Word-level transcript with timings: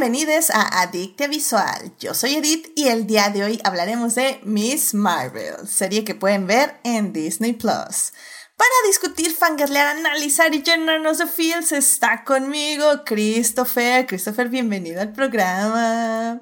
bienvenidos 0.00 0.48
a 0.48 0.80
Adictia 0.80 1.28
Visual. 1.28 1.92
Yo 1.98 2.14
soy 2.14 2.36
Edith 2.36 2.72
y 2.74 2.88
el 2.88 3.06
día 3.06 3.28
de 3.28 3.44
hoy 3.44 3.60
hablaremos 3.64 4.14
de 4.14 4.40
Miss 4.44 4.94
Marvel, 4.94 5.66
serie 5.66 6.06
que 6.06 6.14
pueden 6.14 6.46
ver 6.46 6.76
en 6.84 7.12
Disney 7.12 7.52
Plus. 7.52 8.14
Para 8.56 8.70
discutir, 8.86 9.30
fangirlear, 9.30 9.94
analizar 9.98 10.54
y 10.54 10.62
llenarnos 10.62 11.18
de 11.18 11.26
feels 11.26 11.72
está 11.72 12.24
conmigo 12.24 13.04
Christopher. 13.04 14.06
Christopher, 14.06 14.48
bienvenido 14.48 15.02
al 15.02 15.12
programa. 15.12 16.40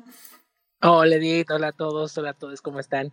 Hola 0.81 1.17
Edith, 1.17 1.51
hola 1.51 1.69
a 1.69 1.73
todos, 1.73 2.17
hola 2.17 2.31
a 2.31 2.35
todos, 2.35 2.63
¿cómo 2.63 2.79
están? 2.79 3.13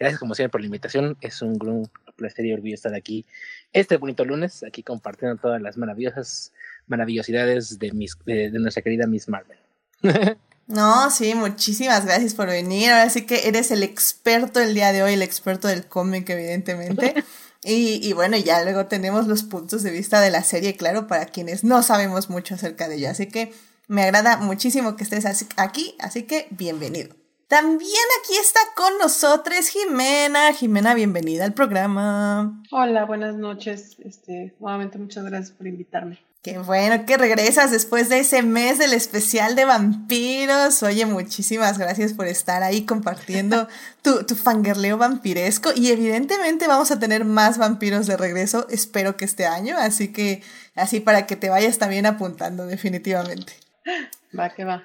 Gracias 0.00 0.18
como 0.18 0.34
siempre 0.34 0.50
por 0.50 0.60
la 0.60 0.66
invitación, 0.66 1.16
es 1.20 1.40
un 1.40 1.56
gran 1.56 1.84
placer 2.16 2.46
y 2.46 2.52
orgullo 2.52 2.74
estar 2.74 2.96
aquí 2.96 3.26
este 3.72 3.96
bonito 3.96 4.24
lunes, 4.24 4.64
aquí 4.64 4.82
compartiendo 4.82 5.40
todas 5.40 5.62
las 5.62 5.76
maravillosas 5.76 6.52
maravillosidades 6.88 7.78
de, 7.78 7.92
nuestra 8.58 8.82
querida 8.82 9.06
Miss 9.06 9.28
Marvel. 9.28 9.63
No, 10.66 11.10
sí, 11.10 11.34
muchísimas 11.34 12.06
gracias 12.06 12.34
por 12.34 12.46
venir. 12.46 12.90
Ahora 12.90 13.10
sí 13.10 13.26
que 13.26 13.48
eres 13.48 13.70
el 13.70 13.82
experto 13.82 14.60
el 14.60 14.74
día 14.74 14.92
de 14.92 15.02
hoy, 15.02 15.12
el 15.12 15.22
experto 15.22 15.68
del 15.68 15.86
cómic, 15.86 16.28
evidentemente. 16.30 17.14
Y, 17.66 18.06
y, 18.06 18.12
bueno, 18.12 18.36
ya 18.36 18.62
luego 18.62 18.88
tenemos 18.88 19.26
los 19.26 19.42
puntos 19.42 19.82
de 19.82 19.90
vista 19.90 20.20
de 20.20 20.30
la 20.30 20.42
serie, 20.42 20.76
claro, 20.76 21.06
para 21.06 21.24
quienes 21.24 21.64
no 21.64 21.82
sabemos 21.82 22.28
mucho 22.28 22.56
acerca 22.56 22.88
de 22.88 22.96
ella. 22.96 23.12
Así 23.12 23.26
que 23.26 23.54
me 23.88 24.02
agrada 24.02 24.36
muchísimo 24.36 24.96
que 24.96 25.04
estés 25.04 25.24
aquí, 25.56 25.94
así 25.98 26.24
que 26.24 26.46
bienvenido. 26.50 27.16
También 27.48 28.02
aquí 28.20 28.36
está 28.36 28.60
con 28.76 28.98
nosotros 28.98 29.68
Jimena. 29.68 30.52
Jimena, 30.52 30.92
bienvenida 30.92 31.44
al 31.44 31.54
programa. 31.54 32.62
Hola, 32.70 33.06
buenas 33.06 33.36
noches. 33.36 33.96
Este, 34.04 34.54
nuevamente 34.60 34.98
muchas 34.98 35.24
gracias 35.24 35.52
por 35.52 35.66
invitarme. 35.66 36.18
Qué 36.44 36.58
bueno 36.58 37.06
que 37.06 37.16
regresas 37.16 37.70
después 37.70 38.10
de 38.10 38.18
ese 38.18 38.42
mes 38.42 38.78
del 38.78 38.92
especial 38.92 39.56
de 39.56 39.64
vampiros. 39.64 40.82
Oye, 40.82 41.06
muchísimas 41.06 41.78
gracias 41.78 42.12
por 42.12 42.26
estar 42.26 42.62
ahí 42.62 42.84
compartiendo 42.84 43.66
tu, 44.02 44.26
tu 44.26 44.36
fangirleo 44.36 44.98
vampiresco. 44.98 45.70
Y 45.74 45.90
evidentemente 45.90 46.68
vamos 46.68 46.90
a 46.90 46.98
tener 46.98 47.24
más 47.24 47.56
vampiros 47.56 48.06
de 48.06 48.18
regreso, 48.18 48.66
espero 48.68 49.16
que 49.16 49.24
este 49.24 49.46
año. 49.46 49.78
Así 49.78 50.12
que, 50.12 50.42
así 50.74 51.00
para 51.00 51.26
que 51.26 51.36
te 51.36 51.48
vayas 51.48 51.78
también 51.78 52.04
apuntando, 52.04 52.66
definitivamente. 52.66 53.54
Va, 54.38 54.50
que 54.50 54.66
va. 54.66 54.84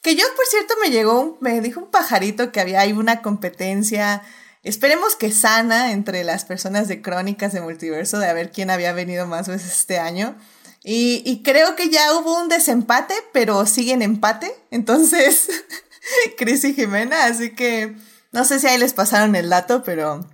Que 0.00 0.16
yo, 0.16 0.24
por 0.36 0.46
cierto, 0.46 0.72
me 0.82 0.90
llegó, 0.90 1.36
me 1.42 1.60
dijo 1.60 1.80
un 1.80 1.90
pajarito 1.90 2.50
que 2.50 2.60
había 2.60 2.80
ahí 2.80 2.94
una 2.94 3.20
competencia 3.20 4.22
Esperemos 4.66 5.14
que 5.14 5.30
sana 5.30 5.92
entre 5.92 6.24
las 6.24 6.44
personas 6.44 6.88
de 6.88 7.00
Crónicas 7.00 7.52
de 7.52 7.60
Multiverso 7.60 8.18
de 8.18 8.28
a 8.28 8.32
ver 8.32 8.50
quién 8.50 8.68
había 8.68 8.92
venido 8.92 9.24
más 9.24 9.46
veces 9.46 9.72
este 9.72 10.00
año. 10.00 10.34
Y, 10.82 11.42
creo 11.44 11.76
que 11.76 11.88
ya 11.88 12.12
hubo 12.14 12.36
un 12.36 12.48
desempate, 12.48 13.14
pero 13.32 13.64
siguen 13.66 14.02
empate. 14.02 14.52
Entonces, 14.72 15.48
Cris 16.36 16.64
y 16.64 16.74
Jimena, 16.74 17.26
así 17.26 17.54
que 17.54 17.94
no 18.32 18.44
sé 18.44 18.58
si 18.58 18.66
ahí 18.66 18.76
les 18.76 18.92
pasaron 18.92 19.36
el 19.36 19.50
dato, 19.50 19.84
pero, 19.84 20.28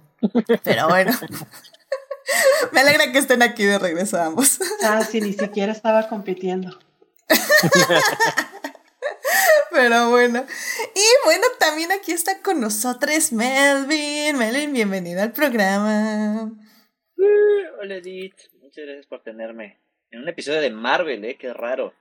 pero 0.65 0.89
bueno. 0.89 1.13
Me 2.73 2.81
alegra 2.81 3.13
que 3.13 3.19
estén 3.19 3.43
aquí 3.43 3.65
de 3.65 3.79
regreso 3.79 4.19
ambos. 4.19 4.61
Ah, 4.83 5.05
sí, 5.05 5.21
ni 5.21 5.35
siquiera 5.35 5.73
estaba 5.73 6.09
compitiendo. 6.09 6.79
Pero 9.73 10.11
bueno. 10.11 10.45
Y 10.95 11.25
bueno, 11.25 11.47
también 11.59 11.93
aquí 11.93 12.13
está 12.13 12.41
con 12.41 12.61
nosotros 12.61 13.33
Melvin. 13.33 14.37
Melvin, 14.37 14.73
bienvenido 14.73 15.23
al 15.23 15.33
programa. 15.33 16.53
Hola 17.81 17.97
Edith, 17.97 18.37
muchas 18.61 18.85
gracias 18.85 19.07
por 19.07 19.23
tenerme. 19.23 19.79
En 20.11 20.21
un 20.21 20.29
episodio 20.29 20.61
de 20.61 20.71
Marvel, 20.71 21.25
¿eh? 21.25 21.37
Qué 21.39 21.53
raro. 21.55 21.95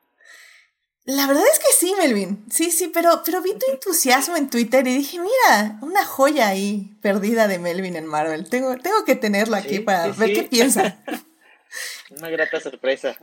La 1.06 1.26
verdad 1.26 1.44
es 1.52 1.60
que 1.60 1.74
sí, 1.78 1.96
Melvin. 1.98 2.46
Sí, 2.52 2.70
sí, 2.72 2.92
pero, 2.94 3.22
pero 3.26 3.42
vi 3.42 3.54
tu 3.54 3.72
entusiasmo 3.72 4.36
en 4.36 4.50
Twitter 4.50 4.86
y 4.86 4.98
dije, 4.98 5.20
mira, 5.20 5.80
una 5.82 6.06
joya 6.06 6.50
ahí 6.50 6.96
perdida 7.02 7.48
de 7.48 7.58
Melvin 7.58 7.96
en 7.96 8.06
Marvel. 8.06 8.50
Tengo, 8.50 8.78
tengo 8.78 9.04
que 9.06 9.16
tenerlo 9.16 9.56
aquí 9.56 9.80
para 9.80 10.10
ver 10.10 10.34
qué 10.34 10.44
piensa. 10.44 11.04
Una 12.18 12.30
grata 12.30 12.60
sorpresa. 12.60 13.18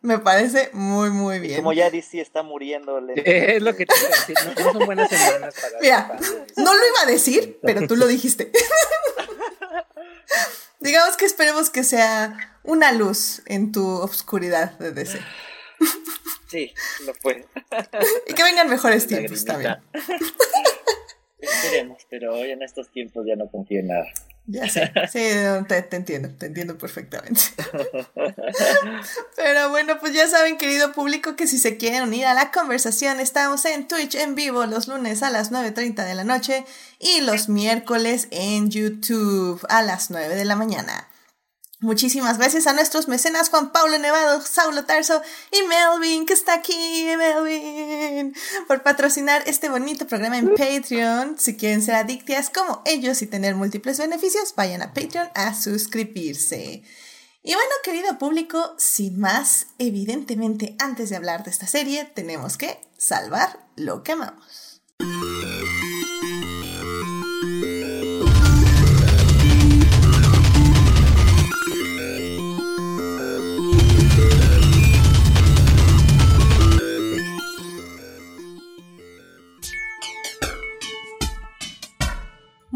Me 0.00 0.18
parece 0.18 0.70
muy, 0.72 1.10
muy 1.10 1.38
bien. 1.40 1.56
Como 1.56 1.72
ya 1.72 1.90
DC 1.90 2.20
está 2.20 2.42
muriéndole. 2.42 3.14
Es 3.56 3.62
lo 3.62 3.76
que 3.76 3.86
te 3.86 3.94
iba 3.98 4.08
a 4.08 4.10
decir. 4.10 4.36
No, 4.64 4.72
son 4.72 4.86
buenas 4.86 5.10
semanas 5.10 5.54
para. 5.60 5.78
Mira, 5.80 6.18
no 6.56 6.74
lo 6.74 6.86
iba 6.86 7.02
a 7.02 7.06
decir, 7.06 7.58
pero 7.62 7.86
tú 7.86 7.96
lo 7.96 8.06
dijiste. 8.06 8.50
Digamos 10.80 11.16
que 11.16 11.24
esperemos 11.24 11.70
que 11.70 11.84
sea 11.84 12.58
una 12.62 12.92
luz 12.92 13.42
en 13.46 13.72
tu 13.72 13.86
oscuridad 13.86 14.78
de 14.78 14.92
DC. 14.92 15.20
Sí, 16.48 16.72
lo 17.04 17.12
fue. 17.12 17.44
Y 18.26 18.32
que 18.32 18.42
vengan 18.42 18.70
mejores 18.70 19.06
tiempos 19.06 19.44
también. 19.44 19.76
Esperemos, 21.38 22.06
pero 22.08 22.36
hoy 22.36 22.52
en 22.52 22.62
estos 22.62 22.90
tiempos 22.90 23.26
ya 23.26 23.36
no 23.36 23.50
confío 23.50 23.80
en 23.80 23.88
nada. 23.88 24.06
Ya 24.50 24.66
sé, 24.66 24.90
sí, 25.12 25.18
te, 25.68 25.96
entiendo, 25.96 26.30
te 26.30 26.46
entiendo 26.46 26.78
perfectamente. 26.78 27.42
Pero 29.36 29.68
bueno, 29.68 30.00
pues 30.00 30.14
ya 30.14 30.26
saben, 30.26 30.56
querido 30.56 30.92
público, 30.92 31.36
que 31.36 31.46
si 31.46 31.58
se 31.58 31.76
quieren 31.76 32.04
unir 32.04 32.24
a 32.24 32.32
la 32.32 32.50
conversación, 32.50 33.20
estamos 33.20 33.66
en 33.66 33.86
Twitch 33.86 34.14
en 34.14 34.34
vivo 34.34 34.64
los 34.64 34.88
lunes 34.88 35.22
a 35.22 35.28
las 35.28 35.52
9.30 35.52 36.06
de 36.06 36.14
la 36.14 36.24
noche 36.24 36.64
y 36.98 37.20
los 37.20 37.50
miércoles 37.50 38.26
en 38.30 38.70
YouTube 38.70 39.60
a 39.68 39.82
las 39.82 40.10
9 40.10 40.34
de 40.34 40.46
la 40.46 40.56
mañana. 40.56 41.07
Muchísimas 41.80 42.38
gracias 42.38 42.66
a 42.66 42.72
nuestros 42.72 43.06
mecenas 43.06 43.50
Juan 43.50 43.70
Pablo 43.70 43.98
Nevado, 43.98 44.40
Saulo 44.42 44.84
Tarso 44.84 45.22
y 45.52 45.62
Melvin, 45.68 46.26
que 46.26 46.32
está 46.32 46.54
aquí, 46.54 47.06
Melvin, 47.16 48.34
por 48.66 48.82
patrocinar 48.82 49.44
este 49.46 49.68
bonito 49.68 50.04
programa 50.08 50.38
en 50.38 50.54
Patreon. 50.56 51.36
Si 51.38 51.56
quieren 51.56 51.80
ser 51.80 51.94
adictas 51.94 52.50
como 52.50 52.82
ellos 52.84 53.22
y 53.22 53.28
tener 53.28 53.54
múltiples 53.54 53.98
beneficios, 53.98 54.54
vayan 54.56 54.82
a 54.82 54.92
Patreon 54.92 55.28
a 55.36 55.54
suscribirse. 55.54 56.82
Y 57.44 57.54
bueno, 57.54 57.70
querido 57.84 58.18
público, 58.18 58.74
sin 58.76 59.20
más, 59.20 59.68
evidentemente 59.78 60.74
antes 60.80 61.10
de 61.10 61.16
hablar 61.16 61.44
de 61.44 61.50
esta 61.52 61.68
serie, 61.68 62.04
tenemos 62.06 62.58
que 62.58 62.80
salvar 62.96 63.64
lo 63.76 64.02
que 64.02 64.12
amamos. 64.12 64.82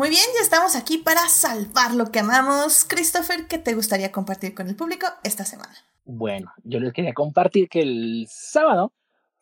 Muy 0.02 0.10
bien, 0.10 0.24
ya 0.34 0.42
estamos 0.42 0.74
aquí 0.74 0.98
para 0.98 1.28
salvar 1.28 1.94
lo 1.94 2.10
que 2.10 2.18
amamos. 2.18 2.84
Christopher, 2.84 3.46
¿qué 3.48 3.58
te 3.58 3.72
gustaría 3.72 4.10
compartir 4.10 4.52
con 4.52 4.66
el 4.66 4.74
público 4.74 5.06
esta 5.22 5.44
semana? 5.44 5.72
Bueno, 6.04 6.50
yo 6.64 6.80
les 6.80 6.92
quería 6.92 7.12
compartir 7.12 7.68
que 7.68 7.82
el 7.82 8.26
sábado 8.28 8.92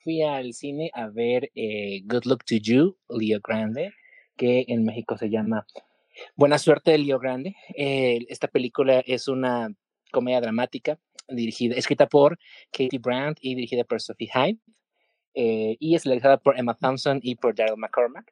fui 0.01 0.21
al 0.21 0.53
cine 0.53 0.91
a 0.93 1.07
ver 1.07 1.51
eh, 1.55 2.03
Good 2.05 2.27
Luck 2.27 2.45
to 2.45 2.57
You, 2.57 2.95
Leo 3.09 3.41
Grande, 3.43 3.95
que 4.37 4.67
en 4.69 4.85
México 4.85 5.17
se 5.17 5.31
llama 5.31 5.67
Buena 6.37 6.59
Suerte 6.59 6.91
de 6.91 6.99
Leo 6.99 7.19
Grande. 7.19 7.57
Eh, 7.75 8.27
esta 8.29 8.47
película 8.47 9.03
es 9.07 9.29
una 9.29 9.75
comedia 10.13 10.43
dramática 10.43 10.99
dirigida, 11.27 11.75
escrita 11.75 12.07
por 12.07 12.39
Katie 12.71 12.99
Brandt 12.99 13.39
y 13.41 13.55
dirigida 13.55 13.85
por 13.85 14.03
Sophie 14.03 14.29
Hyde. 14.31 14.59
Eh, 15.33 15.79
y 15.81 15.95
es 15.95 16.05
realizada 16.05 16.37
por 16.37 16.59
Emma 16.59 16.75
Thompson 16.75 17.19
y 17.23 17.37
por 17.37 17.55
Daryl 17.55 17.79
McCormack 17.79 18.31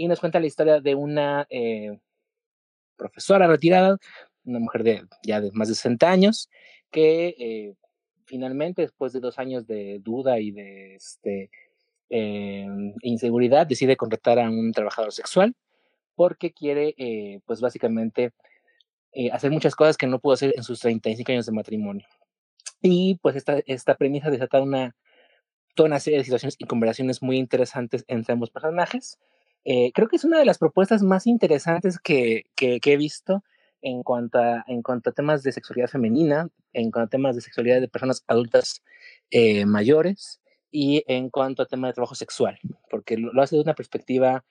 y 0.00 0.08
nos 0.08 0.18
cuenta 0.18 0.40
la 0.40 0.46
historia 0.46 0.80
de 0.80 0.94
una 0.94 1.46
eh, 1.50 1.98
profesora 2.96 3.46
retirada, 3.46 3.98
una 4.44 4.58
mujer 4.58 4.82
de 4.82 5.02
ya 5.22 5.42
de 5.42 5.50
más 5.52 5.68
de 5.68 5.74
60 5.74 6.10
años, 6.10 6.48
que 6.90 7.34
eh, 7.38 7.74
finalmente, 8.24 8.80
después 8.80 9.12
de 9.12 9.20
dos 9.20 9.38
años 9.38 9.66
de 9.66 9.98
duda 10.02 10.40
y 10.40 10.52
de 10.52 10.94
este, 10.94 11.50
eh, 12.08 12.66
inseguridad, 13.02 13.66
decide 13.66 13.98
contratar 13.98 14.38
a 14.38 14.48
un 14.48 14.72
trabajador 14.72 15.12
sexual 15.12 15.54
porque 16.14 16.50
quiere, 16.50 16.94
pues 17.46 17.60
básicamente, 17.60 18.32
hacer 19.32 19.50
muchas 19.50 19.74
cosas 19.74 19.96
que 19.98 20.06
no 20.06 20.18
pudo 20.18 20.34
hacer 20.34 20.54
en 20.56 20.62
sus 20.62 20.80
35 20.80 21.32
años 21.32 21.46
de 21.46 21.52
matrimonio. 21.52 22.06
Y 22.82 23.16
pues 23.22 23.36
esta, 23.36 23.60
esta 23.66 23.96
premisa 23.96 24.30
desata 24.30 24.60
una, 24.60 24.94
toda 25.74 25.88
una 25.88 26.00
serie 26.00 26.18
de 26.18 26.24
situaciones 26.24 26.56
y 26.58 26.66
conversaciones 26.66 27.22
muy 27.22 27.38
interesantes 27.38 28.04
entre 28.06 28.32
ambos 28.32 28.50
personajes. 28.50 29.18
Eh, 29.64 29.92
creo 29.92 30.08
que 30.08 30.16
es 30.16 30.24
una 30.24 30.38
de 30.38 30.44
las 30.44 30.58
propuestas 30.58 31.02
más 31.02 31.26
interesantes 31.26 31.98
que, 31.98 32.44
que, 32.54 32.80
he 32.82 32.96
visto 32.96 33.44
en 33.82 34.02
cuanto, 34.02 34.38
a, 34.38 34.64
en 34.66 34.82
cuanto 34.82 35.10
a 35.10 35.12
temas 35.12 35.42
de 35.42 35.52
sexualidad 35.52 35.88
femenina, 35.88 36.48
en 36.72 36.90
cuanto 36.90 37.06
a 37.06 37.10
temas 37.10 37.36
de 37.36 37.42
sexualidad 37.42 37.80
de 37.80 37.88
personas 37.88 38.24
adultas 38.26 38.82
eh, 39.30 39.66
mayores 39.66 40.40
y 40.70 41.04
en 41.06 41.30
cuanto 41.30 41.62
a 41.62 41.66
temas 41.66 41.90
de 41.90 41.94
trabajo 41.94 42.14
sexual, 42.14 42.58
porque 42.88 43.16
lo, 43.16 43.42
hace 43.42 43.56
de 43.56 43.62
una 43.62 43.74
perspectiva 43.74 44.44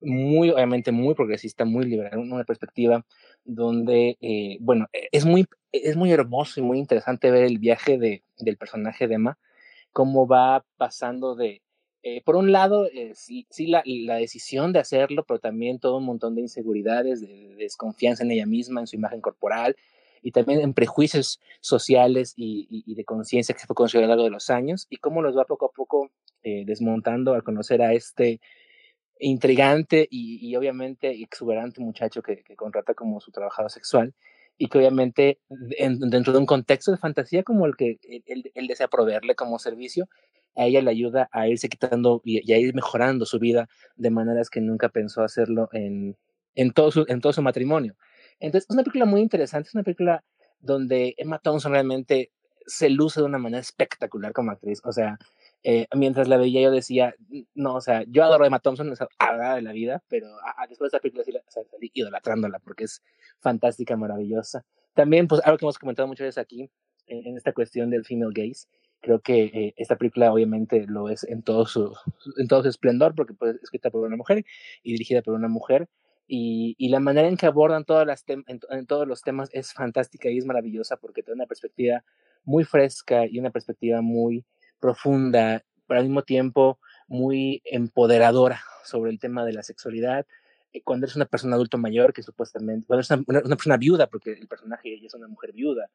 muy, 0.00 0.50
obviamente, 0.50 0.92
muy 0.92 1.14
progresista, 1.14 1.64
muy 1.64 1.86
liberal, 1.86 2.18
una 2.18 2.44
perspectiva 2.44 3.04
donde, 3.44 4.18
eh, 4.20 4.58
bueno, 4.60 4.88
es 4.92 5.24
muy, 5.24 5.46
es 5.70 5.96
muy 5.96 6.10
hermoso 6.10 6.60
y 6.60 6.62
muy 6.62 6.78
interesante 6.78 7.30
ver 7.30 7.44
el 7.44 7.58
viaje 7.58 7.98
de, 7.98 8.24
del 8.38 8.56
personaje 8.56 9.06
de 9.06 9.14
Emma, 9.14 9.38
cómo 9.92 10.26
va 10.26 10.64
pasando 10.76 11.36
de, 11.36 11.61
eh, 12.02 12.22
por 12.22 12.36
un 12.36 12.50
lado, 12.50 12.86
eh, 12.86 13.12
sí, 13.14 13.46
sí 13.50 13.66
la, 13.66 13.82
la, 13.86 14.16
decisión 14.16 14.72
de 14.72 14.80
hacerlo, 14.80 15.24
pero 15.24 15.38
también 15.38 15.78
todo 15.78 15.98
un 15.98 16.04
montón 16.04 16.34
de 16.34 16.40
inseguridades, 16.40 17.20
de, 17.20 17.54
desconfianza 17.56 18.24
en 18.24 18.32
ella 18.32 18.46
misma, 18.46 18.80
en 18.80 18.86
su 18.88 18.96
imagen 18.96 19.20
corporal, 19.20 19.76
y 20.20 20.32
también 20.32 20.60
en 20.60 20.74
prejuicios 20.74 21.40
sociales 21.60 22.34
y, 22.36 22.66
y, 22.68 22.94
de 22.94 23.04
conciencia 23.04 23.54
que 23.54 23.60
se 23.60 23.66
fue 23.66 23.74
construyendo 23.74 24.12
a 24.12 24.16
lo 24.16 24.22
largo 24.22 24.24
de 24.24 24.34
los 24.34 24.50
años, 24.50 24.86
y 24.90 24.96
cómo 24.96 25.22
los 25.22 25.36
va 25.36 25.44
poco 25.44 25.66
a 25.66 25.72
poco 25.72 26.10
eh, 26.42 26.64
desmontando 26.66 27.34
al 27.34 27.44
conocer 27.44 27.82
a 27.82 27.92
este 27.92 28.40
intrigante 29.20 30.08
y, 30.10 30.38
y 30.44 30.56
obviamente 30.56 31.10
exuberante 31.22 31.80
muchacho 31.80 32.22
que, 32.22 32.42
que, 32.42 32.56
contrata 32.56 32.94
como 32.94 33.20
su 33.20 33.30
trabajador 33.30 33.70
sexual 33.70 34.12
y 34.58 34.68
que 34.68 34.78
obviamente 34.78 35.38
en, 35.78 36.00
dentro 36.00 36.32
de 36.32 36.40
un 36.40 36.46
contexto 36.46 36.90
de 36.90 36.96
fantasía 36.96 37.44
como 37.44 37.66
el 37.66 37.76
que 37.76 37.98
él, 38.02 38.50
él, 38.54 38.66
desea 38.66 38.88
proveerle 38.88 39.36
como 39.36 39.60
servicio, 39.60 40.08
a 40.54 40.66
ella 40.66 40.82
le 40.82 40.90
ayuda 40.90 41.28
a 41.32 41.48
irse 41.48 41.68
quitando 41.68 42.20
y, 42.24 42.48
y, 42.48 42.52
a 42.54 42.58
ir 42.58 42.74
mejorando 42.74 43.24
su 43.26 43.38
vida 43.38 43.68
de 43.96 44.10
maneras 44.10 44.50
que 44.50 44.60
nunca 44.60 44.88
pensó 44.88 45.22
hacerlo 45.22 45.68
en, 45.72 46.16
en, 46.54 46.72
todo, 46.72 46.90
su, 46.90 47.04
en 47.08 47.20
todo 47.20 47.32
su 47.32 47.42
matrimonio. 47.42 47.96
Entonces, 48.40 48.68
es 48.68 48.74
una 48.74 48.82
película 48.82 49.04
muy 49.06 49.20
interesante, 49.20 49.68
es 49.68 49.74
una 49.74 49.84
película 49.84 50.24
donde 50.60 51.14
Emma 51.16 51.38
Thompson 51.38 51.72
realmente 51.72 52.32
se 52.66 52.90
luce 52.90 53.20
de 53.20 53.26
una 53.26 53.38
manera 53.38 53.60
espectacular 53.60 54.32
como 54.32 54.50
actriz. 54.50 54.80
O 54.84 54.92
sea, 54.92 55.18
eh, 55.62 55.86
mientras 55.94 56.28
la 56.28 56.36
veía 56.36 56.62
yo 56.62 56.70
decía, 56.70 57.14
no, 57.54 57.74
o 57.74 57.80
sea, 57.80 58.04
yo 58.08 58.24
adoro 58.24 58.44
a 58.44 58.46
Emma 58.46 58.60
Thompson, 58.60 58.92
es 58.92 59.00
adorada 59.18 59.56
de 59.56 59.62
la 59.62 59.72
vida, 59.72 60.02
pero 60.08 60.26
a, 60.40 60.62
a 60.62 60.66
después 60.66 60.90
de 60.90 60.96
esta 60.96 61.02
película 61.02 61.24
sí 61.24 61.32
la, 61.32 61.42
salí 61.48 61.90
idolatrándola 61.94 62.58
porque 62.60 62.84
es 62.84 63.02
fantástica, 63.40 63.96
maravillosa. 63.96 64.64
También, 64.94 65.26
pues, 65.28 65.40
algo 65.44 65.58
que 65.58 65.64
hemos 65.64 65.78
comentado 65.78 66.08
muchas 66.08 66.26
veces 66.26 66.38
aquí, 66.38 66.70
en, 67.06 67.26
en 67.26 67.36
esta 67.36 67.52
cuestión 67.52 67.90
del 67.90 68.04
female 68.04 68.32
gaze, 68.34 68.66
creo 69.02 69.20
que 69.20 69.44
eh, 69.44 69.74
esta 69.76 69.96
película 69.96 70.32
obviamente 70.32 70.86
lo 70.86 71.10
es 71.10 71.24
en 71.24 71.42
todo 71.42 71.66
su, 71.66 71.94
en 72.38 72.48
todo 72.48 72.62
su 72.62 72.68
esplendor, 72.68 73.14
porque 73.14 73.34
pues, 73.34 73.56
es 73.56 73.64
escrita 73.64 73.90
por 73.90 74.06
una 74.06 74.16
mujer 74.16 74.44
y 74.82 74.92
dirigida 74.92 75.22
por 75.22 75.34
una 75.34 75.48
mujer, 75.48 75.88
y, 76.26 76.76
y 76.78 76.88
la 76.88 77.00
manera 77.00 77.28
en 77.28 77.36
que 77.36 77.46
abordan 77.46 77.84
todas 77.84 78.06
las 78.06 78.24
en, 78.28 78.44
en, 78.46 78.86
todos 78.86 79.06
los 79.06 79.22
temas 79.22 79.50
es 79.52 79.72
fantástica 79.74 80.30
y 80.30 80.38
es 80.38 80.46
maravillosa, 80.46 80.96
porque 80.96 81.22
tiene 81.22 81.36
una 81.36 81.46
perspectiva 81.46 82.04
muy 82.44 82.64
fresca 82.64 83.26
y 83.26 83.38
una 83.38 83.50
perspectiva 83.50 84.00
muy 84.00 84.44
profunda, 84.80 85.64
pero 85.86 86.00
al 86.00 86.06
mismo 86.06 86.22
tiempo 86.22 86.78
muy 87.08 87.60
empoderadora 87.64 88.62
sobre 88.84 89.10
el 89.10 89.18
tema 89.18 89.44
de 89.44 89.52
la 89.52 89.62
sexualidad. 89.62 90.26
Cuando 90.84 91.04
eres 91.04 91.16
una 91.16 91.26
persona 91.26 91.56
adulto 91.56 91.76
mayor, 91.76 92.14
que 92.14 92.22
supuestamente, 92.22 92.86
cuando 92.86 93.00
eres 93.00 93.10
una, 93.10 93.24
una, 93.26 93.40
una 93.44 93.56
persona 93.56 93.76
viuda, 93.76 94.06
porque 94.06 94.32
el 94.32 94.48
personaje 94.48 94.94
ella 94.94 95.08
es 95.08 95.14
una 95.14 95.28
mujer 95.28 95.52
viuda, 95.52 95.90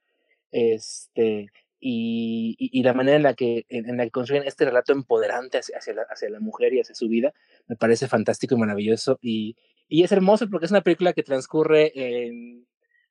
este, 0.52 1.50
y, 1.80 2.56
y, 2.58 2.80
y, 2.80 2.84
la 2.84 2.94
manera 2.94 3.18
en 3.18 3.24
la 3.24 3.34
que, 3.36 3.66
en, 3.70 3.90
en, 3.90 3.98
la 3.98 4.06
que 4.06 4.12
construyen 4.12 4.44
este 4.44 4.66
relato 4.66 4.94
empoderante 4.94 5.60
hacia, 5.60 5.78
hacia, 5.78 5.94
la, 5.94 6.04
hacia 6.10 6.30
la 6.30 6.40
mujer 6.40 6.74
y 6.74 6.80
hacia 6.80 6.96
su 6.96 7.08
vida, 7.08 7.34
me 7.68 7.76
parece 7.76 8.08
fantástico 8.08 8.56
y 8.56 8.58
maravilloso. 8.58 9.20
Y, 9.22 9.56
y 9.88 10.04
es 10.04 10.12
hermoso 10.12 10.50
porque 10.50 10.66
es 10.66 10.72
una 10.72 10.82
película 10.82 11.14
que 11.14 11.24
transcurre 11.24 11.92
en, 11.96 12.68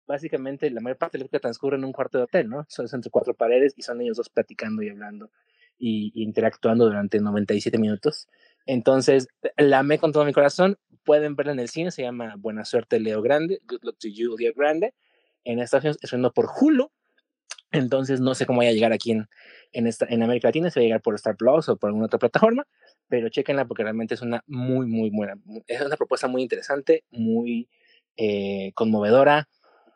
básicamente, 0.06 0.70
la 0.70 0.80
mayor 0.80 0.98
parte 0.98 1.16
de 1.16 1.20
la 1.20 1.24
película 1.24 1.40
transcurre 1.40 1.76
en 1.76 1.84
un 1.84 1.92
cuarto 1.92 2.18
de 2.18 2.24
hotel, 2.24 2.48
¿no? 2.48 2.66
Son 2.68 2.86
entre 2.92 3.10
cuatro 3.10 3.34
paredes 3.34 3.74
y 3.76 3.82
son 3.82 4.00
ellos 4.00 4.16
dos 4.16 4.30
platicando 4.30 4.82
y 4.82 4.88
hablando 4.88 5.30
y, 5.78 6.10
y 6.14 6.24
interactuando 6.24 6.86
durante 6.86 7.20
97 7.20 7.78
minutos. 7.78 8.28
Entonces, 8.66 9.28
la 9.56 9.78
amé 9.78 9.98
con 9.98 10.12
todo 10.12 10.24
mi 10.24 10.32
corazón. 10.32 10.76
Pueden 11.04 11.36
verla 11.36 11.52
en 11.52 11.60
el 11.60 11.68
cine, 11.68 11.92
se 11.92 12.02
llama 12.02 12.34
Buena 12.36 12.64
Suerte 12.64 12.98
Leo 12.98 13.22
Grande, 13.22 13.60
Good 13.68 13.84
Luck 13.84 13.98
to 13.98 14.08
You 14.08 14.36
Leo 14.36 14.52
Grande. 14.56 14.92
En 15.44 15.60
Estados 15.60 15.84
Unidos 15.84 15.98
es 16.02 16.32
por 16.34 16.48
Hulu, 16.60 16.90
entonces 17.76 18.20
no 18.20 18.34
sé 18.34 18.46
cómo 18.46 18.58
vaya 18.58 18.70
a 18.70 18.74
llegar 18.74 18.92
aquí 18.92 19.12
en, 19.12 19.28
en, 19.72 19.86
esta, 19.86 20.06
en 20.08 20.22
América 20.22 20.48
Latina, 20.48 20.70
si 20.70 20.80
va 20.80 20.82
a 20.82 20.86
llegar 20.86 21.02
por 21.02 21.14
Star 21.14 21.36
Plus 21.36 21.68
o 21.68 21.76
por 21.76 21.88
alguna 21.88 22.06
otra 22.06 22.18
plataforma, 22.18 22.66
pero 23.08 23.28
chequenla 23.28 23.66
porque 23.66 23.82
realmente 23.82 24.14
es 24.14 24.22
una 24.22 24.42
muy, 24.46 24.86
muy 24.86 25.10
buena, 25.10 25.34
es 25.66 25.80
una 25.80 25.96
propuesta 25.96 26.28
muy 26.28 26.42
interesante, 26.42 27.04
muy 27.10 27.68
eh, 28.16 28.72
conmovedora, 28.74 29.48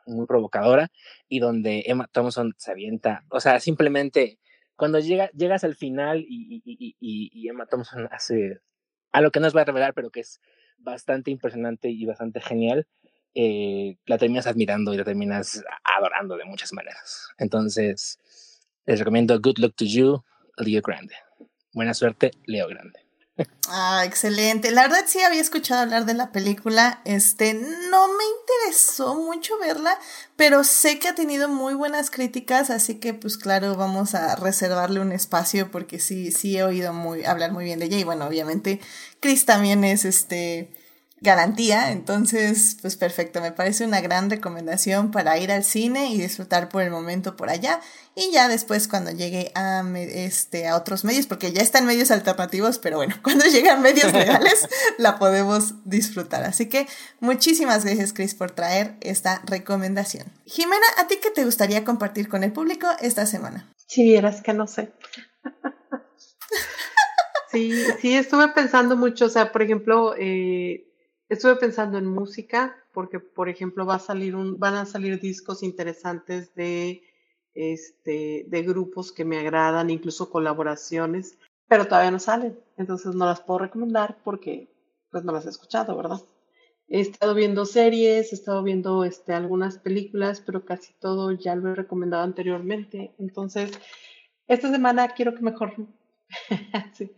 muy 0.06 0.27
provocadora 0.27 0.91
y 1.29 1.41
donde 1.41 1.85
Emma 1.87 2.09
Thompson 2.11 2.55
se 2.56 2.71
avienta, 2.71 3.25
o 3.31 3.41
sea, 3.41 3.61
simplemente 3.61 4.38
cuando 4.77 4.99
llega, 4.99 5.31
llegas 5.32 5.62
al 5.62 5.75
final 5.75 6.25
y, 6.27 7.49
Emma 7.49 7.67
Thompson 7.67 8.09
hace 8.11 8.61
algo 9.12 9.31
que 9.31 9.38
no 9.41 9.47
os 9.47 9.53
voy 9.53 9.61
a 9.62 9.67
revelar, 9.67 9.93
pero 9.93 10.11
que 10.11 10.21
es 10.21 10.41
bastante 10.79 11.31
impresionante 11.31 11.91
y 11.91 12.06
bastante 12.06 12.41
genial, 12.41 12.87
eh, 13.35 13.97
la 14.06 14.19
terminas 14.19 14.47
admirando 14.47 14.93
y 14.93 14.97
la 14.97 15.05
terminas 15.05 15.62
adorando 15.97 16.37
de 16.37 16.44
muchas 16.44 16.73
maneras. 16.73 17.29
Entonces, 17.38 18.19
les 18.87 18.99
recomiendo 18.99 19.41
Good 19.41 19.59
Luck 19.59 19.75
to 19.77 19.85
You, 19.85 20.25
Leo 20.56 20.82
Grande. 20.82 21.15
Buena 21.73 21.94
suerte, 21.94 22.32
Leo 22.47 22.69
Grande. 22.69 23.00
Ah, 23.69 24.03
excelente. 24.05 24.71
La 24.71 24.82
verdad 24.82 25.05
sí 25.06 25.21
había 25.21 25.41
escuchado 25.41 25.82
hablar 25.82 26.05
de 26.05 26.15
la 26.15 26.32
película. 26.32 27.00
Este, 27.05 27.55
no 27.55 28.09
me 28.09 28.25
interesó 28.43 29.15
mucho 29.15 29.59
verla, 29.59 29.99
pero 30.37 30.65
sé 30.65 30.99
que 30.99 31.09
ha 31.09 31.15
tenido 31.15 31.49
muy 31.49 31.75
buenas 31.75 32.11
críticas, 32.11 32.71
así 32.71 32.97
que 32.97 33.15
pues 33.15 33.38
claro, 33.38 33.77
vamos 33.77 34.15
a 34.15 34.37
reservarle 34.37 35.00
un 35.00 35.12
espacio 35.12 35.71
porque 35.71 36.00
sí, 36.00 36.32
sí 36.32 36.59
he 36.59 36.65
oído 36.65 36.93
muy, 36.93 37.25
hablar 37.25 37.53
muy 37.53 37.65
bien 37.65 37.79
de 37.79 37.87
ella. 37.87 37.99
Y 37.99 38.05
bueno, 38.05 38.27
obviamente 38.27 38.81
Chris 39.21 39.47
también 39.47 39.85
es 39.85 40.05
este 40.05 40.73
garantía, 41.20 41.93
entonces 41.93 42.78
pues 42.81 42.96
perfecto, 42.96 43.40
me 43.40 43.52
parece 43.52 43.84
una 43.84 44.00
gran 44.00 44.31
recomendación 44.31 45.11
para 45.11 45.38
ir 45.38 45.52
al 45.52 45.64
cine 45.64 46.11
y 46.11 46.19
disfrutar 46.19 46.70
por 46.70 46.82
el 46.82 46.90
momento 46.90 47.37
por 47.37 47.50
allá 47.50 47.81
y 48.14 48.32
ya 48.32 48.49
después 48.49 48.88
cuando 48.88 49.11
llegue 49.11 49.52
a 49.55 49.84
este 49.96 50.67
a 50.67 50.76
otros 50.76 51.05
medios, 51.05 51.26
porque 51.26 51.52
ya 51.52 51.62
están 51.62 51.87
medios 51.87 52.11
alternativos, 52.11 52.78
pero 52.78 52.96
bueno, 52.96 53.14
cuando 53.22 53.44
llegan 53.44 53.82
medios 53.82 54.12
legales 54.12 54.69
la 54.99 55.19
podemos 55.19 55.75
disfrutar. 55.84 56.44
Así 56.44 56.69
que 56.69 56.87
muchísimas 57.20 57.84
gracias 57.84 58.12
Chris 58.12 58.34
por 58.34 58.50
traer 58.50 58.96
esta 59.00 59.43
recomendación. 59.44 60.26
Jimena, 60.46 60.87
¿a 60.99 61.06
ti 61.06 61.19
qué 61.22 61.31
te 61.31 61.44
gustaría 61.44 61.84
compartir 61.84 62.28
con 62.28 62.44
el 62.44 62.52
público 62.52 62.88
esta 63.00 63.26
semana? 63.26 63.69
Si 63.87 64.05
vieras 64.05 64.43
que 64.43 64.55
no 64.55 64.67
sé. 64.67 64.93
sí, 67.53 67.84
sí, 68.00 68.15
estuve 68.15 68.48
pensando 68.48 68.96
mucho, 68.96 69.27
o 69.27 69.31
sea, 69.31 69.53
por 69.53 69.62
ejemplo, 69.62 70.15
eh, 70.19 70.90
Estuve 71.31 71.55
pensando 71.55 71.96
en 71.96 72.06
música 72.06 72.77
porque, 72.93 73.20
por 73.20 73.49
ejemplo, 73.49 73.87
va 73.87 73.94
a 73.94 74.01
salir 74.01 74.34
un, 74.34 74.58
van 74.58 74.75
a 74.75 74.84
salir 74.84 75.20
discos 75.20 75.63
interesantes 75.63 76.53
de, 76.56 77.05
este, 77.55 78.46
de 78.49 78.63
grupos 78.63 79.13
que 79.13 79.25
me 79.25 79.39
agradan, 79.39 79.91
incluso 79.91 80.29
colaboraciones, 80.29 81.39
pero 81.69 81.87
todavía 81.87 82.10
no 82.10 82.19
salen. 82.19 82.58
Entonces 82.77 83.15
no 83.15 83.27
las 83.27 83.41
puedo 83.43 83.60
recomendar 83.60 84.19
porque 84.25 84.75
pues 85.13 85.22
no 85.22 85.32
las 85.32 85.46
he 85.46 85.51
escuchado, 85.51 85.96
¿verdad? 85.96 86.20
He 86.89 86.99
estado 86.99 87.34
viendo 87.34 87.65
series, 87.65 88.32
he 88.32 88.34
estado 88.34 88.65
viendo 88.65 89.05
este, 89.05 89.32
algunas 89.32 89.79
películas, 89.79 90.41
pero 90.41 90.65
casi 90.65 90.94
todo 90.94 91.31
ya 91.31 91.55
lo 91.55 91.70
he 91.70 91.75
recomendado 91.77 92.25
anteriormente. 92.25 93.15
Entonces, 93.20 93.70
esta 94.49 94.69
semana 94.69 95.06
quiero 95.10 95.37
que 95.37 95.43
mejor 95.43 95.77
sí. 96.93 97.13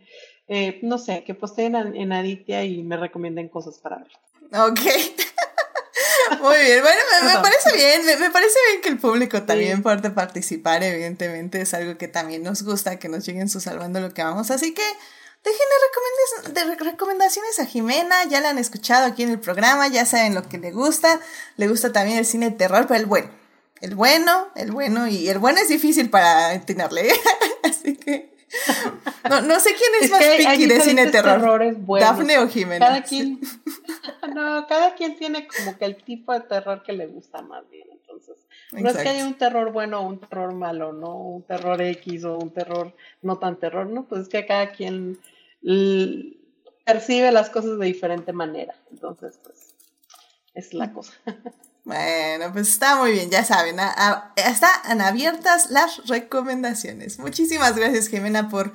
Eh, 0.47 0.79
no 0.81 0.97
sé, 0.97 1.23
que 1.23 1.33
posteen 1.33 1.75
en, 1.75 1.95
en 1.95 2.13
Aditya 2.13 2.63
y 2.63 2.83
me 2.83 2.97
recomienden 2.97 3.49
cosas 3.49 3.79
para 3.79 3.97
ver. 3.97 4.11
Ok. 4.51 4.79
Muy 6.41 6.57
bien, 6.57 6.81
bueno, 6.81 7.01
me, 7.21 7.33
me 7.33 7.39
parece 7.41 7.73
bien, 7.75 8.05
me, 8.05 8.17
me, 8.17 8.29
parece 8.31 8.57
bien 8.69 8.81
que 8.81 8.89
el 8.89 8.97
público 8.97 9.43
también 9.43 9.77
sí. 9.77 9.83
puede 9.83 10.09
participar, 10.09 10.83
evidentemente. 10.83 11.61
Es 11.61 11.73
algo 11.73 11.97
que 11.97 12.07
también 12.07 12.43
nos 12.43 12.63
gusta, 12.63 12.99
que 12.99 13.09
nos 13.09 13.25
lleguen 13.25 13.49
su 13.49 13.59
salvando 13.59 13.99
lo 13.99 14.13
que 14.13 14.23
vamos, 14.23 14.51
así 14.51 14.73
que 14.73 14.83
déjenle 15.43 15.73
de 16.53 16.75
recomendaciones 16.75 17.59
a 17.59 17.65
Jimena, 17.65 18.23
ya 18.25 18.41
la 18.41 18.49
han 18.49 18.57
escuchado 18.57 19.05
aquí 19.05 19.23
en 19.23 19.29
el 19.29 19.39
programa, 19.39 19.87
ya 19.87 20.05
saben 20.05 20.35
lo 20.35 20.47
que 20.47 20.57
le 20.57 20.71
gusta, 20.71 21.19
le 21.57 21.67
gusta 21.67 21.91
también 21.91 22.17
el 22.17 22.25
cine 22.25 22.51
de 22.51 22.55
terror, 22.55 22.85
pero 22.87 22.99
el 22.99 23.05
bueno, 23.05 23.29
el 23.81 23.95
bueno, 23.95 24.51
el 24.55 24.71
bueno, 24.71 25.07
y 25.07 25.27
el 25.27 25.39
bueno 25.39 25.59
es 25.59 25.67
difícil 25.67 26.09
para 26.09 26.53
entenderle, 26.53 27.09
así 27.63 27.95
que... 27.97 28.32
No, 29.29 29.41
no 29.41 29.59
sé 29.59 29.71
quién 29.75 29.91
es, 29.99 30.03
es 30.03 30.11
más 30.11 30.23
piqui 30.23 30.67
de 30.67 30.81
cine 30.81 31.07
terror. 31.07 31.41
Dafne 31.99 32.39
o 32.39 32.47
Jimena. 32.47 32.85
Cada 32.85 33.03
quien, 33.03 33.39
no, 34.35 34.67
cada 34.67 34.95
quien 34.95 35.15
tiene 35.15 35.47
como 35.47 35.77
que 35.77 35.85
el 35.85 35.95
tipo 36.03 36.33
de 36.33 36.41
terror 36.41 36.83
que 36.83 36.93
le 36.93 37.07
gusta 37.07 37.41
más 37.41 37.69
bien. 37.69 37.87
Entonces, 37.91 38.35
no 38.71 38.89
es 38.89 38.97
que 38.97 39.09
haya 39.09 39.25
un 39.25 39.35
terror 39.35 39.71
bueno 39.71 40.01
o 40.01 40.07
un 40.07 40.19
terror 40.19 40.53
malo, 40.53 40.93
¿no? 40.93 41.15
Un 41.15 41.43
terror 41.43 41.81
X 41.81 42.25
o 42.25 42.37
un 42.37 42.51
terror 42.51 42.93
no 43.21 43.37
tan 43.39 43.57
terror, 43.57 43.87
¿no? 43.87 44.05
Pues 44.05 44.23
es 44.23 44.29
que 44.29 44.45
cada 44.45 44.71
quien 44.71 45.19
percibe 46.83 47.31
las 47.31 47.49
cosas 47.49 47.79
de 47.79 47.85
diferente 47.85 48.33
manera. 48.33 48.75
Entonces, 48.91 49.39
pues, 49.43 49.73
es 50.53 50.73
la 50.73 50.91
cosa. 50.91 51.13
Bueno, 51.85 52.53
pues 52.53 52.69
está 52.69 52.95
muy 52.95 53.11
bien, 53.11 53.29
ya 53.29 53.43
saben, 53.43 53.77
a, 53.79 54.33
están 54.37 55.01
abiertas 55.01 55.69
las 55.69 56.07
recomendaciones. 56.07 57.19
Muchísimas 57.19 57.75
gracias, 57.75 58.07
Jimena, 58.07 58.49
por 58.49 58.71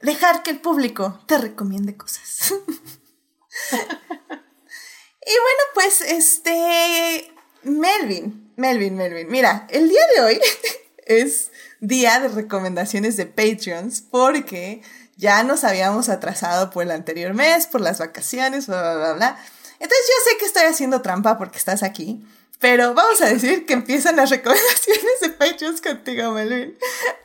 dejar 0.00 0.44
que 0.44 0.50
el 0.50 0.60
público 0.60 1.20
te 1.26 1.38
recomiende 1.38 1.96
cosas. 1.96 2.52
y 2.52 3.72
bueno, 3.72 5.62
pues 5.74 6.02
este, 6.02 7.34
Melvin, 7.64 8.52
Melvin, 8.56 8.96
Melvin, 8.96 9.28
mira, 9.28 9.66
el 9.70 9.88
día 9.88 10.02
de 10.14 10.22
hoy 10.22 10.40
es 11.06 11.50
día 11.80 12.20
de 12.20 12.28
recomendaciones 12.28 13.16
de 13.16 13.26
Patreons 13.26 14.02
porque 14.02 14.82
ya 15.16 15.42
nos 15.42 15.64
habíamos 15.64 16.08
atrasado 16.08 16.70
por 16.70 16.84
el 16.84 16.92
anterior 16.92 17.34
mes, 17.34 17.66
por 17.66 17.80
las 17.80 17.98
vacaciones, 17.98 18.68
bla, 18.68 18.82
bla, 18.82 18.94
bla, 18.94 19.12
bla. 19.14 19.44
Entonces 19.80 20.06
yo 20.06 20.30
sé 20.30 20.38
que 20.38 20.44
estoy 20.44 20.62
haciendo 20.62 21.02
trampa 21.02 21.38
porque 21.38 21.58
estás 21.58 21.82
aquí, 21.82 22.24
pero 22.62 22.94
vamos 22.94 23.20
a 23.20 23.26
decir 23.26 23.66
que 23.66 23.72
empiezan 23.72 24.14
las 24.14 24.30
recomendaciones 24.30 25.20
de 25.20 25.30
Patreons 25.30 25.80
contigo, 25.80 26.30
Melvin. 26.30 26.78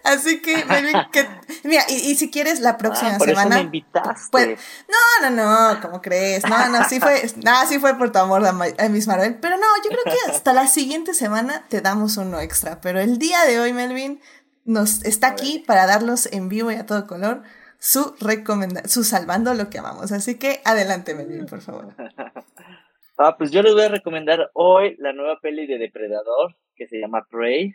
Así 0.04 0.42
que, 0.42 0.66
Melvin, 0.66 0.98
que, 1.12 1.28
mira, 1.64 1.84
y, 1.88 2.16
si 2.16 2.32
quieres 2.32 2.60
la 2.60 2.76
próxima 2.78 3.12
ah, 3.14 3.18
por 3.20 3.28
semana. 3.28 3.56
Eso 3.56 3.70
me 3.70 3.78
invitaste. 3.78 4.30
Pues, 4.32 4.60
no, 4.90 5.30
no, 5.30 5.36
no, 5.76 5.80
¿cómo 5.80 6.02
crees? 6.02 6.44
No, 6.44 6.70
no, 6.70 6.84
sí 6.90 7.00
fue, 7.00 7.32
no, 7.44 7.68
sí 7.68 7.78
fue 7.78 7.96
por 8.00 8.12
tu 8.12 8.18
amor 8.18 8.44
a 8.46 8.90
Miss 8.90 9.06
Marvel. 9.06 9.38
Pero 9.40 9.58
no, 9.58 9.68
yo 9.84 9.90
creo 9.92 10.04
que 10.06 10.32
hasta 10.32 10.54
la 10.54 10.68
siguiente 10.68 11.14
semana 11.14 11.66
te 11.70 11.82
damos 11.82 12.18
uno 12.18 12.40
extra. 12.40 12.82
Pero 12.82 13.00
el 13.00 13.20
día 13.20 13.46
de 13.46 13.60
hoy, 13.60 13.74
Melvin, 13.74 14.20
nos 14.66 15.06
está 15.06 15.28
aquí 15.28 15.64
para 15.68 15.86
darlos 15.86 16.28
en 16.32 16.50
vivo 16.50 16.72
y 16.72 16.76
a 16.76 16.88
todo 16.88 17.06
color 17.06 17.44
su 17.78 18.16
recomendación, 18.20 18.90
su 18.90 19.04
salvando 19.04 19.54
lo 19.54 19.70
que 19.70 19.78
amamos. 19.78 20.12
Así 20.12 20.36
que 20.36 20.62
adelante, 20.66 21.14
Melvin, 21.14 21.46
por 21.46 21.62
favor. 21.62 21.96
Ah, 23.20 23.36
pues 23.36 23.50
yo 23.52 23.64
les 23.64 23.74
voy 23.74 23.82
a 23.82 23.90
recomendar 23.90 24.52
hoy 24.54 24.96
la 25.00 25.12
nueva 25.12 25.40
peli 25.40 25.66
de 25.66 25.80
Depredador 25.80 26.56
que 26.76 26.88
se 26.88 27.00
llama 27.00 27.26
Prey. 27.28 27.74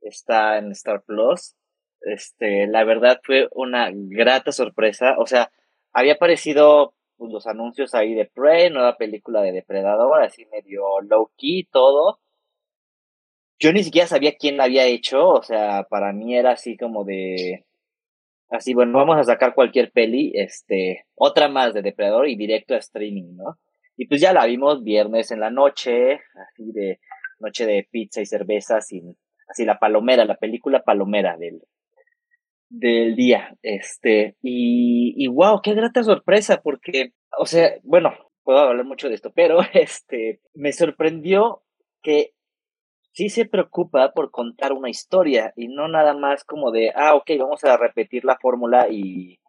Está 0.00 0.58
en 0.58 0.72
Star 0.72 1.02
Plus. 1.02 1.54
Este, 2.00 2.66
la 2.66 2.82
verdad 2.82 3.20
fue 3.22 3.48
una 3.52 3.90
grata 3.92 4.50
sorpresa. 4.50 5.14
O 5.18 5.26
sea, 5.26 5.52
había 5.92 6.14
aparecido 6.14 6.94
pues, 7.16 7.30
los 7.30 7.46
anuncios 7.46 7.94
ahí 7.94 8.14
de 8.14 8.26
Prey, 8.26 8.70
nueva 8.70 8.96
película 8.96 9.42
de 9.42 9.52
Depredador, 9.52 10.22
así 10.22 10.44
medio 10.46 11.00
low 11.02 11.30
key 11.36 11.68
todo. 11.70 12.18
Yo 13.60 13.72
ni 13.72 13.84
siquiera 13.84 14.08
sabía 14.08 14.36
quién 14.36 14.56
la 14.56 14.64
había 14.64 14.86
hecho, 14.86 15.28
o 15.28 15.42
sea, 15.42 15.84
para 15.84 16.12
mí 16.12 16.36
era 16.36 16.52
así 16.52 16.76
como 16.76 17.04
de 17.04 17.66
así, 18.48 18.74
bueno, 18.74 18.98
vamos 18.98 19.18
a 19.18 19.24
sacar 19.24 19.54
cualquier 19.54 19.92
peli, 19.92 20.32
este, 20.34 21.06
otra 21.14 21.48
más 21.48 21.74
de 21.74 21.82
Depredador 21.82 22.28
y 22.28 22.36
directo 22.36 22.74
a 22.74 22.78
streaming, 22.78 23.36
¿no? 23.36 23.58
Y 24.00 24.06
pues 24.06 24.22
ya 24.22 24.32
la 24.32 24.46
vimos 24.46 24.82
viernes 24.82 25.30
en 25.30 25.40
la 25.40 25.50
noche, 25.50 26.22
así 26.34 26.72
de 26.72 27.00
noche 27.38 27.66
de 27.66 27.86
pizza 27.90 28.22
y 28.22 28.24
cerveza, 28.24 28.80
sin, 28.80 29.14
así 29.46 29.66
la 29.66 29.78
palomera, 29.78 30.24
la 30.24 30.38
película 30.38 30.82
palomera 30.82 31.36
del, 31.36 31.60
del 32.70 33.14
día, 33.14 33.58
este, 33.60 34.38
y, 34.40 35.12
y 35.22 35.26
wow, 35.26 35.60
qué 35.62 35.74
grata 35.74 36.02
sorpresa, 36.02 36.62
porque, 36.62 37.12
o 37.38 37.44
sea, 37.44 37.74
bueno, 37.82 38.14
puedo 38.42 38.60
hablar 38.60 38.86
mucho 38.86 39.10
de 39.10 39.16
esto, 39.16 39.32
pero 39.34 39.58
este, 39.74 40.40
me 40.54 40.72
sorprendió 40.72 41.62
que 42.02 42.32
sí 43.12 43.28
se 43.28 43.44
preocupa 43.44 44.12
por 44.14 44.30
contar 44.30 44.72
una 44.72 44.88
historia 44.88 45.52
y 45.56 45.68
no 45.68 45.88
nada 45.88 46.14
más 46.14 46.44
como 46.44 46.70
de, 46.70 46.90
ah, 46.94 47.16
ok, 47.16 47.32
vamos 47.38 47.64
a 47.64 47.76
repetir 47.76 48.24
la 48.24 48.38
fórmula 48.40 48.88
y, 48.88 49.40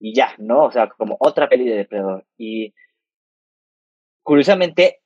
y 0.00 0.14
ya, 0.14 0.34
¿no? 0.38 0.64
O 0.64 0.70
sea, 0.70 0.88
como 0.88 1.18
otra 1.20 1.50
peli 1.50 1.68
de 1.68 1.76
depredador. 1.76 2.24
Y 2.38 2.72
curiosamente, 4.28 5.00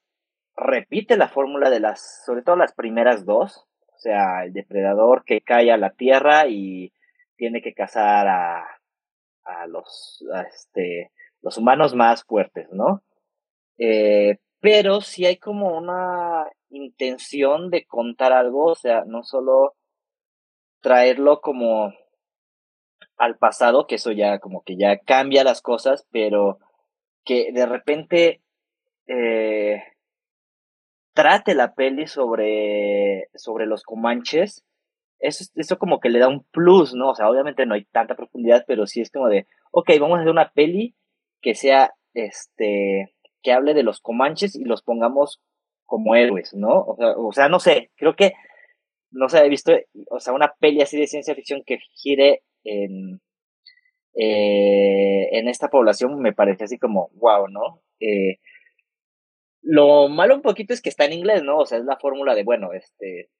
repite 0.56 1.16
la 1.16 1.28
fórmula 1.28 1.70
de 1.70 1.78
las, 1.78 2.24
sobre 2.26 2.42
todo 2.42 2.56
las 2.56 2.74
primeras 2.74 3.24
dos, 3.24 3.68
o 3.86 3.98
sea, 3.98 4.42
el 4.44 4.52
depredador 4.52 5.22
que 5.24 5.42
cae 5.42 5.70
a 5.70 5.76
la 5.76 5.90
tierra 5.90 6.48
y 6.48 6.92
tiene 7.36 7.62
que 7.62 7.72
cazar 7.72 8.26
a, 8.26 8.66
a 9.44 9.66
los, 9.68 10.24
este, 10.52 11.12
los 11.40 11.56
humanos 11.56 11.94
más 11.94 12.24
fuertes, 12.24 12.66
¿no? 12.72 13.04
Eh, 13.78 14.38
pero 14.58 15.00
si 15.02 15.24
hay 15.24 15.36
como 15.36 15.78
una 15.78 16.48
intención 16.70 17.70
de 17.70 17.84
contar 17.84 18.32
algo, 18.32 18.72
o 18.72 18.74
sea, 18.74 19.04
no 19.06 19.22
solo 19.22 19.76
traerlo 20.80 21.40
como 21.40 21.94
al 23.18 23.38
pasado, 23.38 23.86
que 23.86 23.94
eso 23.94 24.10
ya 24.10 24.40
como 24.40 24.64
que 24.64 24.76
ya 24.76 24.98
cambia 24.98 25.44
las 25.44 25.62
cosas, 25.62 26.08
pero 26.10 26.58
que 27.24 27.52
de 27.52 27.66
repente 27.66 28.41
eh, 29.06 29.82
trate 31.14 31.54
la 31.54 31.74
peli 31.74 32.06
sobre, 32.06 33.28
sobre 33.34 33.66
los 33.66 33.82
comanches, 33.82 34.64
eso, 35.18 35.44
eso 35.54 35.78
como 35.78 36.00
que 36.00 36.10
le 36.10 36.18
da 36.18 36.28
un 36.28 36.44
plus, 36.50 36.94
¿no? 36.94 37.10
O 37.10 37.14
sea, 37.14 37.30
obviamente 37.30 37.64
no 37.66 37.74
hay 37.74 37.84
tanta 37.84 38.16
profundidad, 38.16 38.64
pero 38.66 38.86
sí 38.86 39.00
es 39.00 39.10
como 39.10 39.28
de, 39.28 39.46
ok, 39.70 39.90
vamos 40.00 40.18
a 40.18 40.20
hacer 40.20 40.32
una 40.32 40.50
peli 40.52 40.94
que 41.40 41.54
sea, 41.54 41.94
este, 42.14 43.14
que 43.42 43.52
hable 43.52 43.74
de 43.74 43.82
los 43.82 44.00
comanches 44.00 44.56
y 44.56 44.64
los 44.64 44.82
pongamos 44.82 45.40
como 45.84 46.14
héroes, 46.16 46.54
¿no? 46.54 46.80
O 46.80 46.96
sea, 46.96 47.14
o 47.16 47.32
sea, 47.32 47.48
no 47.48 47.60
sé, 47.60 47.90
creo 47.96 48.16
que 48.16 48.32
no 49.10 49.28
se 49.28 49.38
ha 49.38 49.42
visto, 49.44 49.72
o 50.10 50.20
sea, 50.20 50.32
una 50.32 50.54
peli 50.58 50.80
así 50.82 50.98
de 50.98 51.06
ciencia 51.06 51.34
ficción 51.34 51.62
que 51.64 51.78
gire 51.94 52.42
en, 52.64 53.20
eh, 54.14 55.28
en 55.32 55.48
esta 55.48 55.68
población 55.68 56.20
me 56.20 56.32
parece 56.32 56.64
así 56.64 56.78
como, 56.78 57.10
wow, 57.14 57.48
¿no? 57.48 57.82
Eh, 58.00 58.38
lo 59.62 60.08
malo 60.08 60.34
un 60.34 60.42
poquito 60.42 60.74
es 60.74 60.82
que 60.82 60.88
está 60.88 61.04
en 61.04 61.12
inglés, 61.12 61.42
¿no? 61.42 61.58
O 61.58 61.66
sea, 61.66 61.78
es 61.78 61.84
la 61.84 61.96
fórmula 61.96 62.34
de, 62.34 62.42
bueno, 62.42 62.72
este, 62.72 63.30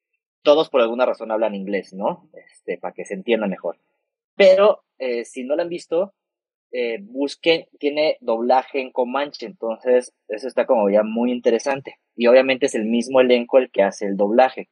todos 0.42 0.70
por 0.70 0.80
alguna 0.80 1.04
razón 1.04 1.30
hablan 1.30 1.54
inglés, 1.54 1.92
¿no? 1.92 2.30
Este, 2.32 2.78
para 2.78 2.94
que 2.94 3.04
se 3.04 3.14
entienda 3.14 3.46
mejor. 3.46 3.78
Pero, 4.36 4.84
eh, 4.98 5.24
si 5.24 5.44
no 5.44 5.56
la 5.56 5.64
han 5.64 5.68
visto, 5.68 6.14
eh, 6.70 6.98
busquen, 7.02 7.66
tiene 7.78 8.16
doblaje 8.20 8.80
en 8.80 8.92
Comanche, 8.92 9.46
entonces 9.46 10.14
eso 10.28 10.48
está 10.48 10.64
como 10.64 10.88
ya 10.88 11.02
muy 11.02 11.32
interesante. 11.32 11.96
Y 12.14 12.28
obviamente 12.28 12.66
es 12.66 12.74
el 12.74 12.84
mismo 12.84 13.20
elenco 13.20 13.58
el 13.58 13.70
que 13.70 13.82
hace 13.82 14.06
el 14.06 14.16
doblaje. 14.16 14.70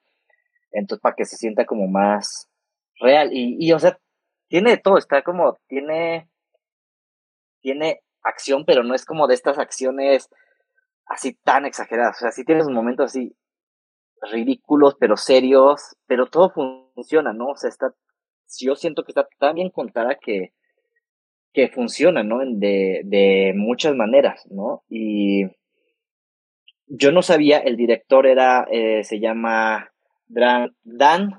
Entonces, 0.71 1.03
para 1.03 1.17
que 1.17 1.25
se 1.25 1.37
sienta 1.37 1.67
como 1.67 1.89
más 1.89 2.49
real. 3.01 3.31
Y, 3.33 3.57
y 3.59 3.73
o 3.73 3.79
sea, 3.79 3.99
tiene 4.49 4.71
de 4.71 4.79
todo, 4.79 4.99
está 4.99 5.23
como, 5.23 5.59
tiene, 5.67 6.29
tiene 7.61 8.03
acción, 8.23 8.65
pero 8.65 8.85
no 8.85 8.95
es 8.95 9.05
como 9.05 9.27
de 9.27 9.35
estas 9.35 9.59
acciones 9.59 10.29
así 11.11 11.35
tan 11.45 11.67
exageradas. 11.67 12.17
O 12.17 12.21
sea, 12.21 12.31
sí 12.31 12.45
tienes 12.45 12.69
momentos 12.69 13.07
así 13.07 13.37
ridículos, 14.23 14.97
pero 14.99 15.17
serios, 15.17 15.97
pero 16.07 16.27
todo 16.27 16.51
funciona, 16.51 17.33
¿no? 17.33 17.49
O 17.49 17.57
sea, 17.57 17.69
está, 17.69 17.93
yo 18.59 18.77
siento 18.77 19.03
que 19.03 19.11
está 19.11 19.27
tan 19.39 19.57
bien 19.57 19.71
contada 19.71 20.17
que, 20.21 20.53
que 21.53 21.69
funciona, 21.69 22.23
¿no? 22.23 22.39
De, 22.45 23.03
de 23.05 23.53
muchas 23.57 23.95
maneras, 23.95 24.47
¿no? 24.51 24.85
Y 24.89 25.47
yo 26.87 27.11
no 27.13 27.23
sabía, 27.23 27.59
el 27.59 27.77
director 27.77 28.27
era, 28.27 28.67
eh, 28.71 29.03
se 29.03 29.19
llama 29.19 29.91
Dan, 30.29 31.31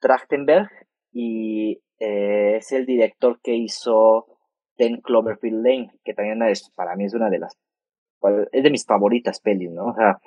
Trachtenberg 0.00 0.70
y 1.12 1.82
eh, 1.98 2.56
es 2.56 2.72
el 2.72 2.86
director 2.86 3.38
que 3.42 3.54
hizo 3.54 4.38
Ten 4.76 5.02
Cloverfield 5.02 5.62
Lane, 5.62 5.90
que 6.04 6.14
también 6.14 6.40
para 6.74 6.96
mí 6.96 7.04
es 7.04 7.12
una 7.12 7.28
de 7.28 7.38
las, 7.38 7.58
es 8.52 8.62
de 8.62 8.70
mis 8.70 8.84
favoritas 8.84 9.40
pelis, 9.40 9.70
¿no? 9.70 9.86
O 9.86 9.94
sea, 9.94 10.18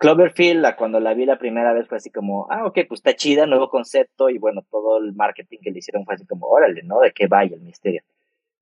Cloverfield, 0.00 0.76
cuando 0.76 0.98
la 0.98 1.12
vi 1.12 1.26
la 1.26 1.38
primera 1.38 1.74
vez 1.74 1.86
fue 1.86 1.98
así 1.98 2.10
como, 2.10 2.46
ah, 2.50 2.64
ok, 2.66 2.80
pues 2.88 3.00
está 3.00 3.14
chida, 3.14 3.46
nuevo 3.46 3.68
concepto 3.68 4.30
y 4.30 4.38
bueno, 4.38 4.62
todo 4.70 4.98
el 4.98 5.14
marketing 5.14 5.58
que 5.62 5.70
le 5.70 5.80
hicieron 5.80 6.06
fue 6.06 6.14
así 6.14 6.26
como, 6.26 6.46
órale, 6.46 6.82
¿no? 6.82 7.00
De 7.00 7.12
qué 7.12 7.26
vaya 7.26 7.54
el 7.54 7.62
misterio. 7.62 8.02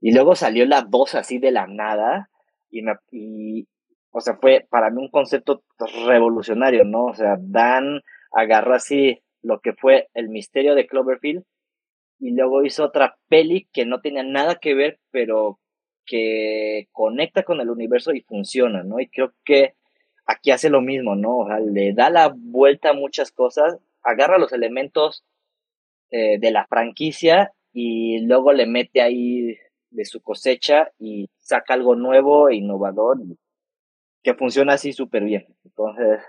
Y 0.00 0.12
luego 0.12 0.35
salió 0.35 0.66
la 0.66 0.82
voz 0.82 1.14
así 1.14 1.38
de 1.38 1.52
la 1.52 1.66
nada 1.66 2.28
y, 2.70 2.82
me, 2.82 2.94
y 3.12 3.68
o 4.11 4.20
sea, 4.20 4.37
fue 4.37 4.66
para 4.68 4.90
mí 4.90 5.00
un 5.00 5.11
concepto 5.11 5.62
revolucionario, 6.06 6.85
¿no? 6.85 7.04
O 7.04 7.14
sea, 7.14 7.37
Dan 7.38 8.02
agarró 8.32 8.75
así 8.75 9.20
lo 9.42 9.61
que 9.61 9.75
fue 9.75 10.08
el 10.14 10.28
misterio 10.28 10.75
de 10.75 10.87
Cloverfield 10.87 11.44
y 12.18 12.32
luego 12.32 12.64
hizo 12.64 12.85
otra 12.85 13.16
peli 13.28 13.68
que 13.73 13.87
no 13.87 14.00
tenía 14.00 14.25
nada 14.25 14.56
que 14.56 14.75
ver, 14.75 14.99
pero 15.12 15.61
que 16.09 16.88
conecta 16.93 17.43
con 17.43 17.61
el 17.61 17.71
universo 17.71 18.12
y 18.12 18.23
funciona, 18.23 18.83
¿no? 18.83 18.99
Y 18.99 19.09
creo 19.09 19.35
que 19.45 19.75
aquí 20.27 20.50
hace 20.50 20.71
lo 20.71 20.81
mismo, 20.81 21.15
¿no? 21.15 21.38
O 21.38 21.47
sea, 21.47 21.61
le 21.61 21.93
da 21.93 22.11
la 22.11 22.35
vuelta 22.35 22.91
a 22.91 22.95
muchas 22.95 23.31
cosas, 23.31 23.79
agarra 24.03 24.38
los 24.38 24.53
elementos 24.53 25.25
eh, 26.11 26.38
de 26.38 26.50
la 26.50 26.67
franquicia 26.67 27.53
y 27.73 28.21
luego 28.21 28.53
le 28.53 28.67
mete 28.67 29.03
ahí 29.03 29.57
de 29.91 30.05
su 30.05 30.23
cosecha 30.23 30.91
y 30.99 31.29
saca 31.38 31.75
algo 31.75 31.95
nuevo 31.95 32.49
e 32.49 32.57
innovador 32.57 33.19
que 34.23 34.35
funciona 34.35 34.75
así 34.75 34.93
súper 34.93 35.25
bien. 35.25 35.47
Entonces, 35.65 36.21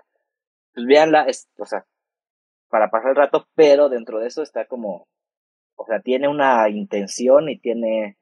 pues 0.73 0.85
véanla, 0.85 1.23
es, 1.23 1.49
o 1.57 1.65
sea, 1.65 1.85
para 2.69 2.89
pasar 2.89 3.11
el 3.11 3.15
rato, 3.15 3.47
pero 3.55 3.89
dentro 3.89 4.19
de 4.19 4.27
eso 4.27 4.43
está 4.43 4.65
como, 4.65 5.07
o 5.75 5.85
sea, 5.85 6.01
tiene 6.01 6.27
una 6.27 6.69
intención 6.69 7.49
y 7.49 7.57
tiene, 7.57 8.17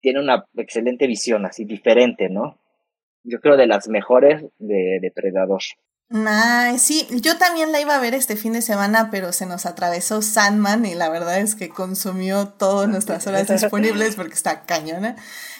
tiene 0.00 0.20
una 0.20 0.46
excelente 0.56 1.06
visión, 1.06 1.46
así 1.46 1.64
diferente, 1.64 2.28
¿no? 2.28 2.58
Yo 3.22 3.40
creo 3.40 3.56
de 3.56 3.66
las 3.66 3.88
mejores 3.88 4.44
de 4.58 4.98
Depredador. 5.00 5.60
Ay, 6.12 6.80
sí, 6.80 7.06
yo 7.22 7.38
también 7.38 7.70
la 7.70 7.80
iba 7.80 7.94
a 7.94 8.00
ver 8.00 8.14
este 8.14 8.34
fin 8.34 8.52
de 8.52 8.62
semana, 8.62 9.10
pero 9.12 9.32
se 9.32 9.46
nos 9.46 9.64
atravesó 9.64 10.22
Sandman 10.22 10.84
y 10.84 10.96
la 10.96 11.08
verdad 11.08 11.38
es 11.38 11.54
que 11.54 11.68
consumió 11.68 12.48
todas 12.48 12.88
nuestras 12.88 13.26
horas 13.28 13.46
disponibles 13.48 14.16
porque 14.16 14.34
está 14.34 14.62
cañona. 14.62 15.14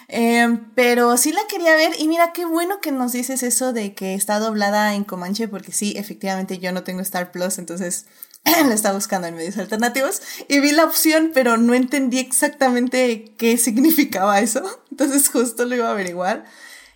Em, 0.08 0.72
pero 0.74 1.16
sí 1.16 1.30
la 1.30 1.42
quería 1.48 1.76
ver 1.76 1.92
y 1.96 2.08
mira 2.08 2.32
qué 2.32 2.44
bueno 2.44 2.80
que 2.80 2.90
nos 2.90 3.12
dices 3.12 3.44
eso 3.44 3.72
de 3.72 3.94
que 3.94 4.14
está 4.14 4.40
doblada 4.40 4.96
en 4.96 5.04
Comanche 5.04 5.46
porque 5.46 5.70
sí, 5.70 5.94
efectivamente 5.96 6.58
yo 6.58 6.72
no 6.72 6.82
tengo 6.82 7.00
Star 7.00 7.30
Plus, 7.30 7.58
entonces 7.58 8.06
la 8.44 8.74
estaba 8.74 8.94
buscando 8.94 9.26
en 9.26 9.34
medios 9.34 9.58
alternativos 9.58 10.22
y 10.48 10.60
vi 10.60 10.72
la 10.72 10.84
opción, 10.84 11.30
pero 11.34 11.56
no 11.56 11.74
entendí 11.74 12.18
exactamente 12.18 13.34
qué 13.36 13.56
significaba 13.58 14.40
eso. 14.40 14.62
Entonces 14.90 15.28
justo 15.28 15.64
lo 15.64 15.74
iba 15.74 15.88
a 15.88 15.92
averiguar. 15.92 16.44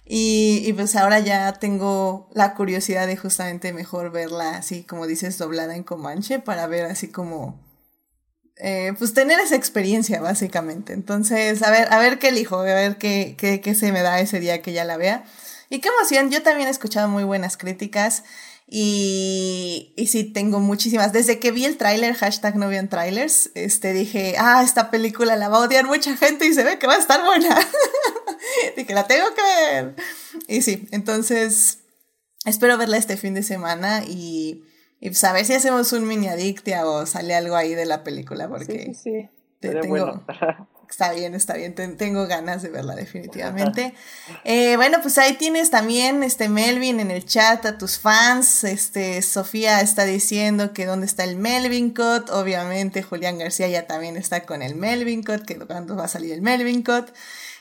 Y, 0.06 0.62
y 0.66 0.72
pues 0.74 0.96
ahora 0.96 1.18
ya 1.20 1.54
tengo 1.54 2.28
la 2.34 2.54
curiosidad 2.54 3.06
de 3.06 3.16
justamente 3.16 3.72
mejor 3.72 4.12
verla 4.12 4.56
así, 4.56 4.84
como 4.84 5.06
dices, 5.06 5.38
doblada 5.38 5.76
en 5.76 5.82
Comanche 5.82 6.38
para 6.38 6.66
ver 6.66 6.84
así 6.86 7.08
como... 7.08 7.62
Eh, 8.56 8.92
pues 8.98 9.14
tener 9.14 9.40
esa 9.40 9.56
experiencia 9.56 10.20
básicamente. 10.20 10.92
Entonces, 10.92 11.62
a 11.62 11.70
ver, 11.70 11.92
a 11.92 11.98
ver 11.98 12.18
qué 12.18 12.28
elijo, 12.28 12.60
a 12.60 12.62
ver 12.62 12.98
qué, 12.98 13.34
qué, 13.36 13.60
qué 13.60 13.74
se 13.74 13.90
me 13.90 14.02
da 14.02 14.20
ese 14.20 14.38
día 14.40 14.62
que 14.62 14.72
ya 14.72 14.84
la 14.84 14.96
vea. 14.96 15.24
Y 15.70 15.80
qué 15.80 15.88
emoción, 15.88 16.30
yo 16.30 16.42
también 16.42 16.68
he 16.68 16.70
escuchado 16.70 17.08
muy 17.08 17.24
buenas 17.24 17.56
críticas. 17.56 18.22
Y, 18.66 19.92
y 19.96 20.06
sí, 20.06 20.24
tengo 20.24 20.58
muchísimas. 20.60 21.12
Desde 21.12 21.38
que 21.38 21.50
vi 21.52 21.64
el 21.64 21.76
tráiler, 21.76 22.14
hashtag 22.14 22.56
no 22.56 22.68
vean 22.68 22.88
trailers, 22.88 23.50
este, 23.54 23.92
dije, 23.92 24.36
ah, 24.38 24.62
esta 24.64 24.90
película 24.90 25.36
la 25.36 25.48
va 25.48 25.58
a 25.58 25.66
odiar 25.66 25.84
mucha 25.86 26.16
gente 26.16 26.46
y 26.46 26.54
se 26.54 26.64
ve 26.64 26.78
que 26.78 26.86
va 26.86 26.94
a 26.94 26.98
estar 26.98 27.22
buena. 27.24 27.56
dije, 28.76 28.94
la 28.94 29.06
tengo 29.06 29.26
que 29.34 29.42
ver. 29.42 29.94
Y 30.48 30.62
sí, 30.62 30.88
entonces, 30.92 31.80
espero 32.44 32.78
verla 32.78 32.96
este 32.96 33.16
fin 33.16 33.34
de 33.34 33.42
semana 33.42 34.02
y, 34.06 34.64
y 35.00 35.08
pues 35.10 35.22
a 35.24 35.32
ver 35.32 35.44
si 35.44 35.52
hacemos 35.54 35.92
un 35.92 36.06
mini 36.06 36.28
adictia 36.28 36.86
o 36.86 37.06
sale 37.06 37.34
algo 37.34 37.56
ahí 37.56 37.74
de 37.74 37.86
la 37.86 38.02
película, 38.04 38.48
porque 38.48 38.92
Sí, 38.92 38.94
sí. 38.94 39.28
te- 39.60 39.68
Sería 39.68 39.82
tengo, 39.82 39.96
bueno. 39.96 40.26
Está 40.94 41.12
bien, 41.12 41.34
está 41.34 41.54
bien. 41.54 41.74
ten- 41.74 41.96
tengo 41.96 42.28
ganas 42.28 42.62
de 42.62 42.68
verla 42.68 42.94
definitivamente. 42.94 43.94
Eh, 44.44 44.76
bueno, 44.76 44.98
pues 45.02 45.18
ahí 45.18 45.32
tienes 45.32 45.68
también 45.70 46.22
este 46.22 46.48
Melvin 46.48 47.00
en 47.00 47.10
el 47.10 47.24
chat 47.26 47.66
a 47.66 47.78
tus 47.78 47.98
fans. 47.98 48.62
Este 48.62 49.20
Sofía 49.22 49.80
está 49.80 50.04
diciendo 50.04 50.72
que 50.72 50.86
dónde 50.86 51.06
está 51.06 51.24
el 51.24 51.34
Melvin 51.34 51.90
Cut. 51.90 52.30
Obviamente 52.30 53.02
Julián 53.02 53.38
García 53.38 53.66
ya 53.66 53.88
también 53.88 54.16
está 54.16 54.44
con 54.46 54.62
el 54.62 54.76
Melvin 54.76 55.24
Cut, 55.24 55.44
que 55.44 55.58
cuándo 55.58 55.96
va 55.96 56.04
a 56.04 56.08
salir 56.08 56.30
el 56.32 56.42
Melvin 56.42 56.84
Cut. 56.84 57.08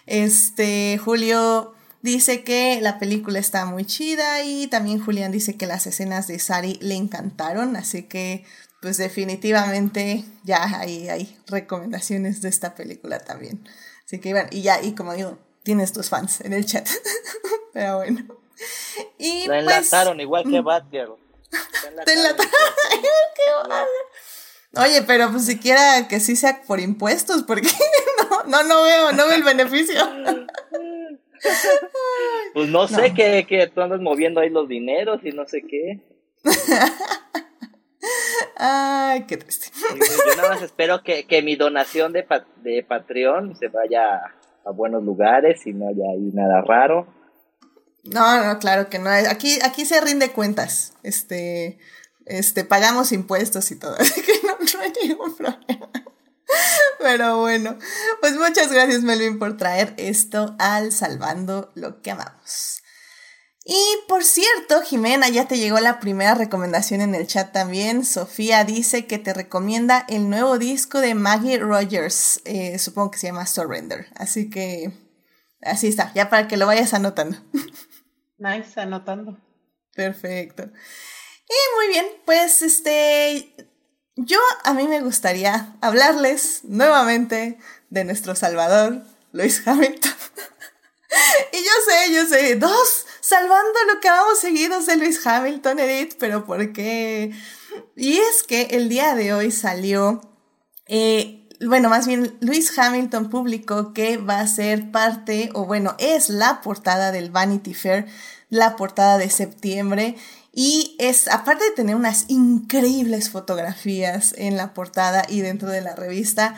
Este 0.06 1.00
Julio 1.04 1.74
dice 2.04 2.44
que 2.44 2.80
la 2.82 3.00
película 3.00 3.40
está 3.40 3.66
muy 3.66 3.84
chida 3.84 4.44
y 4.44 4.68
también 4.68 5.04
Julián 5.04 5.32
dice 5.32 5.56
que 5.58 5.66
las 5.66 5.88
escenas 5.88 6.28
de 6.28 6.38
Sari 6.38 6.78
le 6.82 6.94
encantaron, 6.94 7.76
así 7.78 8.04
que 8.04 8.46
pues 8.84 8.98
definitivamente 8.98 10.26
ya 10.44 10.62
hay, 10.82 11.08
hay 11.08 11.38
recomendaciones 11.48 12.42
de 12.42 12.50
esta 12.50 12.76
película 12.76 13.18
también. 13.20 13.64
Así 14.06 14.20
que 14.20 14.34
bueno, 14.34 14.50
y 14.52 14.62
ya, 14.62 14.82
y 14.84 14.94
como 14.94 15.14
digo, 15.14 15.40
tienes 15.64 15.94
tus 15.94 16.10
fans 16.10 16.42
en 16.42 16.52
el 16.52 16.66
chat. 16.66 16.86
Pero 17.74 17.98
bueno. 18.00 18.26
Y 19.18 19.48
La 19.48 19.54
pues, 19.54 19.60
enlataron 19.62 20.20
igual 20.20 20.44
que 20.44 20.60
Batgirl. 20.60 21.16
Te 22.06 22.14
enlataron. 22.14 22.52
Mal. 23.70 23.88
Oye, 24.86 25.04
pero 25.04 25.32
pues 25.32 25.46
siquiera 25.46 26.08
que 26.08 26.20
sí 26.20 26.36
sea 26.36 26.64
por 26.64 26.80
impuestos, 26.80 27.44
porque 27.44 27.70
no, 28.30 28.44
no, 28.46 28.64
no 28.64 28.82
veo, 28.82 29.12
no 29.12 29.28
veo 29.28 29.36
el 29.36 29.44
beneficio. 29.44 30.02
Pues 32.56 32.70
no 32.70 32.88
sé 32.88 33.10
No. 33.10 33.16
que, 33.16 33.46
que 33.48 33.68
tú 33.68 33.82
andas 33.82 34.02
moviendo 34.02 34.42
ahí 34.42 34.50
los 34.50 34.68
dineros 34.68 35.22
y 35.24 35.30
no 35.30 35.48
sé 35.48 35.62
qué. 35.62 36.02
Ay, 38.58 39.26
qué 39.26 39.38
triste. 39.38 39.68
Yo 39.92 40.36
nada 40.36 40.50
más 40.50 40.62
espero 40.62 41.02
que, 41.04 41.26
que 41.26 41.42
mi 41.42 41.56
donación 41.56 42.14
de, 42.14 42.24
pa- 42.24 42.46
de 42.58 42.84
Patreon 42.88 43.56
se 43.58 43.68
vaya 43.68 44.22
a 44.66 44.72
buenos 44.72 45.04
lugares 45.04 45.66
y 45.66 45.74
no 45.74 45.88
haya 45.90 46.04
ahí 46.14 46.30
nada 46.34 46.62
raro. 46.62 47.08
No, 48.04 48.44
no, 48.46 48.60
claro 48.60 48.90
que 48.90 49.00
no. 49.00 49.10
Aquí, 49.10 49.60
aquí 49.64 49.86
se 49.86 50.00
rinde 50.02 50.32
cuentas. 50.32 50.94
Este, 51.04 51.80
este, 52.26 52.64
pagamos 52.66 53.12
impuestos 53.12 53.72
y 53.72 53.80
todo. 53.80 53.96
Así 54.00 54.22
que 54.22 54.34
no, 54.46 54.58
no 54.74 54.80
hay 54.82 54.94
ningún 55.08 55.36
problema. 55.36 55.90
Pero 57.00 57.40
bueno, 57.40 57.78
pues 58.22 58.36
muchas 58.38 58.72
gracias 58.72 59.02
Melvin 59.02 59.40
por 59.40 59.58
traer 59.58 59.94
esto 59.98 60.56
al 60.60 60.92
Salvando 60.92 61.72
lo 61.76 62.02
que 62.02 62.12
amamos. 62.12 62.83
Y 63.66 63.82
por 64.10 64.26
cierto, 64.26 64.82
Jimena, 64.82 65.30
ya 65.30 65.48
te 65.48 65.58
llegó 65.58 65.80
la 65.80 66.02
primera 66.02 66.36
recomendación 66.36 67.00
en 67.00 67.16
el 67.16 67.28
chat 67.28 67.54
también. 67.54 68.04
Sofía 68.04 68.66
dice 68.66 69.06
que 69.06 69.20
te 69.20 69.34
recomienda 69.34 70.06
el 70.10 70.30
nuevo 70.30 70.58
disco 70.58 71.00
de 71.00 71.16
Maggie 71.16 71.60
Rogers. 71.60 72.42
Eh, 72.44 72.78
supongo 72.78 73.12
que 73.12 73.20
se 73.20 73.28
llama 73.28 73.46
Surrender. 73.46 74.08
Así 74.16 74.50
que 74.50 74.92
así 75.62 75.88
está, 75.88 76.12
ya 76.14 76.30
para 76.30 76.50
que 76.50 76.58
lo 76.58 76.66
vayas 76.66 76.94
anotando. 76.94 77.38
Nice, 78.38 78.80
anotando. 78.82 79.38
Perfecto. 79.96 80.64
Y 80.64 81.76
muy 81.78 81.88
bien, 81.88 82.06
pues 82.26 82.62
este, 82.62 83.56
yo 84.18 84.40
a 84.64 84.74
mí 84.74 84.88
me 84.88 85.00
gustaría 85.00 85.76
hablarles 85.82 86.66
nuevamente 86.66 87.58
de 87.90 88.04
nuestro 88.04 88.36
Salvador, 88.36 89.04
Luis 89.32 89.66
Hamilton. 89.66 90.12
y 91.54 91.58
yo 91.58 91.72
sé, 91.88 92.14
yo 92.14 92.26
sé, 92.26 92.56
dos, 92.56 93.06
salvando 93.24 93.80
lo 93.92 94.02
que 94.02 94.10
vamos 94.10 94.38
seguidos 94.38 94.86
de 94.86 94.98
Luis 94.98 95.26
Hamilton, 95.26 95.80
Edith, 95.80 96.16
pero 96.20 96.46
¿por 96.46 96.74
qué? 96.74 97.32
Y 97.96 98.18
es 98.18 98.44
que 98.44 98.64
el 98.72 98.90
día 98.90 99.16
de 99.16 99.34
hoy 99.34 99.50
salió, 99.50 100.20
eh, 100.88 101.48
bueno, 101.66 101.88
más 101.88 102.06
bien 102.06 102.38
Luis 102.42 102.78
Hamilton 102.78 103.30
publicó 103.30 103.94
que 103.94 104.18
va 104.18 104.42
a 104.42 104.48
ser 104.48 104.92
parte, 104.92 105.52
o 105.54 105.66
bueno, 105.66 105.96
es 106.00 106.28
la 106.28 106.60
portada 106.60 107.14
del 107.14 107.32
Vanity 107.32 107.74
Fair, 107.74 108.08
la 108.50 108.76
portada 108.76 109.18
de 109.18 109.30
septiembre. 109.30 110.18
Y 110.52 110.98
es, 111.00 111.30
aparte 111.30 111.64
de 111.64 111.72
tener 111.72 111.96
unas 111.96 112.26
increíbles 112.28 113.30
fotografías 113.30 114.36
en 114.38 114.58
la 114.58 114.74
portada 114.74 115.26
y 115.30 115.40
dentro 115.40 115.70
de 115.70 115.82
la 115.82 115.96
revista, 115.96 116.56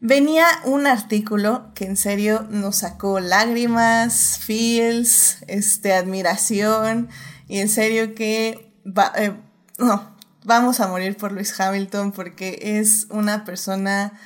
venía 0.00 0.46
un 0.64 0.86
artículo 0.86 1.72
que 1.74 1.84
en 1.84 1.96
serio 1.96 2.46
nos 2.50 2.76
sacó 2.76 3.20
lágrimas, 3.20 4.38
feels, 4.42 5.38
este, 5.46 5.92
admiración, 5.92 7.08
y 7.48 7.58
en 7.58 7.68
serio 7.68 8.14
que 8.14 8.72
va, 8.86 9.12
eh, 9.16 9.32
no, 9.78 10.16
vamos 10.44 10.80
a 10.80 10.88
morir 10.88 11.16
por 11.16 11.32
Luis 11.32 11.58
Hamilton 11.58 12.12
porque 12.12 12.58
es 12.60 13.06
una 13.10 13.44
persona 13.44 14.18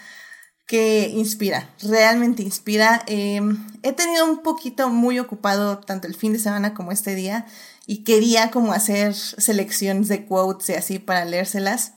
que 0.66 1.09
inspira, 1.09 1.68
realmente 1.83 2.44
inspira. 2.44 3.02
Eh, 3.09 3.40
he 3.83 3.92
tenido 3.92 4.24
un 4.24 4.42
poquito 4.42 4.88
muy 4.88 5.18
ocupado 5.18 5.78
tanto 5.78 6.06
el 6.06 6.14
fin 6.14 6.33
de 6.33 6.38
semana 6.38 6.74
como 6.74 6.92
este 6.92 7.16
día 7.16 7.46
y 7.87 8.04
quería 8.04 8.52
como 8.52 8.72
hacer 8.72 9.14
selecciones 9.14 10.06
de 10.06 10.26
quotes 10.26 10.68
y 10.70 10.74
así 10.74 10.98
para 11.00 11.24
leérselas. 11.24 11.94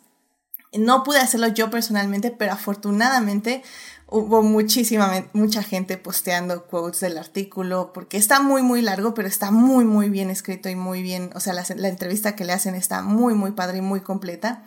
No 0.78 1.04
pude 1.04 1.20
hacerlo 1.20 1.48
yo 1.48 1.70
personalmente, 1.70 2.32
pero 2.32 2.54
afortunadamente 2.54 3.64
hubo 4.08 4.44
muchísima, 4.44 5.26
mucha 5.34 5.64
gente 5.64 5.98
posteando 5.98 6.68
quotes 6.68 7.00
del 7.00 7.18
artículo, 7.18 7.92
porque 7.94 8.18
está 8.18 8.42
muy, 8.42 8.62
muy 8.62 8.84
largo, 8.84 9.16
pero 9.16 9.28
está 9.28 9.50
muy, 9.50 9.86
muy 9.86 10.10
bien 10.10 10.30
escrito 10.30 10.70
y 10.70 10.76
muy 10.76 11.02
bien, 11.02 11.32
o 11.34 11.40
sea, 11.40 11.54
la, 11.54 11.88
entrevista 11.88 12.36
que 12.36 12.46
le 12.46 12.54
hacen 12.54 12.76
está 12.76 13.02
muy, 13.02 13.34
muy 13.34 13.52
padre 13.52 13.80
y 13.80 13.82
muy 13.82 14.02
completa. 14.02 14.64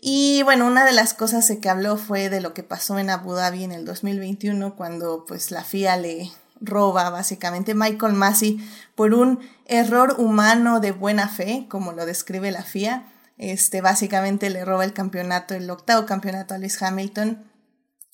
Y 0.00 0.42
bueno, 0.42 0.66
una 0.66 0.84
de 0.84 0.92
las 0.92 1.14
cosas 1.14 1.50
que 1.62 1.70
habló 1.70 1.96
fue 1.96 2.28
de 2.28 2.40
lo 2.40 2.52
que 2.52 2.64
pasó 2.64 2.98
en 2.98 3.10
Abu 3.10 3.34
Dhabi 3.34 3.62
en 3.62 3.70
el 3.70 3.84
2021, 3.84 4.74
cuando 4.74 5.24
pues 5.24 5.52
la 5.52 5.62
FIA 5.62 5.96
le 5.96 6.32
roba 6.60 7.10
básicamente 7.10 7.74
Michael 7.74 8.14
Massey 8.14 8.58
por 8.96 9.14
un 9.14 9.38
error 9.66 10.16
humano 10.18 10.80
de 10.80 10.90
buena 10.90 11.28
fe, 11.28 11.66
como 11.68 11.92
lo 11.92 12.06
describe 12.06 12.50
la 12.50 12.64
FIA. 12.64 13.04
Este, 13.36 13.80
básicamente 13.80 14.50
le 14.50 14.64
roba 14.64 14.84
el 14.84 14.92
campeonato, 14.92 15.54
el 15.54 15.68
octavo 15.70 16.06
campeonato 16.06 16.54
a 16.54 16.58
Lewis 16.58 16.80
Hamilton. 16.80 17.50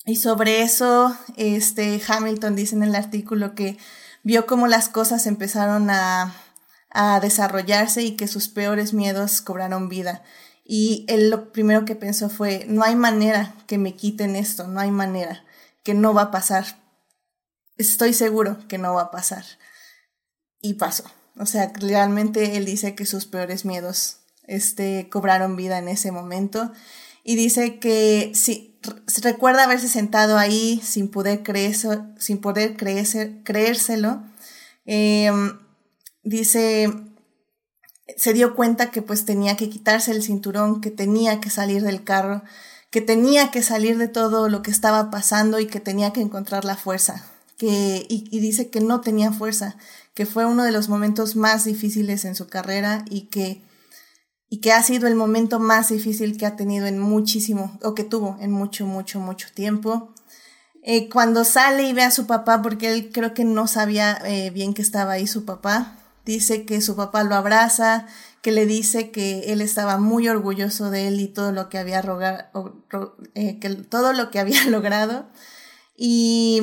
Y 0.05 0.15
sobre 0.15 0.61
eso, 0.61 1.15
este, 1.37 2.01
Hamilton 2.07 2.55
dice 2.55 2.75
en 2.75 2.83
el 2.83 2.95
artículo 2.95 3.53
que 3.53 3.77
vio 4.23 4.47
cómo 4.47 4.67
las 4.67 4.89
cosas 4.89 5.27
empezaron 5.27 5.89
a, 5.89 6.33
a 6.89 7.19
desarrollarse 7.19 8.01
y 8.01 8.15
que 8.15 8.27
sus 8.27 8.49
peores 8.49 8.93
miedos 8.93 9.41
cobraron 9.41 9.89
vida. 9.89 10.23
Y 10.63 11.05
él 11.07 11.29
lo 11.29 11.51
primero 11.51 11.85
que 11.85 11.95
pensó 11.95 12.29
fue, 12.29 12.65
no 12.67 12.83
hay 12.83 12.95
manera 12.95 13.53
que 13.67 13.77
me 13.77 13.95
quiten 13.95 14.35
esto, 14.35 14.67
no 14.67 14.79
hay 14.79 14.91
manera, 14.91 15.43
que 15.83 15.93
no 15.93 16.13
va 16.13 16.23
a 16.23 16.31
pasar. 16.31 16.65
Estoy 17.77 18.13
seguro 18.13 18.57
que 18.67 18.77
no 18.77 18.93
va 18.93 19.03
a 19.03 19.11
pasar. 19.11 19.43
Y 20.61 20.75
pasó. 20.75 21.03
O 21.37 21.45
sea, 21.45 21.71
realmente 21.75 22.57
él 22.57 22.65
dice 22.65 22.95
que 22.95 23.05
sus 23.05 23.25
peores 23.25 23.65
miedos 23.65 24.20
este, 24.51 25.07
cobraron 25.09 25.55
vida 25.55 25.77
en 25.77 25.87
ese 25.87 26.11
momento. 26.11 26.71
Y 27.23 27.35
dice 27.35 27.79
que 27.79 28.31
sí, 28.35 28.77
recuerda 29.21 29.63
haberse 29.63 29.87
sentado 29.87 30.37
ahí 30.37 30.81
sin 30.83 31.07
poder, 31.09 31.41
creerse, 31.41 31.99
sin 32.17 32.39
poder 32.39 32.75
creerse, 32.75 33.41
creérselo. 33.43 34.23
Eh, 34.85 35.31
dice, 36.23 36.91
se 38.17 38.33
dio 38.33 38.55
cuenta 38.55 38.91
que 38.91 39.01
pues 39.01 39.25
tenía 39.25 39.55
que 39.55 39.69
quitarse 39.69 40.11
el 40.11 40.21
cinturón, 40.21 40.81
que 40.81 40.91
tenía 40.91 41.39
que 41.39 41.49
salir 41.49 41.81
del 41.81 42.03
carro, 42.03 42.43
que 42.89 42.99
tenía 42.99 43.51
que 43.51 43.61
salir 43.61 43.97
de 43.97 44.09
todo 44.09 44.49
lo 44.49 44.61
que 44.63 44.71
estaba 44.71 45.09
pasando 45.11 45.59
y 45.59 45.67
que 45.67 45.79
tenía 45.79 46.11
que 46.11 46.21
encontrar 46.21 46.65
la 46.65 46.75
fuerza. 46.75 47.25
Que, 47.57 48.05
y 48.09 48.39
dice 48.39 48.69
que 48.69 48.81
no 48.81 49.01
tenía 49.01 49.31
fuerza, 49.31 49.77
que 50.15 50.25
fue 50.25 50.45
uno 50.45 50.63
de 50.63 50.71
los 50.71 50.89
momentos 50.89 51.35
más 51.35 51.63
difíciles 51.63 52.25
en 52.25 52.35
su 52.35 52.47
carrera 52.47 53.05
y 53.07 53.27
que, 53.27 53.61
y 54.53 54.59
que 54.59 54.73
ha 54.73 54.83
sido 54.83 55.07
el 55.07 55.15
momento 55.15 55.61
más 55.61 55.87
difícil 55.87 56.37
que 56.37 56.45
ha 56.45 56.57
tenido 56.57 56.85
en 56.85 56.99
muchísimo, 56.99 57.79
o 57.83 57.95
que 57.95 58.03
tuvo 58.03 58.35
en 58.41 58.51
mucho, 58.51 58.85
mucho, 58.85 59.21
mucho 59.21 59.47
tiempo. 59.53 60.13
Eh, 60.83 61.07
cuando 61.07 61.45
sale 61.45 61.83
y 61.83 61.93
ve 61.93 62.03
a 62.03 62.11
su 62.11 62.27
papá, 62.27 62.61
porque 62.61 62.91
él 62.91 63.11
creo 63.13 63.33
que 63.33 63.45
no 63.45 63.65
sabía 63.67 64.19
eh, 64.25 64.49
bien 64.49 64.73
que 64.73 64.81
estaba 64.81 65.13
ahí 65.13 65.25
su 65.25 65.45
papá, 65.45 65.97
dice 66.25 66.65
que 66.65 66.81
su 66.81 66.97
papá 66.97 67.23
lo 67.23 67.35
abraza, 67.35 68.07
que 68.41 68.51
le 68.51 68.65
dice 68.65 69.09
que 69.09 69.53
él 69.53 69.61
estaba 69.61 69.97
muy 69.97 70.27
orgulloso 70.27 70.91
de 70.91 71.07
él 71.07 71.21
y 71.21 71.29
todo 71.29 71.53
lo 71.53 71.69
que 71.69 71.77
había 71.77 72.01
eh, 73.35 73.57
que 73.57 73.69
todo 73.69 74.11
lo 74.11 74.31
que 74.31 74.39
había 74.39 74.65
logrado. 74.69 75.29
Y, 75.95 76.61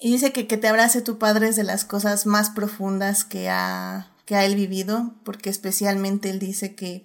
y 0.00 0.12
dice 0.12 0.32
que 0.32 0.46
que 0.46 0.56
te 0.56 0.68
abrace 0.68 1.02
tu 1.02 1.18
padre 1.18 1.48
es 1.48 1.56
de 1.56 1.64
las 1.64 1.84
cosas 1.84 2.24
más 2.24 2.48
profundas 2.48 3.24
que 3.24 3.50
ha, 3.50 4.09
que 4.30 4.36
ha 4.36 4.44
él 4.44 4.54
vivido, 4.54 5.16
porque 5.24 5.50
especialmente 5.50 6.30
él 6.30 6.38
dice 6.38 6.76
que 6.76 7.04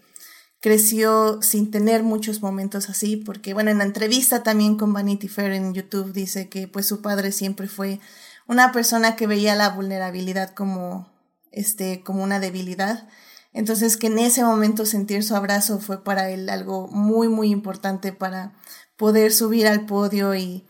creció 0.59 1.41
sin 1.41 1.71
tener 1.71 2.03
muchos 2.03 2.43
momentos 2.43 2.87
así, 2.87 3.17
porque 3.17 3.55
bueno, 3.55 3.71
en 3.71 3.79
la 3.79 3.83
entrevista 3.83 4.43
también 4.43 4.77
con 4.77 4.93
Vanity 4.93 5.27
Fair 5.27 5.51
en 5.53 5.73
YouTube 5.73 6.13
dice 6.13 6.49
que 6.49 6.67
pues 6.67 6.85
su 6.85 7.01
padre 7.01 7.31
siempre 7.31 7.67
fue 7.67 7.99
una 8.45 8.71
persona 8.71 9.15
que 9.15 9.25
veía 9.25 9.55
la 9.55 9.69
vulnerabilidad 9.69 10.53
como 10.53 11.11
este 11.51 12.03
como 12.03 12.21
una 12.21 12.39
debilidad. 12.39 13.09
Entonces 13.53 13.97
que 13.97 14.05
en 14.05 14.19
ese 14.19 14.43
momento 14.43 14.85
sentir 14.85 15.23
su 15.23 15.35
abrazo 15.35 15.79
fue 15.79 16.03
para 16.03 16.29
él 16.29 16.47
algo 16.47 16.87
muy 16.89 17.27
muy 17.27 17.49
importante 17.49 18.13
para 18.13 18.53
poder 18.97 19.33
subir 19.33 19.65
al 19.65 19.87
podio 19.87 20.35
y, 20.35 20.63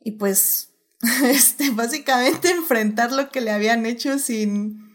y 0.00 0.12
pues 0.12 0.70
este 1.24 1.68
básicamente 1.68 2.50
enfrentar 2.50 3.12
lo 3.12 3.28
que 3.28 3.42
le 3.42 3.50
habían 3.50 3.84
hecho 3.84 4.18
sin 4.18 4.87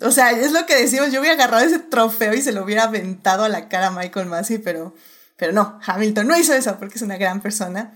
o 0.00 0.10
sea, 0.10 0.30
es 0.32 0.52
lo 0.52 0.66
que 0.66 0.76
decimos, 0.76 1.12
yo 1.12 1.20
hubiera 1.20 1.34
agarrado 1.34 1.64
ese 1.64 1.78
trofeo 1.78 2.34
y 2.34 2.42
se 2.42 2.52
lo 2.52 2.64
hubiera 2.64 2.84
aventado 2.84 3.44
a 3.44 3.48
la 3.48 3.68
cara 3.68 3.88
a 3.88 3.90
Michael 3.90 4.26
Massey, 4.26 4.58
pero, 4.58 4.94
pero 5.36 5.52
no, 5.52 5.78
Hamilton 5.84 6.26
no 6.26 6.38
hizo 6.38 6.54
eso 6.54 6.78
porque 6.78 6.96
es 6.96 7.02
una 7.02 7.18
gran 7.18 7.40
persona. 7.40 7.94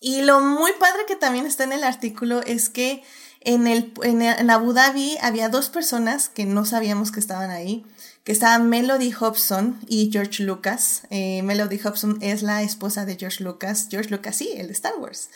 Y 0.00 0.22
lo 0.22 0.40
muy 0.40 0.72
padre 0.80 1.02
que 1.06 1.16
también 1.16 1.46
está 1.46 1.64
en 1.64 1.72
el 1.72 1.84
artículo 1.84 2.40
es 2.46 2.70
que 2.70 3.02
en, 3.40 3.66
el, 3.66 3.92
en, 4.02 4.50
Abu 4.50 4.72
Dhabi 4.72 5.18
había 5.20 5.48
dos 5.48 5.68
personas 5.68 6.28
que 6.28 6.46
no 6.46 6.64
sabíamos 6.64 7.12
que 7.12 7.20
estaban 7.20 7.50
ahí, 7.50 7.84
que 8.24 8.32
estaban 8.32 8.68
Melody 8.68 9.12
Hobson 9.12 9.78
y 9.86 10.10
George 10.10 10.42
Lucas. 10.42 11.02
Eh, 11.10 11.42
Melody 11.42 11.78
Hobson 11.78 12.18
es 12.22 12.42
la 12.42 12.62
esposa 12.62 13.04
de 13.04 13.16
George 13.16 13.44
Lucas, 13.44 13.88
George 13.90 14.10
Lucas 14.10 14.36
sí, 14.36 14.50
el 14.56 14.68
de 14.68 14.72
Star 14.72 14.94
Wars. 14.98 15.30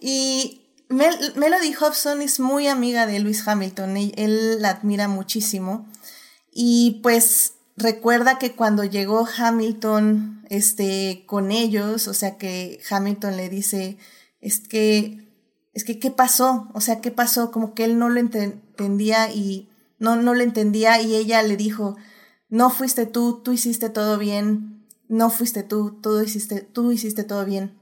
Y 0.00 0.61
Melody 0.92 1.72
Hobson 1.72 2.20
es 2.20 2.38
muy 2.38 2.66
amiga 2.66 3.06
de 3.06 3.18
Lewis 3.18 3.46
Hamilton, 3.46 3.96
él 3.96 4.60
la 4.60 4.70
admira 4.70 5.08
muchísimo 5.08 5.88
y 6.52 7.00
pues 7.02 7.54
recuerda 7.76 8.38
que 8.38 8.54
cuando 8.54 8.84
llegó 8.84 9.26
Hamilton 9.26 10.44
este, 10.50 11.24
con 11.26 11.50
ellos, 11.50 12.08
o 12.08 12.14
sea 12.14 12.36
que 12.36 12.80
Hamilton 12.90 13.36
le 13.38 13.48
dice, 13.48 13.96
es 14.40 14.60
que, 14.60 15.28
es 15.72 15.84
que, 15.84 15.98
¿qué 15.98 16.10
pasó? 16.10 16.68
O 16.74 16.82
sea, 16.82 17.00
¿qué 17.00 17.10
pasó? 17.10 17.50
Como 17.50 17.74
que 17.74 17.84
él 17.84 17.98
no 17.98 18.10
lo 18.10 18.20
entendía 18.20 19.32
y 19.32 19.70
no, 19.98 20.16
no 20.16 20.34
lo 20.34 20.42
entendía 20.42 21.00
y 21.00 21.14
ella 21.14 21.42
le 21.42 21.56
dijo, 21.56 21.96
no 22.50 22.68
fuiste 22.68 23.06
tú, 23.06 23.40
tú 23.42 23.52
hiciste 23.52 23.88
todo 23.88 24.18
bien, 24.18 24.86
no 25.08 25.30
fuiste 25.30 25.62
tú, 25.62 25.98
tú 26.02 26.20
hiciste, 26.20 26.60
tú 26.60 26.92
hiciste 26.92 27.24
todo 27.24 27.46
bien 27.46 27.81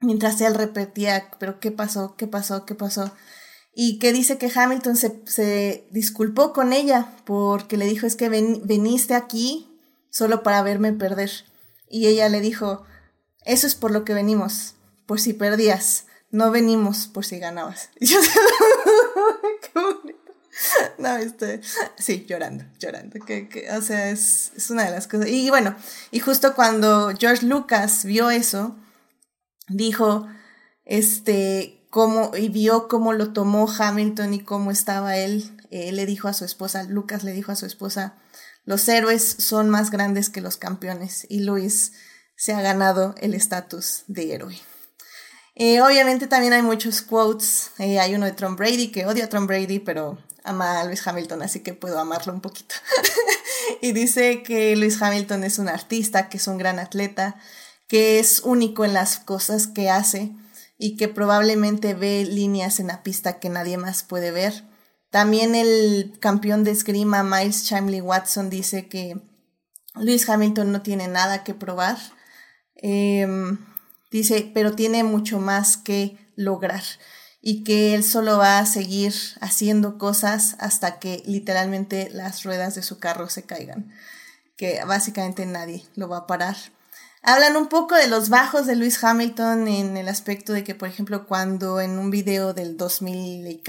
mientras 0.00 0.40
él 0.40 0.54
repetía, 0.54 1.30
pero 1.38 1.60
¿qué 1.60 1.70
pasó? 1.70 2.16
¿Qué 2.16 2.26
pasó? 2.26 2.64
¿Qué 2.64 2.74
pasó? 2.74 3.12
Y 3.74 3.98
que 3.98 4.12
dice 4.12 4.38
que 4.38 4.50
Hamilton 4.54 4.96
se, 4.96 5.22
se 5.26 5.86
disculpó 5.90 6.52
con 6.52 6.72
ella 6.72 7.16
porque 7.24 7.76
le 7.76 7.86
dijo 7.86 8.06
es 8.06 8.16
que 8.16 8.28
ven, 8.28 8.62
veniste 8.64 9.14
aquí 9.14 9.70
solo 10.10 10.42
para 10.42 10.62
verme 10.62 10.92
perder. 10.92 11.30
Y 11.88 12.06
ella 12.06 12.28
le 12.28 12.40
dijo, 12.40 12.84
eso 13.44 13.66
es 13.66 13.74
por 13.74 13.90
lo 13.90 14.04
que 14.04 14.14
venimos, 14.14 14.74
por 15.06 15.20
si 15.20 15.32
perdías, 15.32 16.06
no 16.30 16.50
venimos 16.50 17.08
por 17.08 17.24
si 17.24 17.38
ganabas. 17.38 17.90
Y 18.00 18.06
yo, 18.06 18.20
qué 19.62 19.80
bonito. 19.80 20.18
No, 20.98 21.16
estoy, 21.16 21.60
sí, 21.98 22.26
llorando, 22.28 22.64
llorando. 22.78 23.18
Que, 23.24 23.48
que, 23.48 23.70
o 23.70 23.80
sea, 23.82 24.10
es, 24.10 24.52
es 24.56 24.70
una 24.70 24.84
de 24.84 24.90
las 24.90 25.06
cosas. 25.06 25.28
Y 25.28 25.48
bueno, 25.48 25.74
y 26.10 26.20
justo 26.20 26.54
cuando 26.54 27.12
George 27.18 27.46
Lucas 27.46 28.04
vio 28.04 28.30
eso, 28.30 28.76
dijo, 29.70 30.26
este, 30.84 31.86
cómo, 31.90 32.32
y 32.36 32.48
vio 32.48 32.88
cómo 32.88 33.12
lo 33.12 33.32
tomó 33.32 33.70
Hamilton 33.70 34.34
y 34.34 34.40
cómo 34.44 34.70
estaba 34.70 35.16
él, 35.16 35.56
eh, 35.70 35.92
le 35.92 36.06
dijo 36.06 36.28
a 36.28 36.32
su 36.32 36.44
esposa, 36.44 36.84
Lucas 36.84 37.24
le 37.24 37.32
dijo 37.32 37.52
a 37.52 37.56
su 37.56 37.66
esposa, 37.66 38.16
los 38.64 38.88
héroes 38.88 39.36
son 39.38 39.70
más 39.70 39.90
grandes 39.90 40.30
que 40.30 40.40
los 40.40 40.56
campeones 40.56 41.26
y 41.28 41.40
Luis 41.40 41.92
se 42.36 42.52
ha 42.52 42.60
ganado 42.60 43.14
el 43.20 43.34
estatus 43.34 44.04
de 44.06 44.34
héroe. 44.34 44.58
Eh, 45.54 45.80
obviamente 45.82 46.26
también 46.26 46.52
hay 46.52 46.62
muchos 46.62 47.02
quotes, 47.02 47.72
eh, 47.78 47.98
hay 47.98 48.14
uno 48.14 48.26
de 48.26 48.32
Tom 48.32 48.56
Brady 48.56 48.90
que 48.90 49.06
odia 49.06 49.24
a 49.24 49.28
Tom 49.28 49.46
Brady, 49.46 49.78
pero 49.78 50.18
ama 50.44 50.80
a 50.80 50.84
Luis 50.84 51.06
Hamilton, 51.06 51.42
así 51.42 51.60
que 51.60 51.74
puedo 51.74 51.98
amarlo 51.98 52.32
un 52.32 52.40
poquito. 52.40 52.74
y 53.82 53.92
dice 53.92 54.42
que 54.42 54.74
Luis 54.76 55.00
Hamilton 55.00 55.44
es 55.44 55.58
un 55.58 55.68
artista, 55.68 56.28
que 56.28 56.38
es 56.38 56.46
un 56.46 56.56
gran 56.56 56.78
atleta, 56.78 57.36
que 57.90 58.20
es 58.20 58.42
único 58.44 58.84
en 58.84 58.94
las 58.94 59.18
cosas 59.18 59.66
que 59.66 59.90
hace 59.90 60.30
y 60.78 60.96
que 60.96 61.08
probablemente 61.08 61.92
ve 61.92 62.24
líneas 62.24 62.78
en 62.78 62.86
la 62.86 63.02
pista 63.02 63.40
que 63.40 63.48
nadie 63.48 63.78
más 63.78 64.04
puede 64.04 64.30
ver. 64.30 64.64
También 65.10 65.56
el 65.56 66.16
campeón 66.20 66.62
de 66.62 66.70
esgrima 66.70 67.24
Miles 67.24 67.64
Chimley 67.64 68.00
Watson 68.00 68.48
dice 68.48 68.86
que 68.86 69.20
Lewis 69.96 70.28
Hamilton 70.28 70.70
no 70.70 70.82
tiene 70.82 71.08
nada 71.08 71.42
que 71.42 71.52
probar. 71.52 71.98
Em, 72.76 73.58
dice, 74.12 74.48
pero 74.54 74.76
tiene 74.76 75.02
mucho 75.02 75.40
más 75.40 75.76
que 75.76 76.16
lograr 76.36 76.84
y 77.42 77.64
que 77.64 77.96
él 77.96 78.04
solo 78.04 78.38
va 78.38 78.60
a 78.60 78.66
seguir 78.66 79.12
haciendo 79.40 79.98
cosas 79.98 80.54
hasta 80.60 81.00
que 81.00 81.24
literalmente 81.26 82.08
las 82.12 82.44
ruedas 82.44 82.76
de 82.76 82.82
su 82.82 83.00
carro 83.00 83.28
se 83.28 83.42
caigan, 83.42 83.90
que 84.56 84.80
básicamente 84.84 85.44
nadie 85.44 85.82
lo 85.96 86.08
va 86.08 86.18
a 86.18 86.26
parar. 86.28 86.54
Hablan 87.22 87.58
un 87.58 87.68
poco 87.68 87.96
de 87.96 88.08
los 88.08 88.30
bajos 88.30 88.66
de 88.66 88.76
Lewis 88.76 89.04
Hamilton 89.04 89.68
en 89.68 89.98
el 89.98 90.08
aspecto 90.08 90.54
de 90.54 90.64
que, 90.64 90.74
por 90.74 90.88
ejemplo, 90.88 91.26
cuando 91.26 91.78
en 91.80 91.98
un 91.98 92.10
video 92.10 92.54
del 92.54 92.78
2000 92.78 93.46
y 93.46 93.62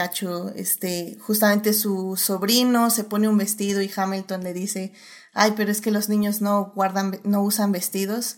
este, 0.55 1.17
justamente 1.19 1.73
su 1.73 2.15
sobrino 2.15 2.89
se 2.89 3.03
pone 3.03 3.27
un 3.27 3.37
vestido 3.37 3.81
y 3.81 3.91
Hamilton 3.93 4.43
le 4.43 4.53
dice, 4.53 4.93
ay, 5.33 5.53
pero 5.57 5.69
es 5.69 5.81
que 5.81 5.91
los 5.91 6.07
niños 6.07 6.39
no 6.39 6.71
guardan, 6.73 7.19
no 7.25 7.43
usan 7.43 7.73
vestidos. 7.73 8.37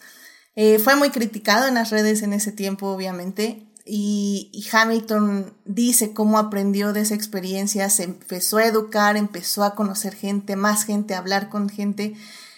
Eh, 0.55 0.79
fue 0.79 0.95
muy 0.95 1.11
criticado 1.11 1.67
en 1.67 1.75
las 1.75 1.91
redes 1.91 2.23
en 2.23 2.33
ese 2.33 2.51
tiempo, 2.51 2.87
obviamente, 2.87 3.67
y, 3.85 4.49
y, 4.51 4.65
Hamilton 4.71 5.53
dice 5.65 6.13
cómo 6.13 6.37
aprendió 6.39 6.93
de 6.93 7.01
esa 7.01 7.15
experiencia, 7.15 7.89
se 7.89 8.03
empezó 8.03 8.57
a 8.57 8.65
educar, 8.65 9.17
empezó 9.17 9.63
a 9.63 9.75
conocer 9.75 10.15
gente, 10.15 10.55
más 10.55 10.85
gente, 10.85 11.13
a 11.13 11.17
hablar 11.17 11.49
con 11.49 11.69
gente, 11.69 12.15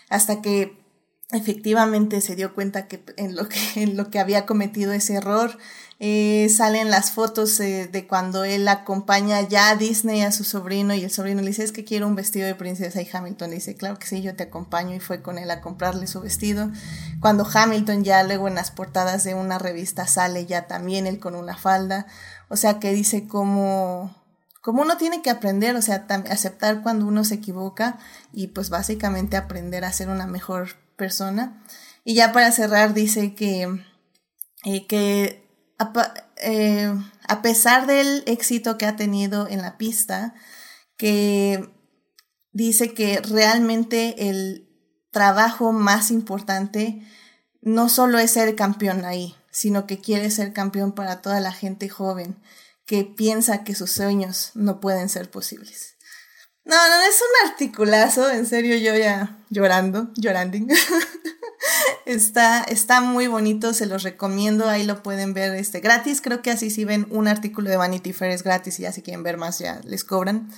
hasta 0.09 0.41
que 0.41 0.84
efectivamente 1.31 2.21
se 2.21 2.35
dio 2.35 2.53
cuenta 2.53 2.87
que 2.87 3.03
en 3.17 3.35
lo 3.35 3.49
que, 3.49 3.59
en 3.75 3.97
lo 3.97 4.09
que 4.09 4.19
había 4.19 4.45
cometido 4.45 4.93
ese 4.93 5.15
error. 5.15 5.57
Eh, 5.97 6.49
salen 6.49 6.91
las 6.91 7.11
fotos 7.11 7.57
eh, 7.61 7.87
de 7.89 8.05
cuando 8.05 8.43
él 8.43 8.67
acompaña 8.67 9.39
ya 9.39 9.69
a 9.69 9.75
Disney 9.77 10.23
a 10.23 10.33
su 10.33 10.43
sobrino 10.43 10.93
y 10.93 11.05
el 11.05 11.09
sobrino 11.09 11.39
le 11.39 11.47
dice 11.47 11.63
es 11.63 11.71
que 11.71 11.85
quiero 11.85 12.05
un 12.05 12.15
vestido 12.15 12.45
de 12.45 12.53
princesa 12.53 13.01
y 13.01 13.07
Hamilton 13.09 13.51
le 13.51 13.55
dice 13.55 13.75
claro 13.77 13.97
que 13.97 14.05
sí 14.05 14.21
yo 14.21 14.35
te 14.35 14.43
acompaño 14.43 14.93
y 14.93 14.99
fue 14.99 15.21
con 15.21 15.37
él 15.37 15.49
a 15.51 15.61
comprarle 15.61 16.07
su 16.07 16.19
vestido 16.19 16.69
cuando 17.21 17.47
Hamilton 17.49 18.03
ya 18.03 18.21
luego 18.23 18.49
en 18.49 18.55
las 18.55 18.71
portadas 18.71 19.23
de 19.23 19.35
una 19.35 19.57
revista 19.57 20.05
sale 20.05 20.45
ya 20.45 20.67
también 20.67 21.07
él 21.07 21.17
con 21.17 21.33
una 21.33 21.55
falda 21.55 22.07
o 22.49 22.57
sea 22.57 22.77
que 22.77 22.91
dice 22.91 23.25
como 23.25 24.13
como 24.65 24.81
uno 24.81 24.97
tiene 24.97 25.21
que 25.21 25.29
aprender, 25.29 25.75
o 25.75 25.81
sea, 25.83 26.07
aceptar 26.09 26.81
cuando 26.81 27.05
uno 27.05 27.23
se 27.23 27.35
equivoca 27.35 27.99
y 28.33 28.47
pues 28.47 28.71
básicamente 28.71 29.37
aprender 29.37 29.85
a 29.85 29.93
ser 29.93 30.09
una 30.09 30.25
mejor 30.25 30.69
persona. 30.95 31.63
Y 32.03 32.15
ya 32.15 32.31
para 32.31 32.51
cerrar 32.51 32.93
dice 32.93 33.35
que, 33.35 33.83
eh, 34.63 34.87
que 34.87 35.47
eh, 36.37 36.93
a, 37.27 37.41
pesar 37.41 37.87
del 37.87 38.23
éxito 38.27 38.77
que 38.77 38.85
ha 38.85 38.95
tenido 38.95 39.47
en 39.47 39.61
la 39.61 39.77
pista, 39.77 40.33
que 40.97 41.69
dice 42.51 42.93
que 42.93 43.19
realmente 43.21 44.29
el 44.29 44.69
trabajo 45.11 45.71
más 45.71 46.11
importante 46.11 47.01
no 47.61 47.89
solo 47.89 48.19
es 48.19 48.31
ser 48.31 48.55
campeón 48.55 49.05
ahí, 49.05 49.35
sino 49.49 49.87
que 49.87 49.99
quiere 49.99 50.29
ser 50.29 50.53
campeón 50.53 50.93
para 50.93 51.21
toda 51.21 51.39
la 51.39 51.51
gente 51.51 51.89
joven 51.89 52.37
que 52.85 53.03
piensa 53.03 53.63
que 53.63 53.75
sus 53.75 53.91
sueños 53.91 54.51
no 54.53 54.79
pueden 54.79 55.09
ser 55.09 55.31
posibles. 55.31 55.94
No, 56.65 56.75
no, 56.75 57.01
es 57.07 57.21
un 57.21 57.49
articulazo, 57.49 58.31
en 58.31 58.47
serio, 58.47 58.75
yo 58.77 58.95
ya 58.95 59.37
llorando, 59.49 60.09
llorando. 60.15 60.57
está, 62.05 62.63
está 62.63 63.01
muy 63.01 63.27
bonito, 63.27 63.73
se 63.73 63.85
los 63.85 64.01
recomiendo, 64.01 64.67
ahí 64.67 64.83
lo 64.83 65.03
pueden 65.03 65.35
ver 65.35 65.53
este, 65.55 65.79
gratis, 65.79 66.21
creo 66.21 66.41
que 66.41 66.49
así 66.49 66.71
si 66.71 66.83
ven 66.83 67.05
un 67.11 67.27
artículo 67.27 67.69
de 67.69 67.77
Vanity 67.77 68.13
Fair 68.13 68.31
es 68.31 68.41
gratis 68.41 68.79
y 68.79 68.83
ya 68.83 68.91
si 68.91 69.03
quieren 69.03 69.21
ver 69.21 69.37
más 69.37 69.59
ya 69.59 69.79
les 69.83 70.03
cobran. 70.03 70.49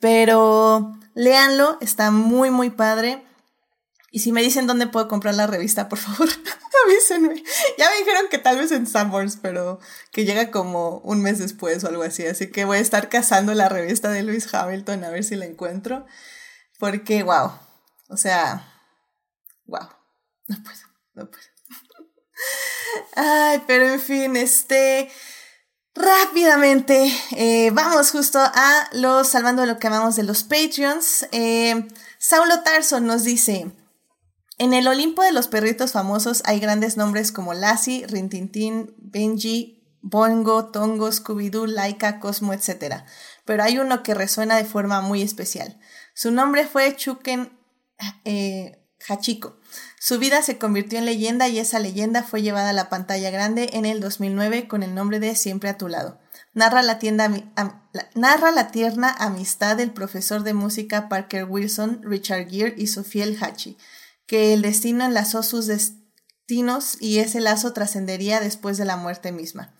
Pero 0.00 0.98
léanlo, 1.14 1.76
está 1.80 2.10
muy, 2.10 2.50
muy 2.50 2.70
padre. 2.70 3.22
Y 4.14 4.20
si 4.20 4.30
me 4.30 4.42
dicen 4.42 4.66
dónde 4.66 4.86
puedo 4.86 5.08
comprar 5.08 5.34
la 5.34 5.46
revista, 5.46 5.88
por 5.88 5.98
favor, 5.98 6.28
avísenme. 6.86 7.42
Ya 7.78 7.88
me 7.88 7.96
dijeron 7.96 8.26
que 8.30 8.36
tal 8.36 8.58
vez 8.58 8.70
en 8.70 8.86
Summers, 8.86 9.38
pero 9.40 9.80
que 10.12 10.26
llega 10.26 10.50
como 10.50 10.98
un 10.98 11.22
mes 11.22 11.38
después 11.38 11.82
o 11.82 11.88
algo 11.88 12.02
así. 12.02 12.26
Así 12.26 12.50
que 12.50 12.66
voy 12.66 12.76
a 12.76 12.80
estar 12.80 13.08
cazando 13.08 13.54
la 13.54 13.70
revista 13.70 14.10
de 14.10 14.22
Lewis 14.22 14.52
Hamilton 14.52 15.04
a 15.04 15.10
ver 15.10 15.24
si 15.24 15.34
la 15.34 15.46
encuentro. 15.46 16.04
Porque, 16.78 17.22
wow. 17.22 17.52
O 18.10 18.18
sea, 18.18 18.70
wow. 19.64 19.88
No 20.46 20.56
puedo, 20.62 20.78
no 21.14 21.30
puedo. 21.30 21.44
Ay, 23.16 23.62
pero 23.66 23.86
en 23.86 24.00
fin, 24.00 24.36
este... 24.36 25.10
Rápidamente, 25.94 27.12
eh, 27.32 27.70
vamos 27.70 28.10
justo 28.12 28.38
a 28.40 28.88
los 28.92 29.28
salvando 29.28 29.66
lo 29.66 29.78
que 29.78 29.86
amamos 29.88 30.16
de 30.16 30.22
los 30.22 30.42
Patreons. 30.42 31.26
Eh, 31.32 31.86
Saulo 32.18 32.62
Tarso 32.62 32.98
nos 33.00 33.24
dice: 33.24 33.70
En 34.62 34.72
el 34.74 34.86
Olimpo 34.86 35.24
de 35.24 35.32
los 35.32 35.48
perritos 35.48 35.90
famosos 35.90 36.44
hay 36.46 36.60
grandes 36.60 36.96
nombres 36.96 37.32
como 37.32 37.52
Lassie, 37.52 38.06
Rintintín, 38.06 38.94
Benji, 38.96 39.82
Bongo, 40.02 40.66
Tongo, 40.66 41.10
Scooby-Doo, 41.10 41.66
Laika, 41.66 42.20
Cosmo, 42.20 42.52
etc. 42.52 43.02
Pero 43.44 43.64
hay 43.64 43.78
uno 43.78 44.04
que 44.04 44.14
resuena 44.14 44.56
de 44.56 44.64
forma 44.64 45.00
muy 45.00 45.20
especial. 45.20 45.80
Su 46.14 46.30
nombre 46.30 46.64
fue 46.64 46.94
Chuken 46.94 47.58
eh, 48.24 48.78
Hachiko. 49.08 49.58
Su 49.98 50.20
vida 50.20 50.42
se 50.42 50.58
convirtió 50.58 51.00
en 51.00 51.06
leyenda 51.06 51.48
y 51.48 51.58
esa 51.58 51.80
leyenda 51.80 52.22
fue 52.22 52.42
llevada 52.42 52.70
a 52.70 52.72
la 52.72 52.88
pantalla 52.88 53.30
grande 53.30 53.70
en 53.72 53.84
el 53.84 53.98
2009 53.98 54.68
con 54.68 54.84
el 54.84 54.94
nombre 54.94 55.18
de 55.18 55.34
Siempre 55.34 55.70
a 55.70 55.76
tu 55.76 55.88
lado. 55.88 56.20
Narra 56.54 56.82
la, 56.82 56.98
tierna 56.98 57.54
amistad 59.18 59.76
del 59.76 59.90
profesor 59.90 60.44
de 60.44 60.54
música 60.54 61.08
Parker 61.08 61.44
Wilson, 61.44 62.00
Richard 62.04 62.48
Gere 62.48 62.74
y 62.76 62.88
Sofía 62.88 63.24
El 63.24 63.42
Hachi, 63.42 63.78
que 64.32 64.54
el 64.54 64.62
destino 64.62 65.04
enlazó 65.04 65.42
sus 65.42 65.66
destinos 65.66 66.96
y 66.98 67.18
ese 67.18 67.38
lazo 67.38 67.74
trascendería 67.74 68.40
después 68.40 68.78
de 68.78 68.86
la 68.86 68.96
muerte 68.96 69.30
misma, 69.30 69.74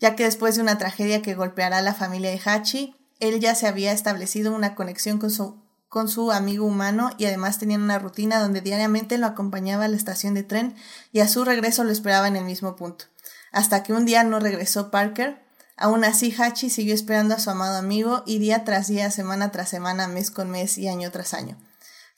ya 0.00 0.16
que 0.16 0.24
después 0.24 0.56
de 0.56 0.62
una 0.62 0.78
tragedia 0.78 1.20
que 1.20 1.34
golpeará 1.34 1.76
a 1.76 1.82
la 1.82 1.92
familia 1.92 2.30
de 2.30 2.40
Hachi, 2.42 2.96
él 3.20 3.38
ya 3.38 3.54
se 3.54 3.66
había 3.66 3.92
establecido 3.92 4.54
una 4.54 4.74
conexión 4.74 5.18
con 5.18 6.08
su 6.08 6.32
amigo 6.32 6.64
humano 6.64 7.10
y 7.18 7.26
además 7.26 7.58
tenían 7.58 7.82
una 7.82 7.98
rutina 7.98 8.40
donde 8.40 8.62
diariamente 8.62 9.18
lo 9.18 9.26
acompañaba 9.26 9.84
a 9.84 9.88
la 9.88 9.96
estación 9.98 10.32
de 10.32 10.42
tren 10.42 10.74
y 11.12 11.20
a 11.20 11.28
su 11.28 11.44
regreso 11.44 11.84
lo 11.84 11.92
esperaba 11.92 12.28
en 12.28 12.36
el 12.36 12.46
mismo 12.46 12.76
punto. 12.76 13.04
Hasta 13.52 13.82
que 13.82 13.92
un 13.92 14.06
día 14.06 14.24
no 14.24 14.40
regresó 14.40 14.90
Parker. 14.90 15.44
Aún 15.76 16.02
así, 16.04 16.34
Hachi 16.34 16.70
siguió 16.70 16.94
esperando 16.94 17.34
a 17.34 17.40
su 17.40 17.50
amado 17.50 17.76
amigo 17.76 18.22
y 18.24 18.38
día 18.38 18.64
tras 18.64 18.88
día, 18.88 19.10
semana 19.10 19.52
tras 19.52 19.68
semana, 19.68 20.08
mes 20.08 20.30
con 20.30 20.48
mes 20.48 20.78
y 20.78 20.88
año 20.88 21.10
tras 21.10 21.34
año. 21.34 21.58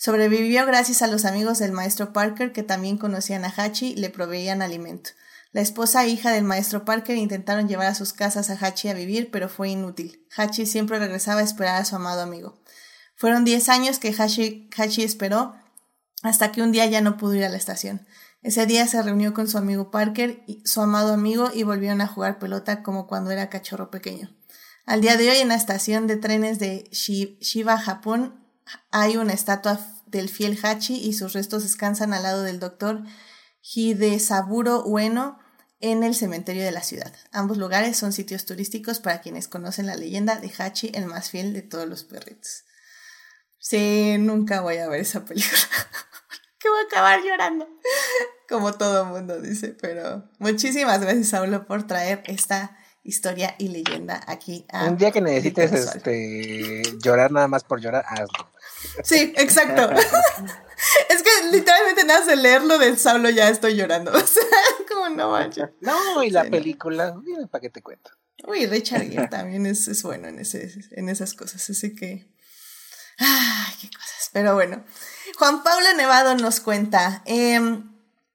Sobrevivió 0.03 0.65
gracias 0.65 1.03
a 1.03 1.09
los 1.09 1.27
amigos 1.27 1.59
del 1.59 1.73
maestro 1.73 2.15
Parker 2.15 2.53
que 2.53 2.63
también 2.63 2.97
conocían 2.97 3.45
a 3.45 3.53
Hachi 3.55 3.89
y 3.89 3.97
le 3.97 4.09
proveían 4.09 4.63
alimento. 4.63 5.11
La 5.53 5.61
esposa 5.61 6.03
e 6.03 6.09
hija 6.09 6.31
del 6.31 6.43
maestro 6.43 6.87
Parker 6.87 7.19
intentaron 7.19 7.69
llevar 7.69 7.89
a 7.89 7.95
sus 7.95 8.15
casas 8.15 8.49
a 8.49 8.55
Hachi 8.55 8.89
a 8.89 8.95
vivir, 8.95 9.31
pero 9.31 9.51
fue 9.51 9.69
inútil. 9.69 10.27
Hachi 10.35 10.65
siempre 10.65 10.99
regresaba 10.99 11.41
a 11.41 11.45
esperar 11.45 11.83
a 11.83 11.85
su 11.85 11.97
amado 11.97 12.23
amigo. 12.23 12.63
Fueron 13.15 13.45
10 13.45 13.69
años 13.69 13.99
que 13.99 14.15
Hachi, 14.19 15.03
esperó 15.03 15.55
hasta 16.23 16.51
que 16.51 16.63
un 16.63 16.73
día 16.73 16.87
ya 16.87 17.03
no 17.03 17.19
pudo 17.19 17.35
ir 17.35 17.45
a 17.45 17.51
la 17.51 17.59
estación. 17.59 18.07
Ese 18.43 18.65
día 18.65 18.87
se 18.87 19.03
reunió 19.03 19.35
con 19.35 19.49
su 19.49 19.59
amigo 19.59 19.91
Parker, 19.91 20.45
y, 20.47 20.63
su 20.65 20.81
amado 20.81 21.13
amigo, 21.13 21.51
y 21.53 21.63
volvieron 21.65 22.01
a 22.01 22.07
jugar 22.07 22.39
pelota 22.39 22.83
como 22.83 23.07
cuando 23.07 23.33
era 23.33 23.51
cachorro 23.51 23.91
pequeño. 23.91 24.35
Al 24.87 25.03
día 25.03 25.19
de 25.19 25.29
hoy, 25.29 25.37
en 25.37 25.49
la 25.49 25.57
estación 25.57 26.07
de 26.07 26.17
trenes 26.17 26.59
de 26.59 26.89
Shiba, 26.91 27.77
Japón, 27.77 28.40
hay 28.91 29.17
una 29.17 29.33
estatua 29.33 29.81
del 30.07 30.29
fiel 30.29 30.59
Hachi 30.63 30.97
y 30.97 31.13
sus 31.13 31.33
restos 31.33 31.63
descansan 31.63 32.13
al 32.13 32.25
lado 32.25 32.43
del 32.43 32.61
doctor 32.61 33.03
Hidesaburo 33.63 34.83
Ueno 34.85 35.39
en 35.81 36.03
el 36.03 36.15
cementerio 36.15 36.65
de 36.65 36.73
la 36.73 36.83
ciudad. 36.83 37.13
Ambos 37.33 37.57
lugares 37.57 37.97
son 37.97 38.13
sitios 38.13 38.45
turísticos 38.45 39.01
para 39.01 39.21
quienes 39.21 39.49
conocen 39.49 39.87
la 39.87 39.97
leyenda 39.97 40.37
de 40.37 40.53
Hachi, 40.57 40.91
el 40.95 41.07
más 41.07 41.31
fiel 41.31 41.53
de 41.53 41.63
todos 41.63 41.89
los 41.89 42.05
perritos. 42.05 42.65
Sí, 43.59 44.17
nunca 44.19 44.61
voy 44.61 44.79
a 44.79 44.89
ver 44.89 45.01
esa 45.01 45.25
película. 45.25 45.59
que 46.59 46.69
voy 46.69 46.81
a 46.81 46.87
acabar 46.87 47.21
llorando. 47.23 47.69
Como 48.49 48.75
todo 48.75 49.07
mundo 49.07 49.41
dice, 49.41 49.77
pero 49.81 50.29
muchísimas 50.39 51.01
gracias, 51.01 51.29
Saulo, 51.29 51.67
por 51.67 51.87
traer 51.87 52.23
esta 52.27 52.77
historia 53.03 53.55
y 53.59 53.69
leyenda 53.69 54.21
aquí. 54.27 54.67
A 54.71 54.85
Un 54.85 54.99
día 54.99 55.11
que 55.11 55.21
necesites 55.21 55.73
este, 55.73 56.83
llorar 57.03 57.33
nada 57.33 57.49
más 57.49 57.65
por 57.65 57.81
llorar, 57.81 58.05
hazlo. 58.07 58.51
Sí, 59.03 59.33
exacto. 59.37 59.91
es 61.09 61.23
que 61.23 61.31
literalmente 61.53 62.05
nada 62.05 62.25
de 62.25 62.37
leerlo 62.37 62.79
del 62.79 62.99
Saulo 62.99 63.31
ya 63.31 63.49
estoy 63.49 63.77
llorando. 63.77 64.13
O 64.15 64.27
sea, 64.27 64.43
como 64.89 65.09
no 65.09 65.31
vaya. 65.31 65.73
No, 65.81 66.23
y 66.23 66.31
la 66.31 66.45
película. 66.45 67.15
¿para 67.51 67.63
qué 67.63 67.71
te 67.71 67.83
cuento? 67.83 68.11
Uy, 68.47 68.67
Richard 68.67 69.11
Gere 69.11 69.29
también 69.29 69.67
es, 69.67 69.87
es 69.89 70.03
bueno 70.03 70.29
en, 70.29 70.39
ese, 70.39 70.73
en 70.93 71.09
esas 71.09 71.35
cosas, 71.35 71.69
así 71.69 71.95
que 71.95 72.27
Ay, 73.21 73.75
qué 73.81 73.89
cosas. 73.91 74.31
Pero 74.33 74.55
bueno. 74.55 74.83
Juan 75.39 75.63
Pablo 75.63 75.87
Nevado 75.97 76.35
nos 76.35 76.61
cuenta 76.61 77.23
em, 77.27 77.93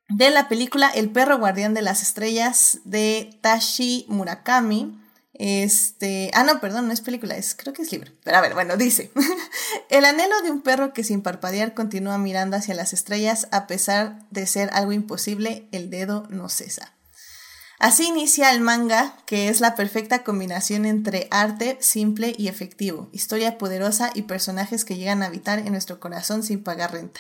de 0.10 0.29
la 0.29 0.47
película 0.47 0.89
El 0.89 1.12
perro 1.12 1.39
guardián 1.39 1.73
de 1.73 1.81
las 1.81 2.01
estrellas 2.01 2.79
de 2.86 3.38
Tashi 3.41 4.05
Murakami. 4.08 5.01
Este, 5.38 6.32
ah, 6.34 6.45
no, 6.45 6.62
perdón, 6.62 6.88
no 6.88 6.93
es 6.93 7.02
película, 7.02 7.36
es, 7.36 7.56
creo 7.56 7.74
que 7.74 7.82
es 7.82 7.91
libro. 7.91 8.12
Pero 8.24 8.38
a 8.38 8.41
ver, 8.41 8.54
bueno, 8.54 8.78
dice, 8.78 9.12
el 9.89 10.06
anhelo 10.06 10.41
de 10.41 10.52
un 10.52 10.62
perro 10.62 10.93
que 10.93 11.04
sin 11.04 11.21
parpadear 11.21 11.74
continúa 11.74 12.17
mirando 12.17 12.56
hacia 12.56 12.74
las 12.74 12.93
estrellas 12.93 13.48
a 13.52 13.67
pesar 13.67 14.26
de 14.32 14.48
ser 14.48 14.69
algo 14.71 14.93
imposible, 14.93 15.67
el 15.74 15.89
dedo 15.89 16.26
no 16.30 16.48
cesa. 16.48 16.93
Así 17.80 18.08
inicia 18.08 18.52
el 18.52 18.62
manga, 18.62 19.17
que 19.26 19.50
es 19.50 19.60
la 19.60 19.76
perfecta 19.76 20.24
combinación 20.24 20.86
entre 20.86 21.28
arte 21.30 21.78
simple 21.82 22.34
y 22.38 22.48
efectivo, 22.48 23.10
historia 23.12 23.58
poderosa 23.58 24.12
y 24.13 24.21
personajes 24.21 24.86
que 24.86 24.95
llegan 24.95 25.21
a 25.21 25.26
habitar 25.26 25.60
en 25.60 25.74
nuestro 25.74 26.00
corazón 26.00 26.43
sin 26.43 26.63
pagar 26.63 26.93
renta. 26.93 27.19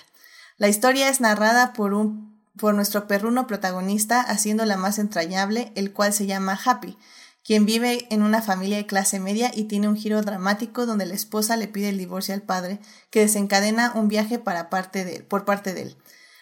La 0.57 0.69
historia 0.69 1.09
es 1.09 1.19
narrada 1.19 1.73
por, 1.73 1.93
un, 1.93 2.39
por 2.57 2.73
nuestro 2.73 3.07
perruno 3.07 3.45
protagonista, 3.45 4.21
haciéndola 4.21 4.77
más 4.77 4.99
entrañable, 4.99 5.73
el 5.75 5.91
cual 5.91 6.13
se 6.13 6.25
llama 6.25 6.57
Happy, 6.63 6.97
quien 7.45 7.67
vive 7.67 8.07
en 8.09 8.23
una 8.23 8.41
familia 8.41 8.77
de 8.77 8.87
clase 8.87 9.19
media 9.19 9.51
y 9.53 9.65
tiene 9.65 9.87
un 9.87 9.95
giro 9.95 10.21
dramático 10.23 10.87
donde 10.87 11.05
la 11.05 11.13
esposa 11.13 11.55
le 11.57 11.67
pide 11.67 11.89
el 11.89 11.97
divorcio 11.99 12.33
al 12.33 12.41
padre, 12.41 12.79
que 13.11 13.19
desencadena 13.19 13.91
un 13.93 14.07
viaje 14.07 14.39
para 14.39 14.71
parte 14.71 15.23
por 15.29 15.45
parte 15.45 15.75
de 15.75 15.83
él. 15.83 15.97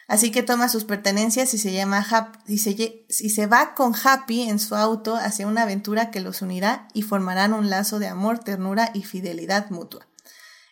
Así 0.08 0.32
que 0.32 0.44
toma 0.44 0.70
sus 0.70 0.86
pertenencias 0.86 1.54
y 1.54 1.58
se 1.58 1.74
llama 1.74 2.06
y 2.48 2.54
y 2.54 3.30
se 3.30 3.48
va 3.48 3.74
con 3.74 3.94
Happy 4.02 4.44
en 4.44 4.60
su 4.60 4.76
auto 4.76 5.16
hacia 5.16 5.48
una 5.48 5.64
aventura 5.64 6.10
que 6.10 6.22
los 6.22 6.42
unirá 6.42 6.88
y 6.94 7.02
formarán 7.02 7.54
un 7.54 7.70
lazo 7.70 8.00
de 8.00 8.08
amor, 8.08 8.40
ternura 8.40 8.90
y 8.94 9.04
fidelidad 9.04 9.70
mutua. 9.72 10.08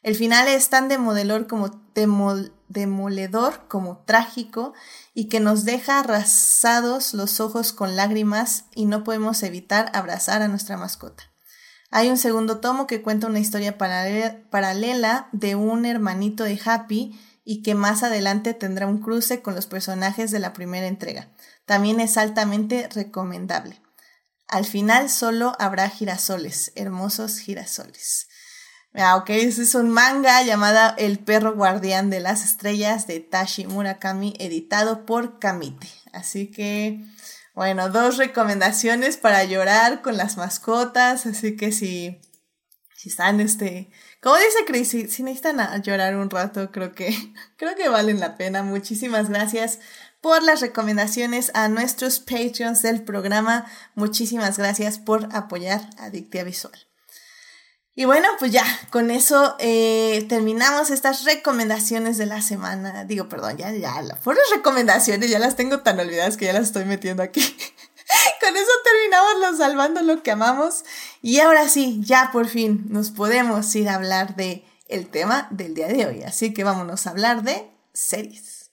El 0.01 0.15
final 0.15 0.47
es 0.47 0.69
tan 0.69 0.87
demoledor 0.87 1.47
como, 1.47 1.71
demoledor 2.71 3.67
como 3.67 4.03
trágico 4.03 4.73
y 5.13 5.27
que 5.29 5.39
nos 5.39 5.65
deja 5.65 5.99
arrasados 5.99 7.13
los 7.13 7.39
ojos 7.39 7.73
con 7.73 7.95
lágrimas 7.95 8.65
y 8.75 8.85
no 8.85 9.03
podemos 9.03 9.43
evitar 9.43 9.91
abrazar 9.93 10.41
a 10.41 10.47
nuestra 10.47 10.77
mascota. 10.77 11.23
Hay 11.89 12.09
un 12.09 12.17
segundo 12.17 12.59
tomo 12.59 12.87
que 12.87 13.01
cuenta 13.01 13.27
una 13.27 13.39
historia 13.39 13.77
paralela 13.77 15.27
de 15.33 15.55
un 15.55 15.85
hermanito 15.85 16.45
de 16.45 16.59
Happy 16.63 17.19
y 17.43 17.63
que 17.63 17.75
más 17.75 18.03
adelante 18.03 18.53
tendrá 18.53 18.87
un 18.87 19.01
cruce 19.01 19.41
con 19.41 19.55
los 19.55 19.65
personajes 19.65 20.31
de 20.31 20.39
la 20.39 20.53
primera 20.53 20.87
entrega. 20.87 21.29
También 21.65 21.99
es 21.99 22.17
altamente 22.17 22.87
recomendable. 22.93 23.81
Al 24.47 24.65
final 24.65 25.09
solo 25.09 25.53
habrá 25.59 25.89
girasoles, 25.89 26.71
hermosos 26.75 27.39
girasoles. 27.39 28.27
Ah, 28.93 29.15
ok, 29.15 29.29
ese 29.29 29.63
es 29.63 29.73
un 29.75 29.89
manga 29.89 30.43
llamado 30.43 30.93
El 30.97 31.19
perro 31.19 31.55
guardián 31.55 32.09
de 32.09 32.19
las 32.19 32.43
estrellas 32.43 33.07
de 33.07 33.21
Tashi 33.21 33.65
Murakami, 33.65 34.33
editado 34.37 35.05
por 35.05 35.39
Kamite. 35.39 35.87
Así 36.11 36.51
que, 36.51 37.01
bueno, 37.55 37.89
dos 37.89 38.17
recomendaciones 38.17 39.15
para 39.15 39.45
llorar 39.45 40.01
con 40.01 40.17
las 40.17 40.35
mascotas. 40.35 41.25
Así 41.25 41.55
que 41.55 41.71
si, 41.71 42.19
si 42.95 43.09
están 43.09 43.39
este, 43.39 43.89
como 44.21 44.35
dice 44.35 44.65
Chris, 44.67 44.89
si, 44.89 45.23
necesitan 45.23 45.81
llorar 45.81 46.15
un 46.15 46.29
rato, 46.29 46.71
creo 46.71 46.91
que, 46.91 47.15
creo 47.57 47.75
que 47.75 47.89
valen 47.89 48.19
la 48.19 48.35
pena. 48.35 48.61
Muchísimas 48.61 49.29
gracias 49.29 49.79
por 50.21 50.43
las 50.43 50.61
recomendaciones 50.61 51.49
a 51.55 51.69
nuestros 51.69 52.19
Patreons 52.19 52.81
del 52.83 53.03
programa. 53.03 53.65
Muchísimas 53.95 54.57
gracias 54.57 54.99
por 54.99 55.29
apoyar 55.33 55.89
Adictia 55.97 56.43
Visual. 56.43 56.90
Y 57.93 58.05
bueno, 58.05 58.27
pues 58.39 58.51
ya, 58.51 58.65
con 58.89 59.11
eso 59.11 59.55
eh, 59.59 60.25
terminamos 60.29 60.89
estas 60.91 61.25
recomendaciones 61.25 62.17
de 62.17 62.25
la 62.25 62.41
semana. 62.41 63.03
Digo, 63.03 63.27
perdón, 63.27 63.57
ya, 63.57 63.71
ya, 63.71 63.93
fueron 64.21 64.43
recomendaciones, 64.55 65.29
ya 65.29 65.39
las 65.39 65.57
tengo 65.57 65.79
tan 65.79 65.99
olvidadas 65.99 66.37
que 66.37 66.45
ya 66.45 66.53
las 66.53 66.63
estoy 66.63 66.85
metiendo 66.85 67.21
aquí. 67.21 67.41
Con 68.41 68.57
eso 68.57 68.71
terminamos 68.83 69.33
los 69.41 69.57
salvando 69.57 70.01
lo 70.01 70.23
que 70.23 70.31
amamos. 70.31 70.83
Y 71.21 71.39
ahora 71.39 71.69
sí, 71.69 71.99
ya 72.03 72.29
por 72.31 72.47
fin 72.47 72.85
nos 72.89 73.11
podemos 73.11 73.73
ir 73.75 73.89
a 73.89 73.95
hablar 73.95 74.35
de 74.35 74.65
el 74.87 75.07
tema 75.07 75.47
del 75.51 75.73
día 75.73 75.87
de 75.87 76.05
hoy. 76.05 76.23
Así 76.23 76.53
que 76.53 76.63
vámonos 76.63 77.07
a 77.07 77.11
hablar 77.11 77.43
de 77.43 77.71
series. 77.93 78.71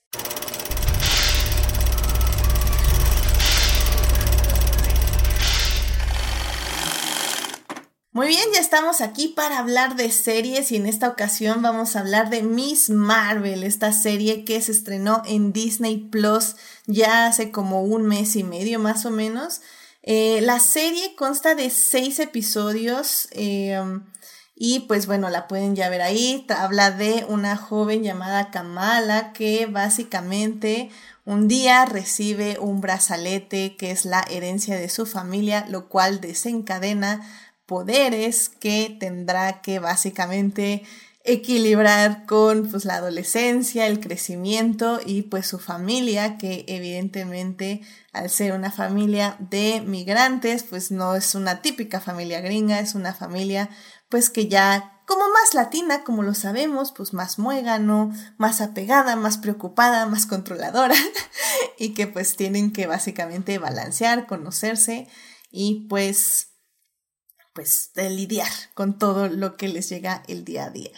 Muy 8.18 8.26
bien, 8.26 8.42
ya 8.52 8.58
estamos 8.58 9.00
aquí 9.00 9.28
para 9.28 9.60
hablar 9.60 9.94
de 9.94 10.10
series 10.10 10.72
y 10.72 10.76
en 10.76 10.86
esta 10.86 11.08
ocasión 11.08 11.62
vamos 11.62 11.94
a 11.94 12.00
hablar 12.00 12.30
de 12.30 12.42
Miss 12.42 12.90
Marvel, 12.90 13.62
esta 13.62 13.92
serie 13.92 14.44
que 14.44 14.60
se 14.60 14.72
estrenó 14.72 15.22
en 15.24 15.52
Disney 15.52 15.98
Plus 15.98 16.56
ya 16.86 17.26
hace 17.26 17.52
como 17.52 17.84
un 17.84 18.08
mes 18.08 18.34
y 18.34 18.42
medio 18.42 18.80
más 18.80 19.06
o 19.06 19.12
menos. 19.12 19.60
Eh, 20.02 20.40
la 20.42 20.58
serie 20.58 21.14
consta 21.14 21.54
de 21.54 21.70
seis 21.70 22.18
episodios 22.18 23.28
em, 23.30 24.02
y 24.56 24.80
pues 24.80 25.06
bueno, 25.06 25.30
la 25.30 25.46
pueden 25.46 25.76
ya 25.76 25.88
ver 25.88 26.02
ahí. 26.02 26.44
Habla 26.48 26.90
de 26.90 27.24
una 27.28 27.56
joven 27.56 28.02
llamada 28.02 28.50
Kamala 28.50 29.32
que 29.32 29.66
básicamente 29.66 30.90
un 31.24 31.46
día 31.46 31.84
recibe 31.84 32.58
un 32.58 32.80
brazalete 32.80 33.76
que 33.76 33.92
es 33.92 34.04
la 34.04 34.24
herencia 34.28 34.76
de 34.76 34.88
su 34.88 35.06
familia, 35.06 35.66
lo 35.68 35.88
cual 35.88 36.20
desencadena 36.20 37.20
poderes 37.68 38.48
que 38.48 38.96
tendrá 38.98 39.60
que 39.60 39.78
básicamente 39.78 40.82
equilibrar 41.22 42.24
con 42.24 42.70
pues, 42.70 42.86
la 42.86 42.94
adolescencia, 42.94 43.86
el 43.86 44.00
crecimiento 44.00 44.98
y 45.04 45.22
pues 45.22 45.46
su 45.46 45.58
familia, 45.58 46.38
que 46.38 46.64
evidentemente 46.66 47.82
al 48.14 48.30
ser 48.30 48.54
una 48.54 48.72
familia 48.72 49.36
de 49.38 49.82
migrantes, 49.82 50.62
pues 50.62 50.90
no 50.90 51.14
es 51.14 51.34
una 51.34 51.60
típica 51.60 52.00
familia 52.00 52.40
gringa, 52.40 52.80
es 52.80 52.94
una 52.94 53.12
familia 53.12 53.68
pues 54.08 54.30
que 54.30 54.48
ya 54.48 55.02
como 55.06 55.20
más 55.28 55.52
latina, 55.52 56.02
como 56.04 56.22
lo 56.22 56.32
sabemos, 56.32 56.92
pues 56.92 57.12
más 57.12 57.38
muégano, 57.38 58.10
más 58.38 58.62
apegada, 58.62 59.14
más 59.14 59.36
preocupada, 59.36 60.06
más 60.06 60.24
controladora 60.24 60.94
y 61.78 61.92
que 61.92 62.06
pues 62.06 62.36
tienen 62.36 62.72
que 62.72 62.86
básicamente 62.86 63.58
balancear, 63.58 64.26
conocerse 64.26 65.08
y 65.50 65.86
pues 65.90 66.47
pues 67.58 67.90
de 67.96 68.08
lidiar 68.08 68.52
con 68.72 69.00
todo 69.00 69.26
lo 69.26 69.56
que 69.56 69.66
les 69.66 69.88
llega 69.88 70.22
el 70.28 70.44
día 70.44 70.66
a 70.66 70.70
día. 70.70 70.92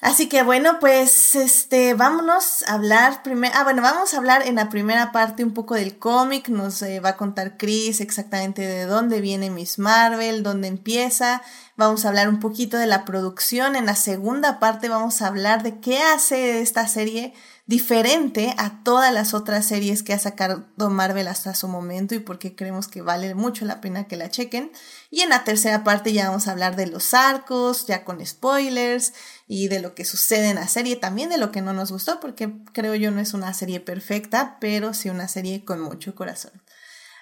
Así 0.00 0.28
que 0.28 0.42
bueno, 0.42 0.80
pues 0.80 1.36
este, 1.36 1.94
vámonos 1.94 2.64
a 2.66 2.74
hablar 2.74 3.22
primero, 3.22 3.54
ah 3.56 3.62
bueno, 3.62 3.80
vamos 3.80 4.12
a 4.12 4.16
hablar 4.16 4.44
en 4.44 4.56
la 4.56 4.68
primera 4.68 5.12
parte 5.12 5.44
un 5.44 5.54
poco 5.54 5.76
del 5.76 5.96
cómic, 5.96 6.48
nos 6.48 6.82
eh, 6.82 6.98
va 6.98 7.10
a 7.10 7.16
contar 7.16 7.56
Chris 7.56 8.00
exactamente 8.00 8.62
de 8.62 8.86
dónde 8.86 9.20
viene 9.20 9.48
Miss 9.48 9.78
Marvel, 9.78 10.42
dónde 10.42 10.66
empieza, 10.66 11.40
vamos 11.76 12.04
a 12.04 12.08
hablar 12.08 12.28
un 12.28 12.40
poquito 12.40 12.76
de 12.76 12.88
la 12.88 13.04
producción, 13.04 13.76
en 13.76 13.86
la 13.86 13.94
segunda 13.94 14.58
parte 14.58 14.88
vamos 14.88 15.22
a 15.22 15.28
hablar 15.28 15.62
de 15.62 15.78
qué 15.78 16.02
hace 16.02 16.62
esta 16.62 16.88
serie 16.88 17.32
diferente 17.70 18.52
a 18.58 18.82
todas 18.82 19.14
las 19.14 19.32
otras 19.32 19.64
series 19.64 20.02
que 20.02 20.12
ha 20.12 20.18
sacado 20.18 20.66
Marvel 20.76 21.28
hasta 21.28 21.54
su 21.54 21.68
momento 21.68 22.16
y 22.16 22.18
porque 22.18 22.56
creemos 22.56 22.88
que 22.88 23.00
vale 23.00 23.36
mucho 23.36 23.64
la 23.64 23.80
pena 23.80 24.08
que 24.08 24.16
la 24.16 24.28
chequen. 24.28 24.72
Y 25.08 25.20
en 25.20 25.28
la 25.28 25.44
tercera 25.44 25.84
parte 25.84 26.12
ya 26.12 26.26
vamos 26.26 26.48
a 26.48 26.50
hablar 26.50 26.74
de 26.74 26.88
los 26.88 27.14
arcos, 27.14 27.86
ya 27.86 28.04
con 28.04 28.26
spoilers 28.26 29.14
y 29.46 29.68
de 29.68 29.80
lo 29.80 29.94
que 29.94 30.04
sucede 30.04 30.50
en 30.50 30.56
la 30.56 30.66
serie, 30.66 30.96
también 30.96 31.30
de 31.30 31.38
lo 31.38 31.52
que 31.52 31.62
no 31.62 31.72
nos 31.72 31.92
gustó, 31.92 32.18
porque 32.18 32.50
creo 32.72 32.96
yo 32.96 33.12
no 33.12 33.20
es 33.20 33.34
una 33.34 33.54
serie 33.54 33.78
perfecta, 33.78 34.56
pero 34.60 34.92
sí 34.92 35.08
una 35.08 35.28
serie 35.28 35.64
con 35.64 35.80
mucho 35.80 36.16
corazón. 36.16 36.60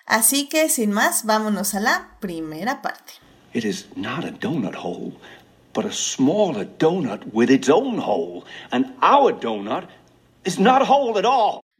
Así 0.06 0.48
que 0.48 0.70
sin 0.70 0.92
más, 0.92 1.26
vámonos 1.26 1.74
a 1.74 1.80
la 1.80 2.16
primera 2.20 2.80
parte. 2.80 3.12
It 3.52 3.66
is 3.66 3.88
not 3.96 4.24
a 4.24 4.30
donut 4.30 4.76
hole, 4.76 5.12
but 5.74 5.84
a 5.84 5.92
smaller 5.92 6.66
donut 6.78 7.20
with 7.34 7.50
its 7.50 7.68
own 7.68 7.98
hole, 7.98 8.44
and 8.70 8.94
our 9.02 9.38
donut 9.38 9.88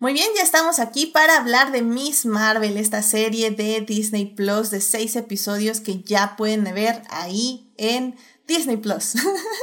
muy 0.01 0.13
bien, 0.13 0.29
ya 0.37 0.43
estamos 0.43 0.79
aquí 0.79 1.07
para 1.07 1.39
hablar 1.39 1.73
de 1.73 1.83
Miss 1.83 2.25
Marvel, 2.25 2.77
esta 2.77 3.03
serie 3.03 3.51
de 3.51 3.81
Disney 3.81 4.27
Plus 4.27 4.71
de 4.71 4.81
seis 4.81 5.17
episodios 5.17 5.81
que 5.81 6.03
ya 6.05 6.37
pueden 6.37 6.63
ver 6.73 7.03
ahí 7.11 7.73
en 7.79 8.17
Disney 8.47 8.77
Plus. 8.77 9.15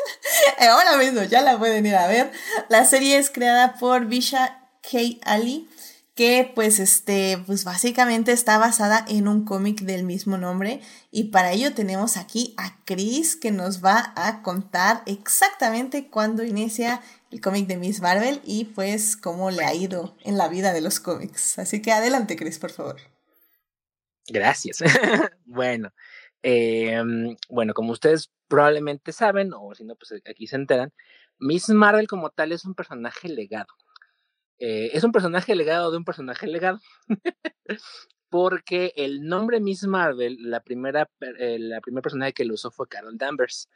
Ahora 0.59 0.97
mismo 0.97 1.23
ya 1.23 1.41
la 1.41 1.57
pueden 1.57 1.85
ir 1.85 1.95
a 1.95 2.07
ver. 2.07 2.33
La 2.67 2.83
serie 2.83 3.17
es 3.17 3.29
creada 3.29 3.75
por 3.75 4.07
Visha 4.07 4.59
K. 4.81 4.97
Ali 5.23 5.69
que 6.15 6.49
pues 6.55 6.79
este, 6.79 7.37
pues 7.45 7.65
básicamente 7.65 8.31
está 8.31 8.57
basada 8.57 9.05
en 9.09 9.27
un 9.27 9.43
cómic 9.43 9.81
del 9.81 10.03
mismo 10.03 10.37
nombre 10.37 10.79
y 11.11 11.25
para 11.25 11.51
ello 11.51 11.73
tenemos 11.73 12.15
aquí 12.15 12.55
a 12.57 12.81
Chris 12.85 13.35
que 13.35 13.51
nos 13.51 13.83
va 13.83 14.13
a 14.15 14.41
contar 14.41 15.03
exactamente 15.07 16.09
cuándo 16.09 16.43
inicia 16.43 17.01
el 17.31 17.41
cómic 17.41 17.67
de 17.67 17.75
Miss 17.75 18.01
Marvel 18.01 18.39
y 18.45 18.63
pues 18.63 19.17
cómo 19.17 19.51
le 19.51 19.65
ha 19.65 19.73
ido 19.73 20.15
en 20.23 20.37
la 20.37 20.47
vida 20.47 20.71
de 20.71 20.79
los 20.79 21.01
cómics. 21.01 21.59
Así 21.59 21.81
que 21.81 21.91
adelante 21.91 22.37
Chris, 22.37 22.59
por 22.59 22.71
favor. 22.71 22.95
Gracias. 24.27 24.77
bueno, 25.45 25.91
em, 26.41 27.35
bueno, 27.49 27.73
como 27.73 27.91
ustedes 27.91 28.31
probablemente 28.47 29.11
saben, 29.11 29.51
o 29.53 29.75
si 29.75 29.83
no, 29.83 29.95
pues 29.95 30.13
aquí 30.29 30.47
se 30.47 30.55
enteran, 30.55 30.93
Miss 31.39 31.67
Marvel 31.67 32.07
como 32.07 32.29
tal 32.29 32.53
es 32.53 32.63
un 32.63 32.73
personaje 32.73 33.27
legado. 33.27 33.67
Eh, 34.59 34.91
es 34.93 35.03
un 35.03 35.11
personaje 35.11 35.55
legado 35.55 35.91
de 35.91 35.97
un 35.97 36.05
personaje 36.05 36.47
legado. 36.47 36.79
porque 38.29 38.91
el 38.97 39.21
nombre 39.21 39.61
Miss 39.61 39.85
Marvel, 39.87 40.37
la 40.41 40.61
primera, 40.61 41.09
eh, 41.39 41.57
la 41.59 41.79
personaje 41.79 42.33
que 42.33 42.45
lo 42.45 42.55
usó 42.55 42.71
fue 42.71 42.87
Carol 42.87 43.17
Danvers. 43.17 43.69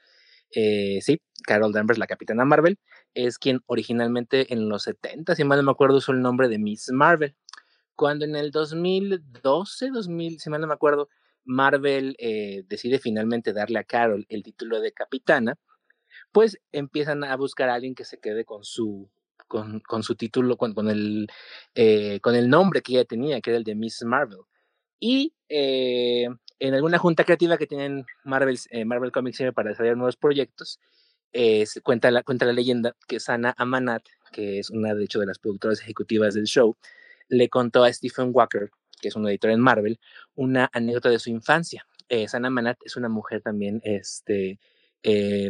Eh, 0.53 0.99
sí, 1.01 1.21
Carol 1.45 1.71
Danvers, 1.71 1.99
la 1.99 2.07
capitana 2.07 2.43
Marvel, 2.43 2.77
es 3.13 3.37
quien 3.37 3.61
originalmente 3.67 4.51
en 4.51 4.67
los 4.67 4.83
70, 4.83 5.35
si 5.35 5.43
mal 5.43 5.59
no 5.59 5.63
me 5.63 5.71
acuerdo, 5.71 5.97
usó 5.97 6.11
el 6.11 6.21
nombre 6.21 6.49
de 6.49 6.59
Miss 6.59 6.89
Marvel. 6.91 7.35
Cuando 7.95 8.25
en 8.25 8.35
el 8.35 8.51
2012, 8.51 9.91
2000, 9.91 10.39
si 10.39 10.49
mal 10.49 10.61
no 10.61 10.67
me 10.67 10.73
acuerdo, 10.73 11.09
Marvel 11.45 12.15
decide 12.67 12.99
finalmente 12.99 13.53
darle 13.53 13.79
a 13.79 13.83
Carol 13.83 14.25
el 14.29 14.43
título 14.43 14.81
de 14.81 14.91
capitana, 14.91 15.57
pues 16.31 16.59
empiezan 16.71 17.23
a 17.23 17.35
buscar 17.35 17.69
a 17.69 17.75
alguien 17.75 17.95
que 17.95 18.05
se 18.05 18.19
quede 18.19 18.45
con 18.45 18.63
su, 18.63 19.09
con, 19.49 19.81
con 19.81 20.03
su 20.03 20.15
título, 20.15 20.55
con, 20.55 20.73
con 20.73 20.89
el, 20.89 21.27
eh, 21.75 22.21
con 22.21 22.35
el 22.35 22.49
nombre 22.49 22.81
que 22.81 22.93
ella 22.93 23.03
tenía, 23.03 23.41
que 23.41 23.49
era 23.49 23.57
el 23.57 23.65
de 23.65 23.75
Miss 23.75 24.03
Marvel. 24.03 24.39
Y 24.99 25.33
eh, 25.49 26.27
en 26.59 26.73
alguna 26.73 26.99
junta 26.99 27.25
creativa 27.25 27.57
que 27.57 27.67
tienen 27.67 28.05
Marvel, 28.23 28.57
eh, 28.69 28.85
Marvel 28.85 29.11
Comics 29.11 29.41
para 29.53 29.69
desarrollar 29.69 29.97
nuevos 29.97 30.15
proyectos, 30.15 30.79
cuenta 31.83 32.11
la, 32.11 32.23
cuenta 32.23 32.45
la 32.45 32.53
leyenda 32.53 32.95
que 33.07 33.19
Sana 33.19 33.53
Amanat, 33.57 34.03
que 34.31 34.59
es 34.59 34.69
una 34.69 34.95
de 34.95 35.03
hecho 35.03 35.19
de 35.19 35.25
las 35.25 35.39
productoras 35.39 35.81
ejecutivas 35.81 36.33
del 36.35 36.45
show, 36.45 36.77
le 37.27 37.49
contó 37.49 37.83
a 37.83 37.91
Stephen 37.91 38.29
Walker, 38.31 38.69
que 39.01 39.09
es 39.09 39.15
un 39.15 39.27
editor 39.27 39.51
en 39.51 39.59
Marvel, 39.59 39.99
una 40.35 40.69
anécdota 40.73 41.09
de 41.09 41.19
su 41.19 41.29
infancia. 41.29 41.85
Sana 42.27 42.47
Amanat 42.47 42.77
es 42.83 42.95
una 42.97 43.09
mujer 43.09 43.41
también 43.41 43.81
este, 43.83 44.59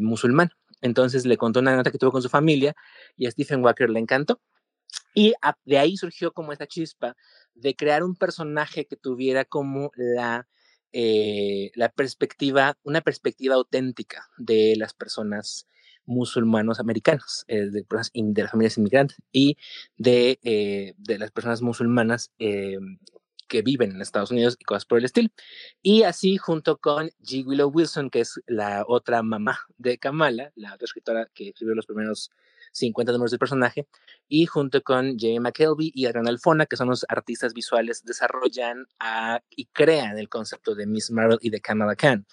musulmana. 0.02 0.52
Entonces 0.82 1.26
le 1.26 1.38
contó 1.38 1.60
una 1.60 1.76
nota 1.76 1.92
que 1.92 1.98
tuvo 1.98 2.12
con 2.12 2.22
su 2.22 2.30
familia 2.30 2.76
y 3.16 3.28
a 3.28 3.32
Stephen 3.32 3.64
Walker 3.64 3.90
le 3.90 4.00
encantó. 4.00 4.42
Y 5.14 5.34
de 5.66 5.78
ahí 5.78 5.98
surgió 5.98 6.32
como 6.32 6.54
esta 6.54 6.68
chispa 6.68 7.16
de 7.54 7.76
crear 7.76 8.04
un 8.04 8.16
personaje 8.16 8.86
que 8.86 8.96
tuviera 8.96 9.46
como 9.46 9.92
la, 9.96 10.48
eh, 10.92 11.72
la 11.76 11.90
perspectiva, 11.90 12.78
una 12.84 13.02
perspectiva 13.02 13.56
auténtica 13.56 14.28
de 14.38 14.76
las 14.78 14.94
personas 14.94 15.68
musulmanos 16.06 16.80
americanos, 16.80 17.46
eh, 17.48 17.66
de, 17.70 17.86
de, 17.88 18.42
las 18.42 18.52
familias 18.52 18.78
inmigrantes 18.78 19.18
y 19.32 19.58
de, 19.98 20.40
eh, 20.44 20.96
de 20.98 21.20
las 21.20 21.32
personas 21.32 21.62
musulmanas 21.62 22.32
que 23.50 23.62
viven 23.62 23.92
en 23.92 24.02
Estados 24.02 24.32
Unidos 24.32 24.56
y 24.58 24.64
cosas 24.64 24.86
por 24.86 25.00
el 25.00 25.06
estilo. 25.06 25.30
Y 25.82 26.04
así 26.04 26.38
junto 26.38 26.78
con 26.78 27.10
G. 27.22 27.46
Willow 27.46 27.70
Wilson, 27.70 28.10
que 28.10 28.22
es 28.22 28.40
la 28.48 28.86
otra 28.88 29.22
mamá 29.24 29.60
de 29.78 29.98
Kamala, 29.98 30.54
la 30.56 30.74
otra 30.76 30.86
escritora 30.86 31.30
que 31.34 31.50
escribió 31.50 31.76
los 31.76 31.86
primeros 31.86 32.32
50 32.72 33.12
números 33.12 33.32
del 33.32 33.40
personaje, 33.40 33.88
y 34.28 34.46
junto 34.46 34.82
con 34.84 35.18
Jamie 35.18 35.40
McKelvey 35.40 35.92
y 35.94 36.06
Adrian 36.06 36.28
Alfona, 36.28 36.66
que 36.66 36.78
son 36.78 36.90
los 36.90 37.06
artistas 37.10 37.54
visuales, 37.54 38.04
desarrollan 38.06 38.86
y 39.50 39.66
crean 39.68 40.18
el 40.18 40.30
concepto 40.30 40.76
de 40.76 40.86
Miss 40.86 41.12
Marvel 41.12 41.40
y 41.42 41.50
de 41.50 41.62
Kamala 41.62 41.96
Khan. 41.96 42.26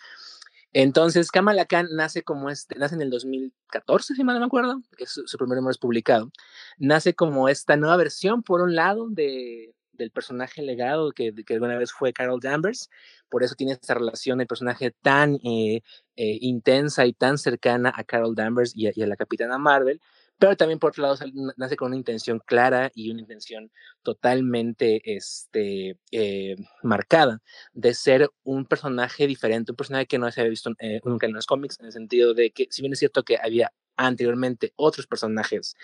Entonces, 0.72 1.30
Kamala 1.30 1.64
Khan 1.64 1.88
nace 1.92 2.22
como 2.22 2.50
este, 2.50 2.78
nace 2.78 2.96
en 2.96 3.00
el 3.00 3.08
2014, 3.08 4.14
si 4.14 4.24
mal 4.24 4.34
no 4.34 4.40
me 4.40 4.46
acuerdo, 4.46 4.82
que 4.98 5.06
su, 5.06 5.26
su 5.26 5.38
primer 5.38 5.56
número 5.56 5.70
es 5.70 5.78
publicado. 5.78 6.30
Nace 6.76 7.14
como 7.14 7.48
esta 7.48 7.76
nueva 7.76 7.96
versión, 7.96 8.42
por 8.42 8.60
un 8.60 8.74
lado, 8.74 9.08
de, 9.08 9.74
del 9.96 10.10
personaje 10.10 10.62
legado 10.62 11.12
que, 11.12 11.32
alguna 11.50 11.78
vez 11.78 11.92
fue 11.92 12.12
Carol 12.12 12.40
Danvers. 12.40 12.90
Por 13.28 13.42
eso 13.42 13.54
tiene 13.54 13.72
esta 13.72 13.94
relación 13.94 14.40
el 14.40 14.46
personaje 14.46 14.92
tan 15.02 15.36
eh, 15.44 15.82
eh, 16.16 16.38
intensa 16.40 17.06
y 17.06 17.12
tan 17.12 17.38
cercana 17.38 17.92
a 17.94 18.04
Carol 18.04 18.34
Danvers 18.34 18.72
y 18.74 18.88
a, 18.88 19.06
la 19.06 19.16
Capitana 19.16 19.58
Marvel. 19.58 20.00
Pero 20.38 20.54
también, 20.56 20.78
por 20.78 20.90
otro 20.90 21.02
lado, 21.02 21.16
nace 21.56 21.76
con 21.76 21.88
una 21.88 21.96
intención 21.96 22.40
clara 22.44 22.90
y 22.94 23.10
una 23.10 23.20
intención 23.20 23.72
totalmente 24.02 25.00
este, 25.16 25.98
eh, 26.10 26.56
marcada 26.82 27.40
de 27.72 27.94
ser 27.94 28.30
un 28.44 28.66
personaje 28.66 29.26
diferente, 29.26 29.72
un 29.72 29.76
personaje 29.76 30.06
que 30.06 30.18
no 30.18 30.30
se 30.30 30.40
había 30.40 30.50
visto 30.50 30.70
nunca 31.04 31.26
en 31.26 31.32
los 31.32 31.46
cómics, 31.46 31.80
en 31.80 31.86
el 31.86 31.92
sentido 31.92 32.34
de 32.34 32.50
que, 32.50 32.66
si 32.70 32.82
bien 32.82 32.92
es 32.92 32.98
cierto 32.98 33.22
que 33.22 33.38
había 33.42 33.72
anteriormente 33.96 34.74
otros 34.76 35.06
personajes 35.06 35.74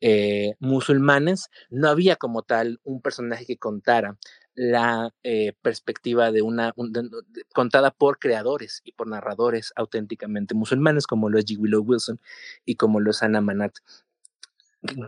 eh, 0.00 0.54
musulmanes, 0.60 1.50
no 1.70 1.88
había 1.88 2.16
como 2.16 2.42
tal 2.42 2.80
un 2.84 3.00
personaje 3.00 3.46
que 3.46 3.56
contara 3.56 4.18
la 4.54 5.12
eh, 5.22 5.52
perspectiva 5.62 6.30
de 6.30 6.42
una 6.42 6.74
contada 7.52 7.90
por 7.90 8.18
creadores 8.18 8.82
y 8.84 8.92
por 8.92 9.08
narradores 9.08 9.72
auténticamente 9.74 10.54
musulmanes 10.54 11.06
como 11.06 11.28
lo 11.28 11.38
es 11.38 11.44
G. 11.44 11.58
Willow 11.58 11.82
Wilson 11.82 12.20
y 12.64 12.76
como 12.76 13.00
lo 13.00 13.10
es 13.10 13.22
Anna 13.22 13.40
Manat 13.40 13.74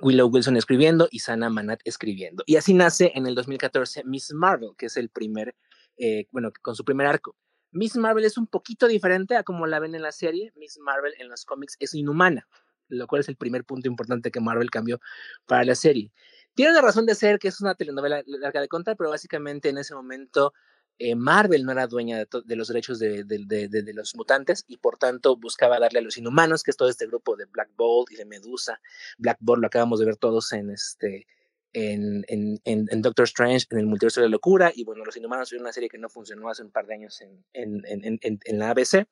Willow 0.03 0.28
Wilson 0.28 0.57
escribiendo 0.57 1.09
y 1.11 1.20
Sana 1.20 1.51
Manat 1.51 1.80
escribiendo. 1.84 2.43
Y 2.47 2.57
así 2.57 2.74
nace 2.74 3.12
en 3.14 3.26
el 3.26 3.34
2014 3.34 4.05
Miss 4.05 4.32
Marvel, 4.32 4.70
que 4.76 4.87
es 4.87 4.97
el 4.97 5.11
primer, 5.11 5.55
eh, 5.99 6.26
bueno, 6.30 6.51
con 6.62 6.74
su 6.74 6.84
primer 6.84 7.07
arco. 7.07 7.37
Miss 7.72 7.97
Marvel 7.97 8.24
es 8.24 8.39
un 8.39 8.47
poquito 8.47 8.87
diferente 8.89 9.37
a 9.37 9.43
como 9.43 9.66
la 9.66 9.78
ven 9.78 9.95
en 9.95 10.03
la 10.03 10.12
serie. 10.12 10.53
Miss 10.57 10.78
Marvel 10.78 11.12
en 11.18 11.28
los 11.28 11.45
cómics 11.45 11.76
es 11.78 11.95
inhumana, 11.95 12.49
lo 12.89 13.07
cual 13.07 13.20
es 13.20 13.28
el 13.28 13.37
primer 13.37 13.64
punto 13.64 13.89
importante 13.89 14.30
que 14.30 14.41
Marvel 14.41 14.70
cambió 14.70 15.01
para 15.47 15.64
la 15.64 15.74
serie. 15.74 16.12
Tiene 16.55 16.72
una 16.72 16.80
razón 16.80 17.07
de 17.07 17.14
ser 17.14 17.39
que 17.39 17.49
es 17.49 17.61
una 17.61 17.74
telenovela 17.74 18.22
larga 18.26 18.61
de 18.61 18.68
contar, 18.68 18.97
pero 18.97 19.11
básicamente 19.11 19.68
en 19.68 19.78
ese 19.78 19.95
momento 19.95 20.55
eh, 20.99 21.14
Marvel 21.14 21.64
no 21.64 21.72
era 21.72 21.87
dueña 21.87 22.24
de, 22.24 22.57
los 22.57 22.68
derechos 22.68 22.99
de, 22.99 23.24
de, 23.24 23.93
los 23.93 24.16
mutantes 24.16 24.64
y 24.66 24.78
por 24.78 24.97
tanto 24.97 25.37
buscaba 25.37 25.78
darle 25.78 25.99
a 25.99 26.03
los 26.03 26.16
inhumanos, 26.16 26.62
que 26.62 26.70
es 26.70 26.76
todo 26.78 26.89
este 26.89 27.07
grupo 27.07 27.37
de 27.37 27.45
Black 27.45 27.70
Bolt 27.76 28.11
y 28.11 28.16
de 28.16 28.24
Medusa. 28.24 28.80
Black 29.18 29.37
Bolt 29.41 29.61
lo 29.61 29.66
acabamos 29.66 30.01
de 30.01 30.07
ver 30.07 30.16
todos 30.16 30.53
en 30.53 30.70
este. 30.70 31.26
En, 31.72 32.24
en, 32.28 32.59
en, 32.64 33.03
Doctor 33.03 33.24
Strange, 33.24 33.66
en 33.68 33.78
el 33.78 33.87
multiverso 33.87 34.22
de 34.22 34.28
la 34.28 34.30
locura, 34.30 34.72
y 34.74 34.84
bueno, 34.84 35.05
Los 35.05 35.18
Inhumanos 35.18 35.51
fue 35.51 35.59
una 35.59 35.74
serie 35.74 35.91
que 35.91 35.99
no 35.99 36.09
funcionó 36.09 36.49
hace 36.49 36.62
un 36.62 36.70
par 36.70 36.87
de 36.87 36.95
años 36.95 37.20
en, 37.20 37.45
en 37.53 38.59
la 38.59 38.70
ABC. 38.70 39.07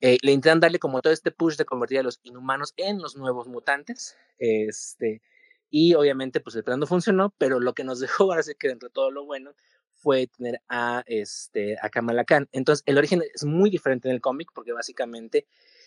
Eh, 0.00 0.18
le 0.22 0.32
intentan 0.32 0.60
darle 0.60 0.78
como 0.78 1.00
todo 1.00 1.12
este 1.12 1.30
push 1.30 1.56
de 1.56 1.64
convertir 1.64 1.98
a 2.00 2.02
los 2.02 2.20
inhumanos 2.24 2.74
en 2.76 2.98
los 3.00 3.16
nuevos 3.16 3.48
mutantes. 3.48 4.16
Este, 4.38 5.22
y 5.70 5.94
obviamente, 5.94 6.40
pues 6.40 6.56
el 6.56 6.64
plan 6.64 6.80
no 6.80 6.86
funcionó, 6.86 7.34
pero 7.38 7.60
lo 7.60 7.74
que 7.74 7.84
nos 7.84 8.00
dejó 8.00 8.24
ahora 8.24 8.42
sí 8.42 8.54
que 8.58 8.68
dentro 8.68 8.88
de 8.88 8.92
todo 8.92 9.10
lo 9.10 9.24
bueno 9.24 9.54
fue 9.92 10.26
tener 10.26 10.60
a, 10.68 11.02
este, 11.06 11.78
a 11.80 11.88
Kamala 11.88 12.24
Khan. 12.24 12.48
Entonces, 12.52 12.82
el 12.86 12.98
origen 12.98 13.22
es 13.34 13.44
muy 13.44 13.70
diferente 13.70 14.08
en 14.08 14.14
el 14.14 14.20
cómic 14.20 14.50
porque 14.54 14.72
básicamente 14.72 15.46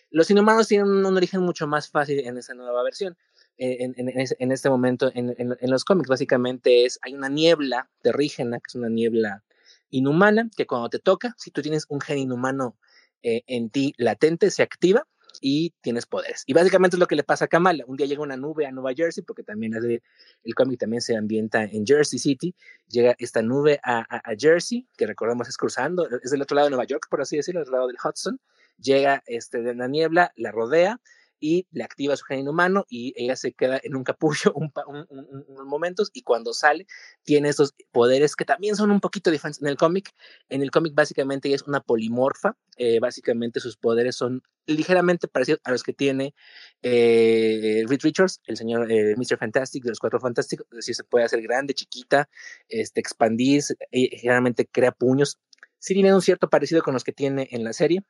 los 0.10 0.32
inhumanos 0.32 0.68
tienen 0.68 0.88
un, 0.88 1.06
origen 1.06 1.42
mucho 1.42 1.68
más 1.68 1.90
fácil 1.90 2.20
en 2.22 2.38
esa 2.38 2.54
nueva 2.54 2.82
versión. 2.84 3.18
En, 3.58 3.94
en, 3.98 4.12
en, 4.16 4.52
este 4.52 4.70
momento, 4.70 5.12
en, 5.14 5.36
los 5.62 5.84
cómics, 5.84 6.10
básicamente 6.10 6.86
es, 6.86 7.00
hay 7.02 7.14
una 7.14 7.28
niebla 7.28 7.90
terrígena, 8.02 8.60
que 8.60 8.68
es 8.68 8.76
una 8.76 8.90
niebla 8.90 9.44
inhumana, 9.90 10.50
que 10.56 10.68
cuando 10.68 10.90
te 10.90 11.00
toca, 11.00 11.34
si 11.38 11.52
tú 11.52 11.62
tienes 11.62 11.86
un 11.90 12.00
gen 12.00 12.20
inhumano 12.20 12.78
eh, 13.24 13.44
en 13.48 13.70
ti 13.70 13.94
latente, 13.98 14.52
se 14.52 14.64
activa 14.64 15.06
y 15.42 15.74
tienes 15.82 16.06
poderes. 16.06 16.44
Y 16.46 16.54
básicamente 16.54 16.96
es 16.96 17.00
lo 17.00 17.08
que 17.08 17.16
le 17.16 17.24
pasa 17.24 17.46
a 17.46 17.48
Kamala. 17.48 17.84
Un 17.88 17.98
día 17.98 18.08
llega 18.08 18.22
una 18.22 18.38
nube 18.38 18.66
a 18.66 18.72
Nueva 18.72 18.94
Jersey, 18.96 19.24
porque 19.24 19.44
también 19.44 19.74
el 19.76 20.56
cómic 20.56 20.80
también 20.80 21.02
se 21.02 21.16
ambienta 21.16 21.64
en 21.64 21.86
Jersey 21.86 22.20
City. 22.20 22.56
Llega 22.88 23.16
esta 23.20 23.42
nube 23.42 23.80
a, 23.84 24.06
Jersey, 24.38 24.88
que 24.98 25.06
recordemos 25.06 25.48
es 25.48 25.58
cruzando, 25.58 26.08
es 26.24 26.32
del 26.32 26.42
otro 26.42 26.56
lado 26.56 26.68
de 26.68 26.72
Nueva 26.72 26.86
York, 26.86 27.08
por 27.10 27.22
así 27.22 27.38
decirlo, 27.38 27.62
del 27.62 27.72
lado 27.72 27.88
del 27.88 27.98
Hudson. 28.04 28.40
Llega 28.80 29.24
este, 29.26 29.62
de 29.62 29.76
la 29.76 29.88
niebla, 29.88 30.32
la 30.36 30.52
rodea 30.52 31.00
y 31.40 31.68
le 31.72 31.84
activa 31.84 32.16
su 32.16 32.26
gen 32.26 32.40
inhumano 32.40 32.86
y 32.90 33.14
ella 33.16 33.36
se 33.36 33.54
queda 33.54 33.80
en 33.84 33.96
un 33.96 34.04
capullo 34.04 34.54
unos 34.56 35.66
momentos 35.66 36.10
y 36.14 36.24
cuando 36.24 36.54
sale 36.54 36.88
tiene 37.24 37.50
esos 37.50 37.74
poderes 37.92 38.36
que 38.36 38.46
también 38.46 38.76
son 38.76 38.92
un 38.92 39.00
poquito 39.00 39.32
diferentes 39.32 39.62
en 39.62 39.68
el 39.68 39.78
cómic. 39.78 40.12
En 40.50 40.62
el 40.62 40.72
cómic 40.72 40.94
básicamente 40.96 41.48
ella 41.48 41.56
es 41.56 41.64
una 41.64 41.82
polimorfa, 41.82 42.56
eh, 42.78 43.00
básicamente 43.00 43.60
sus 43.60 43.78
poderes 43.78 44.16
son 44.16 44.42
ligeramente 44.66 45.28
parecidos 45.28 45.62
a 45.64 45.72
los 45.72 45.84
que 45.84 45.94
tiene 45.94 46.34
eh, 46.82 47.84
Reed 47.88 48.02
Richards, 48.02 48.42
el 48.46 48.58
señor 48.58 48.92
eh, 48.92 49.16
Mr. 49.16 49.38
Fantastic 49.38 49.84
de 49.84 49.90
los 49.90 50.00
Cuatro 50.00 50.20
Fantásticos, 50.20 50.68
es 50.72 50.78
decir, 50.78 50.96
se 50.96 51.04
puede 51.04 51.26
hacer 51.26 51.42
grande, 51.42 51.74
chiquita, 51.74 52.30
este, 52.68 53.00
expandir, 53.00 53.64
generalmente 53.92 54.68
crea 54.68 54.92
puños. 54.92 55.40
Sí 55.80 55.94
tiene 55.94 56.14
un 56.14 56.22
cierto 56.22 56.50
parecido 56.50 56.82
con 56.82 56.94
los 56.94 57.04
que 57.04 57.14
tiene 57.14 57.48
en 57.52 57.64
la 57.64 57.72
serie, 57.72 58.04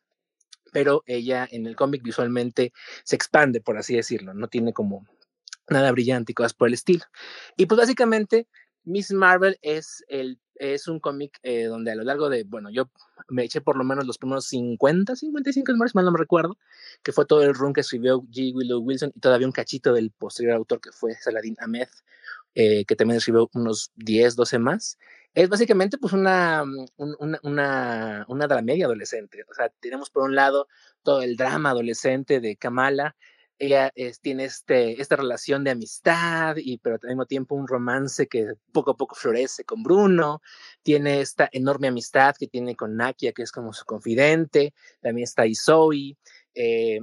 pero 0.71 1.03
ella 1.05 1.47
en 1.49 1.65
el 1.65 1.75
cómic 1.75 2.03
visualmente 2.03 2.73
se 3.03 3.15
expande, 3.15 3.61
por 3.61 3.77
así 3.77 3.95
decirlo, 3.95 4.33
no 4.33 4.47
tiene 4.47 4.73
como 4.73 5.05
nada 5.69 5.91
brillante 5.91 6.31
y 6.31 6.35
cosas 6.35 6.53
por 6.53 6.67
el 6.67 6.73
estilo. 6.73 7.05
Y 7.55 7.65
pues 7.65 7.77
básicamente 7.77 8.47
Miss 8.83 9.11
Marvel 9.11 9.57
es, 9.61 10.03
el, 10.07 10.39
es 10.55 10.87
un 10.87 10.99
cómic 10.99 11.39
eh, 11.43 11.65
donde 11.65 11.91
a 11.91 11.95
lo 11.95 12.03
largo 12.03 12.29
de, 12.29 12.43
bueno, 12.43 12.69
yo 12.69 12.89
me 13.27 13.43
eché 13.43 13.59
por 13.59 13.75
lo 13.75 13.83
menos 13.83 14.07
los 14.07 14.17
primeros 14.17 14.45
50, 14.47 15.15
55 15.15 15.71
números, 15.73 15.93
mal 15.93 16.05
no 16.05 16.11
me 16.11 16.19
recuerdo, 16.19 16.57
que 17.03 17.11
fue 17.11 17.25
todo 17.25 17.43
el 17.43 17.53
run 17.53 17.73
que 17.73 17.81
escribió 17.81 18.21
G. 18.21 18.53
Willow 18.55 18.79
Wilson 18.79 19.11
y 19.13 19.19
todavía 19.19 19.47
un 19.47 19.51
cachito 19.51 19.93
del 19.93 20.11
posterior 20.11 20.55
autor 20.55 20.79
que 20.79 20.91
fue 20.91 21.15
Saladin 21.15 21.57
Ahmed, 21.59 21.89
eh, 22.55 22.85
que 22.85 22.95
también 22.95 23.17
escribió 23.17 23.49
unos 23.53 23.91
10, 23.95 24.35
12 24.35 24.59
más 24.59 24.97
es 25.33 25.49
básicamente 25.49 25.97
pues 25.97 26.13
una, 26.13 26.63
mm, 26.65 26.85
una, 27.19 27.39
una, 27.43 28.25
una 28.27 28.47
dramedia 28.47 28.85
adolescente. 28.85 29.43
O 29.49 29.53
sea, 29.53 29.69
tenemos 29.79 30.09
por 30.09 30.23
un 30.23 30.35
lado 30.35 30.67
todo 31.03 31.21
el 31.21 31.35
drama 31.37 31.71
adolescente 31.71 32.39
de 32.39 32.57
Kamala, 32.57 33.15
ella 33.59 33.91
tiene 34.21 34.45
este, 34.45 35.01
esta 35.01 35.15
relación 35.15 35.63
de 35.63 35.71
amistad, 35.71 36.57
y, 36.57 36.77
pero 36.77 36.97
al 37.01 37.09
mismo 37.09 37.25
tiempo 37.25 37.55
un 37.55 37.67
romance 37.67 38.27
que 38.27 38.53
poco 38.71 38.91
a 38.91 38.97
poco 38.97 39.15
florece 39.15 39.63
con 39.63 39.83
Bruno, 39.83 40.41
tiene 40.83 41.21
esta 41.21 41.49
enorme 41.51 41.87
amistad 41.87 42.35
que 42.37 42.47
tiene 42.47 42.75
con 42.75 42.95
Nakia, 42.95 43.33
que 43.33 43.43
es 43.43 43.51
como 43.51 43.73
su 43.73 43.85
confidente, 43.85 44.73
también 45.01 45.23
está 45.23 45.47
Isoe, 45.47 46.17
eh, 46.53 46.99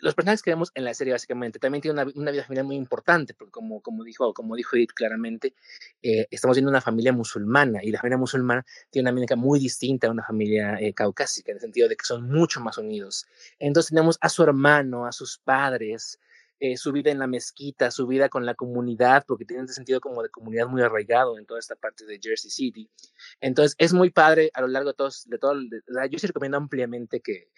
los 0.00 0.14
personajes 0.14 0.42
que 0.42 0.50
vemos 0.50 0.70
en 0.74 0.84
la 0.84 0.94
serie 0.94 1.12
básicamente 1.12 1.58
también 1.58 1.82
tienen 1.82 2.12
una, 2.14 2.30
vida 2.30 2.42
familiar 2.42 2.66
muy 2.66 2.76
importante, 2.76 3.34
porque 3.34 3.50
como, 3.50 3.80
como 3.80 4.04
dijo, 4.04 4.34
como 4.34 4.56
dijo 4.56 4.76
Edith 4.76 4.92
claramente, 4.92 5.54
eh, 6.02 6.26
estamos 6.30 6.56
viendo 6.56 6.70
una 6.70 6.80
familia 6.80 7.12
musulmana 7.12 7.82
y 7.82 7.90
la 7.90 7.98
familia 7.98 8.18
musulmana 8.18 8.64
tiene 8.90 9.04
una 9.04 9.14
dinámica 9.14 9.36
muy 9.36 9.58
distinta 9.58 10.08
a 10.08 10.10
una 10.10 10.24
familia 10.24 10.76
eh, 10.80 10.92
caucásica, 10.92 11.52
en 11.52 11.56
el 11.56 11.60
sentido 11.60 11.88
de 11.88 11.96
que 11.96 12.04
son 12.04 12.28
mucho 12.28 12.60
más 12.60 12.78
unidos. 12.78 13.26
Entonces 13.58 13.90
tenemos 13.90 14.18
a 14.20 14.28
su 14.28 14.42
hermano, 14.42 15.06
a 15.06 15.12
sus 15.12 15.38
padres, 15.38 16.18
eh, 16.60 16.76
su 16.76 16.92
vida 16.92 17.10
en 17.10 17.18
la 17.18 17.26
mezquita, 17.26 17.90
su 17.90 18.06
vida 18.06 18.28
con 18.28 18.46
la 18.46 18.54
comunidad, 18.54 19.24
porque 19.26 19.44
tienen 19.44 19.64
ese 19.64 19.74
sentido 19.74 20.00
como 20.00 20.22
de 20.22 20.28
comunidad 20.28 20.68
muy 20.68 20.82
arraigado 20.82 21.38
en 21.38 21.46
toda 21.46 21.60
esta 21.60 21.76
parte 21.76 22.06
de 22.06 22.18
Jersey 22.22 22.50
City. 22.50 22.88
Entonces 23.40 23.74
es 23.78 23.92
muy 23.92 24.10
padre 24.10 24.50
a 24.54 24.60
lo 24.60 24.68
largo 24.68 24.90
de, 24.90 24.94
todos, 24.94 25.28
de 25.28 25.38
todo, 25.38 25.54
yo 26.10 26.18
sí 26.18 26.26
recomiendo 26.26 26.56
ampliamente 26.56 27.20
que, 27.20 27.50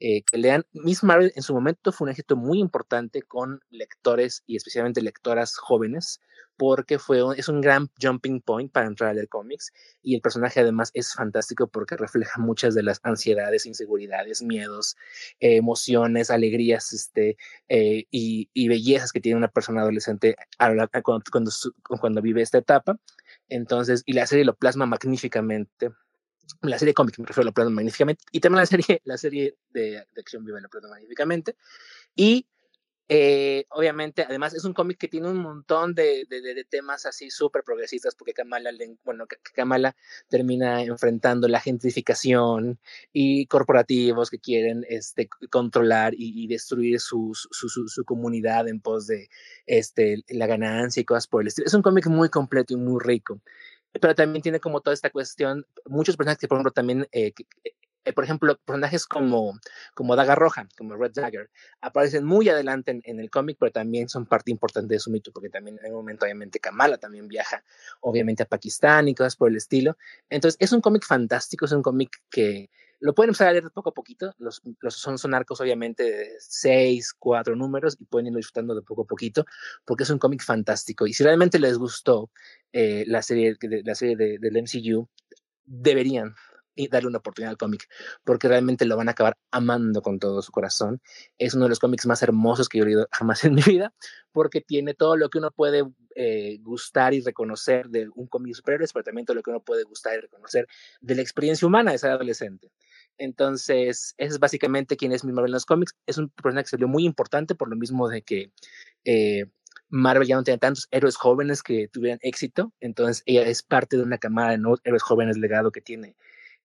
eh, 0.00 0.22
que 0.22 0.38
lean. 0.38 0.64
Miss 0.72 1.02
Marvel 1.02 1.32
en 1.34 1.42
su 1.42 1.54
momento 1.54 1.92
fue 1.92 2.06
un 2.06 2.10
éxito 2.10 2.36
muy 2.36 2.60
importante 2.60 3.22
con 3.22 3.60
lectores 3.70 4.42
y 4.46 4.56
especialmente 4.56 5.02
lectoras 5.02 5.56
jóvenes, 5.56 6.20
porque 6.56 6.98
fue 6.98 7.20
es 7.36 7.48
un 7.48 7.60
gran 7.60 7.88
jumping 8.00 8.40
point 8.40 8.70
para 8.70 8.86
entrar 8.86 9.10
a 9.10 9.14
leer 9.14 9.28
cómics 9.28 9.72
y 10.02 10.14
el 10.14 10.20
personaje 10.20 10.60
además 10.60 10.90
es 10.94 11.14
fantástico 11.14 11.68
porque 11.68 11.96
refleja 11.96 12.40
muchas 12.40 12.74
de 12.74 12.82
las 12.82 13.00
ansiedades, 13.02 13.66
inseguridades, 13.66 14.42
miedos, 14.42 14.96
emociones, 15.40 16.30
alegrías 16.30 16.92
este, 16.92 17.36
eh, 17.68 18.06
y, 18.10 18.50
y, 18.52 18.68
bellezas 18.68 19.12
que 19.12 19.20
tiene 19.20 19.38
una 19.38 19.48
persona 19.48 19.82
adolescente 19.82 20.36
cuando, 21.02 21.50
cuando 22.00 22.22
vive 22.22 22.42
esta 22.42 22.58
etapa. 22.58 22.98
Entonces, 23.48 24.02
y 24.06 24.12
la 24.12 24.26
serie 24.26 24.44
lo 24.44 24.56
plasma 24.56 24.86
magníficamente 24.86 25.90
la 26.62 26.78
serie 26.78 26.94
cómic 26.94 27.18
me 27.18 27.26
refiero 27.26 27.50
lo 27.54 27.70
magníficamente 27.70 28.24
y 28.32 28.40
también 28.40 28.60
la 28.60 28.66
serie, 28.66 29.00
la 29.04 29.18
serie 29.18 29.56
de, 29.70 30.04
de 30.14 30.20
acción 30.20 30.44
viva 30.44 30.60
lo 30.60 30.88
magníficamente 30.88 31.56
y 32.14 32.46
eh, 33.10 33.64
obviamente 33.70 34.22
además 34.22 34.52
es 34.52 34.64
un 34.64 34.74
cómic 34.74 34.98
que 34.98 35.08
tiene 35.08 35.30
un 35.30 35.38
montón 35.38 35.94
de, 35.94 36.26
de, 36.28 36.64
temas 36.68 37.06
así 37.06 37.30
súper 37.30 37.62
progresistas 37.64 38.14
porque 38.14 38.34
Kamala, 38.34 38.70
bueno, 39.02 39.24
Kamala 39.54 39.96
termina 40.28 40.82
enfrentando 40.82 41.48
la 41.48 41.60
gentrificación 41.60 42.78
y 43.10 43.46
corporativos 43.46 44.28
que 44.28 44.38
quieren 44.38 44.84
este, 44.90 45.26
controlar 45.50 46.12
y, 46.18 46.46
destruir 46.48 47.00
su, 47.00 47.32
su, 47.34 47.70
su, 47.70 47.88
su, 47.88 48.04
comunidad 48.04 48.68
en 48.68 48.80
pos 48.80 49.06
de 49.06 49.30
este, 49.64 50.22
la 50.28 50.46
ganancia 50.46 51.00
y 51.00 51.04
cosas 51.06 51.26
por 51.28 51.40
el 51.40 51.48
estilo. 51.48 51.66
Es 51.66 51.74
un 51.74 51.82
cómic 51.82 52.06
muy 52.08 52.28
completo 52.28 52.74
y 52.74 52.76
muy 52.76 53.02
rico 53.02 53.40
pero 53.92 54.14
también 54.14 54.42
tiene 54.42 54.60
como 54.60 54.80
toda 54.80 54.94
esta 54.94 55.10
cuestión, 55.10 55.66
muchos 55.86 56.16
personajes 56.16 56.40
que 56.40 56.48
por 56.48 56.56
ejemplo 56.56 56.72
también, 56.72 57.08
eh, 57.12 57.32
eh, 58.04 58.12
por 58.12 58.24
ejemplo, 58.24 58.56
personajes 58.64 59.06
como, 59.06 59.58
como 59.94 60.16
Daga 60.16 60.34
Roja, 60.34 60.66
como 60.78 60.96
Red 60.96 61.12
Dagger, 61.12 61.50
aparecen 61.80 62.24
muy 62.24 62.48
adelante 62.48 63.00
en, 63.02 63.20
el 63.20 63.30
cómic, 63.30 63.58
pero 63.60 63.70
también 63.70 64.08
son 64.08 64.24
parte 64.24 64.50
importante 64.50 64.94
de 64.94 65.00
su 65.00 65.10
mito, 65.10 65.30
porque 65.32 65.50
también 65.50 65.78
en 65.82 65.92
un 65.92 65.98
momento 65.98 66.24
obviamente 66.24 66.58
Kamala 66.58 66.96
también 66.96 67.28
viaja, 67.28 67.62
obviamente 68.00 68.44
a 68.44 68.46
Pakistán 68.46 69.08
y 69.08 69.14
cosas 69.14 69.36
por 69.36 69.50
el 69.50 69.56
estilo. 69.56 69.98
Entonces 70.30 70.56
es 70.58 70.72
un 70.72 70.80
cómic 70.80 71.04
fantástico, 71.04 71.66
es 71.66 71.72
un 71.72 71.82
cómic 71.82 72.10
que 72.30 72.70
lo 73.00 73.14
pueden 73.14 73.30
empezar 73.30 73.48
a 73.48 73.52
leer 73.52 73.70
poco 73.72 73.90
a 73.90 73.94
poquito. 73.94 74.34
Los, 74.38 74.62
los 74.80 74.94
son, 74.94 75.18
son 75.18 75.34
arcos, 75.34 75.60
obviamente, 75.60 76.02
de 76.02 76.34
seis, 76.38 77.14
cuatro 77.18 77.56
números 77.56 77.96
y 77.98 78.04
pueden 78.04 78.26
irlo 78.28 78.38
disfrutando 78.38 78.74
de 78.74 78.82
poco 78.82 79.02
a 79.02 79.06
poquito 79.06 79.44
porque 79.84 80.04
es 80.04 80.10
un 80.10 80.18
cómic 80.18 80.42
fantástico. 80.42 81.06
Y 81.06 81.12
si 81.12 81.24
realmente 81.24 81.58
les 81.58 81.78
gustó 81.78 82.30
eh, 82.72 83.04
la 83.06 83.22
serie, 83.22 83.56
la 83.84 83.94
serie 83.94 84.16
de, 84.16 84.38
del 84.38 84.62
MCU, 84.62 85.08
deberían 85.64 86.34
darle 86.86 87.08
una 87.08 87.18
oportunidad 87.18 87.50
al 87.50 87.56
cómic, 87.56 87.88
porque 88.22 88.46
realmente 88.46 88.84
lo 88.84 88.96
van 88.96 89.08
a 89.08 89.12
acabar 89.12 89.36
amando 89.50 90.00
con 90.00 90.20
todo 90.20 90.42
su 90.42 90.52
corazón. 90.52 91.00
Es 91.36 91.54
uno 91.54 91.64
de 91.64 91.70
los 91.70 91.80
cómics 91.80 92.06
más 92.06 92.22
hermosos 92.22 92.68
que 92.68 92.78
yo 92.78 92.84
he 92.84 92.86
leído 92.86 93.08
jamás 93.10 93.44
en 93.44 93.54
mi 93.54 93.62
vida, 93.62 93.92
porque 94.30 94.60
tiene 94.60 94.94
todo 94.94 95.16
lo 95.16 95.28
que 95.28 95.38
uno 95.38 95.50
puede 95.50 95.82
eh, 96.14 96.58
gustar 96.60 97.14
y 97.14 97.20
reconocer 97.20 97.88
de 97.88 98.08
un 98.14 98.28
cómic 98.28 98.54
superior, 98.54 98.88
pero 98.92 99.02
también 99.02 99.26
todo 99.26 99.34
lo 99.34 99.42
que 99.42 99.50
uno 99.50 99.60
puede 99.60 99.82
gustar 99.82 100.16
y 100.16 100.20
reconocer 100.20 100.68
de 101.00 101.14
la 101.16 101.22
experiencia 101.22 101.66
humana 101.66 101.92
de 101.92 101.98
ser 101.98 102.10
adolescente. 102.10 102.70
Entonces, 103.18 104.14
ese 104.16 104.34
es 104.34 104.38
básicamente 104.38 104.96
quién 104.96 105.12
es 105.12 105.24
mi 105.24 105.32
Marvel 105.32 105.50
en 105.50 105.54
los 105.54 105.66
cómics. 105.66 105.96
Es 106.06 106.18
un 106.18 106.30
personaje 106.30 106.68
que 106.70 106.76
vio 106.76 106.88
muy 106.88 107.04
importante 107.04 107.54
por 107.54 107.68
lo 107.68 107.76
mismo 107.76 108.08
de 108.08 108.22
que 108.22 108.52
eh, 109.04 109.44
Marvel 109.90 110.28
ya 110.28 110.36
no 110.36 110.44
tiene 110.44 110.58
tantos 110.58 110.88
héroes 110.90 111.16
jóvenes 111.16 111.62
que 111.62 111.88
tuvieran 111.88 112.18
éxito, 112.22 112.72
entonces 112.80 113.22
ella 113.26 113.42
es 113.42 113.62
parte 113.62 113.96
de 113.96 114.02
una 114.02 114.18
camada 114.18 114.50
de 114.50 114.58
nuevos 114.58 114.80
héroes 114.84 115.02
jóvenes 115.02 115.38
legado 115.38 115.72
que 115.72 115.80
tiene 115.80 116.14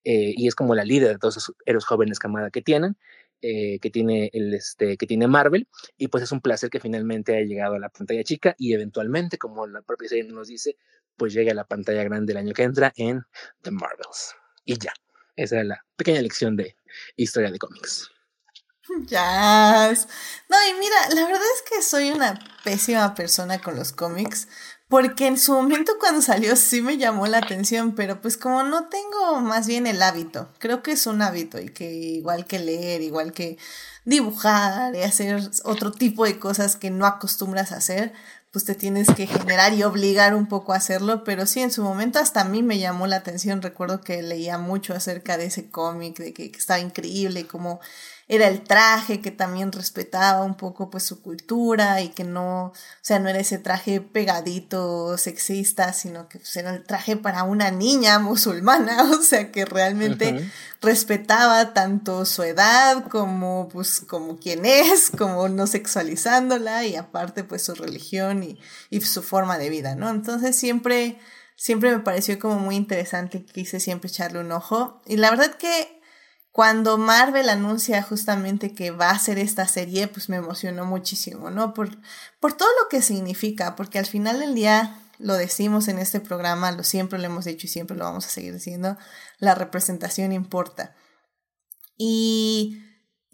eh, 0.04 0.34
y 0.36 0.48
es 0.48 0.56
como 0.56 0.76
la 0.76 0.84
líder 0.84 1.10
de 1.10 1.18
todos 1.20 1.38
esos 1.38 1.56
héroes 1.66 1.86
jóvenes 1.86 2.20
camada 2.20 2.50
que 2.52 2.62
tienen, 2.62 2.98
eh, 3.42 3.80
que 3.80 3.90
tiene 3.90 4.30
el 4.34 4.54
este 4.54 4.98
que 4.98 5.08
tiene 5.08 5.28
Marvel. 5.28 5.68
Y 5.98 6.10
pues 6.10 6.24
es 6.24 6.32
un 6.32 6.42
placer 6.42 6.70
que 6.70 6.80
finalmente 6.80 7.36
haya 7.36 7.46
llegado 7.46 7.76
a 7.76 7.80
la 7.80 7.90
pantalla 7.90 8.24
chica 8.24 8.56
y 8.58 8.74
eventualmente 8.74 9.38
como 9.38 9.68
la 9.68 9.82
propia 9.82 10.10
serie 10.10 10.32
nos 10.32 10.48
dice 10.48 10.78
pues 11.16 11.34
llegue 11.34 11.52
a 11.52 11.54
la 11.54 11.66
pantalla 11.66 12.04
grande 12.04 12.34
el 12.34 12.38
año 12.38 12.54
que 12.54 12.64
entra 12.64 12.92
en 12.98 13.22
The 13.62 13.72
Marvels. 13.72 14.36
Y 14.66 14.78
ya 14.80 14.94
esa 15.36 15.60
es 15.60 15.66
la 15.66 15.86
pequeña 15.96 16.22
lección 16.22 16.56
de 16.56 16.78
historia 17.16 17.52
de 17.52 17.60
cómics. 17.60 18.10
Ya. 19.08 19.92
No, 20.50 20.58
y 20.70 20.80
mira, 20.80 20.96
la 21.16 21.26
verdad 21.26 21.42
es 21.56 21.64
que 21.68 21.82
soy 21.82 22.12
una 22.12 22.40
pésima 22.64 23.16
persona 23.16 23.60
con 23.60 23.76
los 23.76 23.92
cómics. 23.92 24.48
Porque 24.94 25.26
en 25.26 25.40
su 25.40 25.54
momento 25.54 25.94
cuando 26.00 26.22
salió 26.22 26.56
sí 26.56 26.82
me 26.82 26.98
llamó 26.98 27.26
la 27.26 27.40
atención, 27.40 27.96
pero 27.96 28.22
pues 28.22 28.38
como 28.38 28.62
no 28.62 28.90
tengo 28.90 29.42
más 29.42 29.66
bien 29.66 29.88
el 29.88 30.02
hábito, 30.04 30.54
creo 30.60 30.84
que 30.84 30.92
es 30.92 31.08
un 31.08 31.24
hábito 31.24 31.60
y 31.60 31.70
que 31.70 31.92
igual 31.92 32.46
que 32.46 32.60
leer, 32.60 33.02
igual 33.02 33.34
que 33.34 33.58
dibujar 34.06 34.96
y 34.96 35.02
hacer 35.02 35.42
otro 35.64 35.92
tipo 35.92 36.26
de 36.26 36.38
cosas 36.38 36.76
que 36.76 36.92
no 36.92 37.08
acostumbras 37.08 37.72
a 37.72 37.78
hacer, 37.78 38.14
pues 38.54 38.66
te 38.66 38.76
tienes 38.76 39.08
que 39.08 39.26
generar 39.26 39.74
y 39.74 39.82
obligar 39.82 40.36
un 40.36 40.46
poco 40.48 40.74
a 40.74 40.76
hacerlo, 40.76 41.24
pero 41.24 41.48
sí, 41.48 41.62
en 41.62 41.72
su 41.72 41.82
momento 41.82 42.20
hasta 42.20 42.42
a 42.42 42.46
mí 42.46 42.62
me 42.62 42.78
llamó 42.78 43.08
la 43.08 43.16
atención, 43.16 43.64
recuerdo 43.64 44.02
que 44.02 44.22
leía 44.22 44.60
mucho 44.60 44.94
acerca 44.94 45.38
de 45.38 45.48
ese 45.48 45.72
cómic, 45.72 46.20
de 46.20 46.34
que, 46.34 46.52
que 46.52 46.60
estaba 46.60 46.80
increíble 46.80 47.48
como 47.48 47.80
era 48.28 48.48
el 48.48 48.64
traje 48.64 49.20
que 49.22 49.32
también 49.32 49.72
respetaba 49.72 50.44
un 50.44 50.56
poco 50.56 50.90
pues 50.90 51.04
su 51.04 51.22
cultura 51.22 52.02
y 52.02 52.10
que 52.10 52.24
no, 52.24 52.68
o 52.68 52.74
sea, 53.02 53.20
no 53.20 53.30
era 53.30 53.40
ese 53.40 53.58
traje 53.58 54.00
pegadito 54.00 55.18
sexista, 55.18 55.92
sino 55.94 56.30
que 56.30 56.40
pues, 56.40 56.56
era 56.56 56.74
el 56.74 56.84
traje 56.84 57.18
para 57.18 57.44
una 57.44 57.70
niña 57.72 58.20
musulmana, 58.20 59.04
o 59.12 59.22
sea, 59.22 59.52
que 59.52 59.66
realmente 59.66 60.50
respetaba 60.82 61.74
tanto 61.74 62.26
su 62.26 62.44
edad 62.44 63.08
como 63.10 63.68
pues 63.70 64.02
como 64.02 64.38
quién 64.38 64.66
es, 64.66 65.10
como 65.10 65.50
no 65.50 65.68
sexualizándola 65.68 66.86
y 66.86 66.96
aparte 66.96 67.44
pues 67.44 67.64
su 67.64 67.76
religión 67.76 68.44
y, 68.44 68.60
y 68.90 69.02
su 69.02 69.22
forma 69.22 69.58
de 69.58 69.70
vida, 69.70 69.96
¿no? 69.96 70.10
Entonces 70.10 70.56
siempre 70.56 71.20
siempre 71.56 71.92
me 71.92 72.00
pareció 72.00 72.40
como 72.40 72.60
muy 72.60 72.76
interesante, 72.76 73.46
quise 73.46 73.80
siempre 73.80 74.10
echarle 74.10 74.40
un 74.40 74.52
ojo 74.52 75.02
y 75.06 75.18
la 75.18 75.30
verdad 75.30 75.56
que 75.56 76.02
cuando 76.54 77.00
Marvel 77.00 77.50
anuncia 77.50 78.04
justamente 78.04 78.76
que 78.76 78.92
va 78.92 79.10
a 79.10 79.16
hacer 79.16 79.40
esta 79.40 79.68
serie, 79.68 80.08
pues 80.08 80.30
me 80.30 80.36
emocionó 80.36 80.86
muchísimo, 80.86 81.50
¿no? 81.50 81.74
Por, 81.74 81.98
por 82.40 82.54
todo 82.54 82.70
lo 82.80 82.90
que 82.90 83.02
significa, 83.02 83.76
porque 83.76 83.98
al 83.98 84.06
final 84.06 84.40
del 84.40 84.54
día 84.54 85.00
lo 85.18 85.34
decimos 85.34 85.88
en 85.88 85.98
este 85.98 86.20
programa, 86.20 86.72
lo 86.72 86.84
siempre 86.84 87.18
lo 87.18 87.26
hemos 87.26 87.46
dicho 87.46 87.66
y 87.66 87.72
siempre 87.72 87.98
lo 87.98 88.06
vamos 88.06 88.28
a 88.28 88.30
seguir 88.30 88.54
diciendo, 88.54 89.00
la 89.40 89.56
representación 89.56 90.32
importa. 90.32 90.96
Y 91.98 92.83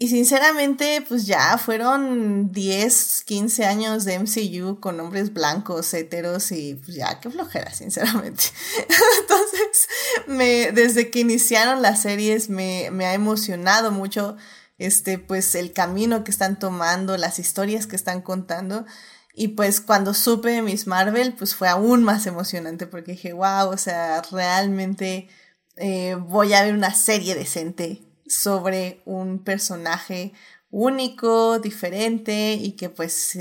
y 0.02 0.08
sinceramente, 0.08 1.04
pues 1.06 1.26
ya 1.26 1.58
fueron 1.58 2.54
10, 2.54 3.24
15 3.26 3.66
años 3.66 4.06
de 4.06 4.18
MCU 4.18 4.80
con 4.80 4.98
hombres 5.02 5.34
blancos, 5.34 5.94
heteros 5.94 6.54
y 6.54 6.76
pues 6.76 6.96
ya, 6.96 7.20
qué 7.20 7.30
flojera, 7.30 7.74
sinceramente. 7.74 8.46
Entonces, 9.20 9.90
me, 10.26 10.72
desde 10.72 11.12
que 11.12 11.20
iniciaron 11.20 11.82
las 11.82 12.02
series 12.02 12.50
me, 12.50 12.92
me 12.92 13.08
ha 13.08 13.14
emocionado 13.14 13.92
mucho 13.92 14.38
este, 14.78 15.20
pues 15.20 15.54
el 15.56 15.74
camino 15.74 16.24
que 16.24 16.32
están 16.32 16.58
tomando, 16.58 17.18
las 17.18 17.38
historias 17.38 17.86
que 17.86 17.98
están 17.98 18.22
contando. 18.22 18.86
Y 19.34 19.50
pues 19.50 19.82
cuando 19.82 20.14
supe 20.14 20.52
de 20.52 20.62
Miss 20.62 20.88
Marvel, 20.88 21.34
pues 21.34 21.56
fue 21.56 21.68
aún 21.68 22.04
más 22.06 22.26
emocionante 22.26 22.88
porque 22.88 23.12
dije, 23.12 23.34
wow, 23.34 23.68
o 23.70 23.78
sea, 23.78 24.22
realmente 24.32 25.28
eh, 25.76 26.16
voy 26.18 26.54
a 26.54 26.64
ver 26.64 26.74
una 26.74 26.94
serie 26.94 27.36
decente 27.36 28.09
sobre 28.30 29.02
un 29.06 29.44
personaje 29.44 30.34
único, 30.72 31.60
diferente 31.60 32.54
y 32.54 32.74
que 32.74 32.90
pues, 32.90 33.38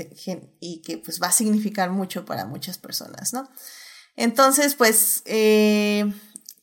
y 0.59 0.81
que 0.81 0.97
pues 0.97 1.21
va 1.21 1.27
a 1.27 1.31
significar 1.31 1.91
mucho 1.91 2.25
para 2.25 2.45
muchas 2.45 2.77
personas, 2.77 3.33
¿no? 3.33 3.49
Entonces, 4.15 4.75
pues, 4.75 5.21
eh, 5.25 6.11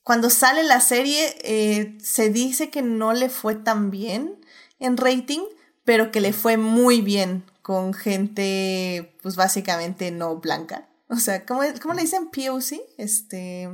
cuando 0.03 0.29
sale 0.29 0.63
la 0.63 0.81
serie, 0.81 1.37
eh, 1.43 1.97
se 2.03 2.31
dice 2.31 2.71
que 2.71 2.83
no 2.83 3.13
le 3.13 3.29
fue 3.31 3.55
tan 3.55 3.91
bien 3.91 4.39
en 4.79 4.97
rating, 4.97 5.41
pero 5.85 6.13
que 6.13 6.21
le 6.21 6.33
fue 6.33 6.59
muy 6.59 7.01
bien 7.01 7.45
con 7.63 7.95
gente, 7.95 9.17
pues 9.23 9.37
básicamente 9.37 10.11
no 10.11 10.37
blanca. 10.37 10.89
O 11.09 11.17
sea, 11.17 11.47
¿cómo, 11.47 11.63
cómo 11.81 11.95
le 11.95 12.03
dicen 12.03 12.29
POC? 12.31 12.81
Este... 12.99 13.71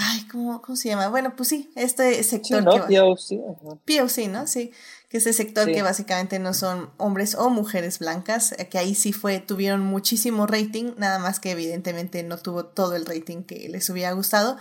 Ay, 0.00 0.28
¿cómo, 0.30 0.62
¿cómo, 0.62 0.76
se 0.76 0.88
llama? 0.88 1.08
Bueno, 1.08 1.34
pues 1.34 1.48
sí, 1.48 1.72
este 1.74 2.22
sector. 2.22 2.60
Sí, 2.60 2.64
¿no? 2.64 2.86
que 2.86 3.00
POC. 3.00 3.80
POC, 3.84 4.28
¿no? 4.28 4.46
Sí, 4.46 4.70
que 5.08 5.16
ese 5.16 5.32
sector 5.32 5.66
que 5.66 5.82
básicamente 5.82 6.38
no 6.38 6.54
son 6.54 6.90
hombres 6.98 7.34
o 7.34 7.50
mujeres 7.50 7.98
blancas, 7.98 8.52
eh, 8.52 8.68
que 8.68 8.78
ahí 8.78 8.94
sí 8.94 9.12
fue, 9.12 9.40
tuvieron 9.40 9.80
muchísimo 9.80 10.46
rating, 10.46 10.92
nada 10.98 11.18
más 11.18 11.40
que 11.40 11.50
evidentemente 11.50 12.22
no 12.22 12.38
tuvo 12.38 12.66
todo 12.66 12.94
el 12.94 13.06
rating 13.06 13.42
que 13.42 13.68
les 13.68 13.90
hubiera 13.90 14.12
gustado, 14.12 14.56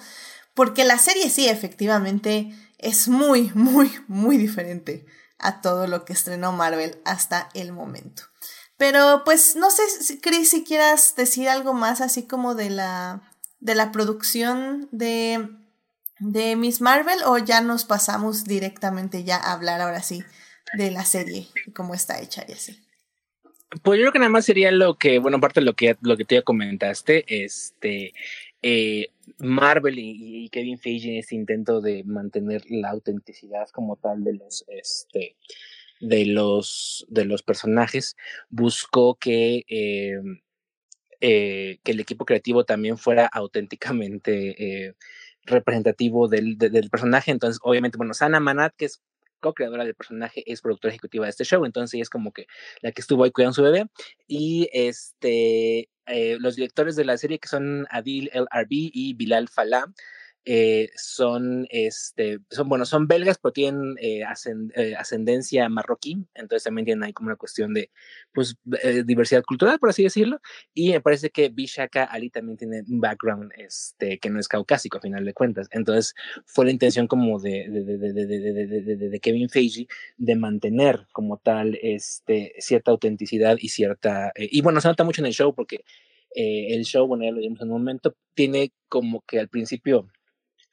porque 0.56 0.86
la 0.86 0.98
serie 0.98 1.30
sí, 1.30 1.48
efectivamente, 1.48 2.52
es 2.80 3.08
muy, 3.08 3.52
muy, 3.56 3.92
muy 4.08 4.38
diferente 4.38 5.06
a 5.38 5.62
todo 5.62 5.86
lo 5.86 6.04
que 6.04 6.14
estrenó 6.14 6.52
Marvel 6.52 7.00
hasta 7.06 7.50
el 7.54 7.74
momento. 7.74 8.24
Pero 8.78 9.24
pues 9.24 9.56
no 9.56 9.70
sé, 9.70 9.84
Chris, 10.22 10.50
si 10.50 10.64
quieras 10.64 11.16
decir 11.16 11.50
algo 11.50 11.74
más 11.74 12.00
así 12.00 12.24
como 12.24 12.56
de 12.56 12.70
la 12.70 13.27
de 13.60 13.76
la 13.76 13.92
producción 13.92 14.88
de, 14.92 15.50
de 16.20 16.56
Miss 16.56 16.82
Marvel 16.82 17.20
o 17.26 17.38
ya 17.38 17.62
nos 17.62 17.86
pasamos 17.86 18.46
directamente 18.46 19.24
ya 19.24 19.38
a 19.38 19.54
hablar 19.54 19.82
ahora 19.82 20.02
sí 20.02 20.24
de 20.74 20.92
la 20.92 21.06
serie 21.06 21.48
y 21.66 21.72
cómo 21.72 21.94
está 21.94 22.22
hecha 22.22 22.46
y 22.48 22.54
así? 22.54 22.78
Pues 23.84 23.98
yo 24.00 24.04
creo 24.04 24.14
que 24.14 24.20
nada 24.20 24.30
más 24.30 24.46
sería 24.46 24.72
lo 24.72 24.96
que, 24.96 25.20
bueno, 25.20 25.38
aparte 25.38 25.60
de 25.60 25.66
lo 25.66 25.74
que, 25.74 25.98
lo 26.02 26.16
que 26.16 26.24
tú 26.24 26.36
ya 26.36 26.42
comentaste, 26.42 27.26
este, 27.28 28.14
eh, 28.62 29.08
Marvel 29.40 30.00
y, 30.00 30.50
Kevin 30.50 30.80
Feige 30.80 31.10
en 31.10 31.18
este 31.18 31.36
intento 31.36 31.82
de 31.82 32.04
mantener 32.06 32.64
la 32.70 32.90
autenticidad 32.90 33.68
como 33.70 33.98
tal 33.98 34.24
de 34.24 34.36
los, 34.36 34.64
este, 34.70 35.36
de 36.00 36.26
los, 36.26 37.06
de 37.10 37.26
los 37.26 37.44
personajes, 37.44 38.16
buscó 38.50 39.16
que 39.16 39.66
eh, 39.68 40.22
eh, 41.22 41.80
que 41.84 41.92
el 41.92 42.00
equipo 42.00 42.26
creativo 42.26 42.66
también 42.66 42.98
fuera 42.98 43.26
auténticamente 43.28 44.88
eh, 44.88 44.96
representativo 45.44 46.28
del, 46.28 46.58
del, 46.58 46.90
personaje. 46.90 47.32
Entonces, 47.32 47.60
obviamente, 47.64 47.98
bueno, 47.98 48.14
Sana 48.14 48.40
Manat, 48.40 48.74
que 48.76 48.86
es 48.86 49.02
co-creadora 49.40 49.86
del 49.86 49.96
personaje, 49.96 50.44
es 50.52 50.62
productora 50.62 50.92
ejecutiva 50.92 51.26
de 51.26 51.30
este 51.32 51.44
show, 51.44 51.64
entonces 51.66 51.94
ella 51.94 52.04
es 52.04 52.10
como 52.10 52.32
que 52.32 52.48
la 52.82 52.92
que 52.92 53.02
estuvo 53.02 53.24
ahí 53.24 53.32
cuidando 53.32 53.54
su 53.54 53.64
bebé. 53.64 53.86
Y 54.28 54.70
este, 54.74 55.90
eh, 56.06 56.38
los 56.40 56.56
directores 56.56 56.96
de 56.96 57.06
la 57.06 57.18
serie, 57.18 57.40
que 57.40 57.48
son 57.48 57.88
Adil 57.90 58.30
El 58.34 58.48
Arbi 58.52 58.92
y 58.94 59.14
Bilal 59.14 59.48
Falah, 59.48 59.86
eh, 60.50 60.92
son, 60.96 61.68
este, 61.72 62.40
son, 62.50 62.70
bueno, 62.70 62.86
son 62.86 63.06
belgas, 63.06 63.38
pero 63.38 63.52
tienen 63.52 63.96
eh, 64.00 64.24
eh, 64.76 64.96
ascendencia 64.96 65.68
marroquí, 65.68 66.26
entonces 66.36 66.64
también 66.64 66.86
tienen 66.86 67.04
ahí 67.04 67.12
como 67.12 67.28
una 67.28 67.36
cuestión 67.36 67.74
de, 67.74 67.92
pues, 68.32 68.56
diversidad 69.06 69.44
cultural, 69.44 69.78
por 69.78 69.90
así 69.90 70.04
decirlo, 70.04 70.40
y 70.74 70.92
me 70.92 71.02
parece 71.02 71.32
que 71.32 71.50
Bishaka 71.50 72.06
Ali 72.06 72.30
también 72.30 72.58
tiene 72.58 72.84
un 72.88 73.02
background, 73.02 73.52
este, 73.58 74.20
que 74.20 74.30
no 74.30 74.40
es 74.40 74.48
caucásico, 74.48 75.00
a 75.00 75.02
final 75.02 75.26
de 75.26 75.34
cuentas, 75.34 75.68
entonces 75.72 76.16
fue 76.46 76.64
la 76.64 76.72
intención 76.72 77.08
como 77.08 77.42
de, 77.42 77.68
de, 77.70 79.10
de 79.10 79.20
Kevin 79.20 79.50
Feige 79.50 79.88
de 80.16 80.36
mantener 80.38 81.08
como 81.12 81.40
tal, 81.40 81.78
este, 81.82 82.54
cierta 82.60 82.92
autenticidad 82.92 83.58
y 83.60 83.68
cierta, 83.68 84.32
y 84.38 84.62
bueno, 84.62 84.80
se 84.80 84.88
nota 84.88 85.04
mucho 85.04 85.22
en 85.22 85.26
el 85.26 85.34
show 85.34 85.54
porque 85.54 85.84
el 86.34 86.86
show, 86.86 87.06
bueno, 87.06 87.26
ya 87.26 87.32
lo 87.32 87.40
vimos 87.40 87.60
en 87.60 87.68
un 87.68 87.80
momento, 87.80 88.16
tiene 88.34 88.72
como 88.88 89.26
que 89.28 89.40
al 89.40 89.50
principio 89.50 90.08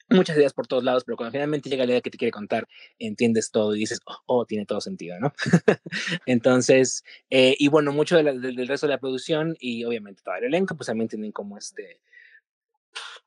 muchas 0.09 0.37
ideas 0.37 0.53
por 0.53 0.67
todos 0.67 0.85
lados, 0.85 1.05
pero 1.05 1.17
cuando 1.17 1.33
finalmente 1.33 1.69
llega 1.69 1.85
la 1.85 1.93
idea 1.93 2.01
que 2.01 2.11
te 2.11 2.19
quiere 2.19 2.33
contar, 2.33 2.69
entiendes 2.99 3.51
todo 3.51 3.75
y 3.75 3.81
dices, 3.81 4.01
oh, 4.07 4.19
oh 4.27 4.47
tiene 4.47 4.67
todo 4.67 4.81
sentido, 4.81 5.19
¿no? 5.19 5.33
Entonces, 6.27 7.05
eh, 7.31 7.57
y 7.59 7.69
bueno, 7.69 7.93
mucho 7.93 8.17
del 8.17 8.69
resto 8.69 8.87
de 8.87 8.93
la 8.93 9.01
producción 9.01 9.57
y 9.59 9.85
obviamente 9.85 10.23
todo 10.25 10.37
el 10.37 10.45
elenco, 10.45 10.77
pues 10.77 10.87
también 10.87 11.09
tienen 11.09 11.33
como 11.33 11.59
este, 11.59 12.01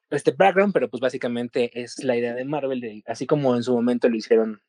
este 0.10 0.32
background, 0.32 0.74
pero 0.74 0.90
pues 0.90 1.02
básicamente 1.02 1.72
es 1.82 2.04
la 2.04 2.16
idea 2.16 2.34
de 2.34 2.46
Marvel, 2.46 2.80
de, 2.80 3.04
así 3.08 3.26
como 3.26 3.56
en 3.56 3.64
su 3.64 3.74
momento 3.74 4.10
lo 4.10 4.16
hicieron, 4.16 4.62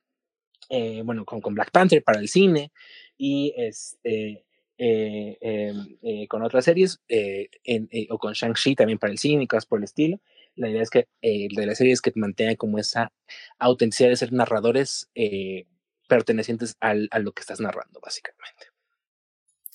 eh, 0.68 1.02
bueno, 1.04 1.24
con, 1.24 1.40
con, 1.40 1.54
Black 1.54 1.70
Panther 1.70 2.02
para 2.02 2.18
el 2.18 2.28
cine 2.28 2.72
y 3.16 3.54
este, 3.56 4.44
eh, 4.78 5.38
em, 5.40 5.98
eh, 6.02 6.28
con 6.28 6.42
otras 6.42 6.64
series, 6.64 7.00
en, 7.08 7.88
o 8.10 8.18
con 8.18 8.32
Shang-Chi 8.32 8.74
también 8.74 8.98
para 8.98 9.12
el 9.12 9.18
cine 9.18 9.44
y 9.44 9.46
cosas 9.46 9.66
por 9.66 9.78
el 9.78 9.84
estilo. 9.84 10.20
La 10.58 10.68
idea 10.68 10.82
es 10.82 10.90
que 10.90 11.06
de 11.22 11.66
la 11.66 11.74
serie 11.74 11.92
es 11.92 12.00
que 12.00 12.12
mantenga 12.16 12.56
como 12.56 12.78
esa 12.78 13.12
autenticidad 13.58 14.10
de 14.10 14.16
ser 14.16 14.32
narradores 14.32 15.08
pertenecientes 16.08 16.76
al, 16.80 17.08
a 17.12 17.18
lo 17.20 17.32
que 17.32 17.40
estás 17.40 17.60
narrando, 17.60 18.00
básicamente. 18.00 18.66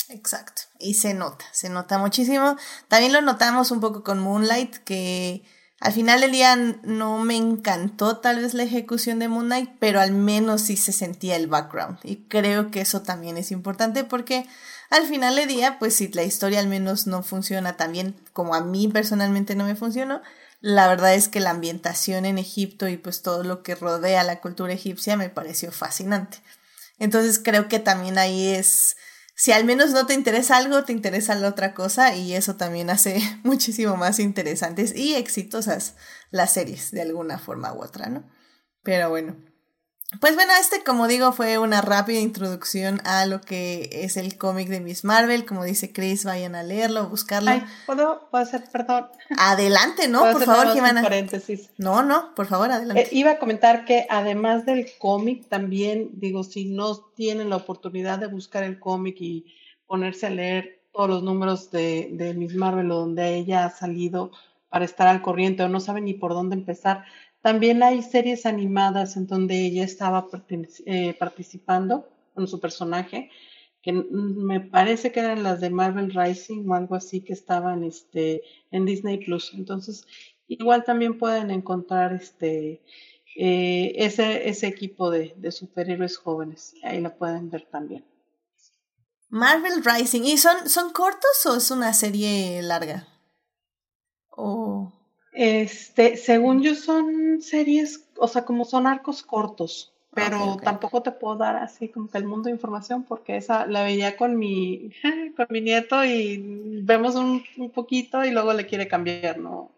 Exacto. 0.09 0.63
Y 0.79 0.95
se 0.95 1.13
nota, 1.13 1.45
se 1.51 1.69
nota 1.69 1.97
muchísimo. 1.97 2.57
También 2.87 3.13
lo 3.13 3.21
notamos 3.21 3.71
un 3.71 3.79
poco 3.79 4.03
con 4.03 4.19
Moonlight, 4.19 4.75
que 4.83 5.43
al 5.79 5.93
final 5.93 6.21
del 6.21 6.31
día 6.31 6.55
no 6.83 7.19
me 7.19 7.35
encantó 7.35 8.17
tal 8.17 8.41
vez 8.41 8.53
la 8.53 8.63
ejecución 8.63 9.19
de 9.19 9.29
Moonlight, 9.29 9.71
pero 9.79 10.01
al 10.01 10.11
menos 10.11 10.61
sí 10.61 10.77
se 10.77 10.91
sentía 10.91 11.35
el 11.35 11.47
background. 11.47 11.99
Y 12.03 12.27
creo 12.27 12.71
que 12.71 12.81
eso 12.81 13.01
también 13.01 13.37
es 13.37 13.51
importante 13.51 14.03
porque 14.03 14.45
al 14.89 15.07
final 15.07 15.35
del 15.35 15.47
día, 15.47 15.79
pues 15.79 15.95
si 15.95 16.09
la 16.09 16.23
historia 16.23 16.59
al 16.59 16.67
menos 16.67 17.07
no 17.07 17.23
funciona 17.23 17.77
tan 17.77 17.91
bien 17.91 18.15
como 18.33 18.55
a 18.55 18.61
mí 18.61 18.87
personalmente 18.87 19.55
no 19.55 19.65
me 19.65 19.75
funcionó, 19.75 20.21
la 20.63 20.87
verdad 20.87 21.13
es 21.13 21.27
que 21.27 21.41
la 21.41 21.49
ambientación 21.49 22.23
en 22.23 22.37
Egipto 22.37 22.87
y 22.87 22.95
pues 22.95 23.21
todo 23.21 23.43
lo 23.43 23.63
que 23.63 23.75
rodea 23.75 24.23
la 24.23 24.39
cultura 24.39 24.71
egipcia 24.71 25.17
me 25.17 25.29
pareció 25.29 25.73
fascinante. 25.73 26.37
Entonces 26.99 27.37
creo 27.37 27.67
que 27.67 27.79
también 27.79 28.17
ahí 28.17 28.47
es 28.47 28.95
si 29.35 29.51
al 29.51 29.65
menos 29.65 29.91
no 29.91 30.05
te 30.05 30.13
interesa 30.13 30.55
algo, 30.55 30.85
te 30.85 30.93
interesa 30.93 31.35
la 31.35 31.49
otra 31.49 31.73
cosa 31.73 32.15
y 32.15 32.33
eso 32.33 32.55
también 32.55 32.89
hace 32.89 33.19
muchísimo 33.43 33.97
más 33.97 34.19
interesantes 34.19 34.95
y 34.95 35.15
exitosas 35.15 35.95
las 36.31 36.53
series 36.53 36.91
de 36.91 37.01
alguna 37.01 37.39
forma 37.39 37.73
u 37.73 37.83
otra, 37.83 38.07
¿no? 38.07 38.31
Pero 38.83 39.09
bueno, 39.09 39.35
pues 40.19 40.35
bueno, 40.35 40.51
este 40.59 40.83
como 40.83 41.07
digo 41.07 41.31
fue 41.31 41.57
una 41.57 41.81
rápida 41.81 42.19
introducción 42.19 43.01
a 43.05 43.25
lo 43.25 43.41
que 43.41 43.89
es 43.91 44.17
el 44.17 44.37
cómic 44.37 44.67
de 44.69 44.79
Miss 44.79 45.03
Marvel. 45.03 45.45
Como 45.45 45.63
dice 45.63 45.91
Chris, 45.91 46.25
vayan 46.25 46.55
a 46.55 46.63
leerlo, 46.63 47.09
buscarlo. 47.09 47.51
Ay, 47.51 47.63
¿puedo, 47.85 48.27
¿puedo 48.29 48.43
hacer, 48.43 48.63
perdón? 48.71 49.07
Adelante, 49.37 50.07
¿no? 50.07 50.21
Por 50.31 50.43
favor, 50.43 50.73
Jimena. 50.73 51.01
Paréntesis. 51.01 51.69
No, 51.77 52.03
no, 52.03 52.33
por 52.35 52.47
favor, 52.47 52.71
adelante. 52.71 53.03
Eh, 53.03 53.09
iba 53.11 53.31
a 53.31 53.39
comentar 53.39 53.85
que 53.85 54.05
además 54.09 54.65
del 54.65 54.87
cómic, 54.99 55.47
también 55.49 56.09
digo, 56.13 56.43
si 56.43 56.65
no 56.65 56.95
tienen 57.15 57.49
la 57.49 57.57
oportunidad 57.57 58.19
de 58.19 58.27
buscar 58.27 58.63
el 58.63 58.79
cómic 58.79 59.17
y 59.19 59.45
ponerse 59.87 60.27
a 60.27 60.29
leer 60.29 60.81
todos 60.91 61.09
los 61.09 61.23
números 61.23 61.71
de, 61.71 62.09
de 62.13 62.33
Miss 62.33 62.55
Marvel 62.55 62.91
o 62.91 62.95
donde 62.99 63.35
ella 63.35 63.65
ha 63.65 63.69
salido 63.71 64.31
para 64.73 64.85
estar 64.85 65.07
al 65.07 65.21
corriente 65.21 65.61
o 65.61 65.69
no 65.69 65.79
saben 65.79 66.05
ni 66.05 66.15
por 66.15 66.33
dónde 66.33 66.55
empezar, 66.55 67.05
también 67.43 67.83
hay 67.83 68.01
series 68.01 68.45
animadas 68.45 69.17
en 69.17 69.27
donde 69.27 69.65
ella 69.65 69.83
estaba 69.83 70.29
eh, 70.85 71.13
participando 71.19 72.09
con 72.33 72.47
su 72.47 72.61
personaje, 72.61 73.29
que 73.81 73.91
me 73.91 74.61
parece 74.61 75.11
que 75.11 75.19
eran 75.19 75.43
las 75.43 75.59
de 75.59 75.69
Marvel 75.69 76.13
Rising 76.13 76.65
o 76.69 76.73
algo 76.73 76.95
así 76.95 77.19
que 77.19 77.33
estaban 77.33 77.83
este, 77.83 78.43
en 78.71 78.85
Disney 78.85 79.17
Plus. 79.17 79.53
Entonces, 79.53 80.07
igual 80.47 80.85
también 80.85 81.17
pueden 81.17 81.51
encontrar 81.51 82.13
este, 82.13 82.81
eh, 83.35 83.91
ese, 83.97 84.47
ese 84.47 84.67
equipo 84.67 85.11
de, 85.11 85.33
de 85.35 85.51
superhéroes 85.51 86.15
jóvenes. 86.15 86.75
Ahí 86.81 87.01
la 87.01 87.13
pueden 87.13 87.49
ver 87.49 87.67
también. 87.69 88.05
Marvel 89.27 89.83
Rising. 89.83 90.21
¿Y 90.23 90.37
son, 90.37 90.69
son 90.69 90.93
cortos 90.93 91.45
o 91.45 91.57
es 91.57 91.71
una 91.71 91.93
serie 91.93 92.61
larga? 92.61 93.05
O. 94.29 94.93
Este, 95.33 96.17
según 96.17 96.61
yo 96.61 96.75
son 96.75 97.41
series, 97.41 98.05
o 98.17 98.27
sea, 98.27 98.45
como 98.45 98.65
son 98.65 98.85
arcos 98.85 99.23
cortos, 99.23 99.91
pero 100.13 100.57
tampoco 100.63 101.01
te 101.01 101.11
puedo 101.11 101.37
dar 101.37 101.55
así 101.55 101.89
como 101.89 102.07
que 102.07 102.19
el 102.19 102.25
mundo 102.25 102.45
de 102.45 102.51
información 102.51 103.03
porque 103.03 103.37
esa 103.37 103.65
la 103.65 103.83
veía 103.83 104.15
con 104.15 104.37
mi, 104.37 104.91
con 105.35 105.47
mi 105.49 105.61
nieto 105.61 106.05
y 106.05 106.39
vemos 106.83 107.15
un, 107.15 107.43
un 107.57 107.69
poquito 107.71 108.23
y 108.23 108.31
luego 108.31 108.53
le 108.53 108.67
quiere 108.67 108.87
cambiar, 108.87 109.39
¿no? 109.39 109.71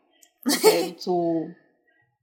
su 0.98 1.56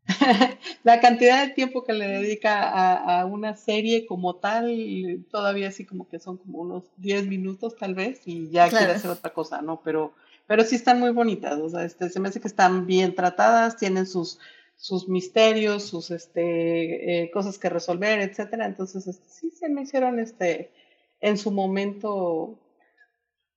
la 0.83 1.01
cantidad 1.01 1.47
de 1.47 1.55
tiempo 1.55 1.85
que 1.85 1.93
le 1.93 2.09
dedica 2.09 2.69
a, 2.69 3.21
a, 3.21 3.27
una 3.27 3.57
serie 3.57 4.05
como 4.07 4.37
tal, 4.37 5.25
todavía 5.31 5.69
así 5.69 5.85
como 5.85 6.09
que 6.09 6.19
son 6.19 6.39
como 6.39 6.59
unos 6.59 6.85
10 6.97 7.27
minutos 7.29 7.77
tal 7.77 7.95
vez 7.95 8.21
y 8.27 8.51
ya 8.51 8.69
quiere 8.69 8.93
hacer 8.93 9.11
otra 9.11 9.33
cosa, 9.33 9.63
¿no? 9.63 9.81
Pero 9.85 10.13
pero 10.47 10.65
sí 10.65 10.77
están 10.77 11.01
muy 11.01 11.11
bonitas, 11.11 11.59
o 11.59 11.69
sea, 11.69 11.85
este, 11.85 12.11
se 12.11 12.21
me 12.21 12.29
hace 12.29 12.41
que 12.41 12.49
están 12.49 12.87
bien 12.87 13.15
tratadas, 13.15 13.77
tienen 13.77 14.07
sus, 14.07 14.39
sus 14.77 15.09
misterios, 15.09 15.85
sus 15.85 16.11
este, 16.11 17.23
eh, 17.23 17.31
cosas 17.31 17.59
que 17.59 17.69
resolver, 17.69 18.21
etcétera. 18.21 18.67
Entonces, 18.67 19.07
este, 19.07 19.29
sí 19.29 19.51
se 19.51 19.69
me 19.69 19.83
hicieron 19.83 20.19
este, 20.19 20.73
en 21.21 21.39
su 21.39 21.53
momento 21.53 22.59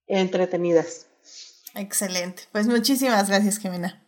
entretenidas. 0.07 1.07
Excelente. 1.73 2.43
Pues 2.51 2.67
muchísimas 2.67 3.27
gracias, 3.27 3.57
Gemina, 3.57 4.01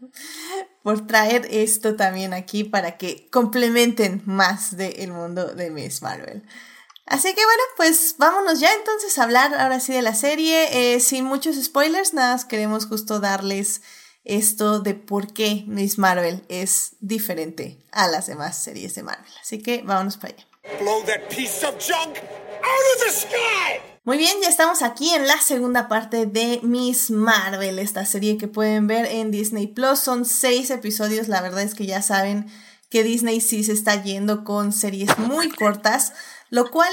por 0.84 1.06
traer 1.06 1.48
esto 1.52 1.98
también 1.98 2.34
aquí 2.34 2.64
para 2.64 2.98
que 2.98 3.30
complementen 3.30 4.22
más 4.26 4.78
del 4.78 5.12
mundo 5.12 5.54
de 5.54 5.70
Miss 5.70 6.02
Marvel. 6.02 6.44
Así 7.08 7.34
que 7.34 7.44
bueno, 7.46 7.64
pues 7.78 8.16
vámonos 8.18 8.60
ya 8.60 8.74
entonces 8.74 9.18
a 9.18 9.24
hablar 9.24 9.54
ahora 9.56 9.80
sí 9.80 9.94
de 9.94 10.02
la 10.02 10.14
serie. 10.14 10.96
Eh, 10.96 11.00
sin 11.00 11.24
muchos 11.24 11.56
spoilers, 11.56 12.14
nada 12.14 12.34
más 12.34 12.44
queremos 12.44 12.86
justo 12.86 13.22
darles 13.22 13.82
esto 14.26 14.82
de 14.82 14.94
por 14.94 15.32
qué 15.32 15.64
Miss 15.68 15.98
Marvel 15.98 16.44
es 16.50 16.98
diferente 17.00 17.80
a 17.92 18.10
las 18.10 18.28
demás 18.28 18.62
series 18.62 18.94
de 18.96 19.04
Marvel. 19.04 19.32
Así 19.42 19.60
que 19.60 19.84
vámonos 19.84 20.18
para 20.18 20.34
allá. 20.34 20.48
Muy 24.04 24.18
bien, 24.18 24.38
ya 24.42 24.50
estamos 24.50 24.82
aquí 24.82 25.14
en 25.14 25.28
la 25.28 25.40
segunda 25.40 25.88
parte 25.88 26.26
de 26.26 26.60
Miss 26.64 27.10
Marvel, 27.10 27.80
esta 27.80 28.06
serie 28.06 28.38
que 28.38 28.50
pueden 28.50 28.88
ver 28.88 29.06
en 29.06 29.32
Disney 29.32 29.68
Plus. 29.68 30.00
Son 30.00 30.26
seis 30.26 30.72
episodios, 30.72 31.30
la 31.30 31.42
verdad 31.42 31.62
es 31.62 31.74
que 31.74 31.86
ya 31.86 32.02
saben 32.02 32.52
que 32.90 33.04
Disney 33.04 33.42
sí 33.42 33.64
se 33.64 33.74
está 33.74 34.02
yendo 34.02 34.44
con 34.44 34.72
series 34.72 35.18
muy 35.18 35.50
cortas 35.50 36.14
lo 36.50 36.72
cual 36.72 36.92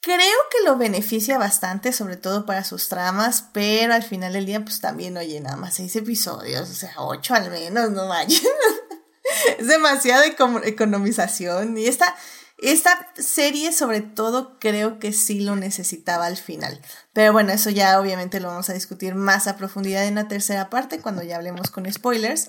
creo 0.00 0.38
que 0.50 0.64
lo 0.64 0.76
beneficia 0.76 1.38
bastante, 1.38 1.92
sobre 1.92 2.16
todo 2.16 2.44
para 2.44 2.62
sus 2.62 2.88
tramas, 2.88 3.46
pero 3.52 3.94
al 3.94 4.02
final 4.02 4.34
del 4.34 4.46
día, 4.46 4.62
pues 4.62 4.80
también, 4.80 5.16
oye, 5.16 5.40
nada 5.40 5.56
más 5.56 5.74
seis 5.74 5.96
episodios, 5.96 6.68
o 6.68 6.74
sea, 6.74 6.92
ocho 6.98 7.34
al 7.34 7.50
menos, 7.50 7.90
no 7.90 8.06
vaya. 8.06 8.38
es 9.58 9.66
demasiada 9.66 10.26
economización 10.26 11.78
y 11.78 11.86
esta, 11.86 12.14
esta 12.58 13.12
serie 13.16 13.72
sobre 13.72 14.00
todo 14.00 14.58
creo 14.58 14.98
que 14.98 15.12
sí 15.12 15.40
lo 15.40 15.56
necesitaba 15.56 16.26
al 16.26 16.36
final. 16.36 16.80
Pero 17.12 17.32
bueno, 17.32 17.52
eso 17.52 17.70
ya 17.70 18.00
obviamente 18.00 18.40
lo 18.40 18.48
vamos 18.48 18.70
a 18.70 18.74
discutir 18.74 19.14
más 19.14 19.46
a 19.46 19.56
profundidad 19.56 20.06
en 20.06 20.14
la 20.14 20.28
tercera 20.28 20.70
parte 20.70 21.00
cuando 21.00 21.22
ya 21.22 21.36
hablemos 21.36 21.70
con 21.70 21.90
spoilers. 21.92 22.46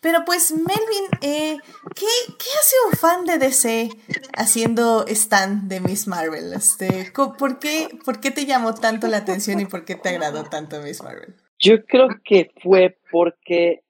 Pero 0.00 0.24
pues, 0.26 0.50
Melvin, 0.50 1.08
eh, 1.22 1.56
¿qué, 1.94 2.06
¿qué, 2.26 2.48
hace 2.60 2.76
un 2.90 2.92
fan 2.98 3.24
de 3.24 3.38
DC 3.38 3.88
haciendo 4.36 5.06
stand 5.08 5.68
de 5.68 5.80
Miss 5.80 6.06
Marvel? 6.06 6.52
Este, 6.52 7.10
¿por, 7.14 7.58
qué, 7.58 7.88
¿Por 8.04 8.20
qué 8.20 8.30
te 8.30 8.44
llamó 8.44 8.74
tanto 8.74 9.08
la 9.08 9.18
atención 9.18 9.60
y 9.60 9.64
por 9.64 9.86
qué 9.86 9.94
te 9.94 10.10
agradó 10.10 10.44
tanto 10.44 10.82
Miss 10.82 11.02
Marvel? 11.02 11.34
Yo 11.58 11.86
creo 11.86 12.08
que 12.22 12.50
fue 12.62 12.98
porque, 13.10 13.83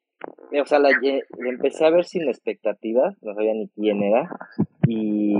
o 0.60 0.66
sea, 0.66 0.78
la, 0.78 0.90
empecé 1.46 1.84
a 1.84 1.90
ver 1.90 2.04
sin 2.04 2.28
expectativas, 2.28 3.16
no 3.22 3.34
sabía 3.34 3.54
ni 3.54 3.68
quién 3.68 4.02
era, 4.02 4.28
y, 4.86 5.34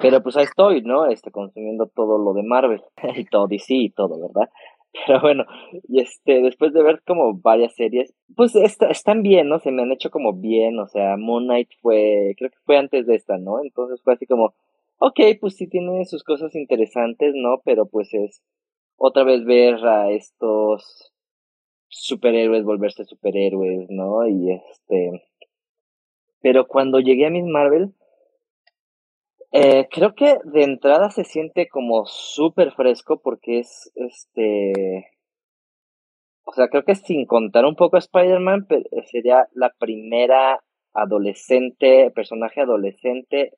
pero 0.00 0.22
pues 0.22 0.36
ahí 0.36 0.44
estoy, 0.44 0.82
¿no? 0.82 1.06
Este, 1.06 1.30
consumiendo 1.30 1.86
todo 1.86 2.18
lo 2.18 2.32
de 2.32 2.42
Marvel, 2.42 2.82
y 3.16 3.24
todo 3.24 3.46
DC 3.46 3.74
y 3.74 3.90
todo, 3.90 4.20
¿verdad? 4.20 4.50
Pero 5.06 5.20
bueno, 5.22 5.44
y 5.88 6.00
este, 6.00 6.42
después 6.42 6.72
de 6.74 6.82
ver 6.82 7.02
como 7.06 7.34
varias 7.34 7.74
series, 7.74 8.14
pues 8.36 8.54
están 8.54 9.22
bien, 9.22 9.48
¿no? 9.48 9.58
Se 9.58 9.70
me 9.70 9.82
han 9.82 9.92
hecho 9.92 10.10
como 10.10 10.34
bien, 10.34 10.78
o 10.78 10.86
sea, 10.86 11.16
Moon 11.16 11.44
Knight 11.44 11.70
fue, 11.80 12.34
creo 12.36 12.50
que 12.50 12.58
fue 12.66 12.76
antes 12.76 13.06
de 13.06 13.14
esta, 13.14 13.38
¿no? 13.38 13.62
Entonces 13.62 14.02
fue 14.02 14.14
así 14.14 14.26
como, 14.26 14.54
ok, 14.98 15.18
pues 15.40 15.56
sí 15.56 15.66
tiene 15.66 16.04
sus 16.04 16.22
cosas 16.24 16.54
interesantes, 16.54 17.32
¿no? 17.34 17.62
Pero 17.64 17.86
pues 17.86 18.12
es 18.12 18.42
otra 18.96 19.24
vez 19.24 19.44
ver 19.44 19.76
a 19.86 20.10
estos 20.10 21.11
superhéroes 21.92 22.64
volverse 22.64 23.04
superhéroes, 23.04 23.88
¿no? 23.90 24.26
Y 24.26 24.52
este, 24.52 25.28
pero 26.40 26.66
cuando 26.66 26.98
llegué 26.98 27.26
a 27.26 27.30
Miss 27.30 27.44
Marvel, 27.44 27.94
eh, 29.52 29.86
creo 29.90 30.14
que 30.14 30.38
de 30.44 30.64
entrada 30.64 31.10
se 31.10 31.24
siente 31.24 31.68
como 31.68 32.06
súper 32.06 32.72
fresco 32.72 33.20
porque 33.22 33.60
es 33.60 33.92
este. 33.94 35.10
O 36.44 36.52
sea, 36.52 36.68
creo 36.68 36.84
que 36.84 36.94
sin 36.94 37.26
contar 37.26 37.64
un 37.66 37.76
poco 37.76 37.96
a 37.96 38.00
Spider-Man, 38.00 38.66
sería 39.06 39.48
la 39.52 39.72
primera 39.78 40.60
adolescente, 40.94 42.10
personaje 42.10 42.60
adolescente, 42.60 43.52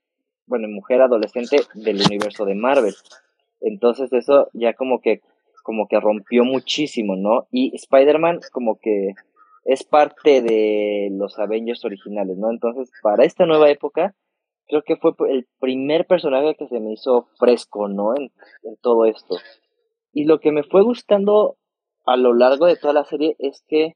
bueno, 0.46 0.68
mujer 0.68 1.00
adolescente 1.00 1.58
del 1.74 2.02
universo 2.02 2.44
de 2.44 2.54
Marvel. 2.54 2.94
Entonces 3.60 4.12
eso 4.12 4.50
ya 4.52 4.74
como 4.74 5.00
que, 5.00 5.22
como 5.64 5.88
que 5.88 5.98
rompió 5.98 6.44
muchísimo, 6.44 7.16
¿no? 7.16 7.48
Y 7.50 7.74
Spider-Man 7.74 8.40
como 8.52 8.78
que 8.78 9.14
es 9.64 9.82
parte 9.82 10.42
de 10.42 11.08
los 11.10 11.38
Avengers 11.38 11.84
originales, 11.86 12.36
¿no? 12.36 12.50
Entonces, 12.50 12.92
para 13.02 13.24
esta 13.24 13.46
nueva 13.46 13.70
época, 13.70 14.14
creo 14.68 14.82
que 14.82 14.96
fue 14.96 15.12
el 15.30 15.48
primer 15.58 16.06
personaje 16.06 16.54
que 16.54 16.68
se 16.68 16.80
me 16.80 16.92
hizo 16.92 17.28
fresco, 17.38 17.88
¿no? 17.88 18.14
En, 18.14 18.30
en 18.62 18.76
todo 18.82 19.06
esto. 19.06 19.36
Y 20.12 20.26
lo 20.26 20.38
que 20.38 20.52
me 20.52 20.64
fue 20.64 20.82
gustando 20.82 21.56
a 22.04 22.16
lo 22.18 22.34
largo 22.34 22.66
de 22.66 22.76
toda 22.76 22.92
la 22.92 23.04
serie 23.04 23.34
es 23.38 23.64
que 23.66 23.94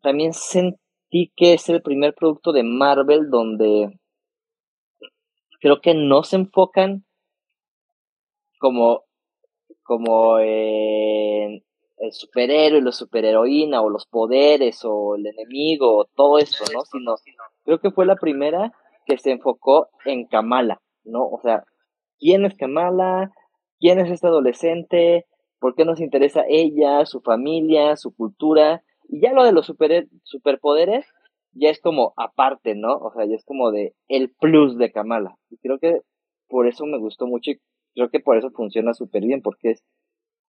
también 0.00 0.32
sentí 0.32 1.30
que 1.36 1.52
es 1.52 1.68
el 1.68 1.82
primer 1.82 2.14
producto 2.14 2.52
de 2.52 2.62
Marvel 2.62 3.28
donde 3.28 4.00
creo 5.60 5.82
que 5.82 5.94
no 5.94 6.22
se 6.22 6.36
enfocan 6.36 7.04
como, 8.60 9.04
como 9.90 10.38
en 10.38 11.64
el 11.96 12.12
superhéroe, 12.12 12.80
la 12.80 12.92
superheroína, 12.92 13.82
o 13.82 13.90
los 13.90 14.06
poderes, 14.06 14.84
o 14.84 15.16
el 15.16 15.26
enemigo, 15.26 15.96
o 15.96 16.04
todo 16.04 16.38
eso, 16.38 16.62
¿no? 16.72 16.84
Sino, 16.84 17.16
creo 17.64 17.80
que 17.80 17.90
fue 17.90 18.06
la 18.06 18.14
primera 18.14 18.70
que 19.04 19.18
se 19.18 19.32
enfocó 19.32 19.88
en 20.04 20.28
Kamala, 20.28 20.80
¿no? 21.02 21.26
O 21.26 21.40
sea, 21.42 21.64
¿quién 22.20 22.44
es 22.44 22.54
Kamala? 22.54 23.32
¿Quién 23.80 23.98
es 23.98 24.08
este 24.12 24.28
adolescente? 24.28 25.26
¿Por 25.58 25.74
qué 25.74 25.84
nos 25.84 26.00
interesa 26.00 26.44
ella, 26.48 27.04
su 27.04 27.20
familia, 27.20 27.96
su 27.96 28.14
cultura? 28.14 28.84
Y 29.08 29.20
ya 29.20 29.32
lo 29.32 29.42
de 29.42 29.50
los 29.50 29.66
super, 29.66 30.06
superpoderes, 30.22 31.04
ya 31.50 31.68
es 31.68 31.80
como 31.80 32.12
aparte, 32.16 32.76
¿no? 32.76 32.94
O 32.94 33.10
sea, 33.12 33.26
ya 33.26 33.34
es 33.34 33.44
como 33.44 33.72
de 33.72 33.96
el 34.06 34.32
plus 34.38 34.78
de 34.78 34.92
Kamala. 34.92 35.34
Y 35.50 35.56
creo 35.56 35.80
que 35.80 35.98
por 36.46 36.68
eso 36.68 36.86
me 36.86 36.98
gustó 37.00 37.26
mucho 37.26 37.50
y 37.50 37.60
creo 37.94 38.10
que 38.10 38.20
por 38.20 38.36
eso 38.36 38.50
funciona 38.50 38.94
súper 38.94 39.24
bien, 39.24 39.42
porque 39.42 39.72
es 39.72 39.84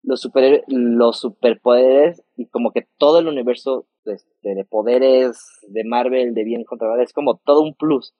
los, 0.02 0.20
super, 0.20 0.64
los 0.68 1.20
superpoderes 1.20 2.22
y 2.36 2.46
como 2.48 2.72
que 2.72 2.86
todo 2.96 3.18
el 3.18 3.28
universo 3.28 3.88
este, 4.04 4.54
de 4.54 4.64
poderes 4.64 5.38
de 5.68 5.84
Marvel, 5.84 6.34
de 6.34 6.44
bien 6.44 6.64
contra 6.64 6.88
mal, 6.88 7.00
es 7.00 7.12
como 7.12 7.38
todo 7.44 7.62
un 7.62 7.74
plus. 7.74 8.14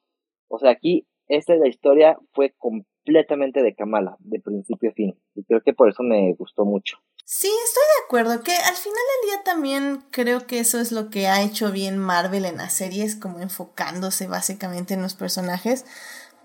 O 0.49 0.59
sea, 0.59 0.71
aquí 0.71 1.07
esta 1.29 1.55
la 1.57 1.69
historia 1.69 2.19
fue 2.33 2.55
completamente 2.59 3.63
de 3.63 3.75
Kamala, 3.75 4.17
de 4.21 4.41
principio 4.41 4.91
a 4.91 4.95
fin. 4.95 5.19
Y 5.35 5.45
creo 5.45 5.61
que 5.61 5.73
por 5.73 5.89
eso 5.89 6.03
me 6.03 6.35
gustó 6.35 6.65
mucho. 6.65 6.99
Sí, 7.25 7.49
estoy 7.49 7.83
de 7.83 8.05
acuerdo, 8.07 8.45
que 8.45 8.53
al 8.53 8.77
final 8.77 8.95
del 8.95 9.31
día 9.31 9.43
también 9.45 10.05
creo 10.13 10.47
que 10.47 10.61
eso 10.61 10.79
es 10.79 10.93
lo 10.93 11.11
que 11.11 11.27
ha 11.27 11.43
hecho 11.43 11.73
bien 11.73 11.99
Marvel 11.99 12.45
en 12.45 12.59
las 12.59 12.75
series, 12.75 13.17
como 13.17 13.41
enfocándose 13.41 14.29
básicamente 14.29 14.95
en 14.95 15.03
los 15.03 15.15
personajes. 15.15 15.85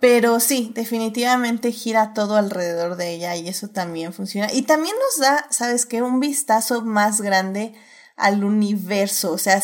Pero 0.02 0.39
sí, 0.39 0.72
definitivamente 0.74 1.72
gira 1.72 2.16
todo 2.16 2.36
alrededor 2.36 2.95
de 2.95 3.12
ella 3.12 3.36
y 3.36 3.47
eso 3.47 3.68
también 3.68 4.14
funciona. 4.14 4.52
Y 4.52 4.64
también 4.64 4.95
nos 4.95 5.22
da, 5.22 5.45
¿sabes 5.52 5.86
qué? 5.86 6.02
Un 6.02 6.20
vistazo 6.20 6.82
más 6.82 7.22
grande 7.22 7.76
al 8.18 8.43
universo. 8.43 9.32
O 9.32 9.38
sea, 9.38 9.62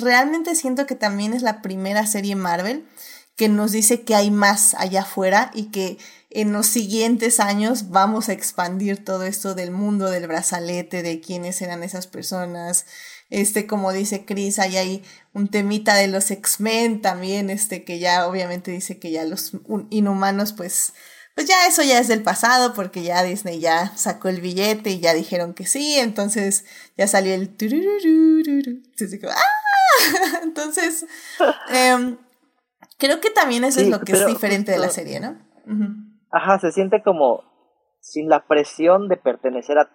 realmente 0.00 0.54
siento 0.54 0.86
que 0.86 0.94
también 0.94 1.34
es 1.34 1.42
la 1.42 1.62
primera 1.62 2.06
serie 2.06 2.36
Marvel 2.36 2.86
que 3.34 3.48
nos 3.48 3.72
dice 3.72 4.02
que 4.02 4.14
hay 4.14 4.30
más 4.30 4.74
allá 4.74 5.02
afuera 5.02 5.50
y 5.52 5.72
que 5.72 5.98
en 6.30 6.52
los 6.52 6.66
siguientes 6.66 7.40
años 7.40 7.90
vamos 7.90 8.28
a 8.28 8.32
expandir 8.32 9.04
todo 9.04 9.24
esto 9.24 9.54
del 9.56 9.72
mundo 9.72 10.10
del 10.10 10.28
brazalete, 10.28 11.02
de 11.02 11.20
quiénes 11.20 11.60
eran 11.60 11.82
esas 11.82 12.06
personas, 12.06 12.86
este, 13.32 13.66
como 13.66 13.92
dice 13.92 14.26
Chris, 14.26 14.58
ahí 14.58 14.76
hay 14.76 15.02
un 15.32 15.48
temita 15.48 15.94
de 15.94 16.06
los 16.06 16.30
X-Men 16.30 17.00
también, 17.00 17.48
este, 17.48 17.82
que 17.82 17.98
ya 17.98 18.28
obviamente 18.28 18.70
dice 18.70 18.98
que 18.98 19.10
ya 19.10 19.24
los 19.24 19.52
inhumanos, 19.88 20.52
pues, 20.52 20.92
pues 21.34 21.48
ya 21.48 21.66
eso 21.66 21.82
ya 21.82 21.98
es 21.98 22.08
del 22.08 22.22
pasado, 22.22 22.74
porque 22.74 23.02
ya 23.02 23.22
Disney 23.22 23.58
ya 23.58 23.96
sacó 23.96 24.28
el 24.28 24.42
billete 24.42 24.90
y 24.90 25.00
ya 25.00 25.14
dijeron 25.14 25.54
que 25.54 25.64
sí, 25.64 25.98
entonces 25.98 26.66
ya 26.98 27.06
salió 27.06 27.32
el 27.32 27.48
entonces, 27.48 29.20
¡ah! 29.24 30.40
entonces 30.42 31.06
em, 31.70 32.18
creo 32.98 33.18
que 33.22 33.30
también 33.30 33.64
eso 33.64 33.80
es 33.80 33.88
lo 33.88 34.00
que 34.00 34.12
es 34.12 34.26
diferente 34.26 34.72
de 34.72 34.78
la 34.78 34.90
serie, 34.90 35.20
¿no? 35.20 35.38
Ajá, 36.30 36.58
se 36.58 36.70
siente 36.70 37.02
como 37.02 37.44
sin 38.00 38.28
la 38.28 38.46
presión 38.46 39.08
de 39.08 39.16
pertenecer 39.16 39.78
a, 39.78 39.90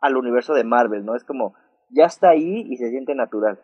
al 0.00 0.18
universo 0.18 0.52
de 0.52 0.64
Marvel, 0.64 1.06
¿no? 1.06 1.16
Es 1.16 1.24
como, 1.24 1.54
ya 1.90 2.06
está 2.06 2.30
ahí 2.30 2.66
y 2.68 2.76
se 2.76 2.90
siente 2.90 3.14
natural. 3.14 3.60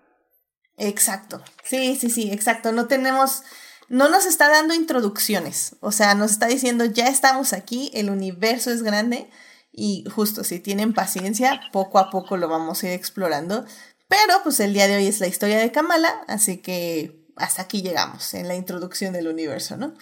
Exacto. 0.77 1.43
Sí, 1.63 1.97
sí, 1.97 2.11
sí, 2.11 2.31
exacto. 2.33 2.73
No 2.73 2.87
tenemos, 2.87 3.43
no 3.89 4.09
nos 4.09 4.27
está 4.27 4.49
dando 4.49 4.75
introducciones. 4.75 5.77
O 5.81 5.93
sea, 5.93 6.15
nos 6.15 6.33
está 6.33 6.47
diciendo, 6.47 6.85
ya 6.85 7.09
estamos 7.09 7.53
aquí, 7.53 7.91
el 7.95 8.11
universo 8.11 8.71
es 8.71 8.83
grande 8.83 9.29
y 9.73 10.05
justo 10.15 10.45
si 10.45 10.61
tienen 10.61 10.93
paciencia, 10.93 11.61
poco 11.73 11.99
a 11.99 12.11
poco 12.11 12.37
lo 12.37 12.49
vamos 12.49 12.83
a 12.83 12.87
ir 12.89 12.93
explorando. 12.93 13.65
Pero 14.09 14.43
pues 14.43 14.61
el 14.61 14.75
día 14.75 14.89
de 14.89 14.97
hoy 14.97 15.07
es 15.07 15.21
la 15.21 15.27
historia 15.27 15.59
de 15.59 15.73
Kamala, 15.73 16.25
así 16.29 16.59
que 16.59 17.23
hasta 17.37 17.63
aquí 17.63 17.81
llegamos 17.81 18.35
en 18.35 18.47
la 18.47 18.55
introducción 18.55 19.15
del 19.15 19.29
universo, 19.29 19.77
¿no? 19.79 19.95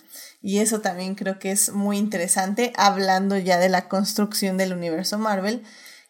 Y 0.43 0.59
eso 0.59 0.81
también 0.81 1.15
creo 1.15 1.39
que 1.39 1.53
es 1.53 1.73
muy 1.73 1.97
interesante, 1.97 2.73
hablando 2.77 3.39
ya 3.39 3.59
de 3.59 3.69
la 3.69 3.89
construcción 3.89 4.57
del 4.57 4.73
universo 4.73 5.19
Marvel 5.19 5.63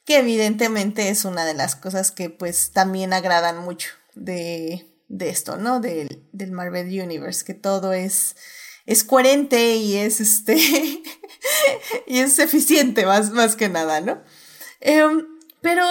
que 0.04 0.18
evidentemente 0.18 1.08
es 1.08 1.24
una 1.24 1.44
de 1.44 1.54
las 1.54 1.76
cosas 1.76 2.10
que 2.10 2.30
pues 2.30 2.72
también 2.72 3.12
agradan 3.12 3.58
mucho 3.58 3.90
de, 4.14 4.86
esto, 5.18 5.56
¿no? 5.56 5.80
Del, 5.80 6.28
del, 6.32 6.52
Marvel 6.52 6.86
Universe, 6.86 7.44
que 7.44 7.54
todo 7.54 7.92
es, 7.92 8.36
es 8.86 9.04
coherente 9.04 9.76
y 9.76 9.96
es 9.96 10.20
este 10.20 10.56
y 12.06 12.18
es 12.18 12.38
eficiente 12.38 13.06
más, 13.06 13.30
más 13.30 13.56
que 13.56 13.68
nada, 13.68 14.00
¿no? 14.00 14.22
Em, 14.80 15.26
pero, 15.60 15.84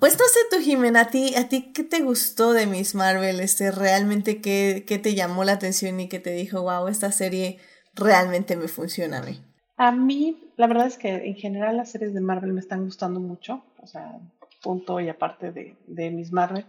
pues 0.00 0.18
no 0.18 0.24
sé 0.26 0.40
tú, 0.50 0.62
Jimena, 0.62 1.02
¿a 1.02 1.10
ti, 1.10 1.34
¿a 1.36 1.48
ti 1.48 1.72
qué 1.72 1.82
te 1.82 2.00
gustó 2.00 2.52
de 2.52 2.66
Miss 2.66 2.94
Marvel? 2.94 3.40
Este, 3.40 3.70
¿Realmente 3.70 4.40
qué, 4.40 4.84
qué 4.86 4.98
te 4.98 5.14
llamó 5.14 5.44
la 5.44 5.52
atención 5.52 5.98
y 6.00 6.08
qué 6.08 6.18
te 6.18 6.30
dijo, 6.30 6.62
wow, 6.62 6.88
esta 6.88 7.12
serie 7.12 7.58
realmente 7.94 8.56
me 8.56 8.68
funciona 8.68 9.18
a 9.18 9.22
mí? 9.22 9.42
A 9.76 9.92
mí, 9.92 10.50
la 10.56 10.66
verdad 10.66 10.86
es 10.86 10.96
que 10.96 11.08
en 11.08 11.34
general 11.34 11.76
las 11.76 11.90
series 11.90 12.14
de 12.14 12.20
Marvel 12.20 12.52
me 12.52 12.60
están 12.60 12.84
gustando 12.84 13.20
mucho, 13.20 13.62
o 13.82 13.86
sea, 13.86 14.18
punto 14.62 15.00
y 15.00 15.08
aparte 15.08 15.52
de, 15.52 15.76
de 15.86 16.10
Miss 16.10 16.32
Marvel. 16.32 16.64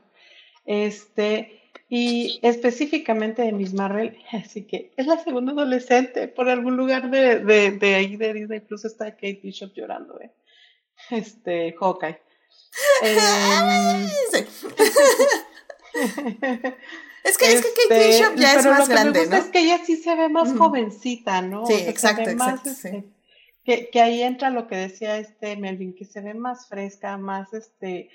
Este, 0.65 1.61
y 1.89 2.39
específicamente 2.41 3.41
de 3.43 3.53
Miss 3.53 3.73
Marvel, 3.73 4.17
así 4.33 4.63
que 4.63 4.91
es 4.97 5.07
la 5.07 5.17
segunda 5.23 5.53
adolescente, 5.53 6.27
por 6.27 6.49
algún 6.49 6.75
lugar 6.75 7.09
de, 7.09 7.39
de, 7.39 7.71
de 7.71 7.95
ahí 7.95 8.17
de 8.17 8.33
Disney 8.33 8.59
Plus 8.59 8.83
está 8.83 9.11
Kate 9.11 9.39
Bishop 9.41 9.73
llorando, 9.73 10.19
¿eh? 10.19 10.31
Este, 11.09 11.73
Hawkeye. 11.79 12.19
Eh, 15.99 16.75
Es 17.27 17.37
que, 17.37 17.45
es 17.45 17.61
que 17.61 17.69
Kate 17.73 18.09
este, 18.09 18.23
Bishop 18.23 18.35
ya 18.37 18.53
es 18.53 18.65
más 18.65 18.87
grande, 18.87 19.27
¿no? 19.27 19.35
Es 19.35 19.45
que 19.45 19.59
ella 19.59 19.79
sí 19.83 19.97
se 19.97 20.15
ve 20.15 20.29
más 20.29 20.55
jovencita, 20.57 21.41
¿no? 21.41 21.65
Sí, 21.65 21.73
exacto, 21.73 22.29
exacto. 22.29 22.69
Este, 22.69 23.03
que, 23.63 23.89
que, 23.89 24.01
ahí 24.01 24.21
entra 24.21 24.49
lo 24.49 24.67
que 24.67 24.77
decía 24.77 25.17
este 25.17 25.57
Melvin, 25.57 25.93
que 25.93 26.05
se 26.05 26.21
ve 26.21 26.33
más 26.33 26.67
fresca, 26.67 27.17
más 27.17 27.53
este, 27.53 28.09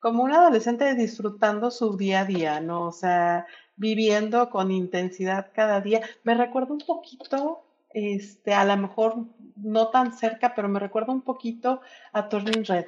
como 0.00 0.22
un 0.22 0.32
adolescente 0.32 0.94
disfrutando 0.94 1.70
su 1.70 1.96
día 1.96 2.20
a 2.20 2.24
día, 2.24 2.60
¿no? 2.60 2.86
O 2.86 2.92
sea, 2.92 3.46
viviendo 3.76 4.50
con 4.50 4.70
intensidad 4.70 5.50
cada 5.54 5.80
día. 5.80 6.00
Me 6.22 6.34
recuerda 6.34 6.72
un 6.72 6.80
poquito, 6.80 7.64
este, 7.90 8.54
a 8.54 8.64
lo 8.64 8.76
mejor 8.76 9.26
no 9.56 9.88
tan 9.88 10.16
cerca, 10.16 10.54
pero 10.54 10.68
me 10.68 10.80
recuerda 10.80 11.12
un 11.12 11.22
poquito 11.22 11.80
a 12.12 12.28
Turning 12.28 12.64
Red. 12.64 12.86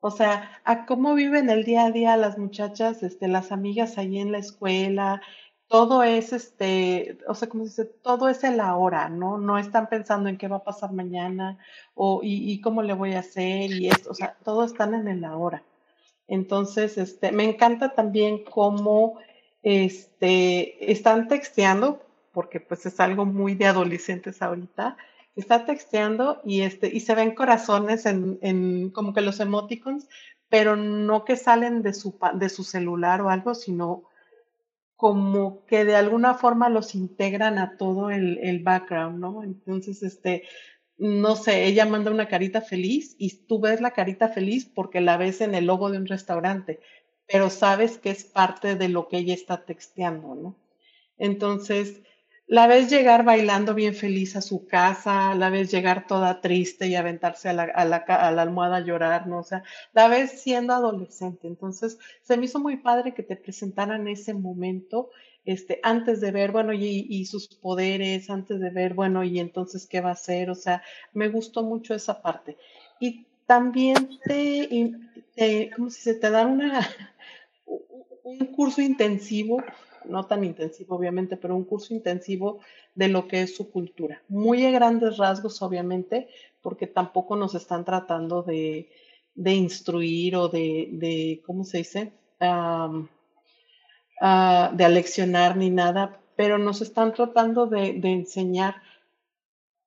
O 0.00 0.10
sea, 0.10 0.60
a 0.64 0.86
cómo 0.86 1.14
viven 1.14 1.50
el 1.50 1.64
día 1.64 1.84
a 1.84 1.90
día 1.90 2.16
las 2.16 2.38
muchachas, 2.38 3.02
este, 3.02 3.28
las 3.28 3.52
amigas 3.52 3.98
ahí 3.98 4.18
en 4.18 4.32
la 4.32 4.38
escuela, 4.38 5.20
todo 5.68 6.02
es 6.02 6.32
este, 6.32 7.18
o 7.28 7.34
sea, 7.34 7.48
como 7.48 7.64
dice, 7.64 7.84
todo 7.84 8.28
es 8.28 8.42
el 8.42 8.60
ahora, 8.60 9.08
¿no? 9.08 9.38
No 9.38 9.56
están 9.58 9.88
pensando 9.88 10.28
en 10.28 10.36
qué 10.36 10.48
va 10.48 10.56
a 10.56 10.64
pasar 10.64 10.92
mañana 10.92 11.58
o 11.94 12.20
y, 12.24 12.50
y 12.50 12.60
cómo 12.60 12.82
le 12.82 12.94
voy 12.94 13.12
a 13.14 13.20
hacer 13.20 13.70
y 13.70 13.88
esto, 13.88 14.10
o 14.10 14.14
sea, 14.14 14.36
todo 14.44 14.64
están 14.64 14.94
en 14.94 15.06
el 15.06 15.24
ahora. 15.24 15.62
Entonces, 16.26 16.98
este, 16.98 17.32
me 17.32 17.44
encanta 17.44 17.94
también 17.94 18.44
cómo 18.44 19.18
este, 19.62 20.90
están 20.90 21.28
texteando, 21.28 22.02
porque 22.32 22.60
pues 22.60 22.86
es 22.86 23.00
algo 23.00 23.26
muy 23.26 23.54
de 23.54 23.66
adolescentes 23.66 24.40
ahorita, 24.42 24.96
está 25.36 25.64
texteando 25.64 26.40
y, 26.44 26.62
este, 26.62 26.88
y 26.94 27.00
se 27.00 27.14
ven 27.14 27.34
corazones 27.34 28.06
en, 28.06 28.38
en 28.42 28.90
como 28.90 29.12
que 29.14 29.20
los 29.20 29.40
emoticons, 29.40 30.08
pero 30.48 30.76
no 30.76 31.24
que 31.24 31.36
salen 31.36 31.82
de 31.82 31.94
su, 31.94 32.18
de 32.34 32.48
su 32.48 32.64
celular 32.64 33.20
o 33.22 33.30
algo, 33.30 33.54
sino 33.54 34.04
como 34.96 35.64
que 35.64 35.84
de 35.84 35.96
alguna 35.96 36.34
forma 36.34 36.68
los 36.68 36.94
integran 36.94 37.58
a 37.58 37.78
todo 37.78 38.10
el, 38.10 38.38
el 38.42 38.62
background, 38.62 39.18
¿no? 39.18 39.42
Entonces, 39.42 40.02
este, 40.02 40.42
no 40.98 41.36
sé, 41.36 41.64
ella 41.64 41.86
manda 41.86 42.10
una 42.10 42.28
carita 42.28 42.60
feliz 42.60 43.16
y 43.18 43.46
tú 43.46 43.60
ves 43.60 43.80
la 43.80 43.92
carita 43.92 44.28
feliz 44.28 44.66
porque 44.66 45.00
la 45.00 45.16
ves 45.16 45.40
en 45.40 45.54
el 45.54 45.64
logo 45.64 45.90
de 45.90 45.96
un 45.96 46.06
restaurante, 46.06 46.80
pero 47.26 47.48
sabes 47.48 47.96
que 47.96 48.10
es 48.10 48.24
parte 48.24 48.74
de 48.74 48.90
lo 48.90 49.08
que 49.08 49.16
ella 49.16 49.32
está 49.32 49.64
texteando, 49.64 50.34
¿no? 50.34 50.56
Entonces, 51.16 52.02
la 52.50 52.66
ves 52.66 52.90
llegar 52.90 53.24
bailando 53.24 53.74
bien 53.74 53.94
feliz 53.94 54.34
a 54.34 54.40
su 54.40 54.66
casa, 54.66 55.36
la 55.36 55.50
ves 55.50 55.70
llegar 55.70 56.08
toda 56.08 56.40
triste 56.40 56.88
y 56.88 56.96
aventarse 56.96 57.48
a 57.48 57.52
la, 57.52 57.62
a 57.62 57.84
la, 57.84 57.98
a 57.98 58.32
la 58.32 58.42
almohada 58.42 58.78
a 58.78 58.80
llorar, 58.80 59.28
¿no? 59.28 59.38
O 59.38 59.42
sea, 59.44 59.62
la 59.92 60.08
ves 60.08 60.42
siendo 60.42 60.74
adolescente. 60.74 61.46
Entonces, 61.46 61.96
se 62.22 62.36
me 62.36 62.46
hizo 62.46 62.58
muy 62.58 62.78
padre 62.78 63.14
que 63.14 63.22
te 63.22 63.36
presentaran 63.36 64.08
ese 64.08 64.34
momento 64.34 65.10
este, 65.44 65.78
antes 65.84 66.20
de 66.20 66.32
ver, 66.32 66.50
bueno, 66.50 66.72
y, 66.72 67.06
y, 67.08 67.24
sus 67.26 67.46
poderes, 67.46 68.28
antes 68.30 68.58
de 68.58 68.70
ver, 68.70 68.94
bueno, 68.94 69.22
y 69.22 69.38
entonces 69.38 69.86
qué 69.86 70.00
va 70.00 70.08
a 70.08 70.14
hacer, 70.14 70.50
o 70.50 70.56
sea, 70.56 70.82
me 71.12 71.28
gustó 71.28 71.62
mucho 71.62 71.94
esa 71.94 72.20
parte. 72.20 72.56
Y 72.98 73.26
también 73.46 74.18
te, 74.24 74.90
te 75.36 75.70
¿cómo 75.76 75.88
se 75.88 76.14
Te 76.14 76.30
dan 76.30 76.50
una, 76.50 76.80
un 78.24 78.46
curso 78.46 78.82
intensivo 78.82 79.62
no 80.04 80.26
tan 80.26 80.44
intensivo 80.44 80.96
obviamente, 80.96 81.36
pero 81.36 81.56
un 81.56 81.64
curso 81.64 81.94
intensivo 81.94 82.60
de 82.94 83.08
lo 83.08 83.28
que 83.28 83.42
es 83.42 83.56
su 83.56 83.70
cultura. 83.70 84.22
Muy 84.28 84.64
a 84.64 84.70
grandes 84.70 85.16
rasgos, 85.16 85.62
obviamente, 85.62 86.28
porque 86.62 86.86
tampoco 86.86 87.36
nos 87.36 87.54
están 87.54 87.84
tratando 87.84 88.42
de, 88.42 88.90
de 89.34 89.54
instruir 89.54 90.36
o 90.36 90.48
de, 90.48 90.88
de, 90.92 91.42
¿cómo 91.46 91.64
se 91.64 91.78
dice? 91.78 92.12
Uh, 92.40 93.06
de 94.76 94.84
aleccionar 94.84 95.56
ni 95.56 95.70
nada, 95.70 96.20
pero 96.36 96.58
nos 96.58 96.82
están 96.82 97.14
tratando 97.14 97.66
de, 97.66 97.94
de 97.94 98.12
enseñar 98.12 98.82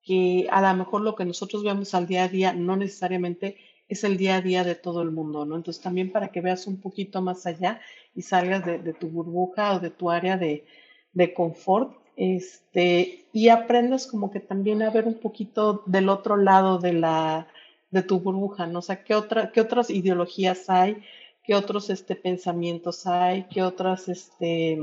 que 0.01 0.47
a 0.51 0.61
lo 0.61 0.77
mejor 0.77 1.01
lo 1.01 1.15
que 1.15 1.25
nosotros 1.25 1.63
vemos 1.63 1.93
al 1.93 2.07
día 2.07 2.23
a 2.23 2.27
día 2.27 2.53
no 2.53 2.75
necesariamente 2.75 3.57
es 3.93 4.03
el 4.03 4.17
día 4.17 4.37
a 4.37 4.41
día 4.41 4.63
de 4.63 4.75
todo 4.75 5.01
el 5.01 5.11
mundo, 5.11 5.45
¿no? 5.45 5.55
Entonces 5.55 5.81
también 5.81 6.11
para 6.11 6.29
que 6.29 6.41
veas 6.41 6.67
un 6.67 6.79
poquito 6.79 7.21
más 7.21 7.45
allá 7.45 7.79
y 8.15 8.21
salgas 8.21 8.65
de, 8.65 8.93
tu 8.93 9.07
burbuja 9.09 9.75
o 9.75 9.79
de 9.79 9.89
tu 9.89 10.11
área 10.11 10.37
de, 10.37 10.65
de, 11.13 11.33
confort, 11.33 11.97
este, 12.15 13.25
y 13.33 13.49
aprendas 13.49 14.05
como 14.07 14.31
que 14.31 14.39
también 14.39 14.83
a 14.83 14.91
ver 14.91 15.07
un 15.07 15.19
poquito 15.19 15.83
del 15.85 16.09
otro 16.09 16.37
lado 16.37 16.77
de 16.77 16.93
la, 16.93 17.47
de 17.91 18.03
tu 18.03 18.19
burbuja, 18.19 18.67
¿no? 18.67 18.79
O 18.79 18.81
sea, 18.81 19.03
¿qué, 19.03 19.15
qué 19.53 19.61
otras 19.61 19.89
ideologías 19.89 20.69
hay? 20.69 21.03
¿Qué 21.43 21.55
otros 21.55 21.89
este, 21.89 22.15
pensamientos 22.15 23.05
hay? 23.05 23.43
¿Qué 23.43 23.63
otras, 23.63 24.09
este, 24.09 24.79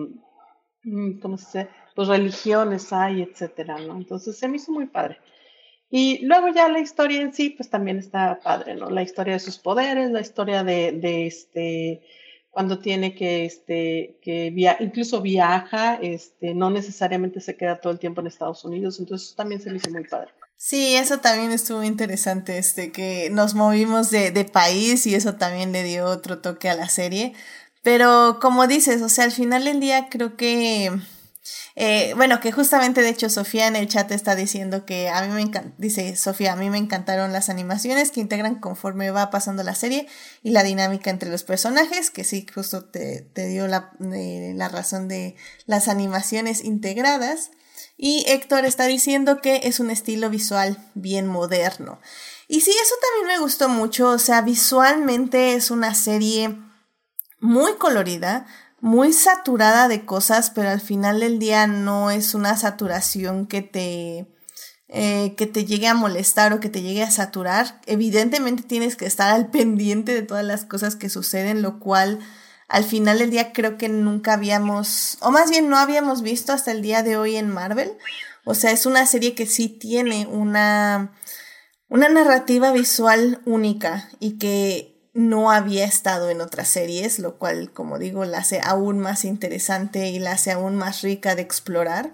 mm, 0.84 1.18
¿cómo 1.20 1.36
se 1.38 1.44
dice? 1.44 1.70
Pues 1.94 2.08
religiones 2.08 2.92
hay, 2.92 3.22
etcétera, 3.22 3.78
¿no? 3.78 3.96
Entonces 3.96 4.38
se 4.38 4.48
me 4.48 4.56
hizo 4.56 4.72
muy 4.72 4.86
padre. 4.86 5.18
Y 5.90 6.24
luego 6.24 6.48
ya 6.48 6.68
la 6.68 6.78
historia 6.78 7.20
en 7.20 7.34
sí, 7.34 7.50
pues 7.50 7.68
también 7.68 7.98
está 7.98 8.38
padre, 8.40 8.76
¿no? 8.76 8.90
La 8.90 9.02
historia 9.02 9.34
de 9.34 9.40
sus 9.40 9.58
poderes, 9.58 10.10
la 10.10 10.20
historia 10.20 10.62
de, 10.62 10.92
de 10.92 11.26
este, 11.26 12.02
cuando 12.50 12.78
tiene 12.78 13.14
que, 13.14 13.44
este, 13.44 14.16
que 14.22 14.50
via 14.50 14.76
incluso 14.78 15.20
viaja, 15.20 15.96
este, 15.96 16.54
no 16.54 16.70
necesariamente 16.70 17.40
se 17.40 17.56
queda 17.56 17.80
todo 17.80 17.92
el 17.92 17.98
tiempo 17.98 18.20
en 18.20 18.28
Estados 18.28 18.64
Unidos, 18.64 19.00
entonces 19.00 19.34
también 19.34 19.60
se 19.60 19.70
me 19.70 19.78
hizo 19.78 19.90
muy 19.90 20.04
padre. 20.04 20.30
Sí, 20.56 20.94
eso 20.94 21.18
también 21.18 21.52
estuvo 21.52 21.82
interesante, 21.82 22.58
este, 22.58 22.92
que 22.92 23.30
nos 23.30 23.54
movimos 23.54 24.10
de, 24.10 24.30
de 24.30 24.44
país 24.44 25.06
y 25.06 25.14
eso 25.14 25.36
también 25.36 25.72
le 25.72 25.82
dio 25.82 26.04
otro 26.04 26.38
toque 26.38 26.68
a 26.68 26.76
la 26.76 26.88
serie. 26.88 27.32
Pero 27.82 28.38
como 28.40 28.66
dices, 28.66 29.00
o 29.02 29.08
sea, 29.08 29.24
al 29.24 29.32
final 29.32 29.64
del 29.64 29.80
día 29.80 30.08
creo 30.10 30.36
que 30.36 30.90
eh, 31.74 32.12
bueno, 32.16 32.40
que 32.40 32.52
justamente 32.52 33.02
de 33.02 33.08
hecho 33.08 33.30
Sofía 33.30 33.66
en 33.66 33.76
el 33.76 33.88
chat 33.88 34.10
está 34.10 34.34
diciendo 34.34 34.84
que 34.84 35.08
a 35.08 35.22
mí 35.22 35.28
me 35.28 35.72
dice 35.78 36.16
Sofía, 36.16 36.52
a 36.52 36.56
mí 36.56 36.70
me 36.70 36.78
encantaron 36.78 37.32
las 37.32 37.48
animaciones 37.48 38.10
que 38.10 38.20
integran 38.20 38.56
conforme 38.56 39.10
va 39.10 39.30
pasando 39.30 39.62
la 39.62 39.74
serie 39.74 40.06
y 40.42 40.50
la 40.50 40.62
dinámica 40.62 41.10
entre 41.10 41.30
los 41.30 41.44
personajes, 41.44 42.10
que 42.10 42.24
sí, 42.24 42.46
justo 42.54 42.84
te, 42.84 43.22
te 43.22 43.46
dio 43.48 43.66
la, 43.66 43.92
eh, 44.14 44.52
la 44.54 44.68
razón 44.68 45.08
de 45.08 45.36
las 45.66 45.88
animaciones 45.88 46.64
integradas. 46.64 47.50
Y 47.96 48.24
Héctor 48.28 48.64
está 48.64 48.86
diciendo 48.86 49.40
que 49.42 49.60
es 49.64 49.78
un 49.78 49.90
estilo 49.90 50.30
visual 50.30 50.78
bien 50.94 51.26
moderno. 51.26 52.00
Y 52.48 52.62
sí, 52.62 52.70
eso 52.70 52.94
también 53.00 53.36
me 53.36 53.42
gustó 53.42 53.68
mucho, 53.68 54.08
o 54.08 54.18
sea, 54.18 54.40
visualmente 54.40 55.54
es 55.54 55.70
una 55.70 55.94
serie 55.94 56.56
muy 57.40 57.74
colorida, 57.74 58.46
muy 58.80 59.12
saturada 59.12 59.88
de 59.88 60.04
cosas, 60.04 60.50
pero 60.50 60.70
al 60.70 60.80
final 60.80 61.20
del 61.20 61.38
día 61.38 61.66
no 61.66 62.10
es 62.10 62.34
una 62.34 62.56
saturación 62.56 63.46
que 63.46 63.62
te, 63.62 64.26
eh, 64.88 65.34
que 65.36 65.46
te 65.46 65.64
llegue 65.64 65.86
a 65.86 65.94
molestar 65.94 66.52
o 66.52 66.60
que 66.60 66.70
te 66.70 66.82
llegue 66.82 67.02
a 67.02 67.10
saturar. 67.10 67.80
Evidentemente 67.86 68.62
tienes 68.62 68.96
que 68.96 69.06
estar 69.06 69.32
al 69.34 69.46
pendiente 69.50 70.14
de 70.14 70.22
todas 70.22 70.44
las 70.44 70.64
cosas 70.64 70.96
que 70.96 71.10
suceden, 71.10 71.62
lo 71.62 71.78
cual 71.78 72.18
al 72.68 72.84
final 72.84 73.18
del 73.18 73.30
día 73.30 73.52
creo 73.52 73.76
que 73.76 73.88
nunca 73.88 74.34
habíamos, 74.34 75.18
o 75.20 75.30
más 75.30 75.50
bien 75.50 75.68
no 75.68 75.76
habíamos 75.76 76.22
visto 76.22 76.52
hasta 76.52 76.70
el 76.70 76.82
día 76.82 77.02
de 77.02 77.16
hoy 77.16 77.36
en 77.36 77.50
Marvel. 77.50 77.92
O 78.44 78.54
sea, 78.54 78.70
es 78.70 78.86
una 78.86 79.06
serie 79.06 79.34
que 79.34 79.46
sí 79.46 79.68
tiene 79.68 80.26
una, 80.26 81.12
una 81.88 82.08
narrativa 82.08 82.72
visual 82.72 83.42
única 83.44 84.08
y 84.20 84.38
que 84.38 84.89
no 85.12 85.50
había 85.50 85.84
estado 85.84 86.30
en 86.30 86.40
otras 86.40 86.68
series, 86.68 87.18
lo 87.18 87.36
cual, 87.36 87.72
como 87.72 87.98
digo, 87.98 88.24
la 88.24 88.38
hace 88.38 88.60
aún 88.62 88.98
más 88.98 89.24
interesante 89.24 90.08
y 90.08 90.18
la 90.18 90.32
hace 90.32 90.52
aún 90.52 90.76
más 90.76 91.02
rica 91.02 91.34
de 91.34 91.42
explorar. 91.42 92.12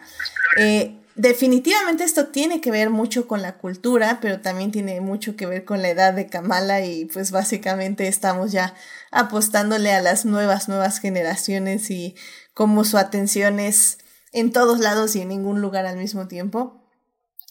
Eh, 0.58 0.98
definitivamente 1.14 2.04
esto 2.04 2.28
tiene 2.28 2.60
que 2.60 2.70
ver 2.70 2.90
mucho 2.90 3.28
con 3.28 3.42
la 3.42 3.58
cultura, 3.58 4.18
pero 4.22 4.40
también 4.40 4.70
tiene 4.70 5.00
mucho 5.00 5.36
que 5.36 5.46
ver 5.46 5.64
con 5.64 5.82
la 5.82 5.90
edad 5.90 6.14
de 6.14 6.26
Kamala 6.26 6.80
y 6.82 7.04
pues 7.06 7.30
básicamente 7.30 8.08
estamos 8.08 8.52
ya 8.52 8.74
apostándole 9.10 9.92
a 9.92 10.00
las 10.00 10.24
nuevas, 10.24 10.68
nuevas 10.68 10.98
generaciones 10.98 11.90
y 11.90 12.16
como 12.54 12.84
su 12.84 12.96
atención 12.96 13.60
es 13.60 13.98
en 14.32 14.52
todos 14.52 14.80
lados 14.80 15.16
y 15.16 15.20
en 15.20 15.28
ningún 15.28 15.60
lugar 15.60 15.86
al 15.86 15.96
mismo 15.96 16.28
tiempo. 16.28 16.85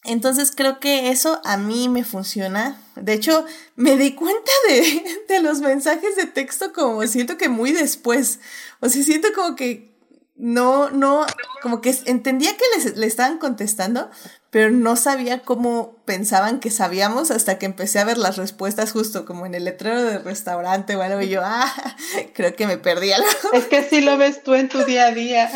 Entonces 0.06 0.52
creo 0.56 0.80
que 0.80 1.10
eso 1.10 1.42
a 1.44 1.58
mí 1.58 1.90
me 1.90 2.04
funciona. 2.04 2.82
De 2.96 3.14
hecho, 3.14 3.46
me 3.76 3.98
di 3.98 4.14
cuenta 4.14 4.52
de, 4.68 5.04
de, 5.28 5.42
los 5.42 5.60
mensajes 5.60 6.16
de 6.16 6.26
texto 6.26 6.74
como 6.74 7.06
siento 7.08 7.38
que 7.38 7.50
muy 7.50 7.72
después. 7.72 8.40
O 8.80 8.90
sea, 8.90 9.04
siento 9.04 9.30
como 9.36 9.56
que 9.56 9.96
no, 10.36 10.90
no, 10.90 11.26
como 11.62 11.82
que 11.82 11.96
entendía 12.06 12.56
que 12.58 12.66
les, 12.76 12.98
le 12.98 13.08
estaban 13.08 13.38
contestando, 13.38 14.10
pero 14.50 14.70
no 14.70 14.96
sabía 14.96 15.42
cómo 15.44 15.98
pensaban 16.06 16.60
que 16.60 16.72
sabíamos 16.72 17.32
hasta 17.32 17.58
que 17.58 17.66
empecé 17.66 18.00
a 18.00 18.06
ver 18.06 18.18
las 18.18 18.38
respuestas 18.38 18.92
justo 18.92 19.26
como 19.26 19.46
en 19.46 19.56
el 19.56 19.66
letrero 19.66 20.04
del 20.04 20.24
restaurante 20.24 20.96
o 20.96 21.02
algo 21.02 21.22
y 21.22 21.30
yo, 21.30 21.42
ah, 21.44 21.74
creo 22.34 22.56
que 22.56 22.68
me 22.68 22.78
perdí 22.78 23.12
algo. 23.12 23.28
Es 23.54 23.66
que 23.66 23.84
sí 23.84 24.02
lo 24.02 24.18
ves 24.18 24.44
tú 24.44 24.54
en 24.54 24.68
tu 24.68 24.84
día 24.84 25.08
a 25.08 25.12
día. 25.12 25.52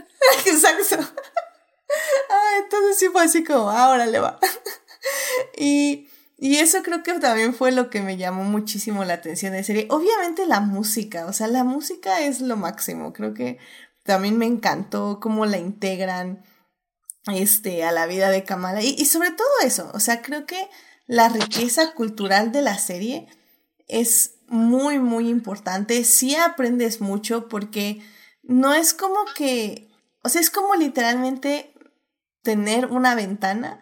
Exacto. 0.46 0.96
Ah, 2.30 2.58
entonces 2.62 2.98
sí 2.98 3.08
fue 3.08 3.24
así 3.24 3.44
como, 3.44 3.70
ahora 3.70 4.06
le 4.06 4.20
va. 4.20 4.38
y, 5.58 6.08
y 6.38 6.56
eso 6.56 6.82
creo 6.82 7.02
que 7.02 7.14
también 7.14 7.54
fue 7.54 7.72
lo 7.72 7.90
que 7.90 8.00
me 8.00 8.16
llamó 8.16 8.44
muchísimo 8.44 9.04
la 9.04 9.14
atención 9.14 9.52
de 9.52 9.64
serie. 9.64 9.86
Obviamente 9.90 10.46
la 10.46 10.60
música, 10.60 11.26
o 11.26 11.32
sea, 11.32 11.48
la 11.48 11.64
música 11.64 12.20
es 12.20 12.40
lo 12.40 12.56
máximo. 12.56 13.12
Creo 13.12 13.34
que 13.34 13.58
también 14.04 14.38
me 14.38 14.46
encantó 14.46 15.20
cómo 15.20 15.46
la 15.46 15.58
integran 15.58 16.44
este, 17.32 17.84
a 17.84 17.92
la 17.92 18.06
vida 18.06 18.30
de 18.30 18.44
Kamala. 18.44 18.82
Y, 18.82 18.94
y 18.98 19.06
sobre 19.06 19.30
todo 19.30 19.48
eso, 19.62 19.90
o 19.94 20.00
sea, 20.00 20.22
creo 20.22 20.46
que 20.46 20.68
la 21.06 21.28
riqueza 21.28 21.92
cultural 21.92 22.52
de 22.52 22.62
la 22.62 22.78
serie 22.78 23.26
es 23.88 24.36
muy, 24.46 24.98
muy 24.98 25.28
importante. 25.28 26.04
Sí 26.04 26.36
aprendes 26.36 27.00
mucho 27.00 27.48
porque 27.48 28.02
no 28.42 28.74
es 28.74 28.94
como 28.94 29.18
que, 29.36 29.88
o 30.22 30.28
sea, 30.28 30.40
es 30.40 30.50
como 30.50 30.74
literalmente 30.74 31.69
tener 32.42 32.86
una 32.86 33.14
ventana 33.14 33.80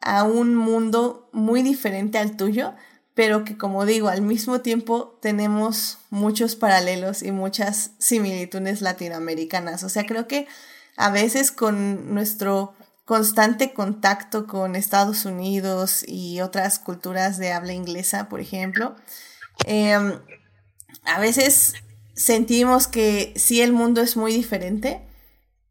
a 0.00 0.24
un 0.24 0.54
mundo 0.54 1.28
muy 1.32 1.62
diferente 1.62 2.18
al 2.18 2.36
tuyo, 2.36 2.74
pero 3.14 3.44
que 3.44 3.58
como 3.58 3.84
digo, 3.84 4.08
al 4.08 4.22
mismo 4.22 4.60
tiempo 4.60 5.18
tenemos 5.20 5.98
muchos 6.10 6.54
paralelos 6.54 7.22
y 7.22 7.32
muchas 7.32 7.90
similitudes 7.98 8.80
latinoamericanas. 8.80 9.82
O 9.82 9.88
sea, 9.88 10.04
creo 10.06 10.28
que 10.28 10.46
a 10.96 11.10
veces 11.10 11.50
con 11.50 12.14
nuestro 12.14 12.74
constante 13.04 13.72
contacto 13.72 14.46
con 14.46 14.76
Estados 14.76 15.24
Unidos 15.24 16.04
y 16.06 16.40
otras 16.42 16.78
culturas 16.78 17.38
de 17.38 17.52
habla 17.52 17.72
inglesa, 17.72 18.28
por 18.28 18.38
ejemplo, 18.38 18.94
em, 19.64 20.12
a 21.04 21.18
veces 21.18 21.72
sentimos 22.14 22.86
que 22.86 23.32
sí 23.36 23.62
el 23.62 23.72
mundo 23.72 24.02
es 24.02 24.16
muy 24.16 24.32
diferente, 24.32 25.00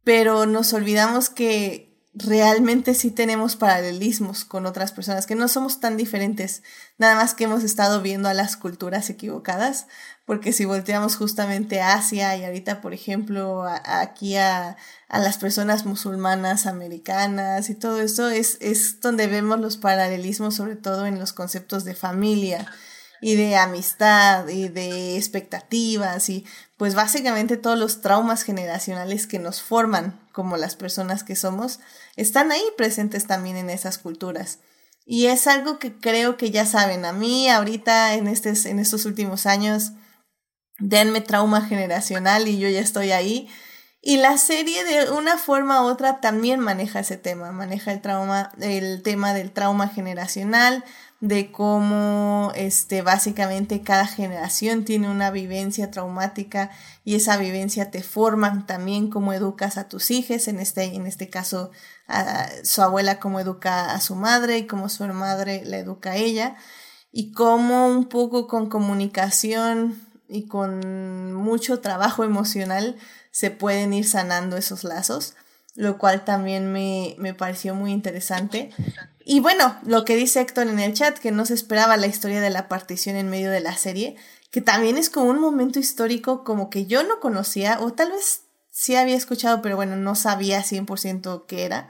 pero 0.03 0.45
nos 0.45 0.73
olvidamos 0.73 1.29
que 1.29 1.86
realmente 2.19 2.93
sí 2.93 3.11
tenemos 3.11 3.55
paralelismos 3.55 4.45
con 4.45 4.65
otras 4.65 4.91
personas, 4.91 5.25
que 5.25 5.35
no 5.35 5.47
somos 5.47 5.79
tan 5.79 5.97
diferentes, 5.97 6.63
nada 6.97 7.15
más 7.15 7.33
que 7.33 7.43
hemos 7.43 7.63
estado 7.63 8.01
viendo 8.01 8.27
a 8.29 8.33
las 8.33 8.57
culturas 8.57 9.09
equivocadas, 9.09 9.87
porque 10.25 10.51
si 10.51 10.65
volteamos 10.65 11.15
justamente 11.15 11.79
a 11.79 11.93
Asia 11.93 12.35
y 12.35 12.43
ahorita, 12.43 12.81
por 12.81 12.93
ejemplo, 12.93 13.65
aquí 13.85 14.35
a, 14.35 14.77
a, 15.09 15.19
las 15.19 15.37
personas 15.37 15.85
musulmanas, 15.85 16.65
americanas 16.65 17.69
y 17.69 17.75
todo 17.75 18.01
eso, 18.01 18.29
es, 18.29 18.57
es 18.61 18.99
donde 18.99 19.27
vemos 19.27 19.59
los 19.59 19.77
paralelismos, 19.77 20.55
sobre 20.55 20.75
todo 20.75 21.05
en 21.05 21.19
los 21.19 21.33
conceptos 21.33 21.85
de 21.85 21.95
familia 21.95 22.65
y 23.21 23.35
de 23.35 23.55
amistad 23.55 24.47
y 24.47 24.69
de 24.69 25.17
expectativas 25.17 26.29
y 26.29 26.45
pues 26.77 26.93
básicamente 26.93 27.57
todos 27.57 27.77
los 27.77 28.01
traumas 28.01 28.43
generacionales 28.43 29.25
que 29.25 29.39
nos 29.39 29.61
forman 29.61 30.19
como 30.37 30.55
las 30.55 30.75
personas 30.75 31.23
que 31.23 31.35
somos 31.35 31.79
están 32.15 32.51
ahí 32.51 32.61
presentes 32.77 33.25
también 33.25 33.57
en 33.57 33.71
esas 33.71 33.97
culturas. 33.97 34.59
Y 35.03 35.25
es 35.25 35.47
algo 35.47 35.79
que 35.79 35.97
creo 35.97 36.37
que 36.37 36.51
ya 36.51 36.67
saben, 36.67 37.05
a 37.05 37.11
mí 37.11 37.49
ahorita 37.49 38.13
en, 38.13 38.27
este, 38.27 38.53
en 38.69 38.77
estos 38.77 39.05
últimos 39.05 39.47
años, 39.47 39.93
denme 40.77 41.21
trauma 41.21 41.65
generacional 41.65 42.47
y 42.47 42.59
yo 42.59 42.69
ya 42.69 42.81
estoy 42.81 43.13
ahí. 43.13 43.49
Y 43.99 44.17
la 44.17 44.37
serie 44.37 44.83
de 44.83 45.09
una 45.09 45.39
forma 45.39 45.81
u 45.81 45.87
otra 45.87 46.21
también 46.21 46.59
maneja 46.59 46.99
ese 46.99 47.17
tema, 47.17 47.51
maneja 47.51 47.91
el 47.91 47.99
trauma, 47.99 48.51
el 48.61 49.01
tema 49.01 49.33
del 49.33 49.51
trauma 49.51 49.87
generacional, 49.87 50.85
de 51.19 51.51
cómo 51.51 52.51
este 52.55 53.01
básicamente 53.01 53.81
cada 53.81 54.05
generación 54.05 54.85
tiene 54.85 55.09
una 55.09 55.31
vivencia 55.31 55.89
traumática 55.89 56.69
y 57.03 57.15
esa 57.15 57.37
vivencia 57.37 57.89
te 57.89 58.03
forma 58.03 58.65
también 58.67 59.09
cómo 59.09 59.33
educas 59.33 59.77
a 59.77 59.87
tus 59.87 60.11
hijos, 60.11 60.47
en 60.47 60.59
este, 60.59 60.83
en 60.83 61.07
este 61.07 61.29
caso 61.29 61.71
a 62.07 62.47
su 62.63 62.81
abuela 62.83 63.19
cómo 63.19 63.39
educa 63.39 63.93
a 63.93 64.01
su 64.01 64.15
madre 64.15 64.59
y 64.59 64.67
cómo 64.67 64.89
su 64.89 65.05
madre 65.07 65.63
la 65.65 65.77
educa 65.77 66.11
a 66.11 66.15
ella 66.17 66.55
y 67.11 67.31
cómo 67.31 67.87
un 67.87 68.09
poco 68.09 68.47
con 68.47 68.69
comunicación 68.69 69.99
y 70.29 70.47
con 70.47 71.33
mucho 71.33 71.79
trabajo 71.79 72.23
emocional 72.23 72.95
se 73.31 73.49
pueden 73.49 73.93
ir 73.93 74.07
sanando 74.07 74.57
esos 74.57 74.83
lazos, 74.83 75.35
lo 75.75 75.97
cual 75.97 76.25
también 76.25 76.71
me, 76.71 77.15
me 77.17 77.33
pareció 77.33 77.73
muy 77.75 77.91
interesante. 77.91 78.71
Y 79.29 79.41
bueno, 79.41 79.77
lo 79.83 80.05
que 80.05 80.15
dice 80.15 80.39
Héctor 80.39 80.67
en 80.67 80.79
el 80.79 80.93
chat, 80.93 81.17
que 81.17 81.33
no 81.33 81.45
se 81.45 81.53
esperaba 81.53 81.97
la 81.97 82.07
historia 82.07 82.39
de 82.39 82.49
la 82.49 82.69
partición 82.69 83.17
en 83.17 83.29
medio 83.29 83.51
de 83.51 83.59
la 83.59 83.75
serie, 83.75 84.15
que 84.51 84.61
también 84.61 84.97
es 84.97 85.09
como 85.09 85.29
un 85.29 85.41
momento 85.41 85.79
histórico 85.79 86.45
como 86.45 86.69
que 86.69 86.85
yo 86.85 87.03
no 87.03 87.19
conocía, 87.19 87.81
o 87.81 87.91
tal 87.91 88.13
vez 88.13 88.43
sí 88.71 88.95
había 88.95 89.17
escuchado, 89.17 89.61
pero 89.61 89.75
bueno, 89.75 89.97
no 89.97 90.15
sabía 90.15 90.63
100% 90.63 91.45
qué 91.45 91.65
era. 91.65 91.89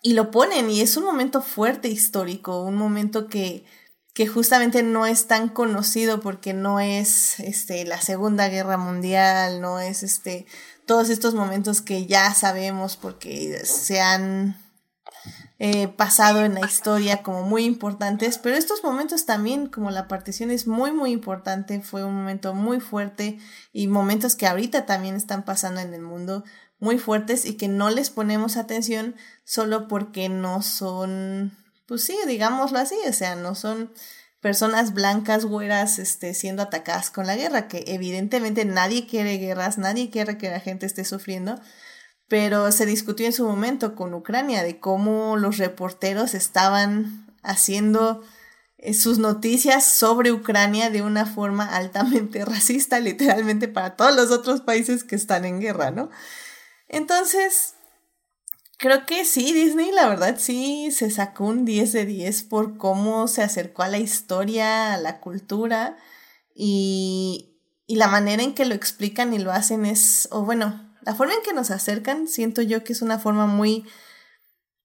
Y 0.00 0.14
lo 0.14 0.30
ponen, 0.30 0.70
y 0.70 0.80
es 0.80 0.96
un 0.96 1.04
momento 1.04 1.42
fuerte 1.42 1.88
histórico, 1.88 2.62
un 2.62 2.76
momento 2.76 3.26
que, 3.26 3.66
que 4.14 4.26
justamente 4.26 4.82
no 4.82 5.04
es 5.04 5.26
tan 5.26 5.50
conocido 5.50 6.22
porque 6.22 6.54
no 6.54 6.80
es 6.80 7.38
este, 7.40 7.84
la 7.84 8.00
Segunda 8.00 8.48
Guerra 8.48 8.78
Mundial, 8.78 9.60
no 9.60 9.80
es 9.80 10.02
este, 10.02 10.46
todos 10.86 11.10
estos 11.10 11.34
momentos 11.34 11.82
que 11.82 12.06
ya 12.06 12.32
sabemos 12.32 12.96
porque 12.96 13.60
se 13.66 14.00
han 14.00 14.56
eh, 15.62 15.88
pasado 15.88 16.42
en 16.46 16.54
la 16.54 16.62
historia 16.62 17.22
como 17.22 17.42
muy 17.42 17.66
importantes, 17.66 18.38
pero 18.38 18.56
estos 18.56 18.82
momentos 18.82 19.26
también, 19.26 19.66
como 19.66 19.90
la 19.90 20.08
partición 20.08 20.50
es 20.50 20.66
muy, 20.66 20.90
muy 20.90 21.10
importante, 21.10 21.82
fue 21.82 22.02
un 22.02 22.14
momento 22.14 22.54
muy 22.54 22.80
fuerte 22.80 23.38
y 23.70 23.86
momentos 23.86 24.36
que 24.36 24.46
ahorita 24.46 24.86
también 24.86 25.16
están 25.16 25.44
pasando 25.44 25.82
en 25.82 25.92
el 25.92 26.00
mundo 26.00 26.44
muy 26.78 26.98
fuertes 26.98 27.44
y 27.44 27.58
que 27.58 27.68
no 27.68 27.90
les 27.90 28.08
ponemos 28.08 28.56
atención 28.56 29.16
solo 29.44 29.86
porque 29.86 30.30
no 30.30 30.62
son, 30.62 31.54
pues 31.86 32.04
sí, 32.04 32.16
digámoslo 32.26 32.78
así, 32.78 32.96
o 33.06 33.12
sea, 33.12 33.36
no 33.36 33.54
son 33.54 33.92
personas 34.40 34.94
blancas, 34.94 35.44
güeras, 35.44 35.98
este, 35.98 36.32
siendo 36.32 36.62
atacadas 36.62 37.10
con 37.10 37.26
la 37.26 37.36
guerra, 37.36 37.68
que 37.68 37.84
evidentemente 37.86 38.64
nadie 38.64 39.06
quiere 39.06 39.36
guerras, 39.36 39.76
nadie 39.76 40.08
quiere 40.08 40.38
que 40.38 40.48
la 40.48 40.60
gente 40.60 40.86
esté 40.86 41.04
sufriendo, 41.04 41.60
pero 42.30 42.70
se 42.70 42.86
discutió 42.86 43.26
en 43.26 43.32
su 43.32 43.44
momento 43.44 43.96
con 43.96 44.14
Ucrania 44.14 44.62
de 44.62 44.78
cómo 44.78 45.36
los 45.36 45.58
reporteros 45.58 46.34
estaban 46.34 47.26
haciendo 47.42 48.22
eh, 48.78 48.94
sus 48.94 49.18
noticias 49.18 49.84
sobre 49.84 50.30
Ucrania 50.30 50.90
de 50.90 51.02
una 51.02 51.26
forma 51.26 51.64
altamente 51.76 52.44
racista, 52.44 53.00
literalmente 53.00 53.66
para 53.66 53.96
todos 53.96 54.14
los 54.14 54.30
otros 54.30 54.60
países 54.60 55.02
que 55.02 55.16
están 55.16 55.44
en 55.44 55.58
guerra, 55.58 55.90
¿no? 55.90 56.08
Entonces, 56.86 57.74
creo 58.78 59.06
que 59.06 59.24
sí, 59.24 59.52
Disney, 59.52 59.90
la 59.90 60.06
verdad 60.06 60.36
sí 60.38 60.92
se 60.92 61.10
sacó 61.10 61.46
un 61.46 61.64
10 61.64 61.92
de 61.92 62.06
10 62.06 62.44
por 62.44 62.76
cómo 62.78 63.26
se 63.26 63.42
acercó 63.42 63.82
a 63.82 63.88
la 63.88 63.98
historia, 63.98 64.94
a 64.94 64.98
la 64.98 65.18
cultura 65.18 65.98
y, 66.54 67.58
y 67.88 67.96
la 67.96 68.06
manera 68.06 68.44
en 68.44 68.54
que 68.54 68.66
lo 68.66 68.76
explican 68.76 69.34
y 69.34 69.40
lo 69.40 69.50
hacen 69.50 69.84
es, 69.84 70.28
o 70.30 70.44
bueno, 70.44 70.89
la 71.02 71.14
forma 71.14 71.34
en 71.34 71.42
que 71.42 71.52
nos 71.52 71.70
acercan, 71.70 72.28
siento 72.28 72.62
yo 72.62 72.84
que 72.84 72.92
es 72.92 73.02
una 73.02 73.18
forma 73.18 73.46
muy, 73.46 73.86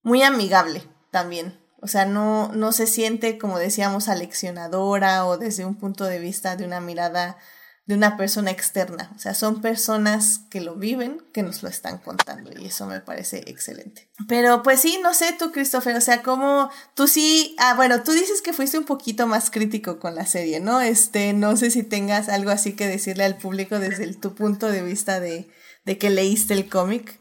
muy 0.04 0.24
amigable 0.24 0.84
también. 1.12 1.60
O 1.82 1.88
sea, 1.88 2.06
no, 2.06 2.52
no 2.54 2.72
se 2.72 2.88
siente, 2.88 3.38
como 3.38 3.60
decíamos, 3.60 4.08
aleccionadora 4.08 5.26
o 5.26 5.38
desde 5.38 5.66
un 5.66 5.76
punto 5.76 6.06
de 6.06 6.20
vista 6.20 6.56
de 6.56 6.66
una 6.66 6.82
mirada 6.82 7.38
de 7.86 7.94
una 7.94 8.18
persona 8.18 8.50
externa. 8.50 9.12
O 9.16 9.20
sea, 9.20 9.36
son 9.36 9.62
personas 9.62 10.42
que 10.50 10.60
lo 10.60 10.76
viven, 10.76 11.22
que 11.32 11.44
nos 11.44 11.62
lo 11.62 11.70
están 11.70 12.00
contando 12.00 12.52
y 12.60 12.66
eso 12.66 12.88
me 12.88 13.00
parece 13.00 13.44
excelente. 13.48 14.10
Pero 14.28 14.64
pues 14.64 14.82
sí, 14.82 15.00
no 15.04 15.14
sé 15.14 15.36
tú, 15.38 15.52
Christopher, 15.52 15.96
o 15.96 16.02
sea, 16.02 16.24
como 16.24 16.70
tú 16.96 17.08
sí, 17.08 17.56
ah, 17.60 17.76
bueno, 17.76 18.02
tú 18.02 18.12
dices 18.12 18.42
que 18.42 18.54
fuiste 18.54 18.80
un 18.80 18.86
poquito 18.86 19.28
más 19.28 19.52
crítico 19.52 20.00
con 20.00 20.16
la 20.16 20.26
serie, 20.26 20.60
¿no? 20.60 20.82
Este, 20.82 21.34
no 21.34 21.56
sé 21.58 21.70
si 21.70 21.84
tengas 21.84 22.28
algo 22.30 22.50
así 22.50 22.74
que 22.74 22.88
decirle 22.88 23.24
al 23.24 23.38
público 23.38 23.78
desde 23.78 24.12
tu 24.16 24.34
punto 24.34 24.72
de 24.72 24.82
vista 24.82 25.20
de, 25.20 25.48
de 25.86 25.98
que 25.98 26.10
leíste 26.10 26.54
el 26.54 26.70
cómic. 26.70 27.20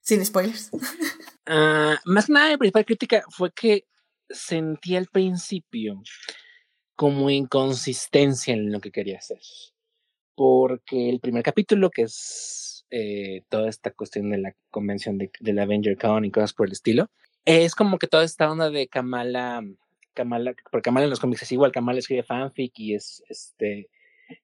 Sin 0.00 0.24
spoilers. 0.24 0.70
Uh, 0.72 1.96
más 2.06 2.26
que 2.26 2.32
nada, 2.32 2.50
mi 2.50 2.56
principal 2.56 2.86
crítica 2.86 3.24
fue 3.28 3.52
que 3.52 3.86
sentí 4.30 4.96
al 4.96 5.06
principio 5.06 6.00
como 6.96 7.30
inconsistencia 7.30 8.54
en 8.54 8.72
lo 8.72 8.80
que 8.80 8.90
quería 8.90 9.18
hacer. 9.18 9.40
Porque 10.34 11.10
el 11.10 11.20
primer 11.20 11.42
capítulo, 11.42 11.90
que 11.90 12.02
es 12.02 12.86
eh, 12.90 13.42
toda 13.48 13.68
esta 13.68 13.90
cuestión 13.90 14.30
de 14.30 14.38
la 14.38 14.54
convención 14.70 15.18
de, 15.18 15.30
del 15.40 15.58
Avenger 15.58 15.98
Con 15.98 16.24
y 16.24 16.30
cosas 16.30 16.54
por 16.54 16.66
el 16.66 16.72
estilo, 16.72 17.10
es 17.44 17.74
como 17.74 17.98
que 17.98 18.06
toda 18.06 18.24
esta 18.24 18.50
onda 18.50 18.70
de 18.70 18.88
Kamala, 18.88 19.62
Kamala, 20.14 20.54
porque 20.70 20.86
Kamala 20.86 21.04
en 21.04 21.10
los 21.10 21.20
cómics 21.20 21.42
es 21.42 21.52
igual, 21.52 21.72
Kamala 21.72 21.98
escribe 21.98 22.22
fanfic 22.22 22.72
y 22.78 22.94
es 22.94 23.22
este 23.28 23.90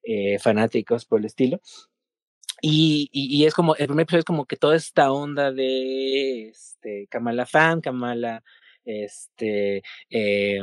eh, 0.02 0.38
fanáticos 0.38 1.04
por 1.04 1.20
el 1.20 1.26
estilo. 1.26 1.60
Y, 2.66 3.10
y, 3.12 3.44
es 3.44 3.52
como, 3.52 3.76
el 3.76 3.88
primer 3.88 4.04
episodio 4.04 4.20
es 4.20 4.24
como 4.24 4.46
que 4.46 4.56
toda 4.56 4.74
esta 4.74 5.12
onda 5.12 5.52
de 5.52 6.48
este, 6.48 7.06
Kamala 7.10 7.44
fan, 7.44 7.82
Kamala 7.82 8.42
este, 8.86 9.82
eh, 10.08 10.60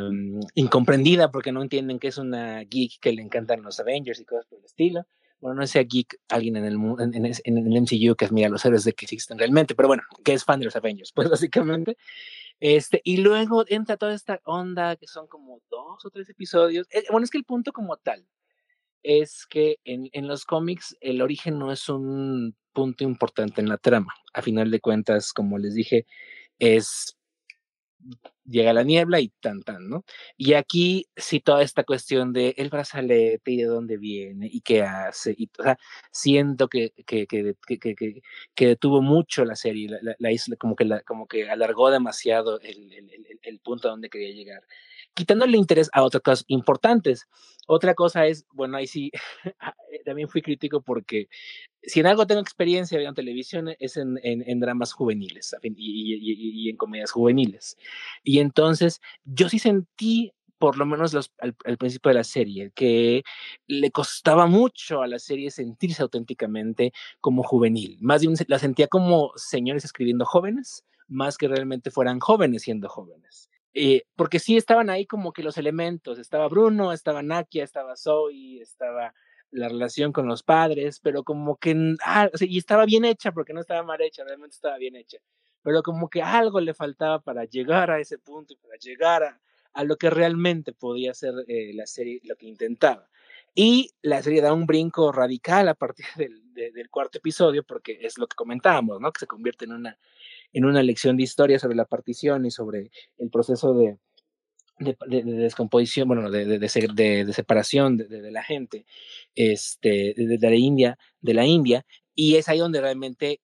incomprendida 0.56 1.30
porque 1.30 1.52
no 1.52 1.62
entienden 1.62 2.00
que 2.00 2.08
es 2.08 2.18
una 2.18 2.64
geek 2.64 3.00
que 3.00 3.12
le 3.12 3.22
encantan 3.22 3.62
los 3.62 3.80
Avengers 3.80 4.20
y 4.20 4.26
cosas 4.26 4.48
por 4.48 4.58
el 4.58 4.66
estilo. 4.66 5.06
Bueno, 5.40 5.62
no 5.62 5.68
sea 5.68 5.84
geek 5.84 6.20
alguien 6.30 6.56
en 6.58 6.66
el, 6.66 6.74
en, 6.74 7.14
en, 7.14 7.58
el 7.58 7.82
MCU 7.82 8.16
que 8.16 8.26
admira 8.26 8.48
a 8.48 8.52
los 8.52 8.66
héroes 8.66 8.84
de 8.84 8.94
que 8.94 9.06
existen 9.06 9.38
realmente, 9.38 9.76
pero 9.76 9.88
bueno, 9.88 10.02
que 10.24 10.34
es 10.34 10.44
fan 10.44 10.60
de 10.60 10.66
los 10.66 10.76
Avengers, 10.76 11.12
pues 11.12 11.30
básicamente. 11.30 11.98
Este, 12.60 13.02
y 13.04 13.18
luego 13.18 13.64
entra 13.68 13.98
toda 13.98 14.16
esta 14.16 14.42
onda 14.46 14.96
que 14.96 15.06
son 15.06 15.28
como 15.28 15.62
dos 15.70 16.04
o 16.04 16.10
tres 16.10 16.28
episodios. 16.30 16.88
Eh, 16.90 17.04
bueno, 17.12 17.26
es 17.26 17.30
que 17.30 17.38
el 17.38 17.46
punto 17.46 17.72
como 17.72 17.98
tal 17.98 18.26
es 19.04 19.46
que 19.50 19.78
en, 19.84 20.10
en 20.14 20.28
los 20.28 20.46
cómics 20.46 20.96
el 21.02 21.22
origen 21.22 21.60
no 21.60 21.72
es 21.72 21.90
un 21.90 22.56
punto 22.74 23.04
importante 23.04 23.62
en 23.62 23.70
la 23.70 23.78
trama. 23.78 24.14
A 24.34 24.42
final 24.42 24.72
de 24.72 24.80
cuentas, 24.80 25.34
como 25.34 25.58
les 25.58 25.76
dije, 25.76 26.06
es 26.60 27.18
llega 28.52 28.74
la 28.74 28.84
niebla 28.84 29.20
y 29.20 29.30
tan 29.40 29.64
tan, 29.64 29.90
¿no? 29.90 30.04
Y 30.38 30.54
aquí 30.54 31.08
sí 31.16 31.40
toda 31.40 31.64
esta 31.64 31.84
cuestión 31.84 32.34
de 32.34 32.54
el 32.58 32.70
brazalete 32.70 33.52
y 33.52 33.58
de 33.58 33.66
dónde 33.66 33.98
viene 33.98 34.50
y 34.52 34.62
qué 34.62 34.84
hace, 34.84 35.34
y, 35.38 35.50
o 35.60 35.64
sea, 35.64 35.78
siento 36.12 36.68
que, 36.68 36.94
que, 37.06 37.28
que, 37.28 37.56
que, 38.56 38.68
detuvo 38.68 39.02
mucho 39.02 39.46
la 39.46 39.56
serie, 39.56 39.90
la, 39.90 40.16
la, 40.18 40.32
isla, 40.32 40.56
como 40.58 40.76
que, 40.76 40.86
la, 40.86 41.02
como 41.02 41.28
que 41.28 41.50
alargó 41.50 41.90
demasiado 41.92 42.60
el, 42.62 42.94
el, 42.94 43.10
el, 43.12 43.40
el 43.42 43.60
punto 43.60 43.88
a 43.88 43.92
donde 43.92 44.10
quería 44.10 44.34
llegar 44.34 44.64
quitándole 45.14 45.58
interés 45.58 45.90
a 45.94 46.04
otras 46.04 46.24
cosas 46.24 46.46
importantes. 46.48 47.28
Otra 47.68 47.94
cosa 47.96 48.26
es, 48.28 48.46
bueno, 48.52 48.78
ahí 48.78 48.88
sí, 48.88 49.12
ah, 49.60 49.76
eh, 49.92 50.02
también 50.06 50.30
fui 50.30 50.42
crítico 50.42 50.82
porque 50.82 51.28
si 51.84 52.00
en 52.00 52.08
algo 52.08 52.28
tengo 52.28 52.42
experiencia 52.42 53.00
en 53.00 53.14
televisión 53.14 53.70
es 53.80 53.98
en, 53.98 54.20
en, 54.24 54.60
dramas 54.60 54.94
juveniles 54.94 55.56
y, 55.64 55.70
y, 55.76 56.66
y, 56.66 56.70
en 56.70 56.78
comedias 56.78 57.12
juveniles. 57.12 57.78
Y 58.24 58.40
entonces 58.40 59.02
yo 59.26 59.50
sí 59.50 59.60
sentí 59.60 60.32
por 60.58 60.78
lo 60.78 60.86
menos 60.86 61.12
los, 61.12 61.34
al, 61.40 61.56
al, 61.66 61.78
principio 61.78 62.10
de 62.10 62.16
la 62.16 62.24
serie, 62.24 62.72
que 62.76 63.24
le 63.66 63.90
costaba 63.90 64.46
mucho 64.46 65.02
a 65.02 65.08
la 65.08 65.18
serie 65.18 65.50
sentirse 65.50 66.04
auténticamente 66.04 66.94
como 67.20 67.42
juvenil. 67.42 67.98
Más 68.00 68.22
bien 68.22 68.36
la 68.48 68.60
sentía 68.60 68.88
como 68.88 69.32
señores 69.36 69.86
escribiendo 69.86 70.24
jóvenes, 70.24 70.86
más 71.08 71.40
que 71.40 71.48
realmente 71.48 71.90
fueran 71.90 72.20
jóvenes 72.20 72.62
siendo 72.62 72.90
jóvenes. 72.90 73.50
Eh, 73.74 74.04
porque 74.16 74.38
sí 74.38 74.56
estaban 74.56 74.90
ahí 74.90 75.08
como 75.08 75.34
que 75.34 75.44
los 75.44 75.58
elementos, 75.58 76.20
estaba 76.20 76.48
Bruno, 76.48 76.94
estaba 76.94 77.24
Nakia, 77.24 77.64
estaba 77.64 77.96
Zoe, 77.96 78.62
estaba 78.62 79.16
la 79.52 79.68
relación 79.70 80.12
con 80.12 80.28
los 80.28 80.44
padres, 80.44 81.00
pero 81.00 81.24
como 81.24 81.58
que, 81.58 81.96
ah, 82.06 82.30
o 82.34 82.38
sea, 82.38 82.48
y 82.48 82.58
estaba 82.58 82.86
bien 82.86 83.06
hecha, 83.06 83.32
porque 83.32 83.54
no 83.54 83.62
estaba 83.62 83.84
mal 83.84 84.02
hecha, 84.02 84.24
realmente 84.24 84.56
estaba 84.56 84.78
bien 84.78 84.96
hecha, 84.96 85.20
pero 85.62 85.84
como 85.84 86.10
que 86.10 86.22
algo 86.22 86.60
le 86.60 86.74
faltaba 86.74 87.20
para 87.20 87.46
llegar 87.46 87.92
a 87.92 88.00
ese 88.00 88.18
punto 88.18 88.54
y 88.54 88.58
para 88.58 88.78
llegar 88.78 89.24
a, 89.24 89.42
a 89.74 89.84
lo 89.84 89.98
que 89.98 90.10
realmente 90.10 90.74
podía 90.74 91.14
ser 91.14 91.34
eh, 91.48 91.72
la 91.74 91.86
serie, 91.86 92.22
lo 92.24 92.36
que 92.36 92.48
intentaba. 92.48 93.10
Y 93.54 93.92
la 94.02 94.22
serie 94.24 94.42
da 94.42 94.54
un 94.54 94.66
brinco 94.66 95.12
radical 95.12 95.68
a 95.68 95.76
partir 95.76 96.06
del, 96.18 96.54
del, 96.54 96.90
cuarto 96.90 97.18
episodio, 97.18 97.64
porque 97.64 98.00
es 98.02 98.18
lo 98.18 98.28
que 98.28 98.36
comentábamos, 98.36 99.00
¿no? 99.02 99.12
Que 99.12 99.20
se 99.20 99.28
convierte 99.28 99.66
en 99.66 99.74
una, 99.74 99.98
en 100.54 100.66
una 100.66 100.84
lección 100.84 101.18
de 101.18 101.24
historia 101.24 101.60
sobre 101.60 101.76
la 101.76 101.86
partición 101.86 102.46
y 102.46 102.52
sobre 102.52 102.92
el 103.18 103.30
proceso 103.30 103.74
de, 103.74 103.98
de, 104.82 104.98
de, 105.08 105.24
descomposición, 105.24 106.08
bueno, 106.08 106.30
de, 106.30 106.60
de, 106.60 107.34
separación 107.34 107.98
de, 107.98 108.32
la 108.32 108.44
gente, 108.44 108.86
este, 109.36 110.14
de, 110.16 110.38
la 110.42 110.56
India, 110.56 110.98
de 111.22 111.34
la 111.34 111.46
India, 111.46 111.86
y 112.16 112.36
es 112.36 112.50
ahí 112.50 112.60
donde 112.60 112.82
realmente 112.82 113.42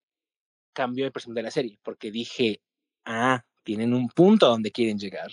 cambió 0.73 1.05
el 1.05 1.11
personaje 1.11 1.39
de 1.39 1.43
la 1.43 1.51
serie, 1.51 1.79
porque 1.83 2.11
dije, 2.11 2.61
ah, 3.05 3.43
tienen 3.63 3.93
un 3.93 4.09
punto 4.09 4.47
donde 4.47 4.71
quieren 4.71 4.97
llegar. 4.97 5.29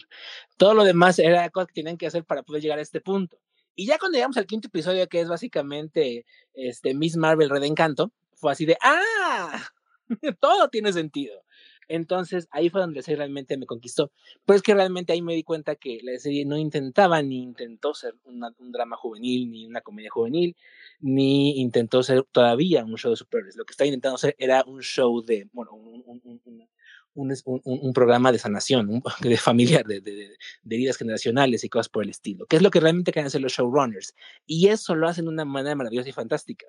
Todo 0.56 0.74
lo 0.74 0.84
demás 0.84 1.18
era 1.18 1.48
cosas 1.50 1.68
que 1.68 1.74
tienen 1.74 1.96
que 1.96 2.06
hacer 2.06 2.24
para 2.24 2.42
poder 2.42 2.62
llegar 2.62 2.78
a 2.78 2.82
este 2.82 3.00
punto. 3.00 3.38
Y 3.76 3.86
ya 3.86 3.98
cuando 3.98 4.16
llegamos 4.16 4.36
al 4.36 4.46
quinto 4.46 4.68
episodio, 4.68 5.08
que 5.08 5.20
es 5.20 5.28
básicamente 5.28 6.26
este, 6.52 6.94
Miss 6.94 7.16
Marvel 7.16 7.50
Red 7.50 7.64
Encanto, 7.64 8.12
fue 8.34 8.52
así 8.52 8.66
de, 8.66 8.76
ah, 8.80 9.62
todo 10.40 10.68
tiene 10.68 10.92
sentido. 10.92 11.43
Entonces 11.88 12.48
ahí 12.50 12.70
fue 12.70 12.80
donde 12.80 12.96
la 12.96 13.02
serie 13.02 13.18
realmente 13.18 13.56
me 13.56 13.66
conquistó. 13.66 14.10
Pues 14.44 14.62
que 14.62 14.74
realmente 14.74 15.12
ahí 15.12 15.22
me 15.22 15.34
di 15.34 15.42
cuenta 15.42 15.76
que 15.76 16.00
la 16.02 16.18
serie 16.18 16.44
no 16.44 16.56
intentaba 16.56 17.22
ni 17.22 17.42
intentó 17.42 17.94
ser 17.94 18.14
un 18.24 18.72
drama 18.72 18.96
juvenil, 18.96 19.50
ni 19.50 19.66
una 19.66 19.80
comedia 19.80 20.10
juvenil, 20.10 20.56
ni 21.00 21.60
intentó 21.60 22.02
ser 22.02 22.24
todavía 22.30 22.84
un 22.84 22.96
show 22.96 23.10
de 23.10 23.16
superhéroes. 23.16 23.56
Lo 23.56 23.64
que 23.64 23.72
estaba 23.72 23.86
intentando 23.86 24.16
hacer 24.16 24.34
era 24.38 24.64
un 24.66 24.80
show 24.82 25.22
de, 25.22 25.48
bueno, 25.52 25.72
un, 25.72 26.02
un, 26.06 26.68
un, 27.14 27.60
un 27.64 27.92
programa 27.92 28.32
de 28.32 28.38
sanación, 28.38 29.02
de 29.20 29.36
familiar, 29.36 29.84
de, 29.84 30.00
de, 30.00 30.36
de, 30.62 30.76
heridas 30.76 30.96
generacionales 30.96 31.64
y 31.64 31.68
cosas 31.68 31.88
por 31.88 32.04
el 32.04 32.10
estilo, 32.10 32.46
que 32.46 32.56
es 32.56 32.62
lo 32.62 32.70
que 32.70 32.80
realmente 32.80 33.12
quieren 33.12 33.28
hacer 33.28 33.40
los 33.40 33.52
showrunners. 33.52 34.14
Y 34.46 34.68
eso 34.68 34.94
lo 34.94 35.08
hacen 35.08 35.24
de 35.24 35.30
una 35.30 35.44
manera 35.44 35.74
maravillosa 35.76 36.08
y 36.08 36.12
fantástica. 36.12 36.66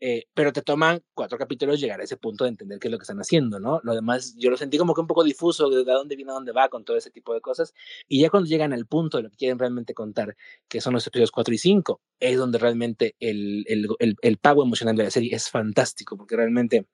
Eh, 0.00 0.26
pero 0.32 0.52
te 0.52 0.62
toman 0.62 1.02
cuatro 1.12 1.36
capítulos 1.38 1.80
llegar 1.80 2.00
a 2.00 2.04
ese 2.04 2.16
punto 2.16 2.44
de 2.44 2.50
entender 2.50 2.78
qué 2.78 2.86
es 2.86 2.92
lo 2.92 2.98
que 2.98 3.02
están 3.02 3.18
haciendo, 3.18 3.58
¿no? 3.58 3.80
Lo 3.82 3.94
demás, 3.94 4.36
yo 4.38 4.48
lo 4.48 4.56
sentí 4.56 4.78
como 4.78 4.94
que 4.94 5.00
un 5.00 5.08
poco 5.08 5.24
difuso 5.24 5.68
de, 5.70 5.82
dónde 5.84 6.14
viene 6.14 6.30
a 6.30 6.34
dónde 6.34 6.52
va 6.52 6.68
con 6.68 6.84
todo 6.84 6.96
ese 6.96 7.10
tipo 7.10 7.34
de 7.34 7.40
cosas. 7.40 7.74
Y 8.06 8.20
ya 8.20 8.30
cuando 8.30 8.48
llegan 8.48 8.72
al 8.72 8.86
punto 8.86 9.16
de 9.16 9.24
lo 9.24 9.30
que 9.30 9.36
quieren 9.36 9.58
realmente 9.58 9.94
contar, 9.94 10.36
que 10.68 10.80
son 10.80 10.94
los 10.94 11.06
episodios 11.06 11.32
4 11.32 11.52
y 11.52 11.58
5, 11.58 12.00
es 12.20 12.38
donde 12.38 12.58
realmente 12.58 13.16
el, 13.18 13.64
el, 13.66 13.88
el, 13.98 14.16
el 14.22 14.36
pago 14.38 14.62
emocional 14.62 14.96
de 14.96 15.04
la 15.04 15.10
serie 15.10 15.34
es 15.34 15.50
fantástico, 15.50 16.16
porque 16.16 16.36
realmente, 16.36 16.86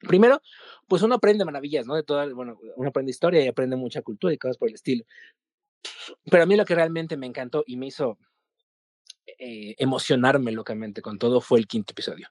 primero, 0.00 0.40
pues 0.86 1.02
uno 1.02 1.16
aprende 1.16 1.44
maravillas, 1.44 1.86
¿no? 1.86 1.96
De 1.96 2.04
toda, 2.04 2.32
bueno, 2.32 2.58
uno 2.76 2.88
aprende 2.88 3.10
historia 3.10 3.44
y 3.44 3.48
aprende 3.48 3.74
mucha 3.76 4.02
cultura 4.02 4.32
y 4.32 4.38
cosas 4.38 4.56
por 4.56 4.68
el 4.68 4.74
estilo. 4.74 5.04
Pero 6.30 6.42
a 6.42 6.46
mí 6.46 6.56
lo 6.56 6.64
que 6.64 6.74
realmente 6.74 7.16
me 7.16 7.26
encantó 7.26 7.64
y 7.66 7.76
me 7.76 7.86
hizo 7.86 8.18
eh, 9.38 9.74
emocionarme 9.78 10.52
locamente 10.52 11.02
con 11.02 11.18
todo 11.18 11.40
fue 11.40 11.58
el 11.58 11.66
quinto 11.66 11.92
episodio. 11.92 12.28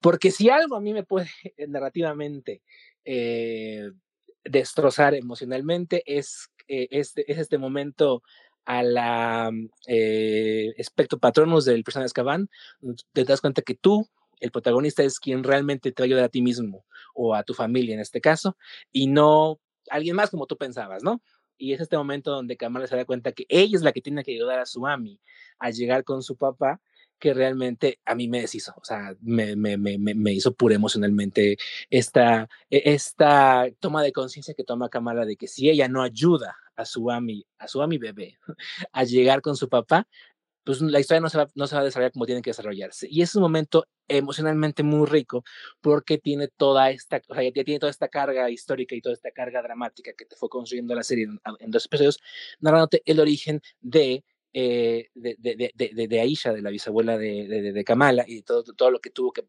Porque 0.00 0.30
si 0.30 0.48
algo 0.50 0.76
a 0.76 0.80
mí 0.80 0.92
me 0.92 1.04
puede 1.04 1.28
narrativamente 1.68 2.62
eh, 3.04 3.90
destrozar 4.44 5.14
emocionalmente 5.14 6.02
es, 6.06 6.50
eh, 6.66 6.88
este, 6.90 7.30
es 7.30 7.38
este 7.38 7.58
momento 7.58 8.22
a 8.64 8.82
la 8.82 9.50
espectro 9.86 11.18
patronus 11.18 11.64
del 11.64 11.84
personaje 11.84 12.04
de 12.04 12.08
Azkaban, 12.08 12.50
te 13.14 13.24
das 13.24 13.40
cuenta 13.40 13.62
que 13.62 13.74
tú, 13.74 14.06
el 14.40 14.50
protagonista, 14.50 15.02
es 15.02 15.18
quien 15.20 15.42
realmente 15.42 15.90
te 15.90 16.06
va 16.06 16.22
a 16.22 16.24
a 16.26 16.28
ti 16.28 16.42
mismo 16.42 16.84
o 17.14 17.34
a 17.34 17.44
tu 17.44 17.54
familia 17.54 17.94
en 17.94 18.00
este 18.00 18.20
caso, 18.20 18.58
y 18.92 19.06
no 19.06 19.58
alguien 19.90 20.16
más 20.16 20.30
como 20.30 20.46
tú 20.46 20.58
pensabas, 20.58 21.02
¿no? 21.02 21.22
Y 21.58 21.72
es 21.72 21.80
este 21.80 21.96
momento 21.96 22.30
donde 22.30 22.56
Kamala 22.56 22.86
se 22.86 22.96
da 22.96 23.04
cuenta 23.04 23.32
que 23.32 23.44
ella 23.48 23.76
es 23.76 23.82
la 23.82 23.92
que 23.92 24.00
tiene 24.00 24.24
que 24.24 24.32
ayudar 24.32 24.60
a 24.60 24.66
su 24.66 24.86
Ami 24.86 25.20
a 25.58 25.70
llegar 25.70 26.04
con 26.04 26.22
su 26.22 26.36
papá, 26.36 26.80
que 27.18 27.34
realmente 27.34 27.98
a 28.04 28.14
mí 28.14 28.28
me 28.28 28.40
deshizo, 28.40 28.72
o 28.76 28.84
sea, 28.84 29.16
me, 29.20 29.56
me, 29.56 29.76
me, 29.76 29.98
me 29.98 30.32
hizo 30.32 30.54
pura 30.54 30.76
emocionalmente 30.76 31.56
esta, 31.90 32.48
e, 32.70 32.82
esta 32.94 33.66
toma 33.80 34.02
de 34.02 34.12
conciencia 34.12 34.54
que 34.54 34.64
toma 34.64 34.88
Kamala 34.88 35.24
de 35.24 35.36
que 35.36 35.48
si 35.48 35.68
ella 35.68 35.88
no 35.88 36.02
ayuda 36.02 36.56
a 36.76 36.84
su 36.84 37.10
Ami, 37.10 37.44
a 37.58 37.66
su 37.66 37.82
Ami 37.82 37.98
bebé, 37.98 38.38
a 38.92 39.04
llegar 39.04 39.42
con 39.42 39.56
su 39.56 39.68
papá, 39.68 40.06
pues 40.68 40.82
la 40.82 41.00
historia 41.00 41.22
no 41.22 41.30
se, 41.30 41.38
va, 41.38 41.48
a 41.80 41.82
desarrollar 41.82 42.12
como 42.12 42.26
tiene 42.26 42.42
que 42.42 42.50
desarrollarse. 42.50 43.08
Y 43.10 43.22
es 43.22 43.34
un 43.34 43.40
momento 43.40 43.86
emocionalmente 44.06 44.82
muy 44.82 45.06
rico 45.06 45.42
porque 45.80 46.18
tiene 46.18 46.48
toda 46.48 46.90
esta, 46.90 47.22
o 47.26 47.34
sea, 47.34 47.42
ya 47.42 47.64
tiene 47.64 47.78
toda 47.78 47.88
esta 47.88 48.08
carga 48.08 48.50
histórica 48.50 48.94
y 48.94 49.00
toda 49.00 49.14
esta 49.14 49.30
carga 49.30 49.62
dramática 49.62 50.12
que 50.12 50.26
te 50.26 50.36
fue 50.36 50.50
construyendo 50.50 50.94
la 50.94 51.02
serie 51.04 51.24
en, 51.24 51.40
en 51.58 51.70
dos 51.70 51.86
episodios, 51.86 52.20
narrándote 52.60 53.00
el 53.06 53.18
origen 53.18 53.62
de 53.80 54.22
eh, 54.52 55.08
de, 55.14 55.36
de, 55.38 55.72
de, 55.74 56.06
de, 56.06 56.20
Aisha, 56.20 56.52
de 56.52 56.60
la 56.60 56.68
bisabuela 56.68 57.16
de, 57.16 57.48
de, 57.48 57.84
Kamala, 57.84 58.26
y 58.28 58.42
todo, 58.42 58.62
todo 58.62 58.90
lo 58.90 59.00
que 59.00 59.08
tuvo 59.08 59.32
que 59.32 59.46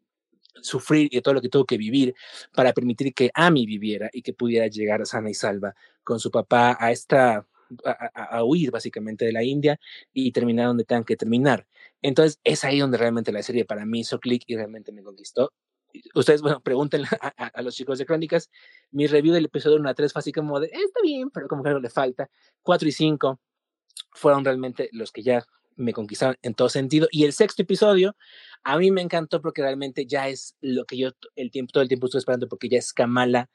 sufrir 0.61 1.09
y 1.11 1.19
todo 1.19 1.33
lo 1.33 1.41
que 1.41 1.49
tuvo 1.49 1.65
que 1.65 1.77
vivir 1.77 2.15
para 2.53 2.71
permitir 2.71 3.13
que 3.13 3.29
Ami 3.33 3.65
viviera 3.65 4.09
y 4.13 4.21
que 4.21 4.31
pudiera 4.31 4.67
llegar 4.67 5.05
sana 5.05 5.29
y 5.29 5.33
salva 5.33 5.75
con 6.01 6.21
su 6.21 6.31
papá 6.31 6.77
a 6.79 6.93
esta 6.93 7.45
a, 7.85 8.43
huir 8.43 8.71
básicamente 8.71 9.25
de 9.25 9.31
la 9.31 9.43
India 9.43 9.79
y 10.13 10.31
terminar 10.31 10.67
donde 10.67 10.85
tengan 10.85 11.03
que 11.03 11.15
terminar. 11.15 11.67
Entonces 12.01 12.39
es 12.43 12.63
ahí 12.63 12.79
donde 12.79 12.97
realmente 12.97 13.31
la 13.31 13.43
serie 13.43 13.65
para 13.65 13.85
mí 13.85 14.01
hizo 14.01 14.19
clic 14.19 14.43
y 14.47 14.55
realmente 14.55 14.91
me 14.91 15.03
conquistó. 15.03 15.51
Ustedes, 16.15 16.41
bueno, 16.41 16.61
pregúntenle 16.63 17.07
a, 17.21 17.47
a, 17.47 17.61
los 17.61 17.75
chicos 17.75 17.97
de 17.99 18.05
Crónicas. 18.05 18.49
Mi 18.91 19.07
review 19.07 19.33
del 19.33 19.45
episodio 19.45 19.77
1 19.77 19.89
a 19.89 19.93
3 19.93 20.13
fue 20.13 20.19
así 20.19 20.31
como 20.31 20.59
de, 20.59 20.67
está 20.67 21.01
bien, 21.01 21.29
pero 21.31 21.47
como 21.47 21.63
que 21.63 21.69
algo 21.69 21.81
le 21.81 21.89
falta. 21.89 22.29
4 22.63 22.87
y 22.87 22.91
5 22.91 23.39
fueron 24.13 24.45
realmente 24.45 24.89
los 24.91 25.11
que 25.11 25.23
ya 25.23 25.43
me 25.79 25.93
conquistaron 25.93 26.37
en 26.41 26.53
todo 26.53 26.69
sentido. 26.69 27.07
Y 27.11 27.23
el 27.25 27.33
sexto 27.33 27.61
episodio 27.61 28.15
a 28.63 28.77
mí 28.77 28.91
me 28.91 29.01
encantó 29.01 29.41
porque 29.41 29.61
realmente 29.61 30.05
ya 30.05 30.27
es 30.27 30.55
lo 30.61 30.85
que 30.85 30.97
yo 30.97 31.11
el 31.35 31.51
tiempo, 31.51 31.71
todo 31.71 31.83
el 31.83 31.89
tiempo 31.89 32.07
estoy 32.07 32.19
esperando 32.19 32.47
porque 32.47 32.69
ya 32.69 32.77
es 32.77 32.93
Kamala, 32.93 33.49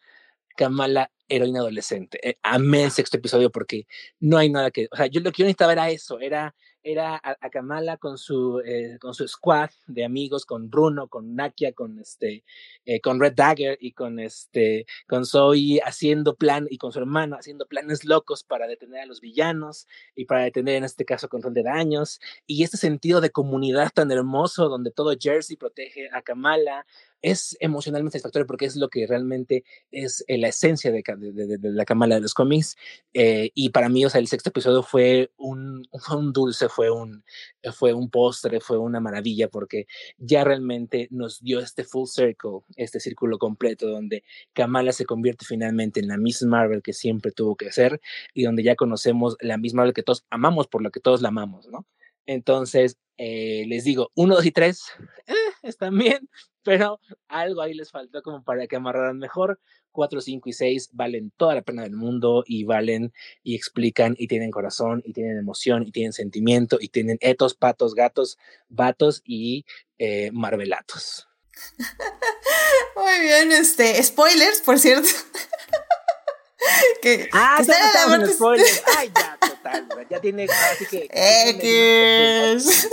Kamala 0.54 1.10
heroína 1.28 1.60
adolescente. 1.60 2.18
Eh, 2.28 2.38
amé 2.42 2.84
el 2.84 2.90
sexto 2.90 3.16
episodio 3.16 3.50
porque 3.50 3.86
no 4.20 4.36
hay 4.38 4.50
nada 4.50 4.70
que, 4.70 4.88
o 4.90 4.96
sea, 4.96 5.06
yo 5.06 5.20
lo 5.20 5.32
que 5.32 5.42
yo 5.42 5.46
necesitaba 5.46 5.72
era 5.72 5.90
eso, 5.90 6.20
era 6.20 6.54
era 6.84 7.16
a, 7.16 7.36
a 7.40 7.50
Kamala 7.50 7.96
con 7.96 8.18
su, 8.18 8.60
eh, 8.64 8.98
con 9.00 9.14
su 9.14 9.26
squad 9.26 9.70
de 9.86 10.04
amigos, 10.04 10.44
con 10.44 10.70
Bruno, 10.70 11.08
con 11.08 11.34
Nakia, 11.34 11.72
con 11.72 11.98
este, 11.98 12.44
eh, 12.84 13.00
con 13.00 13.18
Red 13.18 13.34
Dagger 13.34 13.78
y 13.80 13.92
con 13.92 14.20
este, 14.20 14.86
con 15.08 15.24
Zoe 15.26 15.80
haciendo 15.84 16.36
plan 16.36 16.66
y 16.70 16.78
con 16.78 16.92
su 16.92 16.98
hermano 16.98 17.36
haciendo 17.36 17.66
planes 17.66 18.04
locos 18.04 18.44
para 18.44 18.66
detener 18.66 19.00
a 19.00 19.06
los 19.06 19.20
villanos 19.20 19.88
y 20.14 20.26
para 20.26 20.44
detener 20.44 20.76
en 20.76 20.84
este 20.84 21.04
caso 21.04 21.28
control 21.28 21.54
de 21.54 21.62
daños 21.62 22.20
y 22.46 22.62
este 22.62 22.76
sentido 22.76 23.20
de 23.20 23.30
comunidad 23.30 23.90
tan 23.92 24.10
hermoso 24.10 24.68
donde 24.68 24.90
todo 24.90 25.14
Jersey 25.18 25.56
protege 25.56 26.10
a 26.12 26.22
Kamala 26.22 26.86
es 27.24 27.56
emocionalmente 27.58 28.18
satisfactorio 28.18 28.46
porque 28.46 28.66
es 28.66 28.76
lo 28.76 28.90
que 28.90 29.06
realmente 29.06 29.64
es 29.90 30.22
eh, 30.28 30.36
la 30.36 30.48
esencia 30.48 30.92
de, 30.92 31.02
de, 31.02 31.58
de, 31.58 31.70
la 31.70 31.86
Kamala 31.86 32.16
de 32.16 32.20
los 32.20 32.34
cómics. 32.34 32.76
Eh, 33.14 33.50
y 33.54 33.70
para 33.70 33.88
mí, 33.88 34.04
o 34.04 34.10
sea, 34.10 34.20
el 34.20 34.28
sexto 34.28 34.50
episodio 34.50 34.82
fue 34.82 35.32
un, 35.38 35.88
fue 36.00 36.18
un 36.18 36.34
dulce, 36.34 36.68
fue 36.74 36.90
un, 36.90 37.24
fue 37.72 37.92
un 37.92 38.10
postre, 38.10 38.60
fue 38.60 38.78
una 38.78 39.00
maravilla 39.00 39.48
porque 39.48 39.86
ya 40.18 40.44
realmente 40.44 41.08
nos 41.10 41.40
dio 41.40 41.60
este 41.60 41.84
full 41.84 42.06
circle, 42.06 42.60
este 42.76 43.00
círculo 43.00 43.38
completo 43.38 43.88
donde 43.88 44.24
Kamala 44.52 44.92
se 44.92 45.06
convierte 45.06 45.44
finalmente 45.44 46.00
en 46.00 46.08
la 46.08 46.16
Miss 46.16 46.42
Marvel 46.42 46.82
que 46.82 46.92
siempre 46.92 47.32
tuvo 47.32 47.56
que 47.56 47.72
ser 47.72 48.00
y 48.34 48.44
donde 48.44 48.62
ya 48.62 48.76
conocemos 48.76 49.36
la 49.40 49.58
Miss 49.58 49.74
Marvel 49.74 49.94
que 49.94 50.02
todos 50.02 50.24
amamos 50.30 50.66
por 50.66 50.82
lo 50.82 50.90
que 50.90 51.00
todos 51.00 51.22
la 51.22 51.28
amamos, 51.28 51.68
¿no? 51.68 51.86
Entonces, 52.26 52.98
eh, 53.18 53.64
les 53.68 53.84
digo, 53.84 54.10
uno, 54.14 54.34
dos 54.34 54.46
y 54.46 54.50
tres, 54.50 54.84
eh, 55.26 55.34
están 55.62 55.96
bien, 55.98 56.28
pero 56.64 57.00
algo 57.28 57.62
ahí 57.62 57.74
les 57.74 57.90
faltó 57.90 58.22
como 58.22 58.42
para 58.42 58.66
que 58.66 58.76
amarraran 58.76 59.18
mejor. 59.18 59.60
Cuatro, 59.92 60.20
cinco 60.20 60.48
y 60.48 60.52
seis 60.52 60.88
valen 60.92 61.30
toda 61.36 61.54
la 61.54 61.62
pena 61.62 61.82
del 61.82 61.94
mundo 61.94 62.42
y 62.46 62.64
valen 62.64 63.12
y 63.44 63.54
explican 63.54 64.16
y 64.18 64.26
tienen 64.26 64.50
corazón 64.50 65.02
y 65.04 65.12
tienen 65.12 65.38
emoción 65.38 65.84
y 65.86 65.92
tienen 65.92 66.12
sentimiento 66.12 66.78
y 66.80 66.88
tienen 66.88 67.18
etos, 67.20 67.54
patos, 67.54 67.94
gatos, 67.94 68.36
vatos 68.68 69.22
y 69.24 69.64
eh, 69.98 70.30
marvelatos. 70.32 71.28
Muy 72.96 73.20
bien, 73.20 73.52
este, 73.52 74.02
spoilers, 74.02 74.62
por 74.62 74.80
cierto. 74.80 75.08
que, 77.02 77.28
ah, 77.32 77.62
que 77.64 78.32
spoilers. 78.32 78.82
Ay, 78.96 79.12
ya, 79.14 79.38
total, 79.40 79.88
ya 80.10 80.20
tiene, 80.20 80.44
así 80.44 80.86
que. 80.86 81.08
X. 81.12 82.88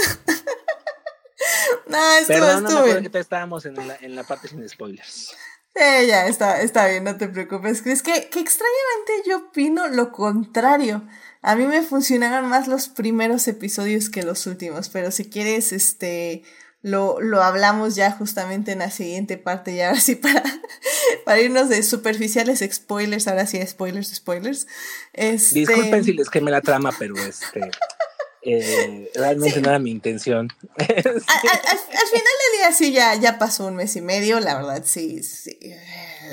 no, 1.87 2.11
esto 2.13 2.27
Perdón, 2.27 2.63
no 2.63 2.85
me 2.85 3.09
que 3.09 3.19
estábamos 3.19 3.65
en 3.65 3.75
la, 3.75 3.97
en 4.01 4.15
la 4.15 4.23
parte 4.23 4.47
sin 4.47 4.67
spoilers. 4.67 5.35
Eh, 5.75 6.05
ya, 6.07 6.27
está, 6.27 6.61
está 6.61 6.87
bien, 6.87 7.03
no 7.03 7.15
te 7.17 7.27
preocupes. 7.27 7.85
Es 7.85 8.01
que, 8.03 8.29
que 8.29 8.39
extrañamente 8.39 9.11
yo 9.25 9.37
opino 9.37 9.87
lo 9.87 10.11
contrario. 10.11 11.03
A 11.41 11.55
mí 11.55 11.65
me 11.65 11.81
funcionaron 11.81 12.49
más 12.49 12.67
los 12.67 12.89
primeros 12.89 13.47
episodios 13.47 14.09
que 14.09 14.23
los 14.23 14.45
últimos, 14.47 14.89
pero 14.89 15.11
si 15.11 15.29
quieres, 15.29 15.71
este, 15.71 16.43
lo, 16.81 17.21
lo 17.21 17.41
hablamos 17.41 17.95
ya 17.95 18.11
justamente 18.11 18.73
en 18.73 18.79
la 18.79 18.91
siguiente 18.91 19.37
parte, 19.37 19.75
ya 19.75 19.87
ahora 19.89 20.01
sí 20.01 20.15
para, 20.15 20.43
para 21.25 21.39
irnos 21.39 21.69
de 21.69 21.83
superficiales 21.83 22.63
spoilers, 22.71 23.27
ahora 23.27 23.47
sí 23.47 23.65
spoilers, 23.65 24.13
spoilers. 24.13 24.67
Este... 25.13 25.59
Disculpen 25.59 26.03
si 26.03 26.13
les 26.13 26.29
quemé 26.29 26.51
la 26.51 26.61
trama, 26.61 26.91
pero 26.97 27.15
este... 27.17 27.61
Eh, 28.43 29.11
realmente 29.13 29.61
no 29.61 29.69
era 29.69 29.79
mi 29.79 29.91
intención. 29.91 30.47
al, 30.77 30.87
al, 30.87 30.95
al, 30.97 32.07
final 32.07 32.33
del 32.41 32.57
día 32.57 32.71
sí 32.75 32.91
ya, 32.91 33.15
ya 33.15 33.37
pasó 33.37 33.67
un 33.67 33.75
mes 33.75 33.95
y 33.95 34.01
medio, 34.01 34.39
la 34.39 34.55
verdad 34.55 34.83
sí, 34.83 35.21
sí, 35.21 35.59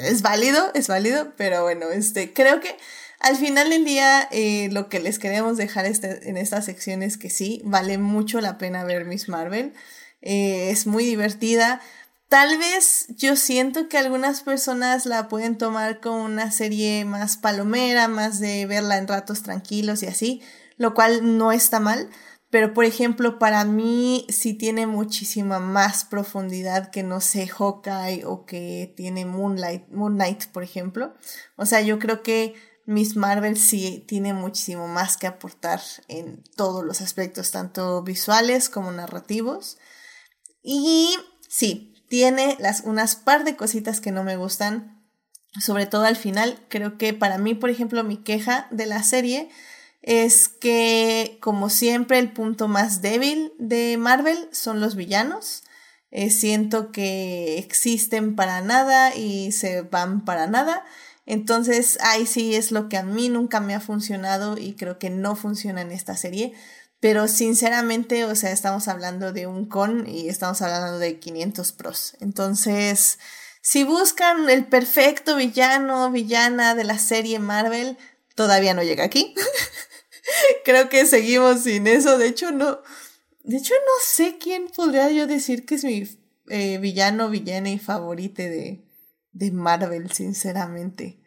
es 0.04 0.22
válido, 0.22 0.70
es 0.74 0.88
válido, 0.88 1.34
pero 1.36 1.62
bueno, 1.62 1.90
este, 1.90 2.32
creo 2.32 2.60
que 2.60 2.74
al 3.20 3.36
final 3.36 3.70
del 3.70 3.84
día 3.84 4.28
eh, 4.30 4.68
lo 4.72 4.88
que 4.88 5.00
les 5.00 5.18
queremos 5.18 5.56
dejar 5.56 5.84
este, 5.86 6.28
en 6.28 6.36
esta 6.36 6.62
sección 6.62 7.02
es 7.02 7.18
que 7.18 7.30
sí, 7.30 7.60
vale 7.64 7.98
mucho 7.98 8.40
la 8.40 8.58
pena 8.58 8.84
ver 8.84 9.04
Miss 9.04 9.28
Marvel, 9.28 9.74
eh, 10.22 10.70
es 10.70 10.86
muy 10.86 11.04
divertida. 11.04 11.80
Tal 12.28 12.58
vez 12.58 13.06
yo 13.16 13.36
siento 13.36 13.88
que 13.88 13.96
algunas 13.96 14.42
personas 14.42 15.06
la 15.06 15.28
pueden 15.28 15.56
tomar 15.56 16.00
como 16.00 16.24
una 16.24 16.50
serie 16.52 17.04
más 17.04 17.38
palomera, 17.38 18.06
más 18.06 18.38
de 18.38 18.66
verla 18.66 18.98
en 18.98 19.08
ratos 19.08 19.42
tranquilos 19.42 20.02
y 20.02 20.06
así 20.06 20.42
lo 20.78 20.94
cual 20.94 21.36
no 21.36 21.52
está 21.52 21.80
mal, 21.80 22.08
pero 22.50 22.72
por 22.72 22.86
ejemplo 22.86 23.38
para 23.38 23.64
mí 23.64 24.26
sí 24.30 24.54
tiene 24.54 24.86
muchísima 24.86 25.58
más 25.58 26.04
profundidad 26.04 26.90
que 26.90 27.02
no 27.02 27.20
sé 27.20 27.46
Hawkeye 27.46 28.24
o 28.24 28.46
que 28.46 28.92
tiene 28.96 29.26
Moonlight, 29.26 29.88
Moon 29.90 30.14
Knight, 30.14 30.46
por 30.46 30.62
ejemplo. 30.62 31.14
O 31.56 31.66
sea, 31.66 31.82
yo 31.82 31.98
creo 31.98 32.22
que 32.22 32.54
Miss 32.86 33.16
Marvel 33.16 33.58
sí 33.58 34.02
tiene 34.08 34.32
muchísimo 34.32 34.88
más 34.88 35.18
que 35.18 35.26
aportar 35.26 35.82
en 36.08 36.42
todos 36.56 36.82
los 36.82 37.02
aspectos, 37.02 37.50
tanto 37.50 38.02
visuales 38.02 38.70
como 38.70 38.90
narrativos. 38.92 39.76
Y 40.62 41.14
sí, 41.46 42.02
tiene 42.08 42.56
las, 42.58 42.80
unas 42.80 43.14
par 43.14 43.44
de 43.44 43.56
cositas 43.56 44.00
que 44.00 44.10
no 44.10 44.24
me 44.24 44.36
gustan, 44.36 45.06
sobre 45.60 45.84
todo 45.84 46.04
al 46.04 46.16
final. 46.16 46.64
Creo 46.70 46.96
que 46.96 47.12
para 47.12 47.36
mí, 47.36 47.54
por 47.54 47.68
ejemplo, 47.68 48.04
mi 48.04 48.16
queja 48.16 48.68
de 48.70 48.86
la 48.86 49.02
serie 49.02 49.50
es 50.02 50.48
que, 50.48 51.38
como 51.40 51.70
siempre, 51.70 52.18
el 52.18 52.32
punto 52.32 52.68
más 52.68 53.02
débil 53.02 53.52
de 53.58 53.96
Marvel 53.98 54.48
son 54.52 54.80
los 54.80 54.94
villanos. 54.96 55.64
Eh, 56.10 56.30
siento 56.30 56.92
que 56.92 57.58
existen 57.58 58.34
para 58.34 58.60
nada 58.62 59.14
y 59.14 59.52
se 59.52 59.82
van 59.82 60.24
para 60.24 60.46
nada. 60.46 60.84
Entonces, 61.26 61.98
ahí 62.00 62.26
sí 62.26 62.54
es 62.54 62.72
lo 62.72 62.88
que 62.88 62.96
a 62.96 63.02
mí 63.02 63.28
nunca 63.28 63.60
me 63.60 63.74
ha 63.74 63.80
funcionado 63.80 64.56
y 64.56 64.74
creo 64.74 64.98
que 64.98 65.10
no 65.10 65.36
funciona 65.36 65.82
en 65.82 65.90
esta 65.90 66.16
serie. 66.16 66.54
Pero 67.00 67.28
sinceramente, 67.28 68.24
o 68.24 68.34
sea, 68.34 68.50
estamos 68.50 68.88
hablando 68.88 69.32
de 69.32 69.46
un 69.46 69.66
con 69.66 70.08
y 70.08 70.28
estamos 70.28 70.62
hablando 70.62 70.98
de 70.98 71.18
500 71.18 71.72
pros. 71.72 72.16
Entonces, 72.20 73.18
si 73.60 73.84
buscan 73.84 74.48
el 74.48 74.64
perfecto 74.66 75.36
villano, 75.36 76.10
villana 76.10 76.74
de 76.74 76.84
la 76.84 76.98
serie 76.98 77.38
Marvel, 77.38 77.98
todavía 78.34 78.72
no 78.72 78.82
llega 78.82 79.04
aquí. 79.04 79.34
Creo 80.64 80.88
que 80.88 81.06
seguimos 81.06 81.62
sin 81.62 81.86
eso. 81.86 82.18
De 82.18 82.28
hecho, 82.28 82.50
no. 82.52 82.80
De 83.44 83.56
hecho, 83.56 83.74
no 83.74 83.92
sé 84.04 84.36
quién 84.38 84.68
podría 84.68 85.10
yo 85.10 85.26
decir 85.26 85.64
que 85.64 85.76
es 85.76 85.84
mi 85.84 86.04
eh, 86.50 86.78
villano, 86.78 87.30
villana 87.30 87.70
y 87.70 87.78
favorite 87.78 88.48
de, 88.48 88.84
de 89.32 89.50
Marvel, 89.52 90.10
sinceramente. 90.12 91.18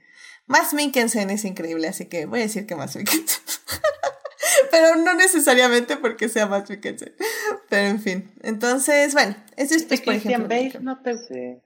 Más 0.46 0.74
Minkensen 0.74 1.30
es 1.30 1.46
increíble, 1.46 1.88
así 1.88 2.06
que 2.06 2.26
voy 2.26 2.40
a 2.40 2.44
decir 2.44 2.68
que 2.68 2.76
más 2.76 2.96
Minkensen. 2.96 3.42
Pero 4.72 4.96
no 4.96 5.14
necesariamente 5.16 5.98
porque 5.98 6.30
sea 6.30 6.46
más 6.46 6.70
Minkensen. 6.70 7.16
Pero 7.70 7.88
en 7.88 8.02
fin. 8.02 8.32
Entonces, 8.44 9.14
bueno, 9.14 9.36
eso 9.56 9.76
es 9.76 9.84
pues, 9.84 10.02
por 10.02 10.14
ejemplo. 10.14 10.48
Bale 10.48 10.74
no 10.82 11.02
te... 11.02 11.62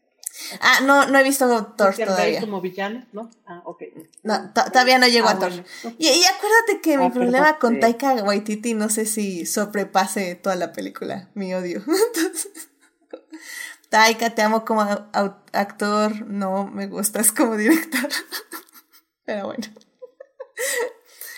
Ah, 0.60 0.82
no, 0.84 1.08
no 1.08 1.18
he 1.18 1.24
visto 1.24 1.48
Thor 1.78 1.96
todavía. 1.96 2.42
como 2.42 2.62
villano, 2.62 3.06
¿no? 3.14 3.30
Ah, 3.46 3.62
ok. 3.66 3.84
No, 4.24 4.52
todavía 4.54 4.98
no 4.98 5.08
llego 5.08 5.28
ah, 5.28 5.32
a 5.32 5.40
Thor. 5.40 5.52
Y, 5.98 6.08
y, 6.08 6.24
acuérdate 6.26 6.82
que 6.82 6.98
mi 6.98 7.06
ah, 7.06 7.12
problema 7.12 7.58
con 7.58 7.80
Taika 7.80 8.14
Waititi 8.16 8.74
no 8.74 8.90
sé 8.90 9.06
si 9.06 9.46
sobrepase 9.46 10.36
toda 10.36 10.56
la 10.56 10.74
película, 10.74 11.30
mi 11.34 11.54
odio. 11.54 11.82
Taika, 13.90 14.32
te 14.32 14.42
amo 14.42 14.66
como 14.66 14.82
actor, 15.54 16.28
no 16.28 16.68
me 16.68 16.88
gustas 16.88 17.32
como 17.32 17.56
director. 17.56 18.10
Pero 19.26 19.48
bueno. 19.48 19.64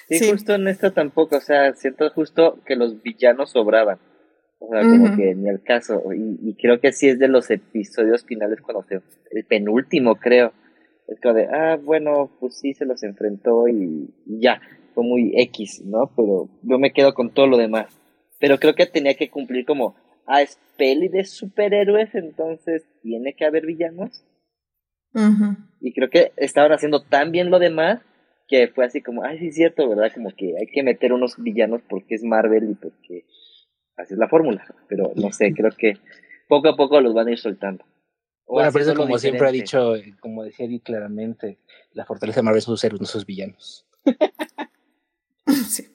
Sí, 0.09 0.31
justo 0.31 0.55
en 0.55 0.67
esto 0.67 0.93
tampoco, 0.93 1.37
o 1.37 1.41
sea, 1.41 1.73
siento 1.75 2.09
justo 2.11 2.59
que 2.65 2.75
los 2.75 3.01
villanos 3.01 3.51
sobraban. 3.51 3.99
O 4.59 4.69
sea, 4.71 4.81
como 4.81 5.15
que 5.15 5.35
ni 5.35 5.49
el 5.49 5.61
caso. 5.61 6.01
Y, 6.13 6.55
creo 6.55 6.79
que 6.79 6.91
sí 6.91 7.07
es 7.07 7.19
de 7.19 7.27
los 7.27 7.49
episodios 7.49 8.25
finales 8.25 8.61
cuando 8.61 8.83
se. 8.83 9.01
El 9.31 9.45
penúltimo, 9.45 10.15
creo. 10.15 10.53
Es 11.07 11.19
como 11.21 11.35
de, 11.35 11.47
ah, 11.47 11.77
bueno, 11.81 12.31
pues 12.39 12.59
sí 12.59 12.73
se 12.73 12.85
los 12.85 13.03
enfrentó 13.03 13.67
y, 13.67 14.13
ya. 14.25 14.61
Fue 14.93 15.03
muy 15.03 15.33
X, 15.35 15.83
¿no? 15.85 16.11
Pero 16.15 16.49
yo 16.63 16.79
me 16.79 16.91
quedo 16.91 17.13
con 17.13 17.31
todo 17.31 17.47
lo 17.47 17.57
demás. 17.57 17.87
Pero 18.39 18.57
creo 18.57 18.73
que 18.73 18.87
tenía 18.87 19.13
que 19.13 19.29
cumplir 19.29 19.65
como, 19.65 19.95
ah, 20.25 20.41
es 20.41 20.59
peli 20.75 21.07
de 21.07 21.23
superhéroes, 21.23 22.15
entonces 22.15 22.83
tiene 23.01 23.33
que 23.33 23.45
haber 23.45 23.65
villanos. 23.65 24.23
Y 25.81 25.93
creo 25.93 26.09
que 26.09 26.31
estaban 26.37 26.71
haciendo 26.71 27.01
tan 27.01 27.31
bien 27.31 27.49
lo 27.49 27.57
demás 27.57 28.01
que 28.47 28.67
fue 28.69 28.85
así 28.85 29.01
como, 29.01 29.23
ay, 29.23 29.39
sí 29.39 29.47
es 29.47 29.55
cierto, 29.55 29.89
¿verdad? 29.89 30.11
Como 30.13 30.29
que 30.31 30.55
hay 30.57 30.67
que 30.67 30.83
meter 30.83 31.11
unos 31.11 31.35
villanos 31.37 31.81
porque 31.89 32.15
es 32.15 32.23
Marvel 32.23 32.71
y 32.71 32.75
porque 32.75 33.25
así 33.97 34.13
es 34.13 34.19
la 34.19 34.29
fórmula, 34.29 34.65
pero 34.87 35.11
no 35.15 35.31
sé, 35.31 35.53
creo 35.53 35.71
que 35.71 35.97
poco 36.47 36.69
a 36.69 36.75
poco 36.75 37.01
los 37.01 37.13
van 37.13 37.27
a 37.27 37.31
ir 37.31 37.39
soltando. 37.39 37.85
bueno, 38.45 38.71
pero 38.71 38.85
eso 38.85 38.95
como 38.95 39.17
siempre 39.17 39.47
ha 39.47 39.51
dicho, 39.51 39.93
como 40.19 40.43
decía 40.43 40.65
Eddie 40.65 40.81
claramente, 40.81 41.59
la 41.93 42.05
fortaleza 42.05 42.39
de 42.39 42.43
Marvel 42.43 42.61
son 42.61 42.73
sus 42.77 42.83
héroes, 42.83 43.01
no 43.01 43.07
sus 43.07 43.25
villanos. 43.25 43.85
sí. 45.69 45.87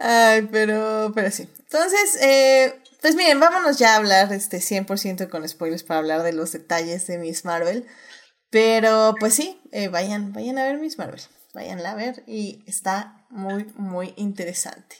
Ay, 0.00 0.48
pero, 0.50 1.12
pero 1.14 1.30
sí. 1.30 1.48
Entonces, 1.60 2.22
eh, 2.22 2.74
pues 3.00 3.14
miren, 3.14 3.40
vámonos 3.40 3.78
ya 3.78 3.94
a 3.94 3.96
hablar 3.96 4.32
este 4.32 4.58
100% 4.58 5.28
con 5.28 5.48
spoilers 5.48 5.82
para 5.82 5.98
hablar 5.98 6.22
de 6.22 6.32
los 6.32 6.52
detalles 6.52 7.06
de 7.06 7.18
Miss 7.18 7.44
Marvel. 7.44 7.86
Pero 8.50 9.14
pues 9.18 9.34
sí, 9.34 9.60
eh, 9.72 9.88
vayan, 9.88 10.32
vayan 10.32 10.58
a 10.58 10.64
ver 10.64 10.78
Miss 10.78 10.98
Marvel. 10.98 11.20
Vayan 11.54 11.84
a 11.84 11.94
ver 11.94 12.22
y 12.26 12.62
está 12.66 13.26
muy, 13.30 13.66
muy 13.76 14.12
interesante. 14.16 14.96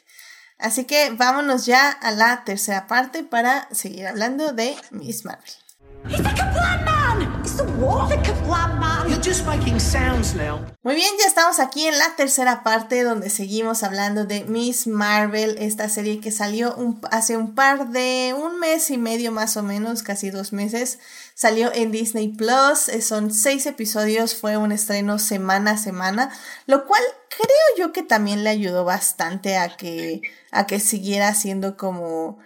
Así 0.58 0.84
que 0.84 1.10
vámonos 1.10 1.66
ya 1.66 1.90
a 1.90 2.10
la 2.10 2.44
tercera 2.44 2.86
parte 2.86 3.22
para 3.22 3.68
seguir 3.72 4.06
hablando 4.06 4.52
de 4.52 4.74
Miss 4.90 5.24
Marvel. 5.24 5.52
Muy 10.82 10.94
bien, 10.94 11.10
ya 11.18 11.26
estamos 11.26 11.58
aquí 11.58 11.86
en 11.86 11.98
la 11.98 12.14
tercera 12.16 12.62
parte 12.62 13.02
donde 13.02 13.30
seguimos 13.30 13.82
hablando 13.82 14.24
de 14.24 14.44
Miss 14.44 14.86
Marvel, 14.86 15.56
esta 15.58 15.88
serie 15.88 16.20
que 16.20 16.30
salió 16.30 16.76
hace 17.10 17.36
un 17.36 17.54
par 17.54 17.88
de 17.88 18.34
un 18.36 18.60
mes 18.60 18.90
y 18.90 18.98
medio 18.98 19.32
más 19.32 19.56
o 19.56 19.62
menos, 19.62 20.02
casi 20.02 20.30
dos 20.30 20.52
meses. 20.52 20.98
Salió 21.36 21.70
en 21.74 21.92
Disney 21.92 22.28
Plus, 22.28 22.88
eh, 22.88 23.02
son 23.02 23.30
seis 23.30 23.66
episodios, 23.66 24.34
fue 24.34 24.56
un 24.56 24.72
estreno 24.72 25.18
semana 25.18 25.72
a 25.72 25.76
semana, 25.76 26.30
lo 26.64 26.86
cual 26.86 27.02
creo 27.28 27.76
yo 27.86 27.92
que 27.92 28.02
también 28.02 28.42
le 28.42 28.48
ayudó 28.48 28.86
bastante 28.86 29.58
a 29.58 29.76
que, 29.76 30.22
a 30.50 30.66
que 30.66 30.80
siguiera 30.80 31.34
siendo 31.34 31.76
como 31.76 32.38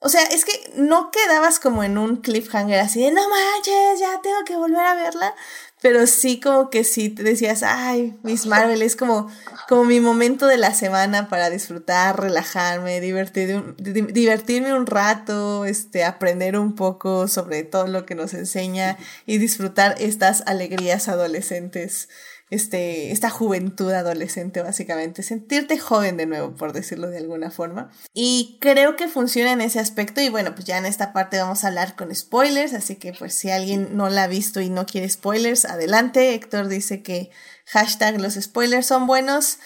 o 0.00 0.08
sea, 0.08 0.22
es 0.22 0.44
que 0.44 0.52
no 0.76 1.10
quedabas 1.10 1.58
como 1.58 1.82
en 1.82 1.98
un 1.98 2.18
cliffhanger 2.18 2.78
así 2.78 3.02
de 3.02 3.10
no 3.10 3.28
manches, 3.28 3.98
ya 3.98 4.20
tengo 4.22 4.44
que 4.44 4.56
volver 4.56 4.84
a 4.86 4.94
verla. 4.94 5.34
Pero 5.80 6.06
sí 6.06 6.40
como 6.40 6.70
que 6.70 6.82
sí 6.82 7.08
te 7.08 7.22
decías, 7.22 7.62
ay, 7.62 8.18
Miss 8.24 8.46
Marvel 8.46 8.82
es 8.82 8.96
como, 8.96 9.30
como 9.68 9.84
mi 9.84 10.00
momento 10.00 10.46
de 10.46 10.56
la 10.56 10.74
semana 10.74 11.28
para 11.28 11.50
disfrutar, 11.50 12.20
relajarme, 12.20 13.00
divertir, 13.00 13.76
divertirme 13.76 14.74
un 14.74 14.86
rato, 14.86 15.64
este, 15.64 16.04
aprender 16.04 16.58
un 16.58 16.74
poco 16.74 17.28
sobre 17.28 17.62
todo 17.62 17.86
lo 17.86 18.06
que 18.06 18.16
nos 18.16 18.34
enseña 18.34 18.98
y 19.24 19.38
disfrutar 19.38 19.94
estas 20.00 20.42
alegrías 20.46 21.08
adolescentes 21.08 22.08
este, 22.50 23.12
esta 23.12 23.28
juventud 23.28 23.92
adolescente, 23.92 24.62
básicamente, 24.62 25.22
sentirte 25.22 25.78
joven 25.78 26.16
de 26.16 26.26
nuevo, 26.26 26.56
por 26.56 26.72
decirlo 26.72 27.08
de 27.08 27.18
alguna 27.18 27.50
forma. 27.50 27.90
Y 28.14 28.58
creo 28.60 28.96
que 28.96 29.08
funciona 29.08 29.52
en 29.52 29.60
ese 29.60 29.80
aspecto. 29.80 30.20
Y 30.20 30.30
bueno, 30.30 30.54
pues 30.54 30.64
ya 30.64 30.78
en 30.78 30.86
esta 30.86 31.12
parte 31.12 31.38
vamos 31.38 31.64
a 31.64 31.68
hablar 31.68 31.96
con 31.96 32.14
spoilers, 32.14 32.72
así 32.72 32.96
que 32.96 33.12
pues 33.12 33.34
si 33.34 33.50
alguien 33.50 33.96
no 33.96 34.08
la 34.08 34.24
ha 34.24 34.28
visto 34.28 34.60
y 34.60 34.70
no 34.70 34.86
quiere 34.86 35.08
spoilers, 35.08 35.64
adelante. 35.64 36.34
Héctor 36.34 36.68
dice 36.68 37.02
que 37.02 37.30
hashtag 37.66 38.20
los 38.20 38.34
spoilers 38.34 38.86
son 38.86 39.06
buenos. 39.06 39.58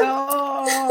No. 0.00 0.64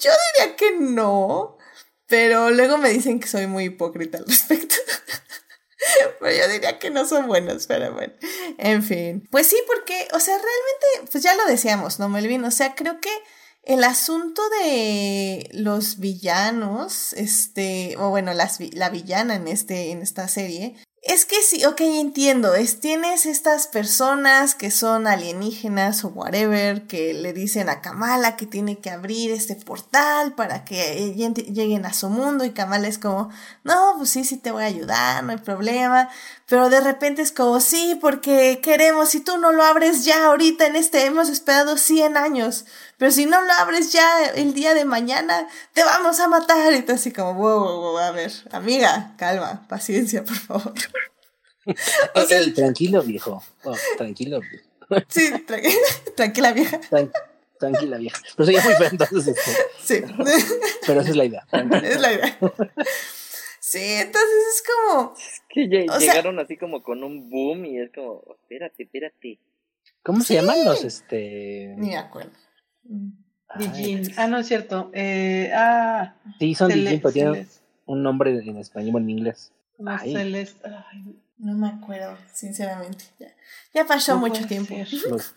Yo 0.00 0.10
diría 0.36 0.56
que 0.56 0.78
no, 0.78 1.58
pero 2.06 2.50
luego 2.50 2.78
me 2.78 2.90
dicen 2.90 3.20
que 3.20 3.28
soy 3.28 3.46
muy 3.46 3.64
hipócrita 3.64 4.18
al 4.18 4.26
respecto. 4.26 4.76
Pero 6.20 6.36
yo 6.36 6.48
diría 6.52 6.78
que 6.78 6.90
no 6.90 7.06
son 7.06 7.26
buenos, 7.26 7.66
pero 7.66 7.92
bueno. 7.92 8.12
En 8.58 8.82
fin. 8.82 9.28
Pues 9.30 9.46
sí, 9.46 9.56
porque, 9.66 10.08
o 10.12 10.20
sea, 10.20 10.34
realmente, 10.34 11.12
pues 11.12 11.22
ya 11.22 11.34
lo 11.34 11.44
decíamos, 11.46 11.98
¿no, 11.98 12.08
Melvin? 12.08 12.44
O 12.44 12.50
sea, 12.50 12.74
creo 12.74 13.00
que 13.00 13.10
el 13.62 13.84
asunto 13.84 14.42
de 14.62 15.48
los 15.52 15.98
villanos, 15.98 17.12
este, 17.12 17.96
o 17.98 18.10
bueno, 18.10 18.32
las, 18.34 18.58
la 18.72 18.88
villana 18.90 19.36
en, 19.36 19.46
este, 19.46 19.90
en 19.90 20.02
esta 20.02 20.26
serie, 20.26 20.74
es 21.08 21.24
que 21.24 21.42
sí, 21.42 21.64
ok, 21.64 21.80
entiendo. 21.80 22.54
Es, 22.54 22.80
tienes 22.80 23.24
estas 23.24 23.66
personas 23.66 24.54
que 24.54 24.70
son 24.70 25.06
alienígenas 25.06 26.04
o 26.04 26.08
whatever, 26.08 26.86
que 26.86 27.14
le 27.14 27.32
dicen 27.32 27.70
a 27.70 27.80
Kamala 27.80 28.36
que 28.36 28.44
tiene 28.44 28.78
que 28.78 28.90
abrir 28.90 29.30
este 29.30 29.56
portal 29.56 30.34
para 30.34 30.66
que 30.66 31.14
lleguen 31.14 31.86
a 31.86 31.94
su 31.94 32.10
mundo 32.10 32.44
y 32.44 32.50
Kamala 32.50 32.88
es 32.88 32.98
como, 32.98 33.30
no, 33.64 33.94
pues 33.96 34.10
sí, 34.10 34.22
sí 34.24 34.36
te 34.36 34.50
voy 34.50 34.64
a 34.64 34.66
ayudar, 34.66 35.24
no 35.24 35.32
hay 35.32 35.38
problema. 35.38 36.10
Pero 36.46 36.68
de 36.68 36.80
repente 36.80 37.22
es 37.22 37.32
como, 37.32 37.60
sí, 37.60 37.98
porque 38.00 38.60
queremos, 38.62 39.08
si 39.08 39.20
tú 39.20 39.38
no 39.38 39.52
lo 39.52 39.64
abres 39.64 40.04
ya 40.04 40.26
ahorita 40.26 40.66
en 40.66 40.76
este, 40.76 41.06
hemos 41.06 41.30
esperado 41.30 41.78
100 41.78 42.18
años. 42.18 42.66
Pero 42.98 43.12
si 43.12 43.26
no 43.26 43.40
lo 43.40 43.52
abres 43.52 43.92
ya 43.92 44.26
el 44.34 44.54
día 44.54 44.74
de 44.74 44.84
mañana, 44.84 45.48
te 45.72 45.84
vamos 45.84 46.18
a 46.18 46.26
matar. 46.26 46.74
Y 46.74 46.82
tú 46.82 46.92
así 46.92 47.12
como, 47.12 47.34
wow, 47.34 47.60
wow, 47.60 47.80
wow, 47.92 47.98
a 47.98 48.10
ver, 48.10 48.32
amiga, 48.50 49.14
calma, 49.16 49.66
paciencia, 49.68 50.24
por 50.24 50.36
favor. 50.36 50.74
tranquilo, 52.54 53.02
viejo. 53.02 53.42
Oh, 53.64 53.76
tranquilo. 53.96 54.40
Sí, 55.08 55.30
tranquila, 56.16 56.52
vieja. 56.52 56.80
tranquila, 57.58 57.98
vieja. 57.98 58.22
Pero 58.34 58.46
soy 58.46 58.54
muy 58.54 58.74
feo, 58.74 58.88
entonces. 58.90 59.28
Este, 59.28 59.52
sí. 59.84 60.14
Pero 60.86 61.02
esa 61.02 61.10
es 61.10 61.16
la 61.16 61.24
idea. 61.26 61.46
Es 61.52 62.00
la 62.00 62.12
idea. 62.14 62.38
Sí, 63.60 63.82
entonces 63.82 64.30
es 64.54 64.62
como. 64.66 65.14
Es 65.14 65.42
que 65.46 65.66
llegaron 65.66 66.38
así 66.38 66.56
como 66.56 66.82
con 66.82 67.04
un 67.04 67.28
boom 67.28 67.66
y 67.66 67.78
es 67.78 67.90
como, 67.94 68.22
espérate, 68.40 68.84
espérate. 68.84 69.38
¿Cómo 70.02 70.22
se 70.22 70.36
llaman 70.36 70.64
los 70.64 70.82
este? 70.84 71.74
Ni 71.76 71.88
me 71.88 71.98
acuerdo. 71.98 72.32
Dijin. 73.58 74.12
Ah, 74.16 74.26
no 74.26 74.38
es 74.38 74.46
cierto. 74.46 74.90
Eh, 74.92 75.50
ah. 75.54 76.14
Sí, 76.38 76.54
son 76.54 76.70
Dijin, 76.70 77.00
pero 77.00 77.12
tienen 77.12 77.48
un 77.86 78.02
nombre 78.02 78.38
en 78.38 78.56
español 78.56 78.96
o 78.96 78.98
en 78.98 79.10
inglés. 79.10 79.52
No, 79.78 79.98
Celeste. 79.98 80.68
no 81.38 81.54
me 81.54 81.68
acuerdo, 81.68 82.16
sinceramente. 82.32 83.04
Ya, 83.18 83.28
ya 83.74 83.86
pasó 83.86 84.18
mucho 84.18 84.46
tiempo. 84.46 84.74
Los 85.08 85.34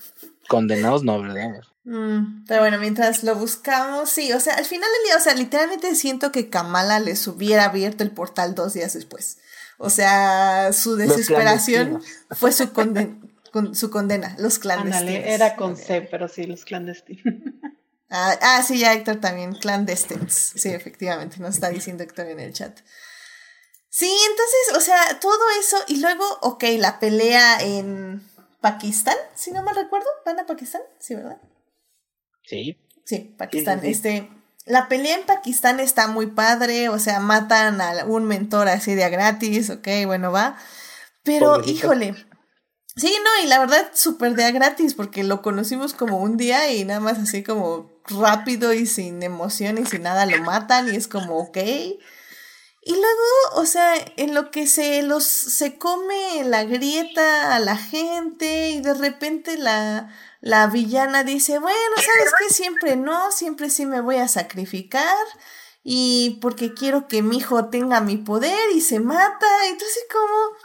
condenados 0.47 1.03
no, 1.03 1.21
¿verdad? 1.21 1.61
Mm, 1.83 2.45
pero 2.45 2.61
bueno, 2.61 2.77
mientras 2.79 3.23
lo 3.23 3.35
buscamos, 3.35 4.09
sí, 4.09 4.33
o 4.33 4.39
sea, 4.39 4.55
al 4.55 4.65
final 4.65 4.89
del 4.89 5.09
día, 5.09 5.17
o 5.17 5.21
sea, 5.21 5.33
literalmente 5.33 5.95
siento 5.95 6.31
que 6.31 6.49
Kamala 6.49 6.99
les 6.99 7.25
hubiera 7.27 7.65
abierto 7.65 8.03
el 8.03 8.11
portal 8.11 8.53
dos 8.55 8.73
días 8.73 8.93
después. 8.93 9.37
O 9.77 9.89
sea, 9.89 10.73
su 10.73 10.95
desesperación 10.95 12.01
fue 12.31 12.51
su, 12.51 12.71
condena 12.71 13.15
con 13.51 13.75
su 13.75 13.89
condena, 13.89 14.35
los 14.39 14.59
clandestinos. 14.59 15.25
era 15.25 15.55
con 15.55 15.77
C, 15.77 16.01
pero 16.09 16.27
sí, 16.27 16.45
los 16.45 16.65
clandestinos. 16.65 17.35
Ah, 18.13 18.37
ah, 18.41 18.61
sí, 18.61 18.77
ya 18.77 18.93
Héctor 18.93 19.21
también, 19.21 19.53
clandestines. 19.53 20.51
Sí, 20.55 20.67
efectivamente, 20.67 21.37
nos 21.39 21.55
está 21.55 21.69
diciendo 21.69 22.03
Héctor 22.03 22.27
en 22.27 22.41
el 22.41 22.51
chat. 22.51 22.77
Sí, 23.87 24.13
entonces, 24.29 24.77
o 24.77 24.81
sea, 24.81 25.19
todo 25.19 25.39
eso 25.59 25.77
y 25.87 26.01
luego, 26.01 26.25
ok, 26.41 26.63
la 26.77 26.99
pelea 26.99 27.61
en 27.61 28.21
Pakistán, 28.59 29.15
si 29.33 29.51
no 29.51 29.63
mal 29.63 29.75
recuerdo, 29.75 30.07
¿van 30.25 30.39
a 30.39 30.45
Pakistán? 30.45 30.81
Sí, 30.99 31.15
¿verdad? 31.15 31.41
Sí. 32.43 32.77
Sí, 33.05 33.35
Pakistán. 33.37 33.79
Este, 33.83 34.29
la 34.65 34.87
pelea 34.87 35.15
en 35.15 35.25
Pakistán 35.25 35.79
está 35.79 36.07
muy 36.07 36.27
padre, 36.27 36.89
o 36.89 36.99
sea, 36.99 37.19
matan 37.19 37.81
a 37.81 38.05
un 38.05 38.25
mentor 38.25 38.67
así 38.69 38.93
de 38.93 39.03
a 39.03 39.09
gratis, 39.09 39.69
ok, 39.69 39.87
bueno, 40.05 40.31
va. 40.31 40.57
Pero, 41.23 41.63
híjole, 41.65 42.15
Sí, 43.01 43.17
no, 43.23 43.43
y 43.43 43.47
la 43.47 43.57
verdad 43.57 43.89
súper 43.95 44.35
de 44.35 44.51
gratis 44.51 44.93
porque 44.93 45.23
lo 45.23 45.41
conocimos 45.41 45.95
como 45.95 46.19
un 46.19 46.37
día 46.37 46.71
y 46.71 46.85
nada 46.85 46.99
más 46.99 47.17
así 47.17 47.41
como 47.41 47.91
rápido 48.05 48.73
y 48.73 48.85
sin 48.85 49.23
emoción 49.23 49.79
y 49.79 49.87
sin 49.87 50.03
nada 50.03 50.27
lo 50.27 50.37
matan 50.43 50.87
y 50.87 50.95
es 50.95 51.07
como 51.07 51.39
ok. 51.39 51.57
Y 51.57 52.91
luego, 52.91 53.55
o 53.55 53.65
sea, 53.65 53.95
en 54.17 54.35
lo 54.35 54.51
que 54.51 54.67
se 54.67 55.01
los 55.01 55.23
se 55.23 55.79
come 55.79 56.43
la 56.43 56.63
grieta 56.63 57.55
a 57.55 57.59
la 57.59 57.75
gente 57.75 58.69
y 58.69 58.81
de 58.81 58.93
repente 58.93 59.57
la, 59.57 60.15
la 60.39 60.67
villana 60.67 61.23
dice, 61.23 61.57
bueno, 61.57 61.95
¿sabes 61.95 62.31
qué? 62.37 62.53
Siempre 62.53 62.97
no, 62.97 63.31
siempre 63.31 63.71
sí 63.71 63.87
me 63.87 64.01
voy 64.01 64.17
a 64.17 64.27
sacrificar 64.27 65.25
y 65.83 66.37
porque 66.39 66.75
quiero 66.75 67.07
que 67.07 67.23
mi 67.23 67.37
hijo 67.37 67.69
tenga 67.69 67.99
mi 67.99 68.17
poder 68.17 68.69
y 68.75 68.81
se 68.81 68.99
mata. 68.99 69.47
Entonces 69.65 70.03
como... 70.11 70.55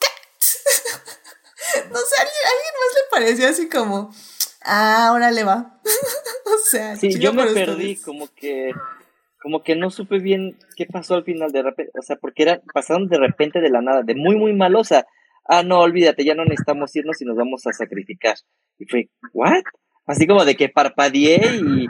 ¿Qué? 0.00 0.08
No 1.90 1.96
sé, 1.96 2.16
a 2.18 2.22
alguien, 2.22 2.74
más 2.78 2.94
le 2.94 3.10
pareció 3.10 3.48
así 3.48 3.68
como, 3.68 4.10
ah, 4.64 5.08
ahora 5.08 5.30
le 5.30 5.44
va. 5.44 5.80
o 6.46 6.58
sea, 6.70 6.96
sí, 6.96 7.18
yo 7.18 7.32
me 7.32 7.46
perdí, 7.46 7.96
como 7.96 8.28
que, 8.34 8.72
como 9.42 9.62
que 9.62 9.76
no 9.76 9.90
supe 9.90 10.18
bien 10.18 10.58
qué 10.76 10.86
pasó 10.86 11.14
al 11.14 11.24
final 11.24 11.52
de 11.52 11.62
repente, 11.62 11.92
o 11.98 12.02
sea, 12.02 12.16
porque 12.16 12.44
era, 12.44 12.60
pasaron 12.72 13.08
de 13.08 13.18
repente 13.18 13.60
de 13.60 13.70
la 13.70 13.82
nada, 13.82 14.02
de 14.02 14.14
muy, 14.14 14.36
muy 14.36 14.54
malosa. 14.54 15.06
Ah, 15.46 15.62
no, 15.62 15.80
olvídate, 15.80 16.24
ya 16.24 16.34
no 16.34 16.44
necesitamos 16.44 16.94
irnos 16.94 17.20
y 17.20 17.24
nos 17.24 17.36
vamos 17.36 17.66
a 17.66 17.72
sacrificar. 17.72 18.36
Y 18.78 18.84
fue, 18.86 19.08
¿what? 19.32 19.62
Así 20.06 20.26
como 20.26 20.44
de 20.44 20.54
que 20.54 20.68
parpadeé 20.68 21.40
y, 21.56 21.86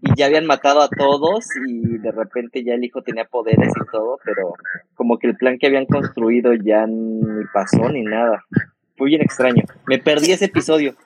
y 0.00 0.14
ya 0.16 0.26
habían 0.26 0.46
matado 0.46 0.82
a 0.82 0.88
todos 0.88 1.46
y 1.68 1.98
de 1.98 2.12
repente 2.12 2.64
ya 2.64 2.74
el 2.74 2.84
hijo 2.84 3.02
tenía 3.02 3.24
poderes 3.24 3.72
y 3.76 3.90
todo, 3.90 4.18
pero 4.24 4.54
como 4.94 5.18
que 5.18 5.28
el 5.28 5.36
plan 5.36 5.58
que 5.58 5.66
habían 5.66 5.86
construido 5.86 6.52
ya 6.54 6.86
ni 6.86 7.44
pasó 7.52 7.88
ni 7.88 8.02
nada. 8.02 8.44
Fue 8.96 9.08
bien 9.08 9.22
extraño. 9.22 9.64
Me 9.86 9.98
perdí 9.98 10.32
ese 10.32 10.46
episodio. 10.46 10.96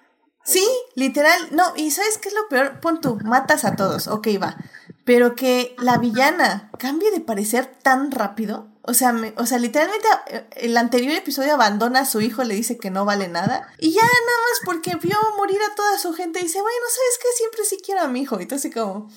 Sí, 0.45 0.67
literal. 0.95 1.49
No, 1.53 1.73
y 1.77 1.91
¿sabes 1.91 2.19
qué 2.19 2.29
es 2.29 2.35
lo 2.35 2.49
peor? 2.49 2.81
Pon 2.81 3.01
tú, 3.01 3.19
matas 3.25 3.65
a 3.65 3.77
todos, 3.77 4.09
ok, 4.09 4.29
va. 4.43 4.57
Pero 5.05 5.35
que 5.35 5.75
la 5.79 5.99
villana 5.99 6.71
cambie 6.79 7.11
de 7.11 7.21
parecer 7.21 7.67
tan 7.67 8.11
rápido. 8.11 8.69
O 8.83 8.95
sea, 8.95 9.15
o 9.37 9.47
sea, 9.47 9.59
literalmente 9.59 10.09
eh, 10.29 10.47
el 10.57 10.77
anterior 10.77 11.15
episodio 11.15 11.55
abandona 11.55 12.01
a 12.01 12.07
su 12.07 12.21
hijo, 12.21 12.43
le 12.45 12.55
dice 12.55 12.79
que 12.79 12.91
no 12.91 13.05
vale 13.05 13.29
nada. 13.29 13.69
Y 13.79 13.93
ya 13.93 14.03
nada 14.03 14.39
más 14.49 14.61
porque 14.65 14.97
vio 14.97 15.17
morir 15.37 15.59
a 15.62 15.75
toda 15.75 15.99
su 15.99 16.15
gente, 16.15 16.41
dice, 16.41 16.61
bueno, 16.61 16.87
¿sabes 16.89 17.19
qué? 17.21 17.29
Siempre 17.37 17.65
sí 17.65 17.79
quiero 17.85 18.01
a 18.01 18.09
mi 18.09 18.23
hijo. 18.23 18.39
Y 18.39 18.45
entonces 18.45 18.73
como, 18.73 19.11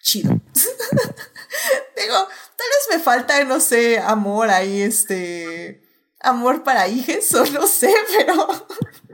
chido. 0.00 0.30
Digo, 1.96 2.14
tal 2.14 2.68
vez 2.68 2.88
me 2.92 2.98
falta, 3.00 3.42
no 3.44 3.58
sé, 3.58 3.98
amor 3.98 4.50
ahí, 4.50 4.82
este 4.82 5.89
amor 6.20 6.62
para 6.62 6.88
hijes 6.88 7.34
o 7.34 7.44
no 7.46 7.66
sé, 7.66 7.92
pero 8.16 8.34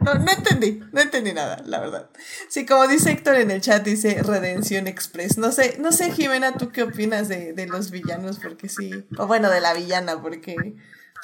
no, 0.00 0.14
no, 0.14 0.30
entendí, 0.30 0.82
no 0.92 1.00
entendí 1.00 1.32
nada, 1.32 1.62
la 1.64 1.80
verdad. 1.80 2.10
Sí, 2.48 2.66
como 2.66 2.86
dice 2.86 3.12
Héctor 3.12 3.36
en 3.36 3.50
el 3.50 3.60
chat, 3.60 3.82
dice 3.84 4.22
Redención 4.22 4.86
Express. 4.86 5.38
No 5.38 5.52
sé, 5.52 5.76
no 5.78 5.92
sé, 5.92 6.12
Jimena, 6.12 6.56
¿tú 6.56 6.70
qué 6.70 6.82
opinas 6.82 7.28
de, 7.28 7.52
de 7.52 7.66
los 7.66 7.90
villanos? 7.90 8.38
Porque 8.38 8.68
sí, 8.68 9.06
o 9.18 9.26
bueno, 9.26 9.50
de 9.50 9.60
la 9.60 9.74
villana, 9.74 10.20
porque 10.20 10.56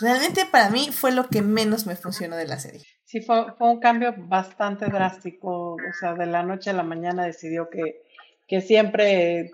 realmente 0.00 0.46
para 0.46 0.70
mí 0.70 0.90
fue 0.92 1.12
lo 1.12 1.28
que 1.28 1.42
menos 1.42 1.86
me 1.86 1.96
funcionó 1.96 2.36
de 2.36 2.46
la 2.46 2.58
serie. 2.58 2.86
Sí, 3.04 3.20
fue, 3.20 3.52
fue 3.58 3.68
un 3.68 3.80
cambio 3.80 4.14
bastante 4.16 4.86
drástico, 4.86 5.74
o 5.74 5.92
sea, 6.00 6.14
de 6.14 6.26
la 6.26 6.42
noche 6.42 6.70
a 6.70 6.72
la 6.72 6.82
mañana 6.82 7.26
decidió 7.26 7.68
que, 7.68 8.02
que 8.48 8.62
siempre 8.62 9.50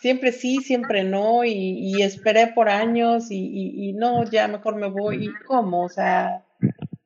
siempre 0.00 0.32
sí, 0.32 0.58
siempre 0.58 1.04
no, 1.04 1.44
y, 1.44 2.02
esperé 2.02 2.48
por 2.48 2.68
años 2.68 3.26
y, 3.30 3.92
no, 3.94 4.24
ya 4.24 4.48
mejor 4.48 4.76
me 4.76 4.88
voy. 4.88 5.26
¿Y 5.26 5.34
cómo? 5.46 5.84
O 5.84 5.88
sea, 5.88 6.44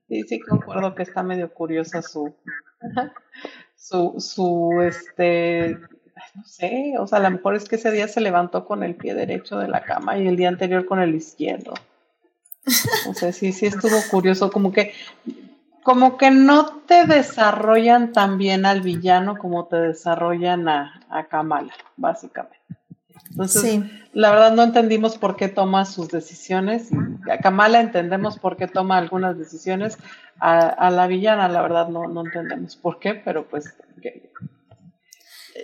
sí, 0.09 0.22
sí 0.24 0.40
concuerdo 0.40 0.94
que 0.94 1.02
está 1.02 1.22
medio 1.22 1.52
curiosa 1.52 2.02
su, 2.02 2.34
su, 3.76 4.14
su, 4.18 4.82
este, 4.82 5.78
no 6.34 6.44
sé, 6.44 6.94
o 6.98 7.06
sea, 7.06 7.18
a 7.18 7.22
lo 7.22 7.30
mejor 7.30 7.56
es 7.56 7.68
que 7.68 7.76
ese 7.76 7.90
día 7.90 8.09
se 8.09 8.20
levantó 8.20 8.64
con 8.64 8.82
el 8.82 8.94
pie 8.94 9.14
derecho 9.14 9.59
de 9.59 9.68
la 9.68 9.82
cama 9.82 10.18
y 10.18 10.26
el 10.26 10.36
día 10.36 10.48
anterior 10.48 10.86
con 10.86 11.01
el 11.01 11.14
izquierdo. 11.14 11.74
O 13.09 13.14
sea, 13.14 13.32
sí, 13.32 13.52
sí 13.52 13.66
estuvo 13.66 13.97
curioso, 14.10 14.51
como 14.51 14.72
que 14.72 14.93
como 15.86 16.18
que 16.18 16.32
no 16.32 16.80
te 16.80 17.06
desarrollan 17.06 18.12
tan 18.12 18.38
bien 18.38 18.66
al 18.66 18.80
villano 18.80 19.38
como 19.38 19.68
te 19.68 19.76
desarrollan 19.76 20.68
a, 20.68 21.00
a 21.08 21.28
Kamala, 21.28 21.72
básicamente. 21.96 22.58
Entonces, 23.30 23.84
la 24.12 24.32
verdad 24.32 24.52
no 24.52 24.64
entendimos 24.64 25.16
por 25.16 25.36
qué 25.36 25.46
toma 25.46 25.84
sus 25.84 26.08
decisiones. 26.08 26.88
A 27.30 27.38
Kamala 27.38 27.78
entendemos 27.78 28.36
por 28.36 28.56
qué 28.56 28.66
toma 28.66 28.98
algunas 28.98 29.38
decisiones. 29.38 29.96
A, 30.40 30.90
la 30.90 31.06
villana, 31.06 31.46
la 31.46 31.62
verdad, 31.62 31.86
no, 31.86 32.08
no 32.08 32.22
entendemos 32.22 32.74
por 32.74 32.98
qué, 32.98 33.14
pero 33.14 33.46
pues... 33.46 33.72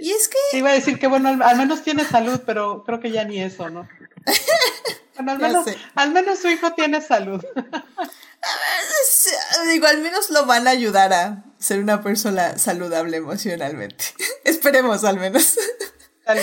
y 0.01 0.09
es 0.09 0.29
que... 0.29 0.57
iba 0.57 0.71
a 0.71 0.75
decir 0.75 1.01
que, 1.01 1.09
bueno, 1.09 1.31
al, 1.31 1.59
menos 1.59 1.83
tiene 1.83 2.05
salud, 2.05 2.43
pero 2.47 2.85
creo 2.85 3.01
que 3.01 3.11
ya 3.11 3.25
ni 3.25 3.41
eso, 3.41 3.71
¿no? 3.71 3.89
Bueno, 5.17 5.33
al 5.33 5.39
menos, 5.39 5.67
al 5.95 6.11
menos 6.13 6.39
su 6.39 6.49
hijo 6.49 6.73
tiene 6.73 7.01
salud. 7.01 7.43
Digo, 9.71 9.87
al 9.87 10.01
menos 10.01 10.31
lo 10.31 10.47
van 10.47 10.67
a 10.67 10.71
ayudar 10.71 11.13
a 11.13 11.45
ser 11.59 11.79
una 11.81 12.03
persona 12.03 12.59
saludable 12.59 13.17
emocionalmente. 13.19 14.05
Esperemos 14.45 15.05
al 15.05 15.19
menos. 15.19 15.59
Sí, 16.25 16.39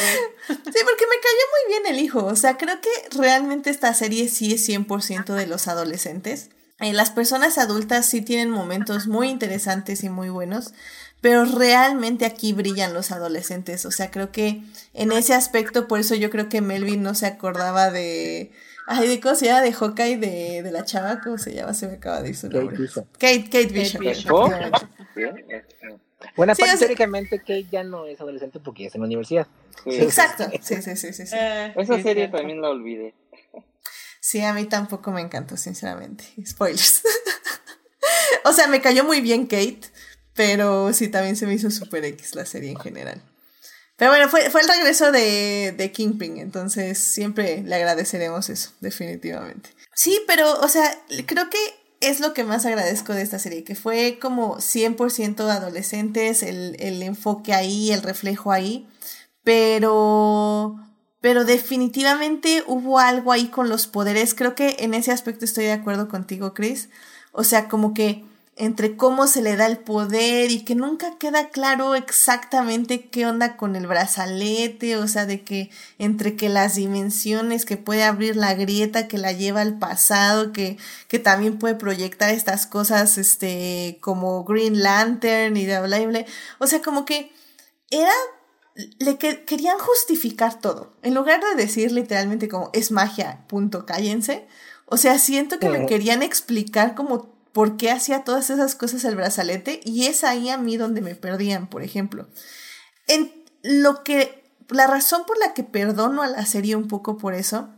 porque 0.49 1.05
me 1.07 1.21
cayó 1.21 1.45
muy 1.53 1.69
bien 1.69 1.95
el 1.95 2.03
hijo. 2.03 2.25
O 2.25 2.35
sea, 2.35 2.57
creo 2.57 2.81
que 2.81 2.89
realmente 3.17 3.69
esta 3.69 3.93
serie 3.93 4.27
sí 4.27 4.53
es 4.53 4.67
100% 4.67 5.33
de 5.33 5.47
los 5.47 5.69
adolescentes. 5.69 6.49
eh, 6.81 6.91
las 6.91 7.11
personas 7.11 7.57
adultas 7.57 8.05
sí 8.05 8.21
tienen 8.21 8.49
momentos 8.49 9.07
muy 9.07 9.29
interesantes 9.29 10.03
y 10.03 10.09
muy 10.09 10.27
buenos, 10.27 10.73
pero 11.21 11.45
realmente 11.45 12.25
aquí 12.25 12.53
brillan 12.53 12.93
los 12.93 13.11
adolescentes. 13.11 13.85
O 13.85 13.91
sea, 13.91 14.11
creo 14.11 14.31
que 14.31 14.61
en 14.93 15.11
ese 15.11 15.33
aspecto, 15.33 15.87
por 15.87 15.99
eso 15.99 16.15
yo 16.15 16.29
creo 16.29 16.49
que 16.49 16.61
Melvin 16.61 17.03
no 17.03 17.15
se 17.15 17.25
acordaba 17.25 17.91
de. 17.91 18.51
Ay, 18.87 19.07
de 19.07 19.19
cómo 19.19 19.35
se 19.35 19.45
llama, 19.45 19.61
de 19.61 19.71
Hawkeye, 19.71 20.17
de, 20.17 20.63
de 20.63 20.71
la 20.71 20.83
chava, 20.83 21.21
¿cómo 21.21 21.37
se 21.37 21.53
llama? 21.53 21.73
Se 21.75 21.87
me 21.87 21.95
acaba 21.95 22.21
de 22.21 22.29
ir 22.29 22.35
su 22.35 22.49
nombre. 22.49 22.75
Kate, 23.19 23.43
Kate 23.43 23.67
Bishop. 23.67 24.01
Bueno, 26.35 26.55
sí, 26.55 26.63
históricamente 26.73 27.39
Kate 27.39 27.67
ya 27.71 27.83
no 27.83 28.05
es 28.05 28.19
adolescente 28.19 28.59
porque 28.59 28.83
ya 28.83 28.87
está 28.87 28.97
en 28.97 29.01
la 29.03 29.07
universidad. 29.07 29.47
Exacto, 29.85 30.45
sí, 30.61 30.81
sí, 30.81 30.95
sí, 30.95 31.13
sí. 31.13 31.23
Eh, 31.31 31.73
Esa 31.75 32.01
serie 32.01 32.27
también 32.27 32.61
la 32.61 32.69
olvidé. 32.69 33.13
Sí, 34.19 34.41
a 34.41 34.53
mí 34.53 34.65
tampoco 34.65 35.11
me 35.11 35.21
encantó, 35.21 35.55
sinceramente. 35.55 36.25
Spoilers. 36.45 37.03
o 38.45 38.53
sea, 38.53 38.67
me 38.67 38.81
cayó 38.81 39.03
muy 39.03 39.21
bien 39.21 39.45
Kate, 39.45 39.81
pero 40.39 40.93
sí, 40.93 41.09
también 41.09 41.35
se 41.35 41.45
me 41.45 41.53
hizo 41.53 41.69
super 41.69 42.05
X 42.05 42.33
la 42.33 42.45
serie 42.45 42.71
en 42.71 42.79
general. 42.79 43.21
Pero 43.97 44.11
bueno, 44.11 44.29
fue, 44.29 44.49
fue 44.49 44.61
el 44.61 44.69
regreso 44.69 45.11
de, 45.11 45.73
de 45.75 45.91
Kingpin, 45.91 46.37
entonces 46.37 46.97
siempre 46.97 47.61
le 47.61 47.75
agradeceremos 47.75 48.47
eso, 48.47 48.69
definitivamente. 48.79 49.71
Sí, 49.93 50.17
pero, 50.27 50.57
o 50.61 50.69
sea, 50.69 50.97
creo 51.25 51.49
que 51.49 51.57
es 51.99 52.21
lo 52.21 52.33
que 52.33 52.45
más 52.45 52.65
agradezco 52.65 53.13
de 53.13 53.21
esta 53.21 53.37
serie, 53.37 53.65
que 53.65 53.75
fue 53.75 54.17
como 54.21 54.59
100% 54.59 55.41
adolescentes, 55.41 56.41
el, 56.41 56.77
el 56.79 57.03
enfoque 57.03 57.53
ahí, 57.53 57.91
el 57.91 58.01
reflejo 58.01 58.53
ahí, 58.53 58.87
pero 59.43 60.77
pero 61.19 61.43
definitivamente 61.43 62.63
hubo 62.65 62.99
algo 62.99 63.33
ahí 63.33 63.49
con 63.49 63.67
los 63.67 63.87
poderes. 63.87 64.33
Creo 64.35 64.55
que 64.55 64.77
en 64.79 64.93
ese 64.93 65.11
aspecto 65.11 65.43
estoy 65.43 65.65
de 65.65 65.73
acuerdo 65.73 66.07
contigo, 66.07 66.53
Chris. 66.53 66.87
O 67.33 67.43
sea, 67.43 67.67
como 67.67 67.93
que 67.93 68.23
entre 68.59 68.97
cómo 68.97 69.25
se 69.25 69.41
le 69.41 69.55
da 69.55 69.67
el 69.67 69.77
poder 69.77 70.51
y 70.51 70.65
que 70.65 70.75
nunca 70.75 71.17
queda 71.17 71.47
claro 71.47 71.95
exactamente 71.95 73.07
qué 73.07 73.25
onda 73.25 73.55
con 73.55 73.77
el 73.77 73.87
brazalete, 73.87 74.97
o 74.97 75.07
sea, 75.07 75.25
de 75.25 75.45
que 75.45 75.69
entre 75.97 76.35
que 76.35 76.49
las 76.49 76.75
dimensiones 76.75 77.63
que 77.63 77.77
puede 77.77 78.03
abrir 78.03 78.35
la 78.35 78.53
grieta 78.55 79.07
que 79.07 79.17
la 79.17 79.31
lleva 79.31 79.61
al 79.61 79.79
pasado, 79.79 80.51
que, 80.51 80.77
que 81.07 81.19
también 81.19 81.57
puede 81.57 81.75
proyectar 81.75 82.31
estas 82.31 82.67
cosas, 82.67 83.17
este, 83.17 83.97
como 84.01 84.43
Green 84.43 84.83
Lantern 84.83 85.55
y 85.55 85.65
de 85.65 85.79
bla, 85.79 86.05
bla, 86.05 86.25
o 86.59 86.67
sea, 86.67 86.81
como 86.81 87.05
que 87.05 87.31
era 87.89 88.11
le 88.99 89.17
querían 89.17 89.77
justificar 89.77 90.59
todo. 90.59 90.93
En 91.01 91.13
lugar 91.13 91.41
de 91.41 91.55
decir 91.55 91.93
literalmente 91.93 92.49
como 92.49 92.71
es 92.73 92.91
magia, 92.91 93.45
punto, 93.47 93.85
cállense. 93.85 94.47
O 94.85 94.97
sea, 94.97 95.17
siento 95.17 95.59
que 95.59 95.69
me 95.69 95.85
querían 95.85 96.23
explicar 96.23 96.95
como 96.95 97.38
por 97.51 97.77
qué 97.77 97.91
hacía 97.91 98.23
todas 98.23 98.49
esas 98.49 98.75
cosas 98.75 99.03
el 99.05 99.15
brazalete 99.15 99.81
y 99.83 100.05
es 100.05 100.23
ahí 100.23 100.49
a 100.49 100.57
mí 100.57 100.77
donde 100.77 101.01
me 101.01 101.15
perdían, 101.15 101.67
por 101.67 101.83
ejemplo. 101.83 102.27
En 103.07 103.31
lo 103.63 104.03
que 104.03 104.43
la 104.69 104.87
razón 104.87 105.23
por 105.25 105.37
la 105.39 105.53
que 105.53 105.63
perdono 105.63 106.21
a 106.21 106.27
la 106.27 106.45
serie 106.45 106.75
un 106.75 106.87
poco 106.87 107.17
por 107.17 107.33
eso 107.33 107.69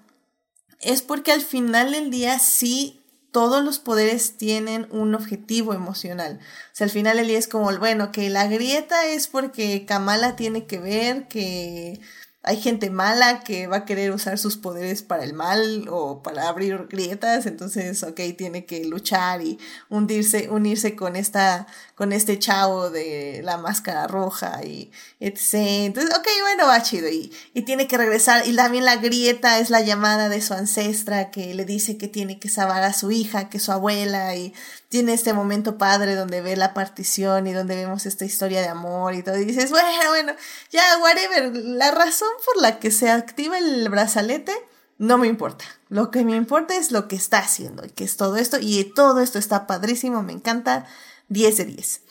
es 0.80 1.02
porque 1.02 1.32
al 1.32 1.42
final 1.42 1.92
del 1.92 2.12
día 2.12 2.40
sí 2.40 3.02
todos 3.32 3.64
los 3.64 3.80
poderes 3.80 4.38
tienen 4.38 4.88
un 4.92 5.16
objetivo 5.16 5.74
emocional. 5.74 6.40
O 6.42 6.76
sea, 6.76 6.86
al 6.86 6.92
final 6.92 7.18
el 7.18 7.28
día 7.28 7.40
es 7.40 7.48
como, 7.48 7.76
bueno, 7.78 8.12
que 8.12 8.30
la 8.30 8.48
grieta 8.48 9.06
es 9.06 9.28
porque 9.28 9.86
Kamala 9.86 10.36
tiene 10.36 10.66
que 10.66 10.80
ver 10.80 11.28
que 11.30 12.02
hay 12.44 12.58
gente 12.58 12.90
mala 12.90 13.42
que 13.44 13.68
va 13.68 13.78
a 13.78 13.86
querer 13.86 14.12
usar 14.12 14.38
sus 14.38 14.58
poderes 14.58 15.04
para 15.04 15.24
el 15.24 15.34
mal 15.34 15.88
o 15.90 16.24
para 16.24 16.48
abrir 16.50 16.88
grietas, 16.90 17.46
entonces, 17.46 18.02
ok, 18.04 18.20
tiene 18.38 18.66
que 18.66 18.84
luchar 18.86 19.42
y 19.42 19.60
hundirse, 19.90 20.50
unirse 20.50 20.96
con 20.96 21.16
esta, 21.16 21.68
con 22.02 22.14
este 22.14 22.40
chavo 22.40 22.90
de 22.90 23.42
la 23.44 23.58
máscara 23.58 24.08
roja 24.08 24.64
y 24.64 24.92
etc. 25.20 25.54
Entonces, 25.86 26.12
ok, 26.18 26.28
bueno, 26.42 26.66
va 26.66 26.82
chido 26.82 27.08
y, 27.08 27.32
y 27.54 27.62
tiene 27.62 27.88
que 27.88 27.96
regresar 27.96 28.48
y 28.48 28.56
también 28.56 28.86
la 28.86 28.96
grieta 28.96 29.60
es 29.60 29.70
la 29.70 29.82
llamada 29.82 30.28
de 30.28 30.42
su 30.42 30.56
ancestra 30.56 31.30
que 31.30 31.54
le 31.54 31.64
dice 31.64 32.00
que 32.00 32.08
tiene 32.08 32.40
que 32.40 32.50
salvar 32.50 32.82
a 32.82 32.94
su 32.94 33.12
hija, 33.12 33.50
que 33.50 33.58
es 33.58 33.64
su 33.64 33.72
abuela 33.72 34.36
y 34.36 34.52
tiene 34.90 35.14
este 35.14 35.34
momento 35.34 35.78
padre 35.78 36.16
donde 36.16 36.42
ve 36.42 36.56
la 36.56 36.74
partición 36.74 37.46
y 37.46 37.54
donde 37.54 37.76
vemos 37.76 38.08
esta 38.08 38.26
historia 38.26 38.62
de 38.62 38.70
amor 38.70 39.14
y 39.14 39.22
todo. 39.22 39.38
Y 39.38 39.46
dices, 39.46 39.70
bueno, 39.70 40.10
bueno, 40.10 40.34
ya, 40.72 40.82
whatever. 41.04 41.56
La 41.56 41.92
razón 41.92 42.30
por 42.44 42.64
la 42.64 42.80
que 42.80 42.90
se 42.90 43.12
activa 43.12 43.60
el 43.60 43.88
brazalete 43.90 44.54
no 44.98 45.20
me 45.20 45.28
importa. 45.28 45.66
Lo 45.90 46.10
que 46.10 46.26
me 46.26 46.36
importa 46.36 46.76
es 46.76 46.92
lo 46.92 47.08
que 47.08 47.16
está 47.16 47.38
haciendo, 47.38 47.86
y 47.86 47.90
que 47.90 48.06
es 48.06 48.18
todo 48.18 48.38
esto. 48.38 48.58
Y 48.60 48.84
todo 48.86 49.20
esto 49.20 49.38
está 49.38 49.68
padrísimo, 49.68 50.24
me 50.24 50.34
encanta. 50.34 50.88
10 51.32 51.58
de 51.58 51.66
10. 51.66 52.02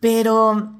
Pero, 0.00 0.72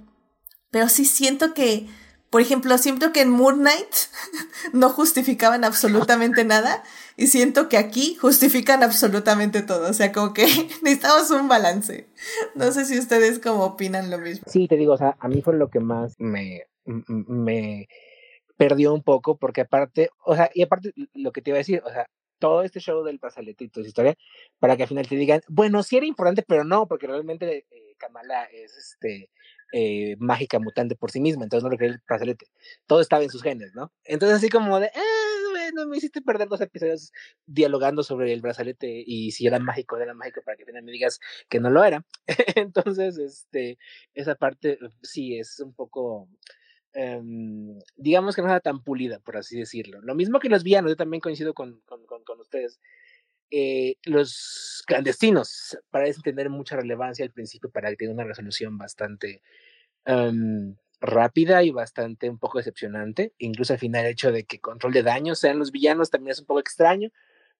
pero 0.70 0.88
sí 0.88 1.04
siento 1.04 1.54
que, 1.54 1.86
por 2.30 2.40
ejemplo, 2.40 2.76
siento 2.78 3.12
que 3.12 3.20
en 3.20 3.30
Moon 3.30 3.58
Knight 3.58 3.94
no 4.72 4.90
justificaban 4.90 5.64
absolutamente 5.64 6.44
nada. 6.44 6.82
Y 7.18 7.28
siento 7.28 7.68
que 7.68 7.78
aquí 7.78 8.16
justifican 8.16 8.82
absolutamente 8.82 9.62
todo. 9.62 9.88
O 9.88 9.92
sea, 9.92 10.12
como 10.12 10.32
que 10.32 10.44
necesitamos 10.82 11.30
un 11.30 11.48
balance. 11.48 12.08
No 12.54 12.72
sé 12.72 12.84
si 12.84 12.98
ustedes 12.98 13.38
como 13.38 13.64
opinan 13.64 14.10
lo 14.10 14.18
mismo. 14.18 14.44
Sí, 14.46 14.68
te 14.68 14.76
digo, 14.76 14.94
o 14.94 14.98
sea, 14.98 15.16
a 15.20 15.28
mí 15.28 15.42
fue 15.42 15.54
lo 15.54 15.68
que 15.68 15.80
más 15.80 16.14
me, 16.18 16.64
me 16.84 17.88
perdió 18.56 18.94
un 18.94 19.02
poco, 19.02 19.36
porque 19.36 19.62
aparte, 19.62 20.10
o 20.24 20.34
sea, 20.34 20.50
y 20.54 20.62
aparte 20.62 20.92
lo 21.14 21.32
que 21.32 21.42
te 21.42 21.50
iba 21.50 21.56
a 21.56 21.58
decir, 21.58 21.82
o 21.84 21.90
sea, 21.90 22.06
todo 22.38 22.62
este 22.62 22.80
show 22.80 23.04
del 23.04 23.18
pasaletito 23.18 23.80
y 23.80 23.86
historia, 23.86 24.16
para 24.58 24.76
que 24.76 24.82
al 24.84 24.88
final 24.88 25.08
te 25.08 25.16
digan, 25.16 25.40
bueno, 25.48 25.82
sí 25.82 25.96
era 25.96 26.06
importante, 26.06 26.44
pero 26.46 26.64
no, 26.64 26.86
porque 26.86 27.06
realmente 27.06 27.66
eh, 27.70 27.94
Kamala 27.98 28.44
es 28.44 28.76
este 28.76 29.30
eh, 29.72 30.16
mágica 30.18 30.58
mutante 30.58 30.96
por 30.96 31.10
sí 31.10 31.20
misma, 31.20 31.44
entonces 31.44 31.68
no 31.68 31.76
que 31.76 31.86
el 31.86 32.00
brazalete. 32.06 32.46
Todo 32.86 33.00
estaba 33.00 33.24
en 33.24 33.30
sus 33.30 33.42
genes, 33.42 33.74
¿no? 33.74 33.92
Entonces 34.04 34.38
así 34.38 34.48
como 34.48 34.78
de, 34.80 34.86
eh, 34.86 35.72
no 35.74 35.86
me 35.86 35.96
hiciste 35.96 36.22
perder 36.22 36.48
dos 36.48 36.60
episodios 36.60 37.12
dialogando 37.46 38.02
sobre 38.02 38.32
el 38.32 38.40
brazalete 38.40 39.02
y 39.06 39.32
si 39.32 39.46
era 39.46 39.58
mágico, 39.58 39.96
era 39.98 40.14
mágico 40.14 40.42
para 40.44 40.56
que 40.56 40.62
al 40.62 40.68
final 40.68 40.82
me 40.82 40.92
digas 40.92 41.20
que 41.48 41.60
no 41.60 41.70
lo 41.70 41.84
era. 41.84 42.04
Entonces, 42.56 43.18
este, 43.18 43.78
esa 44.14 44.34
parte 44.34 44.72
eh, 44.72 44.90
sí 45.02 45.38
es 45.38 45.60
un 45.60 45.74
poco, 45.74 46.28
em, 46.96 47.78
digamos 47.96 48.34
que 48.34 48.42
no 48.42 48.48
era 48.48 48.60
tan 48.60 48.82
pulida, 48.82 49.20
por 49.20 49.36
así 49.36 49.58
decirlo. 49.58 50.00
Lo 50.02 50.14
mismo 50.14 50.40
que 50.40 50.48
los 50.48 50.62
villanos, 50.62 50.92
yo 50.92 50.96
también 50.96 51.20
coincido 51.20 51.54
con, 51.54 51.80
con, 51.86 52.04
con, 52.06 52.40
ustedes. 52.40 52.80
Eh, 53.50 53.96
los 54.04 54.82
clandestinos 54.86 55.78
parecen 55.90 56.22
tener 56.22 56.50
mucha 56.50 56.76
relevancia 56.76 57.24
al 57.24 57.30
principio 57.30 57.70
para 57.70 57.90
que 57.90 57.96
tenga 57.96 58.12
una 58.12 58.24
resolución 58.24 58.76
bastante 58.76 59.40
um, 60.06 60.74
rápida 61.00 61.62
y 61.62 61.70
bastante 61.70 62.30
un 62.30 62.38
poco 62.38 62.58
decepcionante. 62.58 63.34
Incluso 63.38 63.74
al 63.74 63.78
final 63.78 64.06
el 64.06 64.12
hecho 64.12 64.32
de 64.32 64.44
que 64.44 64.60
Control 64.60 64.92
de 64.92 65.02
Daños 65.02 65.38
sean 65.38 65.58
los 65.58 65.70
villanos 65.70 66.10
también 66.10 66.32
es 66.32 66.40
un 66.40 66.46
poco 66.46 66.60
extraño, 66.60 67.10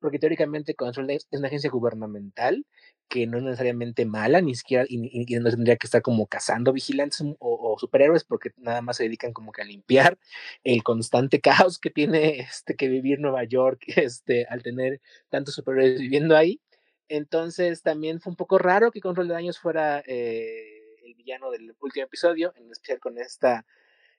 porque 0.01 0.19
teóricamente 0.19 0.75
Control 0.75 1.11
es 1.11 1.27
una 1.31 1.49
agencia 1.49 1.71
gubernamental 1.71 2.67
que 3.09 3.27
no 3.27 3.39
es 3.39 3.45
necesariamente 3.45 4.05
mala, 4.05 4.41
ni 4.41 4.55
siquiera, 4.57 4.85
y, 4.89 4.99
no 5.39 5.51
tendría 5.51 5.77
que 5.77 5.87
estar 5.87 6.03
como 6.03 6.27
cazando 6.27 6.73
vigilantes 6.73 7.23
o, 7.39 7.77
superhéroes, 7.79 8.25
porque 8.25 8.51
nada 8.57 8.83
más 8.83 8.97
se 8.97 9.05
dedican 9.05 9.33
como 9.33 9.53
que 9.53 9.63
a 9.63 9.65
limpiar 9.65 10.19
el 10.65 10.83
constante 10.83 11.41
caos 11.69 11.79
que 11.79 11.91
tiene 11.91 12.41
este, 12.41 12.75
que 12.75 12.89
vivir 12.89 13.21
Nueva 13.21 13.45
York 13.45 13.83
este, 13.87 14.47
al 14.47 14.63
tener 14.63 15.01
tantos 15.29 15.55
superhéroes 15.55 16.01
viviendo 16.01 16.37
ahí. 16.37 16.61
Entonces 17.09 17.83
también 17.83 18.21
fue 18.21 18.31
un 18.31 18.37
poco 18.37 18.59
raro 18.59 18.91
que 18.91 19.01
Control 19.01 19.29
de 19.29 19.35
Daños 19.35 19.59
fuera... 19.59 20.03
Eh, 20.07 20.77
villano 21.27 21.51
del 21.51 21.75
último 21.81 22.07
episodio, 22.07 22.53
en 22.57 22.71
especial 22.71 23.01
con 23.01 23.19
esta 23.19 23.67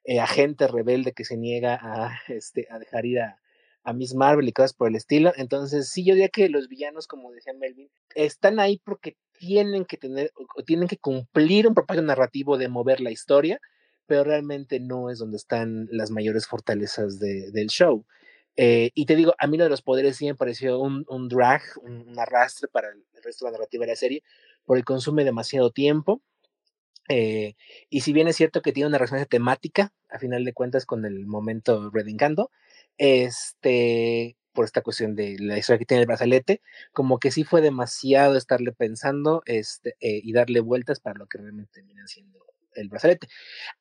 eh, 0.03 0.19
agente 0.19 0.67
rebelde 0.67 1.13
que 1.13 1.23
se 1.23 1.37
niega 1.37 1.79
a, 1.81 2.19
este, 2.27 2.67
a 2.69 2.79
dejar 2.79 3.05
ir 3.05 3.21
a, 3.21 3.39
a 3.87 3.93
Miss 3.93 4.15
Marvel 4.15 4.49
y 4.49 4.51
cosas 4.51 4.73
por 4.73 4.89
el 4.89 4.95
estilo. 4.95 5.31
Entonces, 5.37 5.89
sí, 5.89 6.03
yo 6.03 6.13
diría 6.13 6.27
que 6.27 6.49
los 6.49 6.67
villanos, 6.67 7.07
como 7.07 7.31
decía 7.31 7.53
Melvin, 7.53 7.89
están 8.15 8.59
ahí 8.59 8.81
porque 8.83 9.15
tienen 9.39 9.85
que 9.85 9.95
tener, 9.95 10.33
o 10.35 10.63
tienen 10.63 10.89
que 10.89 10.97
cumplir 10.97 11.69
un 11.69 11.73
propósito 11.73 12.03
narrativo 12.03 12.57
de 12.57 12.67
mover 12.67 12.99
la 12.99 13.11
historia, 13.11 13.61
pero 14.05 14.25
realmente 14.25 14.81
no 14.81 15.09
es 15.09 15.19
donde 15.19 15.37
están 15.37 15.87
las 15.89 16.11
mayores 16.11 16.47
fortalezas 16.47 17.17
de, 17.17 17.49
del 17.51 17.67
show. 17.67 18.05
Eh, 18.57 18.91
y 18.93 19.05
te 19.05 19.15
digo, 19.15 19.33
a 19.39 19.47
mí 19.47 19.57
lo 19.57 19.63
de 19.63 19.69
los 19.69 19.81
poderes 19.81 20.17
sí 20.17 20.25
me 20.25 20.35
pareció 20.35 20.79
un, 20.81 21.05
drag, 21.29 21.61
un, 21.81 22.19
arrastre 22.19 22.67
para 22.67 22.89
el, 22.89 23.05
resto 23.23 23.45
de 23.45 23.51
la 23.51 23.57
narrativa 23.57 23.85
de 23.85 23.91
la 23.91 23.95
serie, 23.95 24.21
porque 24.65 24.83
consume 24.83 25.23
demasiado 25.23 25.71
tiempo. 25.71 26.21
Eh, 27.07 27.55
y 27.89 28.01
si 28.01 28.11
bien 28.11 28.27
es 28.27 28.35
cierto 28.35 28.61
que 28.61 28.73
tiene 28.73 28.89
una 28.89 28.97
resonancia 28.97 29.29
temática, 29.29 29.93
a 30.09 30.19
final 30.19 30.43
de 30.43 30.51
cuentas, 30.51 30.85
con 30.85 31.05
el 31.05 31.25
momento 31.25 31.89
Redingando, 31.89 32.51
este, 32.97 34.37
por 34.53 34.65
esta 34.65 34.81
cuestión 34.81 35.15
de 35.15 35.37
la 35.39 35.57
historia 35.57 35.79
que 35.79 35.85
tiene 35.85 36.01
el 36.01 36.07
brazalete, 36.07 36.61
como 36.93 37.19
que 37.19 37.31
sí 37.31 37.43
fue 37.43 37.61
demasiado 37.61 38.35
estarle 38.35 38.71
pensando 38.71 39.43
este, 39.45 39.95
eh, 39.99 40.19
y 40.23 40.33
darle 40.33 40.61
vueltas 40.61 40.99
para 40.99 41.19
lo 41.19 41.27
que 41.27 41.37
realmente 41.37 41.71
terminan 41.73 42.07
siendo 42.07 42.47
el 42.77 42.89
brazalete. 42.89 43.27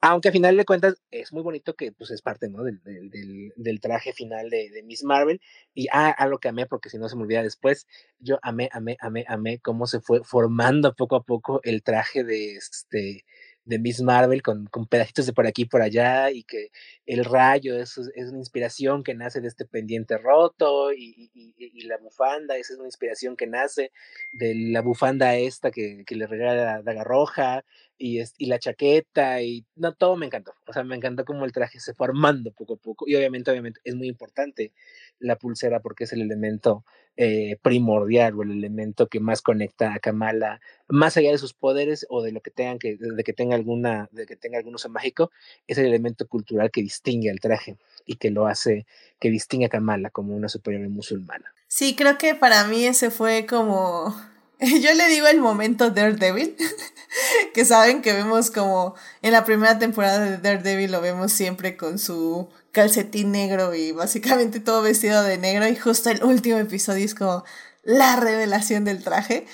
Aunque 0.01 0.29
a 0.29 0.33
final 0.33 0.57
de 0.57 0.65
cuentas 0.65 1.03
es 1.11 1.33
muy 1.33 1.43
bonito 1.43 1.75
que 1.75 1.93
pues 1.93 2.11
es 2.11 2.23
parte 2.23 2.49
¿no? 2.49 2.63
del, 2.65 2.83
del, 2.83 3.53
del, 3.57 3.81
traje 3.81 4.13
final 4.13 4.51
de, 4.51 4.71
de, 4.71 4.83
Miss 4.83 5.05
Marvel. 5.05 5.41
Y 5.75 5.87
ah, 5.93 6.11
algo 6.11 6.39
que 6.39 6.49
amé, 6.49 6.67
porque 6.67 6.91
si 6.91 6.99
no 6.99 7.09
se 7.09 7.17
me 7.17 7.23
olvida 7.23 7.43
después, 7.43 7.87
yo 8.19 8.39
amé, 8.43 8.69
amé, 8.73 8.97
amé, 9.01 9.25
amé 9.29 9.61
cómo 9.61 9.87
se 9.87 10.01
fue 10.01 10.23
formando 10.25 10.95
poco 10.95 11.17
a 11.17 11.23
poco 11.23 11.61
el 11.63 11.83
traje 11.83 12.25
de 12.25 12.57
este 12.57 13.25
de 13.67 13.79
Miss 13.79 14.01
Marvel 14.01 14.43
con, 14.43 14.67
con, 14.67 14.87
pedacitos 14.87 15.27
de 15.27 15.33
por 15.33 15.47
aquí 15.47 15.63
y 15.63 15.67
por 15.67 15.83
allá 15.83 16.31
y 16.31 16.45
que 16.45 16.71
el 17.05 17.25
rayo 17.25 17.77
es, 17.77 17.99
es 18.15 18.29
una 18.31 18.39
inspiración 18.39 19.03
que 19.03 19.15
nace 19.15 19.41
de 19.41 19.49
este 19.49 19.67
pendiente 19.67 20.17
roto 20.19 20.93
y, 20.93 21.31
y, 21.35 21.55
y, 21.59 21.87
la 21.87 21.99
bufanda, 21.99 22.57
esa 22.57 22.73
es 22.73 22.79
una 22.79 22.89
inspiración 22.89 23.37
que 23.37 23.47
nace 23.47 23.91
de 24.33 24.55
la 24.55 24.83
bufanda 24.83 25.37
esta 25.37 25.71
que, 25.71 26.05
que 26.07 26.15
le 26.15 26.27
regala 26.27 26.83
Daga 26.83 27.05
Roja 27.05 27.65
y, 27.99 28.21
es, 28.21 28.35
y 28.39 28.47
la 28.47 28.59
chaqueta 28.59 29.43
y 29.43 29.65
no, 29.75 29.95
todo 29.95 30.17
me 30.17 30.27
encantó, 30.27 30.53
o 30.67 30.73
sea, 30.73 30.85
me 30.85 30.97
encantó 30.97 31.25
como 31.25 31.45
el 31.45 31.53
traje 31.53 31.81
se 31.81 31.95
fue 31.95 32.07
armando 32.07 32.53
poco 32.53 32.75
a 32.75 32.77
poco 32.77 33.05
y 33.09 33.17
obviamente, 33.17 33.51
obviamente 33.51 33.81
es 33.85 33.95
muy 33.95 34.09
importante 34.09 34.73
la 35.19 35.37
pulsera 35.37 35.81
porque 35.81 36.05
es 36.05 36.13
el 36.13 36.23
elemento 36.23 36.85
eh, 37.17 37.59
primordial 37.63 38.35
o 38.35 38.43
el 38.43 38.51
elemento 38.51 39.07
que 39.07 39.21
más 39.21 39.41
conecta 39.41 39.95
a 39.95 39.99
Kamala, 39.99 40.61
más 40.89 41.17
allá 41.17 41.31
de 41.31 41.39
sus 41.39 41.55
poderes 41.55 42.07
o 42.11 42.23
de 42.23 42.33
lo 42.33 42.41
que 42.43 42.51
tengan 42.51 42.79
que, 42.79 42.97
de 42.99 43.25
que 43.25 43.33
tenga 43.33 43.55
alguna, 43.55 44.09
de 44.13 44.27
que 44.27 44.37
tenga 44.37 44.59
algún 44.59 44.75
uso 44.75 44.91
mágico, 44.91 45.31
es 45.67 45.79
el 45.79 45.87
elemento 45.87 46.27
cultural 46.29 46.71
que 46.71 46.83
distingue 46.83 47.31
al 47.31 47.41
traje 47.41 47.79
y 48.05 48.17
que 48.17 48.31
lo 48.31 48.47
hace, 48.47 48.87
que 49.19 49.31
distingue 49.31 49.67
a 49.67 49.71
Kamala 49.71 50.11
como 50.11 50.37
una 50.37 50.49
superior 50.49 50.87
musulmana. 50.91 51.55
Sí, 51.69 51.97
creo 51.97 52.19
que 52.19 52.35
para 52.35 52.65
mí 52.65 52.85
ese 52.85 53.11
fue 53.11 53.47
como 53.47 54.15
yo 54.81 54.95
le 54.95 55.09
digo 55.09 55.27
el 55.27 55.41
momento 55.41 55.91
Daredevil, 55.91 56.57
que 57.55 57.65
saben 57.65 58.01
que 58.01 58.13
vemos 58.13 58.51
como 58.51 58.95
en 59.23 59.33
la 59.33 59.45
primera 59.45 59.79
temporada 59.79 60.21
de 60.21 60.39
Daredevil 60.39 60.93
lo 60.93 61.01
vemos 61.01 61.33
siempre 61.33 61.77
con 61.77 61.99
su 61.99 62.49
calcetín 62.73 63.33
negro 63.33 63.75
y 63.75 63.93
básicamente 63.93 64.61
todo 64.61 64.83
vestido 64.83 65.23
de 65.23 65.39
negro 65.39 65.67
y 65.69 65.77
justo 65.77 66.11
el 66.11 66.25
último 66.25 66.59
episodio 66.59 67.05
es 67.05 67.15
como 67.15 67.45
la 67.83 68.17
revelación 68.17 68.85
del 68.85 69.03
traje. 69.03 69.47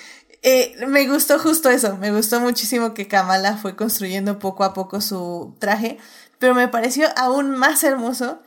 Eh, 0.43 0.75
me 0.89 1.09
gustó 1.09 1.39
justo 1.39 1.69
eso, 1.69 1.97
me 1.99 2.11
gustó 2.13 2.41
muchísimo 2.41 2.95
que 2.95 3.07
Kamala 3.07 3.57
fue 3.57 3.77
construyendo 3.77 4.39
poco 4.39 4.65
a 4.65 4.75
poco 4.75 5.01
su 5.01 5.55
traje, 5.59 5.99
pero 6.39 6.55
me 6.55 6.69
pareció 6.69 7.09
aún 7.17 7.51
más 7.51 7.85
hermoso 7.85 8.41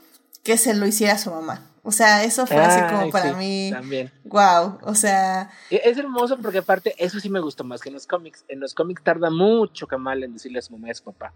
que 0.44 0.58
se 0.58 0.74
lo 0.74 0.86
hiciera 0.88 1.18
su 1.18 1.32
mamá. 1.32 1.75
O 1.88 1.92
sea, 1.92 2.24
eso 2.24 2.48
fue 2.48 2.58
así 2.58 2.82
como 2.92 3.12
para 3.12 3.34
mí. 3.34 3.70
También. 3.72 4.12
Wow. 4.24 4.80
O 4.82 4.96
sea. 4.96 5.52
Es 5.70 5.96
hermoso 6.00 6.36
porque 6.42 6.58
aparte, 6.58 6.96
eso 6.98 7.20
sí 7.20 7.30
me 7.30 7.40
gustó 7.40 7.64
más 7.64 7.80
que 7.80 7.90
en 7.90 7.94
los 7.94 8.08
cómics. 8.08 8.44
En 8.48 8.60
los 8.60 8.74
cómics 8.74 9.04
tarda 9.04 9.30
mucho 9.30 9.86
Kamala 9.86 10.26
en 10.26 10.34
decirle 10.34 10.58
a 10.58 10.62
su 10.64 10.74
mamá 10.74 10.88
y 10.88 10.92
a 10.92 10.96
su 10.96 11.04
papá. 11.04 11.32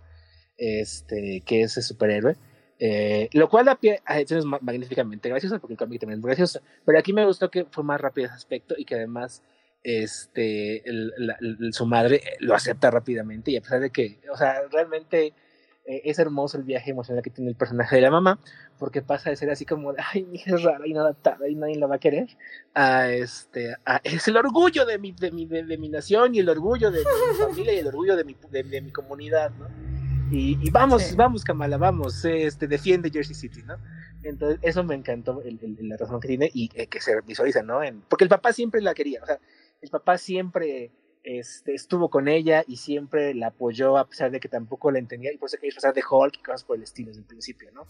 Este, 0.57 1.43
que 1.45 1.61
es 1.61 1.77
el 1.77 1.84
superhéroe. 1.84 2.35
Eh, 2.80 3.30
lo 3.34 3.47
cual 3.47 3.65
da 3.65 3.76
pie 3.76 4.01
a 4.05 4.19
es 4.19 4.43
magníficamente 4.43 5.30
graciosa, 5.30 5.59
porque 5.59 5.73
el 5.73 5.77
cómic 5.77 5.99
también 5.99 6.19
es 6.19 6.26
gracioso. 6.26 6.61
Pero 6.84 6.97
aquí 6.97 7.13
me 7.13 7.26
gustó 7.26 7.51
que 7.51 7.65
fue 7.65 7.84
más 7.84 8.01
rápido 8.01 8.26
ese 8.26 8.35
aspecto 8.35 8.73
y 8.76 8.85
que 8.85 8.95
además 8.95 9.43
este, 9.84 10.84
su 11.73 11.85
madre 11.85 12.23
lo 12.39 12.55
acepta 12.55 12.89
rápidamente. 12.89 13.51
Y 13.51 13.57
a 13.57 13.61
pesar 13.61 13.81
de 13.81 13.91
que, 13.91 14.19
o 14.34 14.35
sea, 14.35 14.63
realmente 14.71 15.31
eh, 15.89 16.03
es 16.05 16.19
hermoso 16.19 16.55
el 16.55 16.63
viaje 16.63 16.91
emocional 16.91 17.23
que 17.23 17.31
tiene 17.31 17.49
el 17.49 17.55
personaje 17.55 17.95
de 17.95 18.03
la 18.03 18.11
mamá, 18.11 18.39
porque 18.77 19.01
pasa 19.01 19.31
de 19.31 19.35
ser 19.35 19.49
así 19.49 19.65
como, 19.65 19.91
ay, 19.97 20.23
mi 20.23 20.35
hija 20.35 20.53
es 20.53 20.61
rara 20.61 20.85
y 20.85 20.93
no 20.93 21.01
adaptada 21.01 21.49
y 21.49 21.55
nadie 21.55 21.77
la 21.77 21.87
va 21.87 21.95
a 21.95 21.99
querer, 21.99 22.27
a 22.75 23.09
este, 23.09 23.75
a, 23.85 23.99
es 24.03 24.27
el 24.27 24.37
orgullo 24.37 24.85
de 24.85 24.99
mi, 24.99 25.13
de 25.13 25.31
mi, 25.31 25.47
de, 25.47 25.77
mi 25.79 25.89
nación 25.89 26.35
y 26.35 26.39
el 26.39 26.49
orgullo 26.49 26.91
de 26.91 26.99
mi 26.99 27.37
familia 27.43 27.73
y 27.73 27.79
el 27.79 27.87
orgullo 27.87 28.15
de 28.15 28.23
mi, 28.23 28.37
de, 28.51 28.81
mi 28.81 28.91
comunidad, 28.91 29.49
¿no? 29.57 29.67
Y, 30.31 30.69
vamos, 30.69 31.15
vamos, 31.15 31.43
Kamala, 31.43 31.77
vamos, 31.77 32.23
este, 32.23 32.67
defiende 32.67 33.09
Jersey 33.09 33.33
City, 33.33 33.63
¿no? 33.63 33.77
Entonces, 34.21 34.59
eso 34.61 34.83
me 34.83 34.93
encantó, 34.93 35.41
el, 35.41 35.57
la 35.81 35.97
razón 35.97 36.19
que 36.19 36.27
tiene 36.27 36.51
y 36.53 36.69
eh, 36.75 36.85
que 36.85 37.01
se 37.01 37.19
visualiza, 37.21 37.63
¿no? 37.63 37.81
En, 37.81 38.01
porque 38.01 38.25
el 38.25 38.29
papá 38.29 38.53
siempre 38.53 38.79
la 38.79 38.93
quería, 38.93 39.23
o 39.23 39.25
sea, 39.25 39.39
el 39.81 39.89
papá 39.89 40.19
siempre 40.19 40.91
este, 41.23 41.73
estuvo 41.73 42.09
con 42.09 42.27
ella 42.27 42.63
y 42.67 42.77
siempre 42.77 43.33
la 43.33 43.47
apoyó 43.47 43.97
a 43.97 44.07
pesar 44.07 44.31
de 44.31 44.39
que 44.39 44.47
tampoco 44.47 44.91
la 44.91 44.99
entendía 44.99 45.33
y 45.33 45.37
por 45.37 45.47
eso 45.47 45.57
quería 45.57 45.67
disfrazar 45.67 45.93
de 45.93 46.03
Hulk 46.09 46.37
y 46.39 46.43
cosas 46.43 46.63
por 46.63 46.77
el 46.77 46.83
estilo 46.83 47.09
desde 47.09 47.21
el 47.21 47.27
principio, 47.27 47.71
¿no? 47.71 47.85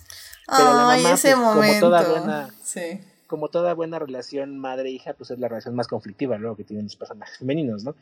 Pero 0.47 0.65
la 0.65 0.85
mamá, 0.85 1.13
ese 1.13 1.35
pues, 1.35 1.47
como 1.55 1.79
toda 1.79 2.09
buena, 2.09 2.49
sí. 2.63 2.99
como 3.27 3.49
toda 3.49 3.73
buena 3.73 3.99
relación 3.99 4.57
madre-hija, 4.57 5.13
pues 5.13 5.31
es 5.31 5.39
la 5.39 5.47
relación 5.47 5.75
más 5.75 5.87
conflictiva 5.87 6.37
luego 6.37 6.55
que 6.55 6.63
tienen 6.63 6.85
los 6.85 6.95
personajes 6.95 7.37
femeninos, 7.37 7.83
¿no? 7.83 7.95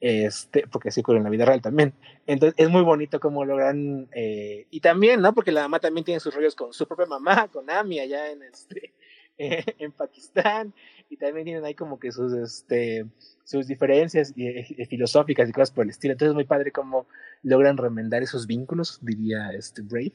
Este, 0.00 0.66
porque 0.66 0.90
así 0.90 1.00
ocurre 1.00 1.18
en 1.18 1.24
la 1.24 1.30
vida 1.30 1.46
real 1.46 1.62
también. 1.62 1.94
Entonces 2.26 2.54
es 2.58 2.68
muy 2.68 2.82
bonito 2.82 3.20
cómo 3.20 3.44
logran, 3.44 4.08
eh, 4.12 4.66
y 4.70 4.80
también, 4.80 5.22
¿no? 5.22 5.34
Porque 5.34 5.52
la 5.52 5.62
mamá 5.62 5.80
también 5.80 6.04
tiene 6.04 6.20
sus 6.20 6.34
rollos 6.34 6.54
con 6.54 6.72
su 6.72 6.86
propia 6.86 7.06
mamá, 7.06 7.48
con 7.48 7.70
Ami 7.70 8.00
allá 8.00 8.30
en 8.30 8.42
este, 8.42 8.92
en 9.38 9.92
Pakistán, 9.92 10.74
y 11.08 11.16
también 11.16 11.44
tienen 11.44 11.64
ahí 11.64 11.74
como 11.74 11.98
que 11.98 12.12
sus, 12.12 12.32
este, 12.32 13.06
sus 13.44 13.66
diferencias 13.66 14.32
eh, 14.36 14.66
eh, 14.76 14.86
filosóficas 14.86 15.48
y 15.48 15.52
cosas 15.52 15.70
por 15.70 15.84
el 15.84 15.90
estilo. 15.90 16.12
Entonces 16.12 16.30
es 16.30 16.34
muy 16.34 16.44
padre 16.44 16.72
cómo 16.72 17.06
logran 17.42 17.76
remendar 17.76 18.22
esos 18.22 18.46
vínculos, 18.46 18.98
diría 19.02 19.50
este 19.52 19.82
Brave, 19.82 20.12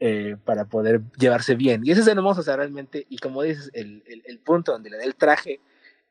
eh, 0.00 0.36
para 0.44 0.64
poder 0.64 1.02
llevarse 1.18 1.54
bien. 1.54 1.82
Y 1.84 1.90
eso 1.90 2.00
es 2.00 2.06
hermoso, 2.08 2.40
o 2.40 2.44
sea, 2.44 2.56
realmente, 2.56 3.06
y 3.08 3.18
como 3.18 3.42
dices, 3.42 3.70
el, 3.74 4.02
el, 4.06 4.22
el 4.24 4.38
punto 4.38 4.72
donde 4.72 4.90
le 4.90 4.96
da 4.96 5.04
el 5.04 5.16
traje, 5.16 5.60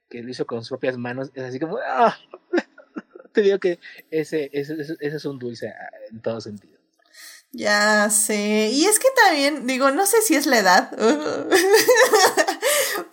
que 0.09 0.21
lo 0.23 0.29
hizo 0.29 0.45
con 0.45 0.59
sus 0.59 0.69
propias 0.69 0.97
manos, 0.97 1.31
es 1.33 1.43
así 1.43 1.59
como, 1.59 1.77
¡ah! 1.85 2.15
te 3.33 3.41
digo 3.41 3.59
que 3.59 3.79
ese, 4.09 4.49
ese, 4.51 4.81
ese, 4.81 4.97
es 4.99 5.25
un 5.25 5.37
dulce 5.37 5.67
ah, 5.69 5.89
en 6.11 6.21
todo 6.21 6.41
sentido. 6.41 6.77
Ya 7.51 8.09
sé. 8.09 8.69
Y 8.71 8.85
es 8.85 8.99
que 8.99 9.07
también, 9.15 9.65
digo, 9.67 9.91
no 9.91 10.05
sé 10.05 10.21
si 10.21 10.35
es 10.35 10.45
la 10.47 10.59
edad, 10.59 10.91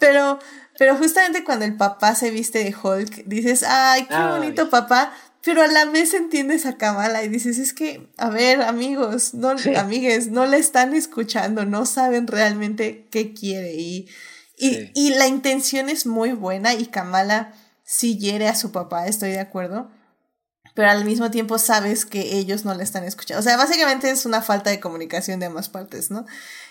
pero 0.04 0.38
pero 0.76 0.96
justamente 0.96 1.44
cuando 1.44 1.64
el 1.64 1.76
papá 1.76 2.14
se 2.14 2.30
viste 2.30 2.58
de 2.58 2.74
Hulk, 2.74 3.24
dices, 3.26 3.62
ay, 3.66 4.06
qué 4.06 4.16
bonito 4.16 4.70
papá, 4.70 5.12
pero 5.44 5.62
a 5.62 5.68
la 5.68 5.84
vez 5.84 6.14
entiendes 6.14 6.66
a 6.66 6.76
Kamala 6.76 7.22
y 7.22 7.28
dices, 7.28 7.58
es 7.58 7.72
que, 7.72 8.10
a 8.18 8.28
ver, 8.28 8.60
amigos, 8.62 9.34
no, 9.34 9.54
amigues, 9.76 10.28
no 10.28 10.46
le 10.46 10.58
están 10.58 10.94
escuchando, 10.94 11.64
no 11.64 11.86
saben 11.86 12.26
realmente 12.26 13.06
qué 13.10 13.32
quiere 13.32 13.74
y, 13.74 14.08
y, 14.58 14.90
y 14.94 15.10
la 15.10 15.28
intención 15.28 15.88
es 15.88 16.06
muy 16.06 16.32
buena 16.32 16.74
y 16.74 16.86
Kamala 16.86 17.54
sí 17.84 18.18
hiere 18.18 18.48
a 18.48 18.56
su 18.56 18.72
papá, 18.72 19.06
estoy 19.06 19.30
de 19.30 19.40
acuerdo, 19.40 19.90
pero 20.74 20.90
al 20.90 21.04
mismo 21.04 21.30
tiempo 21.30 21.58
sabes 21.58 22.04
que 22.04 22.36
ellos 22.36 22.64
no 22.64 22.74
le 22.74 22.82
están 22.82 23.04
escuchando. 23.04 23.38
O 23.38 23.44
sea, 23.44 23.56
básicamente 23.56 24.10
es 24.10 24.26
una 24.26 24.42
falta 24.42 24.70
de 24.70 24.80
comunicación 24.80 25.38
de 25.38 25.46
ambas 25.46 25.68
partes, 25.68 26.10
¿no? 26.10 26.26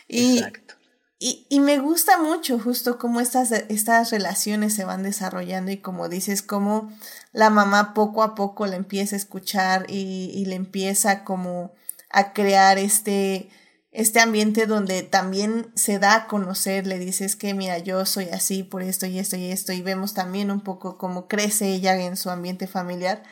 Y, 0.09 0.39
Exacto. 0.39 0.75
Y, 1.19 1.45
y, 1.49 1.61
me 1.61 1.79
gusta 1.79 2.17
mucho 2.17 2.59
justo 2.59 2.97
cómo 2.97 3.21
estas, 3.21 3.51
estas 3.51 4.11
relaciones 4.11 4.73
se 4.73 4.83
van 4.83 5.03
desarrollando 5.03 5.71
y 5.71 5.77
como 5.77 6.09
dices, 6.09 6.41
cómo 6.41 6.91
la 7.31 7.49
mamá 7.49 7.93
poco 7.93 8.23
a 8.23 8.35
poco 8.35 8.65
le 8.65 8.75
empieza 8.75 9.15
a 9.15 9.19
escuchar 9.19 9.85
y, 9.87 10.31
y 10.33 10.45
le 10.45 10.55
empieza 10.55 11.23
como 11.23 11.71
a 12.09 12.33
crear 12.33 12.77
este, 12.77 13.49
este 13.93 14.19
ambiente 14.19 14.65
donde 14.65 15.03
también 15.03 15.71
se 15.75 15.99
da 15.99 16.15
a 16.15 16.27
conocer, 16.27 16.87
le 16.87 16.99
dices 16.99 17.35
que 17.35 17.53
mira, 17.53 17.77
yo 17.77 18.05
soy 18.05 18.29
así 18.29 18.63
por 18.63 18.81
esto 18.81 19.05
y 19.05 19.19
esto 19.19 19.37
y 19.37 19.51
esto 19.51 19.71
y 19.71 19.81
vemos 19.81 20.13
también 20.13 20.51
un 20.51 20.61
poco 20.61 20.97
cómo 20.97 21.27
crece 21.27 21.67
ella 21.67 21.95
en 21.95 22.17
su 22.17 22.31
ambiente 22.31 22.67
familiar 22.67 23.23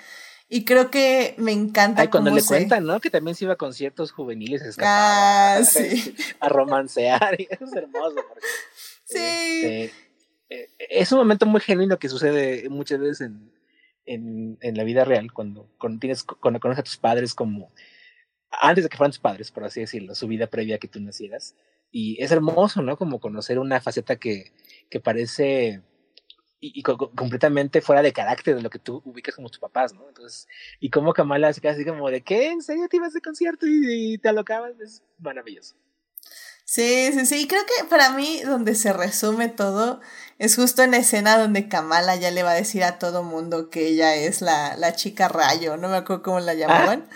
y 0.54 0.66
creo 0.66 0.92
que 0.92 1.34
me 1.38 1.54
encanta. 1.54 2.02
Ay, 2.02 2.10
cuando 2.10 2.30
le 2.30 2.44
cuentan, 2.44 2.86
¿no? 2.86 3.00
Que 3.00 3.10
también 3.10 3.36
se 3.36 3.46
iba 3.46 3.54
a 3.54 3.58
conciertos 3.58 4.12
juveniles 4.12 4.78
ah, 4.82 5.62
sí. 5.64 6.14
a 6.42 6.50
romancear. 6.50 7.40
Y 7.40 7.48
eso 7.50 7.64
es 7.64 7.74
hermoso. 7.74 8.18
sí. 9.06 9.16
Este, 9.16 9.84
eh, 10.50 10.70
es 10.78 11.10
un 11.14 11.20
momento 11.20 11.46
muy 11.46 11.62
genuino 11.62 11.98
que 11.98 12.10
sucede 12.10 12.68
muchas 12.68 13.00
veces 13.00 13.22
en, 13.22 13.50
en, 14.06 14.58
en 14.60 14.76
la 14.76 14.84
vida 14.84 15.06
real, 15.06 15.32
cuando, 15.32 15.70
cuando, 15.78 16.00
tienes, 16.00 16.24
cuando 16.24 16.60
conoces 16.60 16.82
a 16.82 16.84
tus 16.84 16.98
padres 16.98 17.34
como 17.34 17.72
antes 18.50 18.84
de 18.84 18.90
que 18.90 18.98
fueran 18.98 19.12
tus 19.12 19.20
padres, 19.20 19.52
por 19.52 19.64
así 19.64 19.80
decirlo, 19.80 20.16
su 20.16 20.28
vida 20.28 20.48
previa 20.48 20.76
a 20.76 20.80
que 20.80 20.90
tú 20.90 21.00
nacieras. 21.00 21.56
Y 21.92 22.22
es 22.22 22.30
hermoso, 22.34 22.82
¿no? 22.82 22.98
Como 22.98 23.22
conocer 23.22 23.58
una 23.58 23.80
faceta 23.80 24.18
que, 24.18 24.52
que 24.90 25.00
parece 25.00 25.82
y, 26.62 26.84
completamente 26.84 27.82
fuera 27.82 28.04
de 28.04 28.14
carácter 28.14 28.56
de 28.56 28.62
lo 28.62 28.70
que 28.70 28.80
tú 28.80 29.02
ubicas 29.04 29.36
como 29.36 29.50
tus 29.50 29.60
papás, 29.60 29.94
¿no? 29.94 30.08
Entonces, 30.08 30.48
y 30.80 30.92
como 30.92 31.12
Kamala 31.12 31.52
se 31.52 31.60
queda 31.60 31.72
así 31.72 31.84
como 31.84 32.10
de, 32.10 32.22
¿qué? 32.22 32.52
¿En 32.52 32.62
serio 32.62 32.88
te 32.88 32.98
ibas 32.98 33.14
de 33.14 33.22
concierto 33.22 33.66
y, 33.68 34.20
te 34.20 34.30
alocabas? 34.30 34.80
Es 34.80 35.04
maravilloso. 35.18 35.76
Sí, 36.72 37.12
sí, 37.12 37.26
sí. 37.26 37.36
Y 37.42 37.48
creo 37.50 37.66
que 37.66 37.84
para 37.84 38.12
mí, 38.12 38.40
donde 38.46 38.76
se 38.76 38.94
resume 38.94 39.50
todo, 39.50 40.00
es 40.40 40.56
justo 40.56 40.84
en 40.84 40.92
la 40.92 41.00
escena 41.00 41.38
donde 41.38 41.68
Kamala 41.68 42.16
ya 42.16 42.32
le 42.32 42.44
va 42.44 42.52
a 42.52 42.54
decir 42.54 42.86
a 42.86 42.98
todo 42.98 43.24
mundo 43.24 43.70
que 43.70 43.88
ella 43.88 44.16
es 44.16 44.40
la, 44.40 44.78
la 44.78 44.96
chica 44.96 45.28
rayo, 45.28 45.76
no 45.76 45.90
me 45.90 45.98
acuerdo 45.98 46.24
cómo 46.24 46.40
la 46.40 46.54
llamaban. 46.54 47.10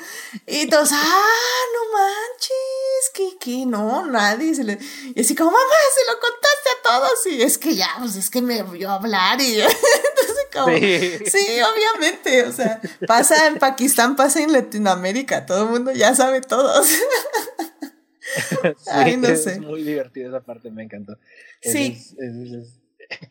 Y 0.45 0.67
todos, 0.67 0.89
ah, 0.91 1.61
no 1.73 1.97
manches, 1.97 3.11
que, 3.13 3.37
que, 3.39 3.65
no, 3.65 4.05
nadie 4.07 4.53
se 4.55 4.65
le. 4.65 4.77
Y 5.15 5.21
así 5.21 5.33
como, 5.35 5.51
mamá, 5.51 5.75
se 5.95 6.11
lo 6.11 6.19
contaste 6.19 6.69
a 6.69 6.81
todos. 6.83 7.25
Y 7.27 7.41
es 7.41 7.57
que 7.57 7.77
ya, 7.77 7.95
pues 7.99 8.17
es 8.17 8.29
que 8.29 8.41
me 8.41 8.61
vio 8.61 8.91
hablar 8.91 9.39
y 9.39 9.61
entonces 9.61 11.31
sí. 11.31 11.61
obviamente, 11.61 12.43
o 12.43 12.51
sea, 12.51 12.81
pasa 13.07 13.47
en 13.47 13.57
Pakistán, 13.59 14.17
pasa 14.17 14.41
en 14.41 14.51
Latinoamérica, 14.51 15.45
todo 15.45 15.63
el 15.63 15.69
mundo 15.69 15.93
ya 15.93 16.13
sabe 16.13 16.41
Ay, 18.91 19.17
no 19.17 19.27
sé. 19.35 19.53
Es 19.53 19.59
muy 19.59 19.83
divertido 19.83 20.29
esa 20.29 20.41
parte, 20.43 20.71
me 20.71 20.83
encantó. 20.83 21.17
Sí. 21.61 21.97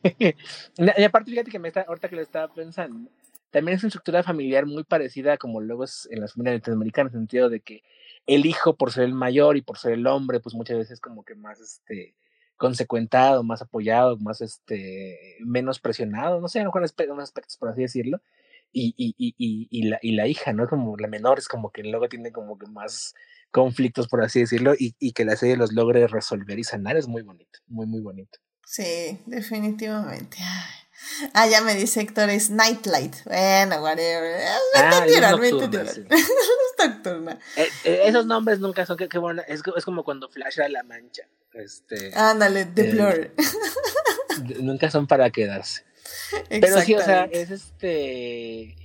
y 0.79 1.03
aparte, 1.03 1.31
fíjate 1.31 1.51
que 1.51 1.59
me 1.59 1.69
está, 1.69 1.83
ahorita 1.83 2.09
que 2.09 2.17
lo 2.17 2.23
estaba 2.23 2.53
pensando, 2.53 3.11
también 3.51 3.77
es 3.77 3.83
una 3.83 3.89
estructura 3.89 4.23
familiar 4.23 4.67
muy 4.67 4.85
parecida 4.85 5.37
como 5.37 5.61
luego 5.61 5.85
es 5.85 6.09
en 6.11 6.21
las 6.21 6.33
familias 6.33 6.57
latinoamericanas, 6.57 7.13
en 7.13 7.19
el 7.19 7.23
sentido 7.23 7.49
de 7.49 7.61
que 7.61 7.83
el 8.27 8.47
hijo, 8.47 8.77
por 8.77 8.91
ser 8.91 9.05
el 9.05 9.15
mayor 9.15 9.57
y 9.57 9.63
por 9.63 9.79
ser 9.79 9.93
el 9.93 10.07
hombre, 10.07 10.41
pues 10.41 10.55
muchas 10.55 10.79
veces 10.79 11.01
como 11.01 11.25
que 11.25 11.35
más 11.35 11.61
este 11.61 12.15
consecuentado, 12.57 13.43
más 13.43 13.63
apoyado, 13.63 14.17
más 14.19 14.41
este 14.41 15.37
menos 15.41 15.81
presionado, 15.81 16.41
no 16.41 16.49
sé, 16.49 16.61
a 16.61 16.63
lo 16.63 16.69
mejor 16.69 16.83
en 16.83 17.21
aspectos, 17.21 17.57
por 17.57 17.69
así 17.69 17.83
decirlo. 17.83 18.21
Y, 18.77 18.93
y, 18.97 19.15
y, 19.17 19.69
y, 19.71 19.83
la, 19.89 19.99
y 20.03 20.17
la 20.17 20.27
hija, 20.27 20.53
¿no? 20.53 20.67
Como 20.69 20.97
la 20.97 21.07
menor 21.07 21.39
es 21.39 21.47
como 21.47 21.71
que 21.71 21.85
luego 21.85 22.09
tiene 22.09 22.33
como 22.33 22.59
que 22.59 22.67
más 22.67 23.15
conflictos, 23.53 24.09
por 24.09 24.23
así 24.23 24.41
decirlo, 24.41 24.75
y, 24.77 24.97
y 24.99 25.13
que 25.13 25.25
la 25.25 25.37
serie 25.37 25.57
los 25.57 25.73
logre 25.73 26.09
resolver 26.09 26.59
y 26.59 26.65
sanar 26.65 26.97
es 26.97 27.07
muy 27.07 27.23
bonito, 27.23 27.61
muy, 27.69 27.87
muy 27.87 28.01
bonito. 28.01 28.41
Sí, 28.67 29.21
definitivamente. 29.27 30.39
Ah, 31.33 31.47
ya 31.47 31.61
me 31.61 31.75
dice 31.75 32.01
Héctor, 32.01 32.31
es 32.31 32.51
Nightlight. 32.51 33.15
Bueno, 33.25 33.83
whatever. 33.83 34.41
Me 34.75 34.81
ah, 34.81 34.91
entendieron, 34.93 35.41
me 35.41 35.49
entendieron. 35.49 36.07
es 36.11 36.29
nocturna. 36.79 37.39
Eh, 37.57 37.69
eh, 37.85 38.03
esos 38.07 38.27
nombres 38.27 38.59
nunca 38.59 38.87
son, 38.87 38.97
que, 38.97 39.19
bueno, 39.19 39.43
es, 39.47 39.63
es, 39.77 39.85
como 39.85 40.03
cuando 40.03 40.29
flasha 40.29 40.69
la 40.69 40.83
mancha. 40.83 41.23
Este, 41.53 42.13
Ándale, 42.15 42.65
The 42.67 42.89
eh, 42.89 42.93
Blur. 42.93 43.35
nunca 44.61 44.91
son 44.91 45.07
para 45.07 45.31
quedarse. 45.31 45.85
Pero 46.49 46.81
sí, 46.81 46.95
o 46.95 47.01
sea, 47.01 47.25
es 47.25 47.51
este 47.51 48.77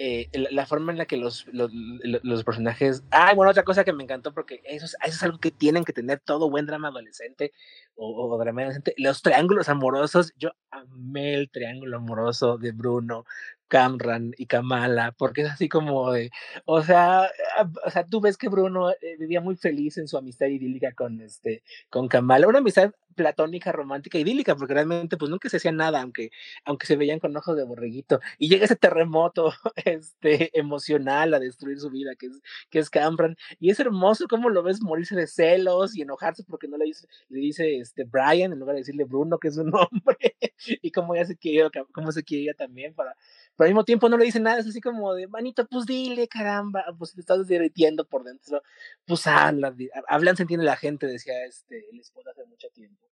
eh, 0.00 0.28
la, 0.52 0.64
forma 0.64 0.92
en 0.92 0.98
la 0.98 1.06
que 1.06 1.16
los, 1.16 1.46
los, 1.48 1.72
los, 1.72 2.44
personajes. 2.44 3.02
Ah, 3.10 3.34
bueno, 3.34 3.50
otra 3.50 3.64
cosa 3.64 3.82
que 3.82 3.92
me 3.92 4.04
encantó, 4.04 4.32
porque 4.32 4.60
eso 4.64 4.86
es, 4.86 4.96
eso 5.02 5.16
es 5.16 5.22
algo 5.24 5.38
que 5.40 5.50
tienen 5.50 5.84
que 5.84 5.92
tener 5.92 6.20
todo 6.20 6.48
buen 6.48 6.66
drama 6.66 6.88
adolescente 6.88 7.52
o, 7.96 8.28
o, 8.28 8.38
drama 8.38 8.62
adolescente. 8.62 8.94
Los 8.96 9.22
triángulos 9.22 9.68
amorosos, 9.68 10.32
yo 10.36 10.50
amé 10.70 11.34
el 11.34 11.50
triángulo 11.50 11.96
amoroso 11.96 12.58
de 12.58 12.70
Bruno, 12.70 13.24
Camran 13.68 14.32
y 14.36 14.46
Kamala, 14.46 15.12
porque 15.16 15.42
es 15.42 15.50
así 15.50 15.68
como 15.68 16.12
de, 16.12 16.30
o 16.64 16.82
sea, 16.82 17.24
ah, 17.56 17.70
o 17.84 17.90
sea, 17.90 18.04
tú 18.06 18.20
ves 18.20 18.36
que 18.36 18.48
Bruno 18.48 18.90
eh, 18.90 18.96
vivía 19.18 19.40
muy 19.40 19.56
feliz 19.56 19.98
en 19.98 20.08
su 20.08 20.16
amistad 20.18 20.46
idílica 20.46 20.92
con 20.94 21.20
este, 21.20 21.62
con 21.90 22.08
Kamala, 22.08 22.48
una 22.48 22.58
amistad 22.58 22.92
platónica, 23.18 23.72
romántica, 23.72 24.16
idílica, 24.18 24.56
porque 24.56 24.74
realmente 24.74 25.16
pues 25.18 25.30
nunca 25.30 25.48
se 25.50 25.58
hacía 25.58 25.72
nada, 25.72 26.00
aunque, 26.00 26.30
aunque 26.64 26.86
se 26.86 26.96
veían 26.96 27.18
con 27.18 27.36
ojos 27.36 27.56
de 27.56 27.64
borreguito, 27.64 28.20
y 28.38 28.48
llega 28.48 28.64
ese 28.64 28.76
terremoto, 28.76 29.52
este, 29.84 30.56
emocional 30.58 31.34
a 31.34 31.40
destruir 31.40 31.78
su 31.80 31.90
vida, 31.90 32.14
que 32.16 32.26
es, 32.26 32.40
que 32.70 32.78
es 32.78 32.88
Camran, 32.90 33.36
y 33.58 33.70
es 33.70 33.80
hermoso 33.80 34.26
cómo 34.30 34.48
lo 34.48 34.62
ves 34.62 34.80
morirse 34.80 35.16
de 35.16 35.26
celos 35.26 35.96
y 35.96 36.02
enojarse 36.02 36.44
porque 36.44 36.68
no 36.68 36.78
le 36.78 36.86
dice, 36.86 37.08
le 37.28 37.40
dice 37.40 37.78
este 37.78 38.04
Brian 38.04 38.52
en 38.52 38.60
lugar 38.60 38.76
de 38.76 38.82
decirle 38.82 39.04
Bruno, 39.04 39.38
que 39.38 39.48
es 39.48 39.58
un 39.58 39.72
hombre, 39.74 40.36
y 40.82 40.90
cómo 40.92 41.14
ya 41.16 41.24
se 41.26 41.36
quiere, 41.36 41.68
cómo 41.92 42.12
se 42.12 42.22
quiere 42.22 42.54
también 42.54 42.94
para 42.94 43.16
pero 43.58 43.66
al 43.66 43.72
mismo 43.72 43.84
tiempo 43.84 44.08
no 44.08 44.16
le 44.16 44.24
dice 44.24 44.38
nada, 44.38 44.60
es 44.60 44.68
así 44.68 44.80
como 44.80 45.14
de, 45.14 45.26
manito, 45.26 45.66
pues 45.66 45.84
dile, 45.84 46.28
caramba, 46.28 46.84
pues 46.96 47.12
te 47.14 47.20
estás 47.20 47.44
derritiendo 47.48 48.04
por 48.06 48.22
dentro, 48.22 48.62
pues 49.04 49.26
habla, 49.26 49.74
hablan, 50.06 50.36
se 50.36 50.44
entiende 50.44 50.64
la 50.64 50.76
gente, 50.76 51.08
decía 51.08 51.44
este, 51.44 51.84
el 51.90 51.98
esposo 51.98 52.30
hace 52.30 52.44
mucho 52.44 52.68
tiempo. 52.68 53.04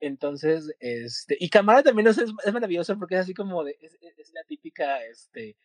Entonces, 0.00 0.74
este, 0.80 1.36
y 1.38 1.48
Camara 1.50 1.84
también 1.84 2.08
es, 2.08 2.18
es 2.18 2.52
maravilloso 2.52 2.98
porque 2.98 3.14
es 3.14 3.20
así 3.20 3.32
como 3.32 3.62
de, 3.62 3.78
es, 3.80 4.32
la 4.32 4.42
típica, 4.42 5.04
este, 5.04 5.56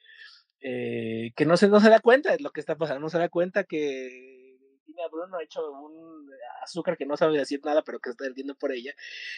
eh, 0.60 1.32
que 1.36 1.46
no 1.48 1.58
se, 1.58 1.68
no 1.68 1.80
se 1.80 1.90
da 1.90 2.00
cuenta 2.00 2.32
de 2.32 2.40
lo 2.40 2.52
que 2.52 2.60
está 2.60 2.76
pasando, 2.76 3.00
no 3.00 3.10
se 3.10 3.18
da 3.18 3.30
cuenta 3.30 3.64
que 3.64 4.56
tiene 4.86 5.02
a 5.02 5.08
Bruno 5.08 5.40
hecho 5.40 5.68
un 5.72 6.30
azúcar 6.64 6.96
que 6.96 7.08
no 7.08 7.18
sabe 7.18 7.40
decir 7.40 7.60
nada, 7.66 7.82
pero 7.82 8.00
que 8.00 8.12
está 8.12 8.24
perdiendo 8.24 8.54
por 8.54 8.72
ella, 8.72 8.94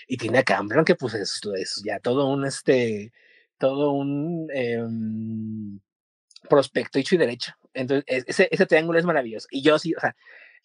y 0.09 0.17
tiene 0.17 0.39
a 0.39 0.43
Cameron 0.43 0.83
que 0.83 0.95
pues 0.95 1.13
es, 1.13 1.39
es 1.55 1.81
ya 1.85 2.01
todo 2.01 2.27
un, 2.27 2.45
este, 2.45 3.13
todo 3.59 3.91
un 3.91 4.47
em, 4.51 5.79
prospecto 6.49 6.97
hecho 6.97 7.15
y 7.15 7.19
derecho. 7.19 7.53
Entonces, 7.73 8.05
ese, 8.25 8.47
ese 8.51 8.65
triángulo 8.65 8.97
es 8.97 9.05
maravilloso. 9.05 9.47
Y 9.51 9.61
yo 9.61 9.77
sí, 9.77 9.93
o 9.93 9.99
sea, 9.99 10.15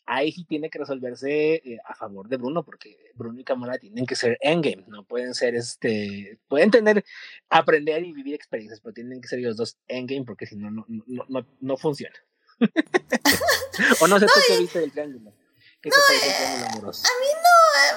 ahí 0.06 0.32
sí 0.32 0.44
tiene 0.44 0.70
que 0.70 0.78
resolverse 0.78 1.54
eh, 1.54 1.78
a 1.84 1.94
favor 1.94 2.28
de 2.28 2.36
Bruno, 2.36 2.64
porque 2.64 2.96
Bruno 3.14 3.40
y 3.40 3.44
Kamala 3.44 3.78
tienen 3.78 4.06
que 4.06 4.16
ser 4.16 4.38
endgame, 4.40 4.84
no 4.88 5.04
pueden 5.04 5.34
ser 5.34 5.54
este, 5.54 6.38
pueden 6.48 6.70
tener, 6.70 7.04
aprender 7.48 8.04
y 8.04 8.12
vivir 8.12 8.34
experiencias, 8.34 8.80
pero 8.80 8.94
tienen 8.94 9.20
que 9.20 9.28
ser 9.28 9.40
los 9.40 9.56
dos 9.56 9.76
endgame, 9.88 10.24
porque 10.24 10.46
si 10.46 10.56
no, 10.56 10.70
no, 10.70 10.86
no, 10.88 11.24
no, 11.28 11.46
no 11.60 11.76
funciona. 11.76 12.16
o 14.00 14.06
no 14.06 14.20
sé 14.20 14.26
tú 14.26 14.32
qué 14.46 14.58
viste 14.58 14.80
del 14.80 14.92
triángulo. 14.92 15.34
¿Qué 15.80 15.90
te 15.90 15.96
parece 16.06 16.28
el 16.28 16.34
triángulo 16.36 16.66
amoroso? 16.66 17.02
A 17.04 17.20
mí 17.20 17.26
no, 17.42 17.54
eh, 17.80 17.94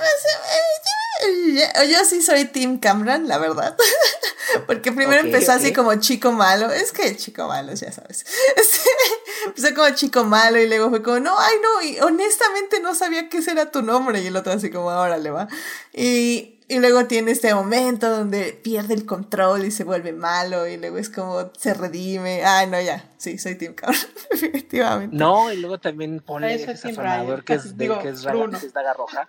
pues, 1.73 1.89
yo 1.89 2.05
sí 2.05 2.21
soy 2.21 2.45
Tim 2.45 2.79
Cameron, 2.79 3.27
la 3.27 3.37
verdad. 3.37 3.77
Porque 4.67 4.91
primero 4.91 5.21
empezó 5.21 5.51
así 5.51 5.73
como 5.73 5.95
chico 5.95 6.31
malo. 6.31 6.71
Es 6.71 6.91
que 6.91 7.15
chico 7.15 7.47
malo, 7.47 7.73
ya 7.73 7.91
sabes. 7.91 8.25
empezó 9.45 9.73
como 9.75 9.89
chico 9.91 10.23
malo 10.23 10.59
y 10.59 10.67
luego 10.67 10.89
fue 10.89 11.01
como, 11.01 11.19
no, 11.19 11.37
ay, 11.37 11.55
no, 11.61 11.87
y 11.87 11.99
honestamente 11.99 12.79
no 12.81 12.95
sabía 12.95 13.29
ese 13.31 13.51
era 13.51 13.71
tu 13.71 13.81
nombre. 13.81 14.21
Y 14.21 14.27
el 14.27 14.35
otro 14.35 14.53
así 14.53 14.69
como, 14.69 14.89
ahora 14.89 15.17
le 15.17 15.29
va. 15.29 15.47
Y, 15.93 16.59
y 16.67 16.79
luego 16.79 17.05
tiene 17.05 17.31
este 17.31 17.53
momento 17.53 18.09
donde 18.09 18.53
pierde 18.53 18.93
el 18.93 19.05
control 19.05 19.65
y 19.65 19.71
se 19.71 19.83
vuelve 19.83 20.13
malo. 20.13 20.67
Y 20.67 20.77
luego 20.77 20.97
es 20.97 21.09
como, 21.09 21.51
se 21.57 21.73
redime. 21.73 22.43
Ay, 22.45 22.67
no, 22.67 22.81
ya. 22.81 23.09
Sí, 23.17 23.37
soy 23.37 23.55
Tim 23.55 23.73
Cameron, 23.73 24.01
definitivamente. 24.31 25.15
No, 25.15 25.51
y 25.51 25.57
luego 25.57 25.79
también 25.79 26.19
pone 26.19 26.53
ese 26.53 26.75
sazonador 26.77 27.43
que 27.43 27.53
es, 27.53 27.77
de, 27.77 27.87
que 27.87 28.09
es, 28.09 28.21
que 28.21 28.65
es 28.67 28.73
daga 28.73 28.93
roja. 28.93 29.27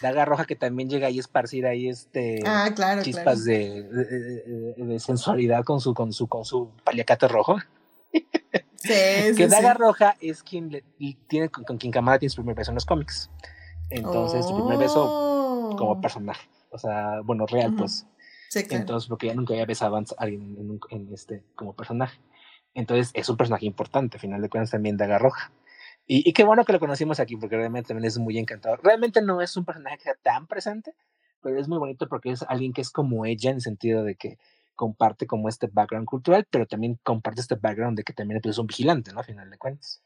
Daga 0.00 0.24
Roja 0.24 0.44
que 0.44 0.56
también 0.56 0.88
llega 0.88 1.08
ahí 1.08 1.18
a 1.18 1.20
esparcir 1.20 1.66
ahí 1.66 1.88
este 1.88 2.40
ah, 2.46 2.70
claro, 2.74 3.02
chispas 3.02 3.44
De, 3.44 3.82
de, 3.82 4.98
sensualidad 4.98 5.64
con 5.64 5.80
su 5.80 5.94
con 5.94 6.12
su 6.12 6.26
con 6.26 6.44
su 6.44 6.70
paliacate 6.84 7.28
rojo. 7.28 7.58
Sí, 8.82 9.34
que 9.36 9.46
Daga 9.46 9.74
Roja 9.74 10.16
es 10.22 10.42
quien 10.42 10.70
le, 10.70 10.82
tiene 11.28 11.50
con, 11.50 11.76
quien 11.76 11.92
Kamala 11.92 12.18
tiene 12.18 12.30
su 12.30 12.36
primer 12.36 12.56
beso 12.56 12.70
en 12.70 12.76
los 12.76 12.86
cómics. 12.86 13.30
Entonces, 13.90 14.46
su 14.46 14.54
primer 14.54 14.78
beso 14.78 15.74
como 15.76 15.92
oh. 15.92 16.00
personaje, 16.00 16.48
o 16.70 16.78
sea, 16.78 17.20
bueno, 17.22 17.44
real 17.44 17.74
pues. 17.76 18.06
Sí, 18.48 18.64
claro. 18.64 18.80
Entonces, 18.80 19.06
porque 19.06 19.26
ya 19.26 19.34
nunca 19.34 19.52
había 19.52 19.66
besado 19.66 19.96
a 19.96 20.02
alguien 20.16 20.56
en, 20.58 20.80
en, 20.88 21.12
este 21.12 21.44
como 21.54 21.76
personaje. 21.76 22.18
Entonces, 22.72 23.10
es 23.12 23.28
un 23.28 23.36
personaje 23.36 23.66
importante, 23.66 24.16
al 24.16 24.20
final 24.22 24.40
de 24.40 24.48
cuentas 24.48 24.70
también 24.70 24.96
Daga 24.96 25.18
Roja. 25.18 25.52
Y, 26.06 26.32
qué 26.32 26.42
bueno 26.44 26.64
que 26.64 26.72
lo 26.72 26.80
conocimos 26.80 27.20
aquí, 27.20 27.36
porque 27.36 27.56
realmente 27.56 27.88
también 27.88 28.06
es 28.06 28.18
muy 28.18 28.36
encantador. 28.36 28.80
Realmente 28.82 29.22
no 29.22 29.40
es 29.40 29.56
un 29.56 29.64
personaje 29.64 29.98
que 29.98 30.04
sea 30.04 30.16
tan 30.20 30.48
presente, 30.48 30.94
pero 31.40 31.58
es 31.58 31.68
muy 31.68 31.78
bonito 31.78 32.08
porque 32.08 32.32
es 32.32 32.42
alguien 32.42 32.72
que 32.72 32.80
es 32.80 32.90
como 32.90 33.26
ella 33.26 33.50
en 33.50 33.56
el 33.56 33.62
sentido 33.62 34.02
de 34.02 34.16
que 34.16 34.38
comparte 34.74 35.26
como 35.26 35.48
este 35.48 35.68
background 35.70 36.06
cultural, 36.06 36.46
pero 36.50 36.66
también 36.66 36.98
comparte 37.02 37.40
este 37.40 37.54
background 37.54 37.96
de 37.96 38.02
que 38.02 38.12
también 38.12 38.40
es 38.42 38.58
un 38.58 38.66
vigilante, 38.66 39.12
¿no? 39.12 39.20
A 39.20 39.24
final 39.24 39.50
de 39.50 39.58
cuentas. 39.58 40.02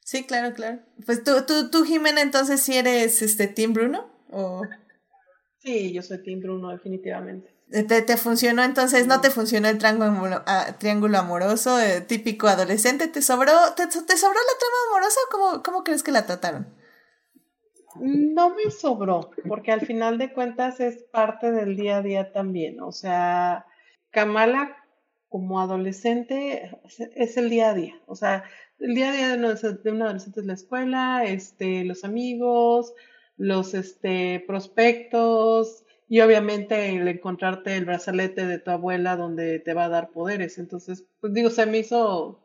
Sí, 0.00 0.24
claro, 0.24 0.54
claro. 0.54 0.80
Pues 1.06 1.22
tú, 1.22 1.32
tú, 1.46 1.70
tú, 1.70 1.84
Jimena, 1.84 2.20
entonces 2.20 2.60
si 2.60 2.76
eres 2.76 3.22
este 3.22 3.46
Team 3.46 3.72
Bruno 3.72 4.10
o... 4.30 4.62
Sí, 5.58 5.92
yo 5.92 6.02
soy 6.02 6.22
Team 6.22 6.40
Bruno, 6.40 6.70
definitivamente. 6.70 7.53
¿Te, 7.70 8.02
te 8.02 8.16
funcionó 8.16 8.62
entonces? 8.62 9.06
¿No 9.06 9.20
te 9.20 9.30
funcionó 9.30 9.68
el 9.68 9.78
triángulo, 9.78 10.42
ah, 10.46 10.76
triángulo 10.78 11.18
amoroso 11.18 11.80
eh, 11.80 12.00
típico 12.02 12.46
adolescente? 12.46 13.08
¿Te 13.08 13.22
sobró, 13.22 13.52
te, 13.74 13.86
te 13.86 13.92
sobró 14.16 14.38
la 14.38 14.58
trama 14.58 14.76
amorosa? 14.90 15.20
¿Cómo, 15.30 15.62
¿Cómo 15.62 15.84
crees 15.84 16.02
que 16.02 16.12
la 16.12 16.26
trataron? 16.26 16.66
No 18.00 18.50
me 18.50 18.70
sobró, 18.70 19.30
porque 19.48 19.72
al 19.72 19.80
final 19.80 20.18
de 20.18 20.32
cuentas 20.32 20.80
es 20.80 21.04
parte 21.04 21.52
del 21.52 21.76
día 21.76 21.98
a 21.98 22.02
día 22.02 22.32
también. 22.32 22.80
O 22.80 22.92
sea, 22.92 23.66
Kamala 24.10 24.76
como 25.28 25.60
adolescente 25.60 26.70
es 27.16 27.36
el 27.36 27.50
día 27.50 27.70
a 27.70 27.74
día. 27.74 27.94
O 28.06 28.14
sea, 28.14 28.44
el 28.78 28.94
día 28.94 29.10
a 29.10 29.12
día 29.12 29.28
de 29.28 29.90
un 29.90 30.02
adolescente 30.02 30.40
es 30.40 30.46
la 30.46 30.54
escuela, 30.54 31.24
este, 31.24 31.84
los 31.84 32.04
amigos, 32.04 32.92
los 33.36 33.74
este, 33.74 34.44
prospectos, 34.46 35.83
y 36.14 36.20
obviamente 36.20 36.90
el 36.90 37.08
encontrarte 37.08 37.76
el 37.76 37.86
brazalete 37.86 38.46
de 38.46 38.60
tu 38.60 38.70
abuela 38.70 39.16
donde 39.16 39.58
te 39.58 39.74
va 39.74 39.86
a 39.86 39.88
dar 39.88 40.10
poderes. 40.10 40.58
Entonces, 40.58 41.04
pues 41.20 41.34
digo, 41.34 41.50
se 41.50 41.66
me 41.66 41.78
hizo, 41.78 42.38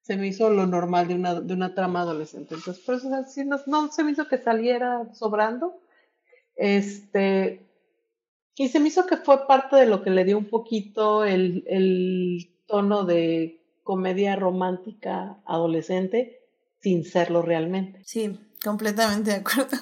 se 0.00 0.16
me 0.16 0.28
hizo 0.28 0.48
lo 0.48 0.66
normal 0.66 1.08
de 1.08 1.14
una, 1.16 1.38
de 1.38 1.52
una 1.52 1.74
trama 1.74 2.00
adolescente. 2.00 2.54
Entonces, 2.54 2.82
por 2.82 2.94
eso 2.94 3.14
así 3.14 3.44
no, 3.44 3.60
no 3.66 3.92
se 3.92 4.04
me 4.04 4.12
hizo 4.12 4.26
que 4.26 4.38
saliera 4.38 5.12
sobrando. 5.12 5.78
Este, 6.56 7.60
y 8.54 8.68
se 8.68 8.80
me 8.80 8.88
hizo 8.88 9.04
que 9.04 9.18
fue 9.18 9.46
parte 9.46 9.76
de 9.76 9.84
lo 9.84 10.02
que 10.02 10.08
le 10.08 10.24
dio 10.24 10.38
un 10.38 10.48
poquito 10.48 11.26
el, 11.26 11.62
el 11.66 12.54
tono 12.64 13.04
de 13.04 13.60
comedia 13.82 14.34
romántica 14.34 15.42
adolescente 15.44 16.40
sin 16.80 17.04
serlo 17.04 17.42
realmente. 17.42 18.00
Sí, 18.06 18.40
completamente 18.64 19.32
de 19.32 19.36
acuerdo. 19.36 19.76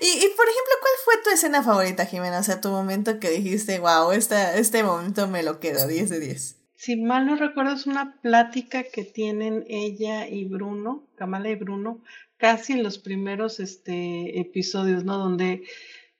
Y, 0.00 0.06
y, 0.06 0.28
por 0.36 0.46
ejemplo, 0.46 0.74
¿cuál 0.80 0.92
fue 1.04 1.14
tu 1.24 1.30
escena 1.30 1.62
favorita, 1.62 2.06
Jimena? 2.06 2.38
O 2.38 2.42
sea, 2.42 2.60
tu 2.60 2.68
momento 2.70 3.18
que 3.18 3.30
dijiste, 3.30 3.78
wow, 3.78 4.12
esta, 4.12 4.56
este 4.56 4.82
momento 4.82 5.28
me 5.28 5.42
lo 5.42 5.60
quedo, 5.60 5.86
10 5.86 6.10
de 6.10 6.20
10. 6.20 6.56
Si 6.76 6.96
mal 6.96 7.26
no 7.26 7.34
recuerdo, 7.34 7.72
es 7.72 7.86
una 7.86 8.20
plática 8.20 8.84
que 8.84 9.04
tienen 9.04 9.64
ella 9.68 10.28
y 10.28 10.44
Bruno, 10.44 11.08
Kamala 11.16 11.48
y 11.50 11.56
Bruno, 11.56 12.00
casi 12.36 12.74
en 12.74 12.84
los 12.84 12.98
primeros 12.98 13.58
este, 13.58 14.38
episodios, 14.38 15.04
¿no? 15.04 15.18
Donde 15.18 15.64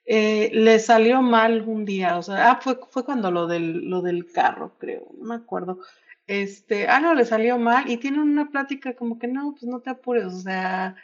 eh, 0.04 0.50
le 0.52 0.78
salió 0.78 1.22
mal 1.22 1.62
un 1.68 1.84
día, 1.84 2.18
o 2.18 2.22
sea, 2.22 2.50
ah, 2.50 2.60
fue, 2.62 2.78
fue 2.90 3.04
cuando 3.04 3.30
lo 3.30 3.46
del, 3.46 3.88
lo 3.88 4.02
del 4.02 4.32
carro, 4.32 4.74
creo, 4.78 5.06
no 5.18 5.26
me 5.26 5.34
acuerdo. 5.34 5.78
Este, 6.26 6.88
ah, 6.88 6.98
no, 6.98 7.14
le 7.14 7.24
salió 7.24 7.58
mal 7.58 7.90
y 7.90 7.98
tienen 7.98 8.20
una 8.20 8.50
plática 8.50 8.94
como 8.94 9.18
que 9.18 9.28
no, 9.28 9.52
pues 9.52 9.64
no 9.64 9.80
te 9.80 9.90
apures, 9.90 10.26
o 10.26 10.40
sea, 10.40 10.96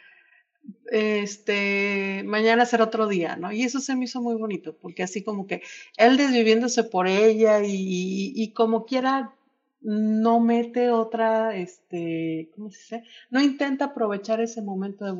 este, 0.91 2.23
mañana 2.25 2.65
será 2.65 2.85
otro 2.85 3.07
día, 3.07 3.35
¿no? 3.35 3.51
Y 3.51 3.63
eso 3.63 3.79
se 3.79 3.95
me 3.95 4.05
hizo 4.05 4.21
muy 4.21 4.35
bonito, 4.35 4.75
porque 4.81 5.03
así 5.03 5.23
como 5.23 5.47
que 5.47 5.61
él 5.97 6.17
desviviéndose 6.17 6.83
por 6.83 7.07
ella 7.07 7.63
y, 7.63 8.33
y 8.35 8.51
como 8.53 8.85
quiera 8.85 9.33
no 9.85 10.39
mete 10.39 10.89
otra, 10.89 11.55
este, 11.55 12.49
¿cómo 12.55 12.71
se 12.71 12.77
dice? 12.79 13.03
No 13.29 13.39
intenta 13.39 13.85
aprovechar 13.85 14.41
ese 14.41 14.63
momento 14.63 15.05
de 15.05 15.11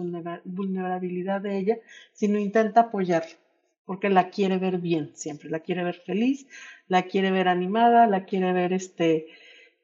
vulnerabilidad 0.43 1.41
de 1.41 1.59
ella, 1.59 1.77
sino 2.13 2.39
intenta 2.39 2.81
apoyarla, 2.81 3.35
porque 3.85 4.09
la 4.09 4.29
quiere 4.31 4.57
ver 4.57 4.79
bien 4.79 5.11
siempre, 5.13 5.51
la 5.51 5.59
quiere 5.59 5.83
ver 5.83 6.01
feliz, 6.03 6.47
la 6.87 7.03
quiere 7.03 7.29
ver 7.29 7.47
animada, 7.47 8.07
la 8.07 8.25
quiere 8.25 8.53
ver, 8.53 8.73
este, 8.73 9.27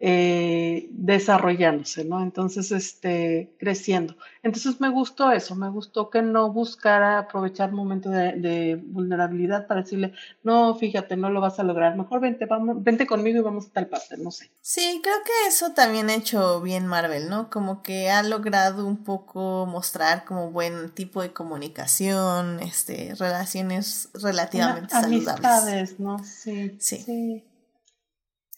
eh, 0.03 0.88
desarrollándose, 0.94 2.03
¿no? 2.06 2.23
Entonces, 2.23 2.72
este, 2.72 3.53
creciendo. 3.60 4.15
Entonces 4.41 4.82
me 4.82 4.90
gustó 4.90 5.32
eso, 5.32 5.53
me 5.56 5.69
gustó 5.69 6.10
que 6.10 6.23
no 6.23 6.52
buscara 6.52 7.19
aprovechar 7.19 7.72
momentos 7.72 8.11
de, 8.11 8.32
de, 8.34 8.82
vulnerabilidad 8.84 9.68
para 9.68 9.84
decirle, 9.84 10.14
no, 10.41 10.73
fíjate, 10.73 11.15
no 11.18 11.30
lo 11.30 11.40
vas 11.40 11.60
a 11.60 11.64
lograr, 11.64 11.95
mejor 11.95 12.19
vente, 12.19 12.48
vamos, 12.48 12.84
vente 12.84 13.06
conmigo 13.06 13.38
y 13.38 13.41
vamos 13.44 13.68
a 13.68 13.73
tal 13.73 13.90
parte, 13.90 14.18
no 14.18 14.32
sé. 14.32 14.49
Sí, 14.60 15.02
creo 15.03 15.18
que 15.23 15.48
eso 15.48 15.73
también 15.73 16.10
ha 16.10 16.15
hecho 16.15 16.61
bien 16.61 16.88
Marvel, 16.88 17.30
¿no? 17.30 17.52
Como 17.52 17.84
que 17.84 18.10
ha 18.10 18.23
logrado 18.23 18.88
un 18.88 19.03
poco 19.03 19.68
mostrar 19.68 20.26
como 20.26 20.49
buen 20.49 20.90
tipo 20.90 21.22
de 21.22 21.32
comunicación, 21.32 22.60
este, 22.60 23.14
relaciones 23.19 24.10
relativamente 24.15 24.95
Una, 24.95 25.02
saludables. 25.02 25.45
Amistades, 25.45 25.99
¿no? 25.99 26.18
Sí. 26.23 26.76
Sí. 26.80 26.98
sí 26.98 27.44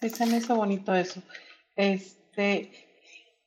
se 0.10 0.26
me 0.26 0.38
hizo 0.38 0.56
bonito 0.56 0.94
eso. 0.94 1.22
Este, 1.76 2.72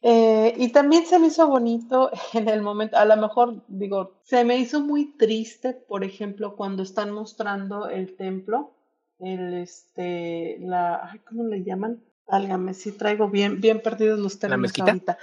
eh, 0.02 0.54
y 0.56 0.68
también 0.68 1.06
se 1.06 1.18
me 1.18 1.28
hizo 1.28 1.46
bonito 1.48 2.10
en 2.32 2.48
el 2.48 2.62
momento, 2.62 2.96
a 2.96 3.04
lo 3.04 3.16
mejor 3.16 3.64
digo, 3.68 4.20
se 4.22 4.44
me 4.44 4.58
hizo 4.58 4.80
muy 4.80 5.16
triste, 5.16 5.72
por 5.72 6.04
ejemplo, 6.04 6.56
cuando 6.56 6.82
están 6.82 7.12
mostrando 7.12 7.88
el 7.88 8.16
templo, 8.16 8.74
el 9.18 9.54
este, 9.54 10.58
la, 10.60 11.18
¿cómo 11.28 11.44
le 11.44 11.64
llaman? 11.64 12.02
Álgame, 12.28 12.74
si 12.74 12.92
traigo 12.92 13.30
bien, 13.30 13.60
bien 13.60 13.80
perdidos 13.80 14.18
los 14.18 14.38
términos 14.38 14.58
¿La 14.58 14.62
mezquita? 14.62 14.90
ahorita. 14.90 15.18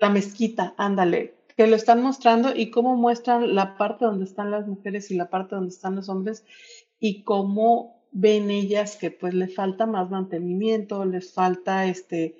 La 0.00 0.10
mezquita, 0.10 0.74
ándale, 0.76 1.34
que 1.56 1.66
lo 1.66 1.74
están 1.74 2.02
mostrando 2.02 2.54
y 2.54 2.70
cómo 2.70 2.96
muestran 2.96 3.54
la 3.54 3.76
parte 3.76 4.04
donde 4.04 4.24
están 4.24 4.50
las 4.50 4.68
mujeres 4.68 5.10
y 5.10 5.16
la 5.16 5.30
parte 5.30 5.56
donde 5.56 5.70
están 5.70 5.96
los 5.96 6.08
hombres 6.08 6.44
y 7.00 7.24
cómo 7.24 7.97
ven 8.12 8.50
ellas 8.50 8.96
que 8.96 9.10
pues 9.10 9.34
le 9.34 9.48
falta 9.48 9.86
más 9.86 10.10
mantenimiento, 10.10 11.04
les 11.04 11.32
falta 11.32 11.86
este 11.86 12.36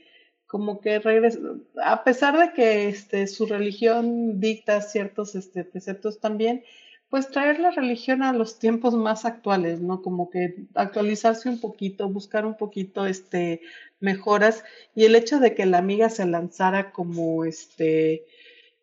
como 0.47 0.81
que 0.81 0.99
regresa, 0.99 1.39
a 1.85 2.05
pesar 2.05 2.39
de 2.39 2.53
que 2.55 2.89
este 2.89 3.27
su 3.27 3.47
religión 3.47 4.41
dicta 4.41 4.81
ciertos 4.81 5.35
este 5.35 5.63
preceptos 5.65 6.21
también, 6.21 6.65
pues 7.11 7.31
traer 7.31 7.61
la 7.61 7.71
religión 7.71 8.23
a 8.23 8.33
los 8.33 8.59
tiempos 8.59 8.95
más 8.95 9.25
actuales, 9.25 9.81
¿no? 9.81 10.03
Como 10.03 10.31
que 10.31 10.67
actualizarse 10.75 11.49
un 11.49 11.61
poquito, 11.61 12.09
buscar 12.09 12.47
un 12.47 12.57
poquito 12.57 13.07
este 13.07 13.61
mejoras 14.01 14.65
y 14.95 15.05
el 15.05 15.15
hecho 15.17 15.39
de 15.39 15.55
que 15.55 15.67
la 15.67 15.79
amiga 15.79 16.09
se 16.11 16.27
lanzara 16.27 16.93
como 16.93 17.45
este 17.45 18.25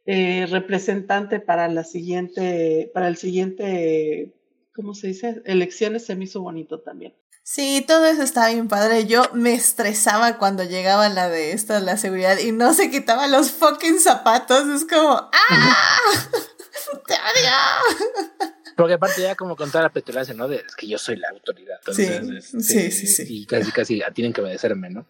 eh, 0.06 0.46
representante 0.48 1.40
para 1.40 1.68
la 1.68 1.84
siguiente, 1.84 2.92
para 2.94 3.08
el 3.08 3.18
siguiente 3.18 4.35
¿cómo 4.76 4.94
se 4.94 5.08
dice? 5.08 5.42
Elecciones 5.46 6.06
se 6.06 6.16
me 6.16 6.26
hizo 6.26 6.42
bonito 6.42 6.82
también. 6.82 7.14
Sí, 7.44 7.84
todo 7.88 8.06
eso 8.06 8.24
estaba 8.24 8.50
bien 8.50 8.68
padre. 8.68 9.06
Yo 9.06 9.24
me 9.34 9.54
estresaba 9.54 10.38
cuando 10.38 10.64
llegaba 10.64 11.10
la 11.10 11.30
de 11.30 11.52
esta, 11.52 11.80
la 11.80 11.96
seguridad, 11.96 12.40
y 12.40 12.52
no 12.52 12.74
se 12.74 12.90
quitaba 12.90 13.28
los 13.28 13.52
fucking 13.52 14.00
zapatos. 14.00 14.68
Es 14.68 14.86
como, 14.86 15.12
¡ah! 15.12 15.30
¡Te 17.08 17.14
odio! 17.14 18.50
Porque 18.76 18.96
aparte 18.96 19.22
ya 19.22 19.36
como 19.36 19.56
con 19.56 19.72
toda 19.72 19.84
la 19.84 19.90
petulancia, 19.94 20.34
¿no? 20.34 20.48
De, 20.48 20.58
es 20.58 20.76
que 20.76 20.88
yo 20.88 20.98
soy 20.98 21.18
la 21.18 21.30
autoridad. 21.30 21.78
Entonces, 21.80 22.50
sí, 22.50 22.62
sí, 22.62 22.92
sí, 22.92 23.08
sí, 23.08 23.26
Y 23.30 23.46
casi, 23.46 23.72
casi 23.72 24.02
tienen 24.14 24.34
que 24.34 24.42
obedecerme, 24.42 24.90
¿no? 24.90 25.06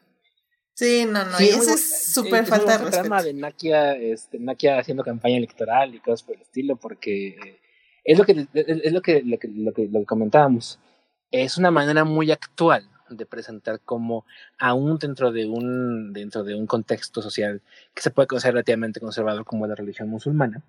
Sí, 0.74 1.06
no, 1.06 1.24
no, 1.24 1.40
y 1.40 1.46
eso 1.46 1.74
es 1.74 2.14
súper 2.14 2.46
falta 2.46 2.74
de 2.74 2.78
respeto. 2.80 3.02
trama 3.04 3.24
de 3.24 3.34
Nakia, 3.34 3.94
este, 3.96 4.40
Nakia 4.40 4.78
haciendo 4.78 5.06
campaña 5.06 5.38
electoral 5.38 5.96
y 5.96 6.00
cosas 6.00 6.24
por 6.24 6.36
el 6.36 6.42
estilo, 6.42 6.76
porque 6.76 7.62
es 8.06 8.18
lo 8.18 8.24
que, 8.24 8.48
es 8.54 8.94
lo 8.94 9.02
que, 9.02 9.24
lo 9.24 9.40
que, 9.40 9.48
lo 9.50 9.74
que, 9.74 10.06
comentábamos. 10.06 10.80
Es 11.32 11.58
una 11.58 11.72
manera 11.72 12.06
muy 12.06 12.32
actual 12.32 12.88
de 13.10 13.26
presentar 13.26 13.80
como 13.82 14.26
aún 14.58 14.98
dentro 14.98 15.32
de 15.32 15.46
un 15.46 16.14
dentro 16.14 16.44
de 16.44 16.56
un 16.56 16.66
contexto 16.66 17.22
social 17.22 17.62
que 17.94 18.02
se 18.02 18.10
puede 18.10 18.28
considerar 18.28 18.56
relativamente 18.56 19.00
conservador 19.00 19.46
como 19.46 19.68
la 19.68 19.76
religión 19.76 20.10
musulmana 20.10 20.64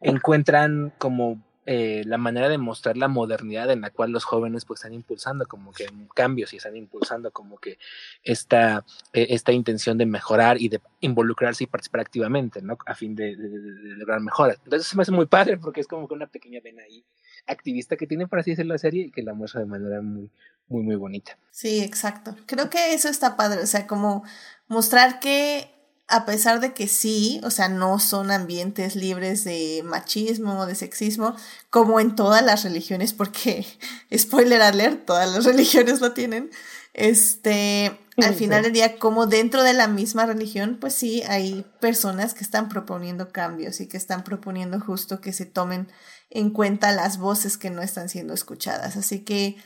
encuentran 0.00 0.92
como 0.98 1.40
eh, 1.70 2.02
la 2.06 2.16
manera 2.16 2.48
de 2.48 2.56
mostrar 2.56 2.96
la 2.96 3.08
modernidad 3.08 3.70
en 3.70 3.82
la 3.82 3.90
cual 3.90 4.10
los 4.10 4.24
jóvenes 4.24 4.64
pues 4.64 4.80
están 4.80 4.94
impulsando 4.94 5.44
como 5.44 5.70
que 5.70 5.84
cambios 6.14 6.54
y 6.54 6.56
están 6.56 6.74
impulsando 6.78 7.30
como 7.30 7.58
que 7.58 7.76
esta, 8.24 8.86
eh, 9.12 9.26
esta 9.28 9.52
intención 9.52 9.98
de 9.98 10.06
mejorar 10.06 10.58
y 10.62 10.70
de 10.70 10.80
involucrarse 11.00 11.64
y 11.64 11.66
participar 11.66 12.00
activamente, 12.00 12.62
¿no? 12.62 12.78
A 12.86 12.94
fin 12.94 13.14
de, 13.14 13.36
lograr 13.36 14.20
mejoras. 14.20 14.56
Entonces 14.64 14.88
se 14.88 14.96
me 14.96 15.02
hace 15.02 15.12
muy 15.12 15.26
padre 15.26 15.58
porque 15.58 15.82
es 15.82 15.86
como 15.86 16.08
que 16.08 16.14
una 16.14 16.26
pequeña 16.26 16.60
vena 16.64 16.84
ahí 16.84 17.04
activista 17.46 17.96
que 17.96 18.06
tiene, 18.06 18.26
por 18.26 18.38
así 18.38 18.52
decirlo, 18.52 18.72
la 18.72 18.78
serie 18.78 19.04
y 19.04 19.10
que 19.10 19.22
la 19.22 19.34
muestra 19.34 19.60
de 19.60 19.66
manera 19.66 20.00
muy, 20.00 20.30
muy, 20.68 20.82
muy 20.82 20.96
bonita. 20.96 21.36
Sí, 21.50 21.80
exacto. 21.80 22.34
Creo 22.46 22.70
que 22.70 22.94
eso 22.94 23.10
está 23.10 23.36
padre, 23.36 23.60
o 23.60 23.66
sea, 23.66 23.86
como 23.86 24.24
mostrar 24.68 25.20
que 25.20 25.77
a 26.08 26.24
pesar 26.24 26.60
de 26.60 26.72
que 26.72 26.88
sí, 26.88 27.40
o 27.44 27.50
sea, 27.50 27.68
no 27.68 27.98
son 27.98 28.30
ambientes 28.30 28.96
libres 28.96 29.44
de 29.44 29.82
machismo, 29.84 30.64
de 30.64 30.74
sexismo, 30.74 31.36
como 31.68 32.00
en 32.00 32.16
todas 32.16 32.42
las 32.42 32.64
religiones, 32.64 33.12
porque, 33.12 33.66
spoiler 34.16 34.62
alert, 34.62 35.04
todas 35.04 35.30
las 35.30 35.44
religiones 35.44 36.00
lo 36.00 36.12
tienen, 36.12 36.50
este, 36.94 37.98
al 38.16 38.34
final 38.34 38.62
del 38.62 38.72
día, 38.72 38.98
como 38.98 39.26
dentro 39.26 39.62
de 39.62 39.74
la 39.74 39.86
misma 39.86 40.26
religión, 40.26 40.78
pues 40.80 40.94
sí, 40.94 41.22
hay 41.28 41.64
personas 41.80 42.34
que 42.34 42.42
están 42.42 42.68
proponiendo 42.68 43.30
cambios 43.30 43.80
y 43.80 43.86
que 43.86 43.98
están 43.98 44.24
proponiendo 44.24 44.80
justo 44.80 45.20
que 45.20 45.32
se 45.32 45.46
tomen 45.46 45.88
en 46.30 46.50
cuenta 46.50 46.90
las 46.90 47.18
voces 47.18 47.58
que 47.58 47.70
no 47.70 47.82
están 47.82 48.08
siendo 48.08 48.34
escuchadas. 48.34 48.96
Así 48.96 49.20
que, 49.20 49.56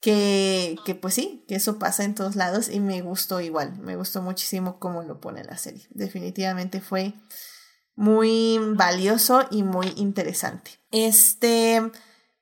que, 0.00 0.76
que 0.84 0.94
pues 0.94 1.14
sí, 1.14 1.44
que 1.46 1.56
eso 1.56 1.78
pasa 1.78 2.04
en 2.04 2.14
todos 2.14 2.36
lados 2.36 2.68
y 2.68 2.80
me 2.80 3.02
gustó 3.02 3.40
igual, 3.40 3.78
me 3.78 3.96
gustó 3.96 4.22
muchísimo 4.22 4.78
cómo 4.78 5.02
lo 5.02 5.20
pone 5.20 5.44
la 5.44 5.58
serie. 5.58 5.86
Definitivamente 5.90 6.80
fue 6.80 7.14
muy 7.94 8.58
valioso 8.76 9.46
y 9.50 9.62
muy 9.62 9.92
interesante. 9.96 10.80
Este, 10.90 11.82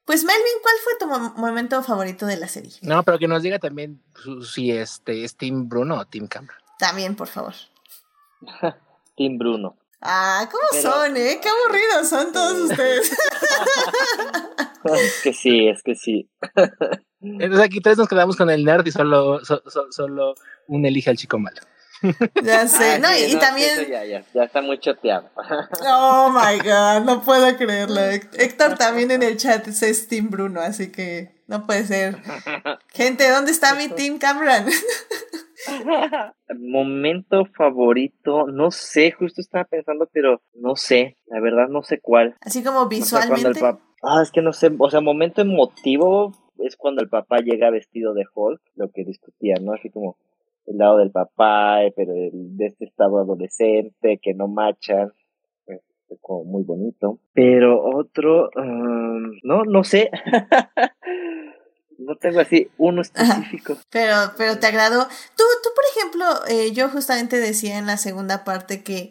pues 0.04 0.24
Melvin, 0.24 0.62
¿cuál 0.62 0.74
fue 0.84 0.98
tu 0.98 1.40
momento 1.40 1.82
favorito 1.82 2.26
de 2.26 2.36
la 2.36 2.48
serie? 2.48 2.72
No, 2.82 3.02
pero 3.02 3.18
que 3.18 3.26
nos 3.26 3.42
diga 3.42 3.58
también 3.58 4.02
si 4.50 4.70
este 4.70 5.24
es 5.24 5.36
Team 5.36 5.68
Bruno 5.68 5.98
o 5.98 6.06
Team 6.06 6.28
Cameron. 6.28 6.56
También, 6.78 7.16
por 7.16 7.26
favor. 7.26 7.54
Team 9.16 9.36
Bruno. 9.36 9.76
Ah, 10.00 10.48
¿cómo 10.50 10.80
son, 10.80 11.16
eh? 11.16 11.40
Qué 11.42 11.48
aburridos 11.48 12.08
son 12.08 12.32
todos 12.32 12.70
ustedes. 12.70 13.10
es 14.84 15.20
que 15.22 15.32
sí, 15.32 15.68
es 15.68 15.82
que 15.82 15.94
sí. 15.94 16.30
Entonces 17.20 17.60
aquí 17.60 17.80
tres 17.80 17.98
nos 17.98 18.08
quedamos 18.08 18.36
con 18.36 18.50
el 18.50 18.64
nerd 18.64 18.86
y 18.86 18.92
solo, 18.92 19.40
solo 19.90 20.34
un 20.66 20.86
elige 20.86 21.10
al 21.10 21.16
chico 21.16 21.38
malo. 21.38 21.60
Ya 22.42 22.68
sé, 22.68 22.94
ah, 22.94 22.98
no, 22.98 23.08
y, 23.12 23.36
también. 23.38 23.88
Ya, 23.90 24.04
ya, 24.04 24.24
ya, 24.32 24.44
está 24.44 24.62
muy 24.62 24.78
choteado. 24.78 25.30
Oh 25.84 26.30
my 26.30 26.58
god, 26.58 27.04
no 27.04 27.22
puedo 27.22 27.56
creerlo. 27.56 28.00
Héctor 28.38 28.76
también 28.76 29.10
en 29.10 29.22
el 29.22 29.36
chat 29.36 29.66
es 29.66 30.08
Team 30.08 30.30
Bruno, 30.30 30.60
así 30.60 30.92
que 30.92 31.42
no 31.46 31.66
puede 31.66 31.84
ser. 31.84 32.18
Gente, 32.88 33.28
¿dónde 33.28 33.50
está 33.50 33.74
mi 33.74 33.88
Team 33.88 34.18
Cameron? 34.18 34.66
Momento 36.58 37.46
favorito, 37.56 38.46
no 38.46 38.70
sé, 38.70 39.10
justo 39.10 39.40
estaba 39.40 39.64
pensando, 39.64 40.08
pero 40.12 40.40
no 40.54 40.76
sé, 40.76 41.16
la 41.26 41.40
verdad 41.40 41.68
no 41.68 41.82
sé 41.82 42.00
cuál. 42.00 42.36
Así 42.40 42.62
como 42.62 42.86
visualmente. 42.86 43.60
Ah, 44.02 44.22
es 44.22 44.30
que 44.30 44.42
no 44.42 44.52
sé, 44.52 44.70
o 44.78 44.90
sea, 44.90 45.00
momento 45.00 45.40
emotivo, 45.42 46.32
es 46.58 46.76
cuando 46.76 47.02
el 47.02 47.08
papá 47.08 47.38
llega 47.38 47.70
vestido 47.70 48.14
de 48.14 48.26
Hulk, 48.32 48.60
lo 48.74 48.90
que 48.90 49.04
discutía, 49.04 49.54
¿no? 49.60 49.72
Así 49.72 49.90
como 49.90 50.16
el 50.66 50.78
lado 50.78 50.98
del 50.98 51.10
papá, 51.10 51.84
eh, 51.84 51.92
pero 51.94 52.12
de 52.12 52.66
este 52.66 52.84
estado 52.84 53.18
adolescente, 53.18 54.18
que 54.22 54.34
no 54.34 54.48
machan. 54.48 55.12
como 56.20 56.44
muy 56.44 56.62
bonito. 56.64 57.18
Pero 57.32 57.82
otro, 57.82 58.50
um, 58.56 59.32
no, 59.42 59.64
no 59.64 59.84
sé. 59.84 60.10
no 61.98 62.16
tengo 62.16 62.40
así 62.40 62.68
uno 62.76 63.02
específico. 63.02 63.76
Pero, 63.90 64.14
pero 64.36 64.58
te 64.58 64.66
agradó. 64.66 65.04
Tú, 65.36 65.44
tú 65.62 65.68
por 65.74 65.84
ejemplo, 65.96 66.24
eh, 66.48 66.72
yo 66.72 66.88
justamente 66.88 67.38
decía 67.38 67.78
en 67.78 67.86
la 67.86 67.96
segunda 67.96 68.44
parte 68.44 68.82
que 68.82 69.10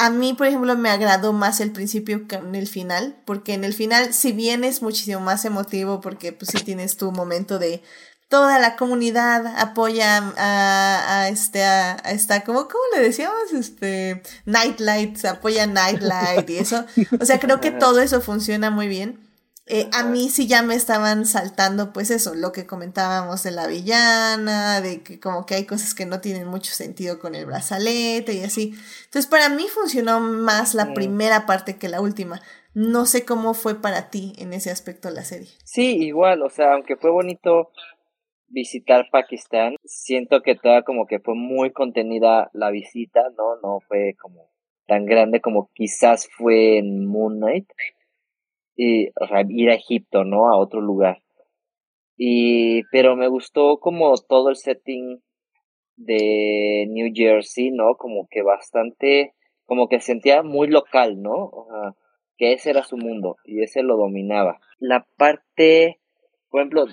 a 0.00 0.08
mí, 0.08 0.32
por 0.32 0.46
ejemplo, 0.46 0.76
me 0.76 0.88
agradó 0.88 1.34
más 1.34 1.60
el 1.60 1.72
principio 1.72 2.26
que 2.26 2.36
en 2.36 2.54
el 2.54 2.66
final, 2.66 3.20
porque 3.26 3.52
en 3.52 3.64
el 3.64 3.74
final, 3.74 4.14
si 4.14 4.32
bien 4.32 4.64
es 4.64 4.80
muchísimo 4.80 5.20
más 5.20 5.44
emotivo, 5.44 6.00
porque 6.00 6.32
pues 6.32 6.52
sí 6.52 6.64
tienes 6.64 6.96
tu 6.96 7.12
momento 7.12 7.58
de 7.58 7.82
toda 8.28 8.58
la 8.58 8.76
comunidad 8.76 9.46
apoya 9.58 10.32
a, 10.38 11.20
a 11.20 11.28
este, 11.28 11.64
a, 11.64 11.96
esta, 12.12 12.44
¿cómo, 12.44 12.66
¿cómo 12.68 12.82
le 12.96 13.02
decíamos? 13.02 13.52
Este, 13.52 14.22
Nightlight, 14.46 15.22
apoya 15.26 15.66
Nightlight 15.66 16.48
y 16.48 16.56
eso. 16.56 16.86
O 17.20 17.26
sea, 17.26 17.38
creo 17.38 17.60
que 17.60 17.70
todo 17.84 18.00
eso 18.00 18.22
funciona 18.22 18.70
muy 18.70 18.88
bien. 18.88 19.29
Eh, 19.72 19.88
a 19.92 20.02
mí 20.02 20.30
sí 20.30 20.48
ya 20.48 20.62
me 20.62 20.74
estaban 20.74 21.26
saltando, 21.26 21.92
pues 21.92 22.10
eso, 22.10 22.34
lo 22.34 22.50
que 22.50 22.66
comentábamos 22.66 23.44
de 23.44 23.52
la 23.52 23.68
villana, 23.68 24.80
de 24.80 25.04
que 25.04 25.20
como 25.20 25.46
que 25.46 25.54
hay 25.54 25.64
cosas 25.64 25.94
que 25.94 26.06
no 26.06 26.20
tienen 26.20 26.48
mucho 26.48 26.72
sentido 26.72 27.20
con 27.20 27.36
el 27.36 27.46
brazalete 27.46 28.32
y 28.32 28.42
así. 28.42 28.74
Entonces, 29.04 29.28
para 29.28 29.48
mí 29.48 29.62
funcionó 29.72 30.18
más 30.18 30.74
la 30.74 30.92
primera 30.92 31.46
parte 31.46 31.78
que 31.78 31.88
la 31.88 32.00
última. 32.00 32.40
No 32.74 33.06
sé 33.06 33.24
cómo 33.24 33.54
fue 33.54 33.80
para 33.80 34.10
ti 34.10 34.32
en 34.38 34.52
ese 34.54 34.72
aspecto 34.72 35.08
la 35.10 35.22
serie. 35.22 35.50
Sí, 35.62 35.98
igual, 35.98 36.42
o 36.42 36.50
sea, 36.50 36.74
aunque 36.74 36.96
fue 36.96 37.12
bonito 37.12 37.70
visitar 38.48 39.06
Pakistán, 39.12 39.76
siento 39.84 40.42
que 40.42 40.56
toda 40.56 40.82
como 40.82 41.06
que 41.06 41.20
fue 41.20 41.36
muy 41.36 41.70
contenida 41.70 42.50
la 42.54 42.72
visita, 42.72 43.22
¿no? 43.38 43.54
No 43.62 43.78
fue 43.86 44.16
como 44.20 44.50
tan 44.88 45.06
grande 45.06 45.40
como 45.40 45.70
quizás 45.72 46.28
fue 46.36 46.78
en 46.78 47.06
Moon 47.06 47.36
Knight 47.38 47.68
y, 48.80 49.10
ir 49.48 49.70
a 49.70 49.74
Egipto, 49.74 50.24
¿no? 50.24 50.48
A 50.48 50.56
otro 50.56 50.80
lugar. 50.80 51.22
Y, 52.16 52.82
pero 52.84 53.14
me 53.14 53.28
gustó 53.28 53.78
como 53.78 54.14
todo 54.16 54.48
el 54.48 54.56
setting 54.56 55.22
de 55.96 56.86
New 56.88 57.12
Jersey, 57.14 57.70
¿no? 57.70 57.96
Como 57.96 58.26
que 58.30 58.42
bastante, 58.42 59.34
como 59.66 59.88
que 59.88 60.00
sentía 60.00 60.42
muy 60.42 60.68
local, 60.68 61.20
¿no? 61.20 61.34
O 61.34 61.66
sea, 61.70 61.94
que 62.38 62.54
ese 62.54 62.70
era 62.70 62.82
su 62.82 62.96
mundo 62.96 63.36
y 63.44 63.62
ese 63.62 63.82
lo 63.82 63.98
dominaba. 63.98 64.60
La 64.78 65.06
parte, 65.18 66.00
por 66.48 66.60
ejemplo, 66.60 66.86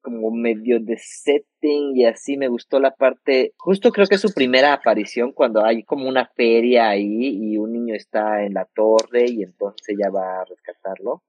como 0.00 0.30
medio 0.30 0.80
de 0.80 0.96
setting 0.98 1.96
y 1.96 2.04
así 2.04 2.36
me 2.36 2.48
gustó 2.48 2.80
la 2.80 2.94
parte, 2.94 3.52
justo 3.56 3.90
creo 3.92 4.06
que 4.06 4.16
es 4.16 4.20
su 4.20 4.32
primera 4.32 4.72
aparición 4.72 5.32
cuando 5.32 5.64
hay 5.64 5.82
como 5.84 6.08
una 6.08 6.26
feria 6.36 6.88
ahí 6.88 7.52
y 7.52 7.56
un 7.56 7.72
niño 7.72 7.94
está 7.94 8.44
en 8.44 8.54
la 8.54 8.66
torre 8.74 9.26
y 9.28 9.42
entonces 9.42 9.88
ella 9.88 10.10
va 10.10 10.40
a 10.40 10.44
rescatarlo. 10.44 11.22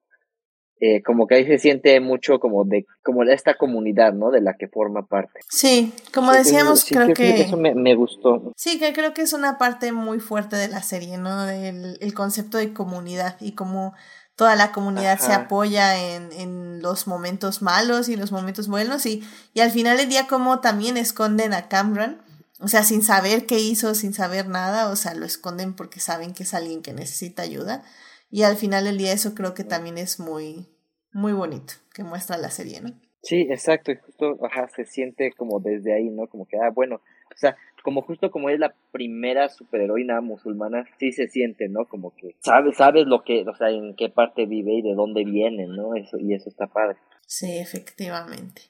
Eh, 0.83 1.03
como 1.03 1.27
que 1.27 1.35
ahí 1.35 1.45
se 1.45 1.59
siente 1.59 1.99
mucho 1.99 2.39
como 2.39 2.65
de 2.65 2.87
como 3.03 3.23
de 3.23 3.35
esta 3.35 3.53
comunidad, 3.53 4.13
¿no? 4.13 4.31
De 4.31 4.41
la 4.41 4.55
que 4.55 4.67
forma 4.67 5.05
parte. 5.05 5.39
Sí, 5.47 5.93
como 6.11 6.31
decíamos, 6.31 6.85
creo, 6.85 7.13
que, 7.13 7.41
eso 7.41 7.55
me, 7.55 7.75
me, 7.75 7.93
gustó. 7.93 8.51
Sí, 8.55 8.79
que 8.79 8.91
creo 8.91 9.13
que 9.13 9.21
es 9.21 9.33
una 9.33 9.59
parte 9.59 9.91
muy 9.91 10.19
fuerte 10.19 10.55
de 10.55 10.69
la 10.69 10.81
serie, 10.81 11.19
¿no? 11.19 11.47
El, 11.47 11.99
el 12.01 12.13
concepto 12.15 12.57
de 12.57 12.73
comunidad 12.73 13.37
y 13.39 13.51
cómo 13.51 13.93
toda 14.35 14.55
la 14.55 14.71
comunidad 14.71 15.19
se 15.19 15.33
apoya 15.33 16.15
en, 16.15 16.31
en, 16.33 16.81
los 16.81 17.05
momentos 17.05 17.61
malos 17.61 18.09
y 18.09 18.15
los 18.15 18.31
momentos 18.31 18.67
buenos 18.67 19.05
y, 19.05 19.23
y 19.53 19.59
al 19.59 19.69
final 19.69 19.97
del 19.97 20.09
día 20.09 20.25
como 20.27 20.61
también 20.61 20.97
esconden 20.97 21.53
a 21.53 21.67
Cameron, 21.67 22.21
o 22.59 22.67
sea, 22.67 22.83
sin 22.83 23.03
saber 23.03 23.45
qué 23.45 23.59
hizo, 23.59 23.93
sin 23.93 24.13
saber 24.13 24.47
nada, 24.47 24.89
o 24.89 24.95
sea, 24.95 25.13
lo 25.13 25.25
esconden 25.25 25.75
porque 25.75 25.99
saben 25.99 26.33
que 26.33 26.43
es 26.43 26.53
alguien 26.55 26.81
que 26.81 26.93
necesita 26.93 27.43
ayuda 27.43 27.83
y 28.31 28.43
al 28.43 28.55
final 28.55 28.85
del 28.85 28.97
día 28.97 29.13
eso 29.13 29.35
creo 29.35 29.53
que 29.53 29.63
también 29.63 29.97
es 29.97 30.19
muy, 30.19 30.67
muy 31.11 31.33
bonito, 31.33 31.73
que 31.93 32.03
muestra 32.03 32.37
la 32.37 32.49
serie, 32.49 32.81
¿no? 32.81 32.93
Sí, 33.21 33.47
exacto, 33.51 33.91
y 33.91 33.97
justo, 33.97 34.39
ajá, 34.43 34.67
se 34.75 34.85
siente 34.85 35.31
como 35.33 35.59
desde 35.59 35.93
ahí, 35.93 36.09
¿no? 36.09 36.27
Como 36.27 36.47
que, 36.47 36.57
ah, 36.57 36.71
bueno, 36.73 36.95
o 36.95 37.37
sea, 37.37 37.55
como 37.83 38.01
justo 38.01 38.31
como 38.31 38.49
es 38.49 38.59
la 38.59 38.75
primera 38.91 39.49
superheroína 39.49 40.21
musulmana, 40.21 40.85
sí 40.99 41.11
se 41.11 41.27
siente, 41.27 41.67
¿no? 41.69 41.87
Como 41.87 42.15
que 42.15 42.35
sabes, 42.39 42.77
sabes 42.77 43.07
lo 43.07 43.23
que, 43.23 43.43
o 43.47 43.55
sea, 43.55 43.69
en 43.69 43.95
qué 43.95 44.09
parte 44.09 44.45
vive 44.45 44.73
y 44.73 44.81
de 44.81 44.93
dónde 44.93 45.23
viene, 45.23 45.67
¿no? 45.67 45.95
Eso, 45.95 46.17
y 46.17 46.33
eso 46.33 46.49
está 46.49 46.67
padre. 46.67 46.97
Sí, 47.25 47.57
efectivamente. 47.57 48.61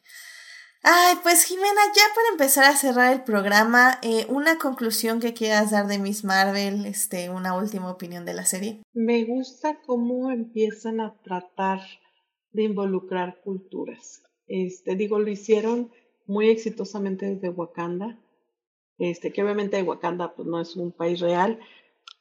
Ay, 0.84 1.16
pues 1.22 1.44
Jimena, 1.44 1.82
ya 1.96 2.04
para 2.16 2.30
empezar 2.32 2.66
a 2.66 2.76
cerrar 2.76 3.14
el 3.14 3.24
programa, 3.24 4.00
eh, 4.02 4.26
una 4.30 4.58
conclusión 4.58 5.20
que 5.20 5.34
quieras 5.34 5.70
dar 5.70 5.86
de 5.86 6.00
Miss 6.00 6.24
Marvel, 6.24 6.88
este, 6.88 7.30
una 7.30 7.56
última 7.56 7.92
opinión 7.92 8.26
de 8.26 8.34
la 8.34 8.46
serie. 8.46 8.82
Me 8.94 9.24
gusta 9.26 9.80
cómo 9.86 10.32
empiezan 10.32 11.00
a 11.00 11.16
tratar 11.24 11.82
de 12.52 12.64
involucrar 12.64 13.42
culturas. 13.44 14.24
Este, 14.48 14.96
digo, 14.96 15.20
lo 15.20 15.30
hicieron 15.30 15.92
muy 16.26 16.50
exitosamente 16.50 17.28
desde 17.28 17.50
Wakanda 17.50 18.20
este, 19.02 19.34
que 19.34 19.42
obviamente 19.44 19.82
Wakanda 19.82 20.34
pues, 20.36 20.48
no 20.48 20.62
es 20.62 20.76
un 20.76 20.92
país 20.92 21.20
real, 21.20 21.60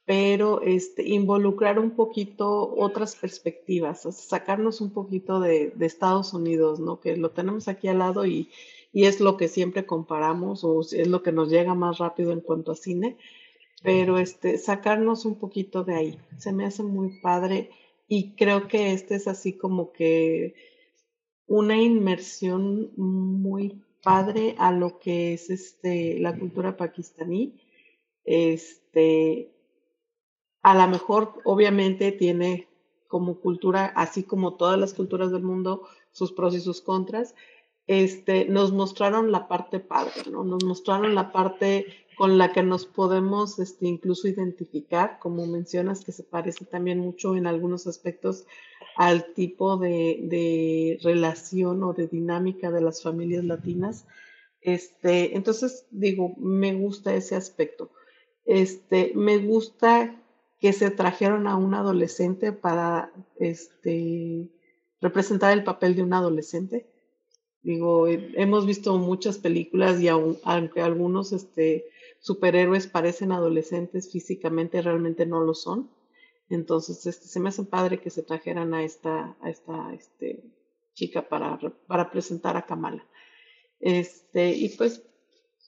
pero 0.07 0.63
este, 0.63 1.07
involucrar 1.07 1.79
un 1.79 1.91
poquito 1.91 2.75
otras 2.77 3.15
perspectivas, 3.17 4.03
sacarnos 4.13 4.81
un 4.81 4.91
poquito 4.91 5.41
de, 5.41 5.73
de, 5.77 5.87
Estados 5.87 6.33
Unidos, 6.33 6.81
¿no? 6.81 6.99
Que 6.99 7.17
lo 7.17 7.31
tenemos 7.33 7.69
aquí 7.69 7.89
al 7.89 7.99
lado 7.99 8.25
y, 8.25 8.49
y, 8.93 9.05
es 9.05 9.21
lo 9.21 9.37
que 9.37 9.49
siempre 9.49 9.85
comparamos 9.85 10.65
o 10.65 10.81
es 10.81 11.07
lo 11.07 11.23
que 11.23 11.33
nos 11.33 11.51
llega 11.51 11.75
más 11.75 11.99
rápido 11.99 12.33
en 12.33 12.41
cuanto 12.41 12.73
a 12.73 12.77
cine, 12.77 13.19
pero 13.83 14.19
este, 14.19 14.57
sacarnos 14.57 15.27
un 15.27 15.39
poquito 15.39 15.85
de 15.85 15.95
ahí, 15.95 16.19
se 16.39 16.53
me 16.53 16.65
hace 16.65 16.83
muy 16.83 17.21
padre 17.21 17.71
y 18.09 18.35
creo 18.37 18.69
que 18.69 18.93
este 18.93 19.17
es 19.17 19.29
así 19.29 19.53
como 19.53 19.93
que 19.93 20.55
una 21.47 21.77
inmersión 21.77 22.91
muy 22.97 23.83
padre 24.03 24.55
a 24.59 24.73
lo 24.73 24.99
que 24.99 25.35
es 25.35 25.51
este, 25.51 26.19
la 26.19 26.39
cultura 26.39 26.77
pakistaní. 26.77 27.61
Este, 28.25 29.53
a 30.63 30.75
lo 30.75 30.89
mejor, 30.89 31.35
obviamente, 31.45 32.13
tiene 32.13 32.69
como 33.09 33.41
cultura, 33.41 33.87
así 33.97 34.23
como 34.23 34.55
todas 34.55 34.79
las 34.79 34.95
culturas 34.95 35.33
del 35.33 35.43
mundo, 35.43 35.89
sus 36.13 36.33
pros 36.33 36.55
y 36.55 36.61
sus 36.61 36.81
contras. 36.81 37.35
Este, 37.87 38.45
nos 38.45 38.73
mostraron 38.73 39.33
la 39.33 39.49
parte 39.49 39.81
padre, 39.81 40.31
¿no? 40.31 40.45
Nos 40.45 40.65
mostraron 40.65 41.15
la 41.15 41.33
parte 41.33 41.87
con 42.21 42.37
la 42.37 42.53
que 42.53 42.63
nos 42.63 42.85
podemos 42.85 43.59
este, 43.61 43.87
incluso 43.87 44.29
identificar, 44.29 45.19
como 45.21 45.47
mencionas, 45.47 46.05
que 46.05 46.13
se 46.13 46.23
parece 46.23 46.67
también 46.67 46.99
mucho 46.99 47.35
en 47.35 47.47
algunos 47.47 47.87
aspectos 47.87 48.45
al 48.95 49.33
tipo 49.33 49.79
de, 49.79 50.19
de 50.25 50.99
relación 51.03 51.83
o 51.83 51.95
de 51.95 52.09
dinámica 52.09 52.71
de 52.71 52.83
las 52.83 53.03
familias 53.03 53.45
latinas. 53.45 54.05
Este, 54.61 55.35
entonces, 55.35 55.87
digo, 55.91 56.35
me 56.37 56.75
gusta 56.75 57.15
ese 57.15 57.37
aspecto. 57.37 57.91
Este, 58.45 59.13
me 59.15 59.39
gusta 59.39 60.23
que 60.61 60.75
se 60.75 60.91
trajeron 60.91 61.47
a 61.47 61.57
un 61.57 61.73
adolescente 61.73 62.53
para 62.53 63.15
este, 63.39 64.51
representar 65.01 65.55
el 65.55 65.65
papel 65.65 65.97
de 65.97 66.03
un 66.03 66.13
adolescente. 66.13 66.87
Digo, 67.63 68.09
hemos 68.09 68.67
visto 68.67 68.99
muchas 68.99 69.39
películas 69.39 70.03
y 70.03 70.09
aunque 70.09 70.83
algunos 70.83 71.33
este, 71.33 71.87
superhéroes 72.21 72.87
parecen 72.87 73.33
adolescentes 73.33 74.11
físicamente, 74.13 74.83
realmente 74.83 75.27
no 75.27 75.41
lo 75.41 75.55
son. 75.55 75.91
Entonces, 76.49 77.07
este, 77.07 77.27
se 77.27 77.41
me 77.41 77.49
hace 77.49 77.65
padre 77.65 78.01
que 78.01 78.11
se 78.11 78.23
trajeran 78.23 78.75
a 78.75 78.85
esta, 78.85 79.37
a 79.41 79.51
esta 79.51 79.93
este, 79.95 80.45
chica 80.95 81.29
para, 81.29 81.59
para 81.87 82.11
presentar 82.11 82.57
a 82.57 82.67
Kamala. 82.67 83.07
Este, 83.81 84.51
y 84.51 84.69
pues, 84.71 85.03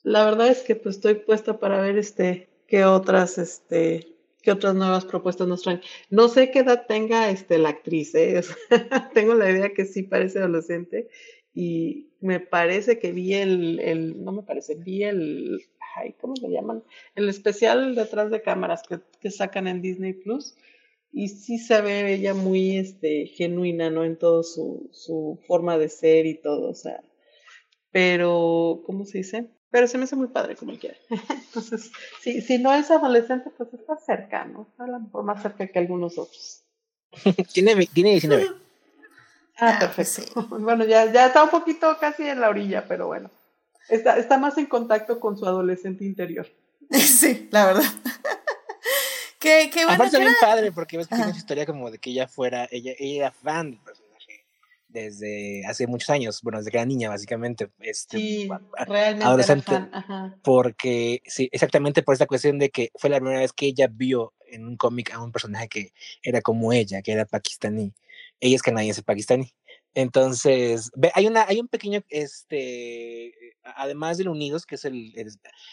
la 0.03 0.25
verdad 0.25 0.49
es 0.49 0.61
que 0.61 0.75
pues 0.75 0.97
estoy 0.97 1.15
puesta 1.15 1.59
para 1.59 1.81
ver 1.81 1.97
este, 1.97 2.49
qué 2.67 2.85
otras, 2.85 3.37
este, 3.37 4.15
qué 4.41 4.51
otras 4.51 4.75
nuevas 4.75 5.05
propuestas 5.05 5.47
nos 5.47 5.63
traen. 5.63 5.81
No 6.09 6.27
sé 6.27 6.51
qué 6.51 6.59
edad 6.59 6.85
tenga 6.87 7.29
este, 7.29 7.57
la 7.57 7.69
actriz, 7.69 8.13
¿eh? 8.13 8.41
tengo 9.13 9.33
la 9.33 9.49
idea 9.49 9.73
que 9.73 9.85
sí 9.85 10.03
parece 10.03 10.39
adolescente 10.39 11.09
y 11.53 12.09
me 12.19 12.39
parece 12.39 12.99
que 12.99 13.11
vi 13.11 13.33
el, 13.33 13.79
el 13.79 14.23
no 14.23 14.31
me 14.31 14.43
parece, 14.43 14.75
vi 14.75 15.03
el, 15.03 15.61
ay, 15.95 16.13
¿cómo 16.19 16.35
se 16.35 16.49
llaman? 16.49 16.83
El 17.15 17.29
especial 17.29 17.95
detrás 17.95 18.31
de 18.31 18.41
cámaras 18.41 18.83
que, 18.87 18.99
que 19.21 19.31
sacan 19.31 19.67
en 19.67 19.81
Disney 19.81 20.13
Plus 20.13 20.55
y 21.11 21.29
sí 21.29 21.59
se 21.59 21.81
ve 21.81 22.13
ella 22.13 22.33
muy 22.33 22.77
este, 22.77 23.27
genuina, 23.27 23.89
¿no? 23.89 24.03
En 24.03 24.17
todo 24.17 24.43
su, 24.43 24.89
su 24.91 25.39
forma 25.47 25.77
de 25.77 25.89
ser 25.89 26.25
y 26.25 26.35
todo, 26.35 26.69
o 26.69 26.75
sea, 26.75 27.01
pero, 27.93 28.81
¿cómo 28.87 29.05
se 29.05 29.19
dice? 29.19 29.51
Pero 29.69 29.87
se 29.87 29.99
me 29.99 30.05
hace 30.05 30.15
muy 30.15 30.27
padre 30.27 30.55
como 30.55 30.77
quiera. 30.77 30.97
Entonces, 31.29 31.91
si, 32.21 32.41
si 32.41 32.57
no 32.57 32.73
es 32.73 32.89
adolescente, 32.89 33.51
pues 33.55 33.71
está 33.73 33.95
cerca, 33.97 34.45
¿no? 34.45 34.67
A 34.79 34.87
lo 34.87 34.99
mejor 34.99 35.23
más 35.23 35.41
cerca 35.41 35.67
que 35.67 35.79
algunos 35.79 36.17
otros. 36.17 36.63
tiene, 37.53 37.85
tiene 37.93 38.11
19. 38.11 38.47
Ah, 39.57 39.77
ah 39.79 39.91
pues 39.95 40.15
perfecto. 40.15 40.47
Bueno, 40.59 40.85
ya, 40.85 41.11
ya 41.13 41.27
está 41.27 41.43
un 41.43 41.51
poquito 41.51 41.95
casi 41.99 42.27
en 42.27 42.41
la 42.41 42.49
orilla, 42.49 42.85
pero 42.87 43.05
bueno. 43.05 43.29
Está, 43.89 44.17
está 44.17 44.37
más 44.37 44.57
en 44.57 44.65
contacto 44.65 45.19
con 45.19 45.37
su 45.37 45.45
adolescente 45.45 46.03
interior. 46.05 46.47
Sí, 46.91 47.47
la 47.51 47.65
verdad. 47.65 47.83
Qué, 49.39 49.69
qué 49.73 49.83
bueno. 49.83 49.95
Aparte 49.95 50.17
que 50.17 50.23
bien 50.23 50.35
padre, 50.39 50.71
porque 50.71 50.97
ves 50.97 51.07
que 51.07 51.15
tiene 51.15 51.31
su 51.31 51.37
historia 51.37 51.65
como 51.65 51.91
de 51.91 51.97
que 51.99 52.11
ella 52.11 52.27
fuera, 52.27 52.67
ella, 52.71 52.93
ella 52.97 53.25
era 53.25 53.31
fan 53.31 53.71
del 53.71 53.79
personaje 53.81 54.45
desde 54.87 55.65
hace 55.65 55.87
muchos 55.87 56.09
años, 56.11 56.39
bueno, 56.43 56.59
desde 56.59 56.71
que 56.71 56.77
era 56.77 56.85
niña, 56.85 57.09
básicamente. 57.09 57.69
Este, 57.79 58.17
Sí, 58.17 58.49
realmente 58.87 59.25
adolescente. 59.25 59.71
era 59.73 59.81
fan. 59.81 59.95
Ajá. 59.95 60.37
porque 60.43 61.21
sí, 61.25 61.49
exactamente 61.51 62.03
por 62.03 62.13
esta 62.13 62.25
cuestión 62.27 62.57
de 62.59 62.69
que 62.69 62.91
fue 62.95 63.09
la 63.09 63.17
primera 63.17 63.39
vez 63.39 63.51
que 63.51 63.65
ella 63.65 63.87
vio 63.91 64.33
en 64.47 64.65
un 64.65 64.77
cómic 64.77 65.11
a 65.13 65.21
un 65.21 65.31
personaje 65.31 65.67
que 65.67 65.93
era 66.21 66.41
como 66.41 66.71
ella, 66.71 67.01
que 67.01 67.11
era 67.11 67.25
pakistaní. 67.25 67.93
Ella 68.39 68.55
es 68.55 68.61
canadiense 68.61 69.03
pakistaní. 69.03 69.53
Entonces, 69.95 70.91
hay 71.13 71.27
una, 71.27 71.45
hay 71.47 71.59
un 71.59 71.67
pequeño, 71.67 72.01
este, 72.09 73.33
además 73.63 74.17
del 74.17 74.29
Unidos, 74.29 74.65
que 74.65 74.75
es 74.75 74.85
el, 74.85 75.13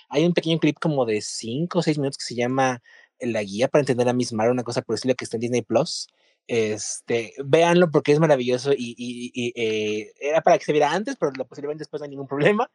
hay 0.08 0.24
un 0.26 0.34
pequeño 0.34 0.58
clip 0.58 0.76
como 0.80 1.06
de 1.06 1.20
cinco 1.22 1.78
o 1.78 1.82
seis 1.82 1.98
minutos 1.98 2.18
que 2.18 2.24
se 2.24 2.34
llama 2.34 2.82
La 3.20 3.42
guía 3.42 3.68
para 3.68 3.80
entender 3.82 4.08
a 4.08 4.12
Miss 4.12 4.32
Marvel, 4.32 4.52
una 4.52 4.62
cosa 4.64 4.82
por 4.82 4.96
decirlo 4.96 5.14
que 5.16 5.24
está 5.24 5.36
en 5.36 5.40
Disney 5.42 5.62
Plus. 5.62 6.06
Este, 6.46 7.32
véanlo 7.44 7.90
porque 7.92 8.10
es 8.12 8.18
maravilloso 8.18 8.72
y, 8.72 8.94
y- 8.98 9.52
eh, 9.54 10.12
era 10.20 10.40
para 10.42 10.58
que 10.58 10.64
se 10.64 10.72
viera 10.72 10.90
antes, 10.92 11.16
pero 11.16 11.30
lo 11.36 11.46
posiblemente 11.46 11.82
después 11.82 12.00
no 12.00 12.04
hay 12.04 12.10
ningún 12.10 12.26
problema 12.26 12.68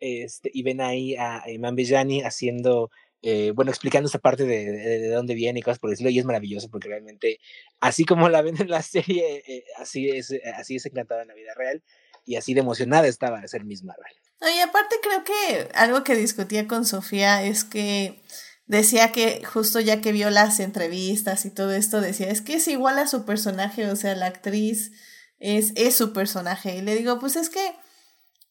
este, 0.00 0.50
y 0.52 0.62
ven 0.62 0.80
ahí 0.80 1.16
a 1.16 1.42
Imán 1.50 1.74
Villani 1.76 2.22
haciendo, 2.22 2.90
eh, 3.22 3.52
bueno, 3.54 3.70
explicando 3.70 4.08
esa 4.08 4.18
parte 4.18 4.44
de, 4.44 4.70
de, 4.70 4.98
de 5.00 5.08
dónde 5.08 5.34
viene 5.34 5.60
y 5.60 5.62
cosas 5.62 5.78
por 5.78 5.90
decirlo, 5.90 6.10
y 6.10 6.18
es 6.18 6.24
maravilloso 6.24 6.68
porque 6.70 6.88
realmente, 6.88 7.40
así 7.80 8.04
como 8.04 8.28
la 8.28 8.42
ven 8.42 8.60
en 8.60 8.70
la 8.70 8.82
serie, 8.82 9.42
eh, 9.46 9.64
así, 9.78 10.08
es, 10.10 10.30
eh, 10.30 10.42
así 10.56 10.76
es 10.76 10.86
encantada 10.86 11.22
en 11.22 11.28
la 11.28 11.34
vida 11.34 11.52
real 11.56 11.82
y 12.24 12.36
así 12.36 12.54
de 12.54 12.60
emocionada 12.60 13.06
estaba 13.06 13.40
de 13.40 13.48
ser 13.48 13.64
Miss 13.64 13.84
Marvel. 13.84 14.12
Y 14.40 14.60
aparte 14.60 14.96
creo 15.02 15.24
que 15.24 15.68
algo 15.74 16.04
que 16.04 16.14
discutía 16.14 16.68
con 16.68 16.84
Sofía 16.84 17.42
es 17.42 17.64
que 17.64 18.22
decía 18.66 19.12
que 19.12 19.42
justo 19.44 19.80
ya 19.80 20.00
que 20.00 20.12
vio 20.12 20.28
las 20.30 20.60
entrevistas 20.60 21.46
y 21.46 21.50
todo 21.50 21.72
esto, 21.72 22.00
decía, 22.00 22.28
es 22.28 22.42
que 22.42 22.54
es 22.54 22.68
igual 22.68 22.98
a 22.98 23.06
su 23.06 23.24
personaje, 23.24 23.88
o 23.88 23.96
sea, 23.96 24.14
la 24.14 24.26
actriz 24.26 24.92
es, 25.38 25.72
es 25.76 25.94
su 25.94 26.12
personaje. 26.12 26.76
Y 26.76 26.82
le 26.82 26.96
digo, 26.96 27.18
pues 27.18 27.36
es 27.36 27.48
que 27.48 27.74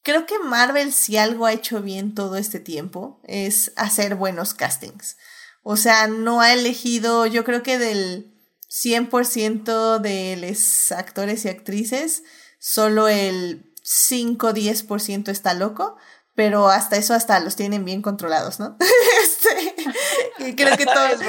creo 0.05 0.27
que 0.27 0.37
Marvel 0.39 0.93
si 0.93 1.17
algo 1.17 1.47
ha 1.47 1.51
hecho 1.51 1.81
bien 1.81 2.13
todo 2.13 2.37
este 2.37 2.59
tiempo 2.59 3.19
es 3.23 3.73
hacer 3.75 4.15
buenos 4.15 4.53
castings. 4.53 5.17
O 5.63 5.77
sea, 5.77 6.07
no 6.07 6.41
ha 6.41 6.53
elegido, 6.53 7.25
yo 7.25 7.43
creo 7.43 7.63
que 7.63 7.79
del 7.79 8.31
100% 8.69 9.99
de 9.99 10.37
los 10.37 10.91
actores 10.91 11.43
y 11.43 11.49
actrices, 11.49 12.23
solo 12.59 13.07
el 13.07 13.73
5-10% 13.83 15.29
está 15.29 15.55
loco, 15.55 15.97
pero 16.35 16.69
hasta 16.69 16.97
eso 16.97 17.15
hasta 17.15 17.39
los 17.39 17.55
tienen 17.55 17.83
bien 17.83 18.03
controlados, 18.03 18.59
¿no? 18.59 18.77
este, 19.23 20.55
creo 20.55 20.77
que 20.77 20.85
todos... 20.85 21.19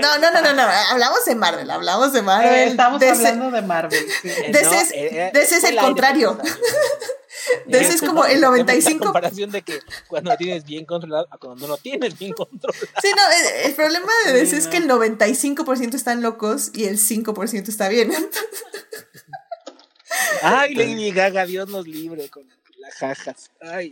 No, 0.00 0.18
no, 0.18 0.30
no, 0.32 0.40
no, 0.42 0.52
no, 0.54 0.62
hablamos 0.62 1.24
de 1.24 1.34
Marvel, 1.34 1.70
hablamos 1.70 2.12
de 2.12 2.22
Marvel. 2.22 2.52
Eh, 2.54 2.64
estamos 2.68 3.02
hablando 3.02 3.50
de 3.50 3.62
Marvel. 3.62 4.06
sí. 4.22 4.28
Eh, 4.28 4.50
De 4.52 4.60
ese 4.60 4.76
es- 4.80 4.90
eh, 4.92 5.30
de 5.32 5.42
ese 5.42 5.54
es 5.56 5.60
fue 5.62 5.70
el 5.70 5.76
contrario. 5.76 6.38
ese 7.68 7.94
es 7.94 8.00
como 8.02 8.24
el 8.24 8.40
La 8.40 8.48
95. 8.48 9.04
comparación 9.04 9.50
de 9.50 9.62
que 9.62 9.80
cuando 10.08 10.30
lo 10.30 10.36
tienes 10.36 10.64
bien 10.64 10.84
controlado 10.84 11.26
a 11.30 11.38
cuando 11.38 11.66
no 11.66 11.74
lo 11.74 11.76
tienes 11.78 12.18
bien 12.18 12.32
controlado. 12.32 12.86
Sí, 13.02 13.08
no, 13.16 13.22
el, 13.62 13.66
el 13.70 13.74
problema 13.74 14.12
de 14.26 14.40
ese 14.42 14.50
Sí, 14.52 14.56
es 14.56 14.64
no. 14.66 14.70
que 14.70 14.76
el 14.78 14.88
95% 14.88 15.94
están 15.94 16.22
locos 16.22 16.70
y 16.74 16.84
el 16.86 16.98
5% 16.98 17.68
está 17.68 17.88
bien. 17.88 18.12
Ay, 20.42 20.74
Lady 20.74 21.10
Gaga, 21.12 21.46
Dios 21.46 21.68
nos 21.68 21.86
libre 21.86 22.28
con 22.28 22.44
las 22.78 22.94
jajas. 22.94 23.50
Ay. 23.60 23.90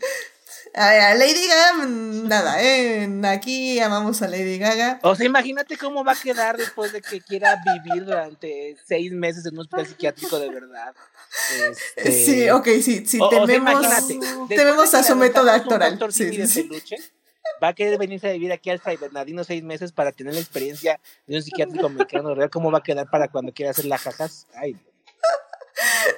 A 0.78 1.14
Lady 1.14 1.46
Gaga, 1.48 1.86
mm, 1.86 2.28
nada, 2.28 2.62
¿eh? 2.62 3.08
Aquí 3.28 3.80
amamos 3.80 4.20
a 4.20 4.28
Lady 4.28 4.58
Gaga. 4.58 4.98
O 5.02 5.14
sea, 5.16 5.24
imagínate 5.24 5.78
cómo 5.78 6.04
va 6.04 6.12
a 6.12 6.16
quedar 6.16 6.58
después 6.58 6.92
de 6.92 7.00
que 7.00 7.22
quiera 7.22 7.56
vivir 7.64 8.04
durante 8.04 8.76
seis 8.86 9.10
meses 9.12 9.46
en 9.46 9.54
un 9.54 9.60
hospital 9.60 9.86
psiquiátrico 9.86 10.38
de 10.38 10.50
verdad. 10.50 10.94
Este, 11.70 12.12
Sí, 12.12 12.50
ok, 12.50 12.66
sí, 12.82 13.06
sí, 13.06 13.18
o- 13.20 13.26
o 13.26 13.82
sea, 13.82 14.00
tememos, 14.48 14.94
a 14.94 15.02
su 15.02 15.16
método 15.16 15.50
actoral. 15.50 15.98
Sí, 16.12 16.30
sí, 16.30 16.46
sí. 16.46 16.62
peluche, 16.64 16.96
va 17.62 17.68
a 17.68 17.74
querer 17.74 17.98
venirse 17.98 18.28
a 18.28 18.32
vivir 18.32 18.52
aquí 18.52 18.68
al 18.68 18.78
Fray 18.78 18.98
Bernardino 18.98 19.44
seis 19.44 19.62
meses 19.62 19.92
para 19.92 20.12
tener 20.12 20.34
la 20.34 20.40
experiencia 20.40 21.00
de 21.26 21.36
un 21.36 21.42
psiquiátrico 21.42 21.88
mexicano 21.88 22.34
real. 22.34 22.50
¿Cómo 22.50 22.70
va 22.70 22.78
a 22.78 22.82
quedar 22.82 23.08
para 23.08 23.28
cuando 23.28 23.50
quiera 23.52 23.70
hacer 23.70 23.86
las 23.86 24.02
jajas? 24.02 24.46
Ay, 24.54 24.76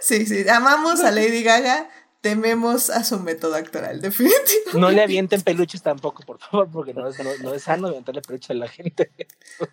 Sí, 0.01 0.27
sí, 0.27 0.49
amamos 0.49 1.01
a 1.01 1.11
Lady 1.11 1.43
Gaga, 1.43 1.89
tememos 2.21 2.91
a 2.91 3.05
su 3.05 3.21
método 3.21 3.55
actoral, 3.55 4.01
definitivamente. 4.03 4.53
no 4.75 4.91
le 4.91 5.03
avienten 5.03 5.41
peluches 5.43 5.83
tampoco, 5.83 6.23
por 6.25 6.39
favor, 6.39 6.69
porque 6.71 6.95
no 6.95 7.07
es, 7.07 7.19
no, 7.19 7.31
no 7.43 7.55
es 7.55 7.63
sano 7.63 7.89
aventarle 7.89 8.23
peluche 8.23 8.53
a 8.53 8.57
la 8.57 8.69
gente. 8.69 9.11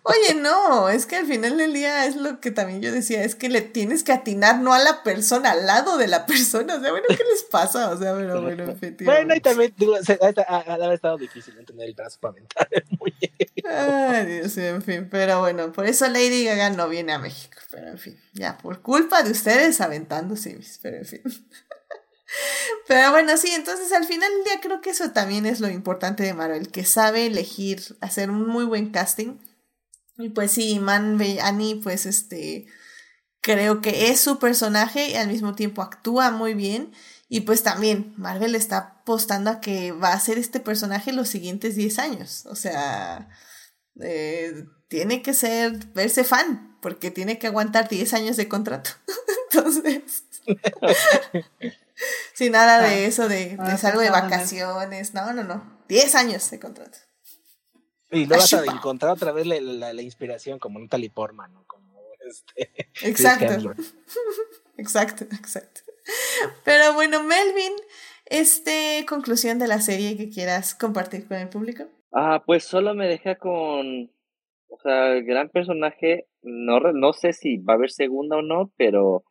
Oye, 0.02 0.40
no, 0.40 0.88
es 0.88 1.06
que 1.06 1.16
al 1.16 1.26
final 1.26 1.56
del 1.58 1.72
día 1.72 2.06
es 2.06 2.16
lo 2.16 2.40
que 2.40 2.50
también 2.50 2.80
yo 2.82 2.92
decía, 2.92 3.24
es 3.24 3.34
que 3.34 3.48
le 3.48 3.62
tienes 3.62 4.04
que 4.04 4.12
atinar 4.12 4.60
no 4.60 4.72
a 4.72 4.78
la 4.78 5.02
persona, 5.02 5.52
al 5.52 5.66
lado 5.66 5.98
de 5.98 6.08
la 6.08 6.26
persona. 6.26 6.76
O 6.76 6.80
sea, 6.80 6.90
bueno, 6.90 7.06
¿qué 7.08 7.24
les 7.30 7.42
pasa? 7.50 7.90
O 7.90 7.98
sea, 7.98 8.14
pero 8.14 8.42
bueno, 8.42 8.64
efectivamente. 8.64 9.04
Bueno, 9.04 9.34
y 9.34 9.40
también, 9.40 9.74
digo, 9.76 9.94
ha, 9.96 10.56
haber 10.74 10.92
estado 10.92 11.16
difícil 11.18 11.54
no 11.56 11.64
tener 11.64 11.88
el 11.88 11.94
brazo 11.94 12.18
para 12.20 12.32
aventar. 12.32 12.68
Ay, 13.68 14.26
Dios 14.26 14.56
mío, 14.56 14.66
en 14.66 14.82
fin, 14.82 15.08
pero 15.10 15.40
bueno, 15.40 15.72
por 15.72 15.86
eso 15.86 16.08
Lady 16.08 16.44
Gaga 16.44 16.70
no 16.70 16.88
viene 16.88 17.12
a 17.12 17.18
México, 17.18 17.58
pero 17.70 17.88
en 17.88 17.98
fin, 17.98 18.18
ya, 18.32 18.56
por 18.58 18.80
culpa 18.80 19.22
de 19.22 19.32
ustedes 19.32 19.80
aventando 19.80 20.36
simis, 20.36 20.78
pero 20.80 20.98
en 20.98 21.04
fin. 21.04 21.22
Pero 22.88 23.10
bueno, 23.10 23.36
sí, 23.36 23.50
entonces 23.52 23.92
al 23.92 24.04
final 24.04 24.30
del 24.30 24.44
día 24.44 24.60
creo 24.60 24.80
que 24.80 24.90
eso 24.90 25.10
también 25.10 25.46
es 25.46 25.60
lo 25.60 25.68
importante 25.68 26.22
de 26.22 26.34
Marvel, 26.34 26.70
que 26.70 26.84
sabe 26.84 27.26
elegir, 27.26 27.96
hacer 28.00 28.30
un 28.30 28.46
muy 28.46 28.64
buen 28.64 28.90
casting. 28.90 29.38
Y 30.18 30.30
pues 30.30 30.52
sí, 30.52 30.78
Man 30.80 31.20
Annie, 31.42 31.80
pues 31.82 32.06
este, 32.06 32.66
creo 33.40 33.80
que 33.80 34.10
es 34.10 34.20
su 34.20 34.38
personaje 34.38 35.10
y 35.10 35.14
al 35.14 35.28
mismo 35.28 35.54
tiempo 35.54 35.82
actúa 35.82 36.30
muy 36.30 36.54
bien. 36.54 36.92
Y 37.28 37.40
pues 37.40 37.62
también 37.62 38.14
Marvel 38.16 38.54
está 38.54 38.78
apostando 38.78 39.50
a 39.50 39.60
que 39.60 39.92
va 39.92 40.12
a 40.12 40.20
ser 40.20 40.38
este 40.38 40.60
personaje 40.60 41.12
los 41.12 41.28
siguientes 41.28 41.74
10 41.74 41.98
años. 41.98 42.46
O 42.46 42.54
sea, 42.54 43.28
eh, 44.00 44.64
tiene 44.88 45.22
que 45.22 45.34
ser, 45.34 45.86
verse 45.92 46.24
fan, 46.24 46.76
porque 46.80 47.10
tiene 47.10 47.38
que 47.38 47.48
aguantar 47.48 47.88
10 47.88 48.14
años 48.14 48.36
de 48.36 48.48
contrato. 48.48 48.90
Entonces, 49.50 50.24
sin 52.34 52.52
nada 52.52 52.80
de 52.80 53.06
eso 53.06 53.28
de, 53.28 53.56
de 53.56 53.56
Ah, 53.58 53.76
salgo 53.76 54.00
de 54.00 54.06
en 54.06 54.12
vacaciones. 54.12 55.14
No, 55.14 55.32
no, 55.32 55.44
no. 55.44 55.78
10 55.88 56.14
años 56.14 56.50
de 56.50 56.58
contrato. 56.60 56.98
Y 58.10 58.26
luego 58.26 58.42
vas 58.42 58.52
a 58.52 58.64
encontrar 58.64 59.12
otra 59.12 59.32
vez 59.32 59.46
la, 59.46 59.60
la- 59.60 59.92
la 59.92 60.02
inspiración 60.02 60.58
como 60.58 60.78
Natalie 60.78 61.10
Portman, 61.10 61.52
¿no? 61.52 61.64
Como 61.66 62.00
este. 62.28 62.70
Exacto. 63.02 63.74
Exacto, 64.78 65.24
exacto. 65.24 65.80
Pero 66.62 66.92
bueno, 66.92 67.22
Melvin, 67.22 67.72
este 68.26 69.06
conclusión 69.08 69.58
de 69.58 69.66
la 69.68 69.80
serie 69.80 70.18
que 70.18 70.28
quieras 70.28 70.74
compartir 70.74 71.26
con 71.26 71.38
el 71.38 71.48
público. 71.48 71.84
Ah, 72.12 72.42
pues 72.44 72.64
solo 72.64 72.94
me 72.94 73.08
deja 73.08 73.36
con, 73.36 74.10
o 74.68 74.78
sea, 74.82 75.12
el 75.14 75.24
gran 75.24 75.48
personaje, 75.48 76.28
no, 76.42 76.80
no 76.80 77.12
sé 77.14 77.32
si 77.32 77.56
va 77.56 77.72
a 77.72 77.76
haber 77.76 77.90
segunda 77.90 78.36
o 78.36 78.42
no, 78.42 78.70
pero, 78.76 79.24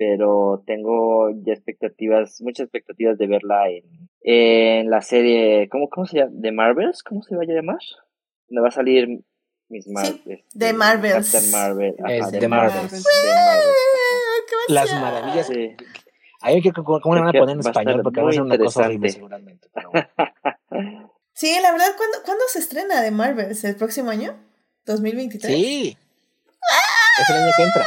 pero 0.00 0.62
tengo 0.66 1.28
ya 1.44 1.52
expectativas, 1.52 2.40
muchas 2.40 2.64
expectativas 2.64 3.18
de 3.18 3.26
verla 3.26 3.68
en, 3.68 3.84
en 4.22 4.88
la 4.88 5.02
serie, 5.02 5.68
¿cómo, 5.70 5.90
cómo 5.90 6.06
se 6.06 6.20
llama? 6.20 6.30
¿De 6.32 6.52
Marvels? 6.52 7.02
¿Cómo 7.02 7.22
se 7.22 7.36
va 7.36 7.42
a 7.42 7.44
llamar? 7.44 7.76
Donde 8.48 8.62
va 8.62 8.68
a 8.68 8.70
salir 8.70 9.08
Miss 9.68 9.86
Marvel. 9.88 10.42
The 10.56 10.72
Marvels. 10.72 11.30
Captain 11.30 11.50
Marvel. 11.50 11.94
Ajá, 12.02 12.14
Es 12.14 12.30
The 12.30 12.38
The 12.38 12.48
Marvels. 12.48 12.74
Marvels. 12.82 13.04
The 13.04 13.28
Marvels, 13.28 13.76
¡Qué 14.48 14.72
Las 14.72 15.00
maravillas. 15.02 15.46
Sí. 15.48 15.76
Ahí 16.40 16.62
que 16.62 16.72
cómo 16.72 17.14
le 17.14 17.20
van 17.20 17.28
a 17.28 17.38
poner 17.38 17.54
en 17.56 17.60
español 17.60 18.00
porque 18.02 18.22
va 18.22 18.30
a 18.30 18.32
ser 18.32 18.40
una 18.42 18.56
cosa 18.56 18.86
horrible 18.86 19.10
seguramente. 19.10 19.68
pero 19.74 19.90
bueno. 19.90 20.08
Sí, 21.34 21.54
la 21.62 21.72
verdad, 21.72 21.88
¿cuándo, 21.96 22.18
¿cuándo 22.24 22.44
se 22.48 22.58
estrena 22.58 23.02
de 23.02 23.10
Marvels? 23.10 23.64
¿El 23.64 23.76
próximo 23.76 24.10
año? 24.10 24.34
¿2023? 24.86 25.40
Sí. 25.40 25.96
Es 27.20 27.30
el 27.30 27.36
año 27.36 27.50
que 27.56 27.62
entra. 27.62 27.86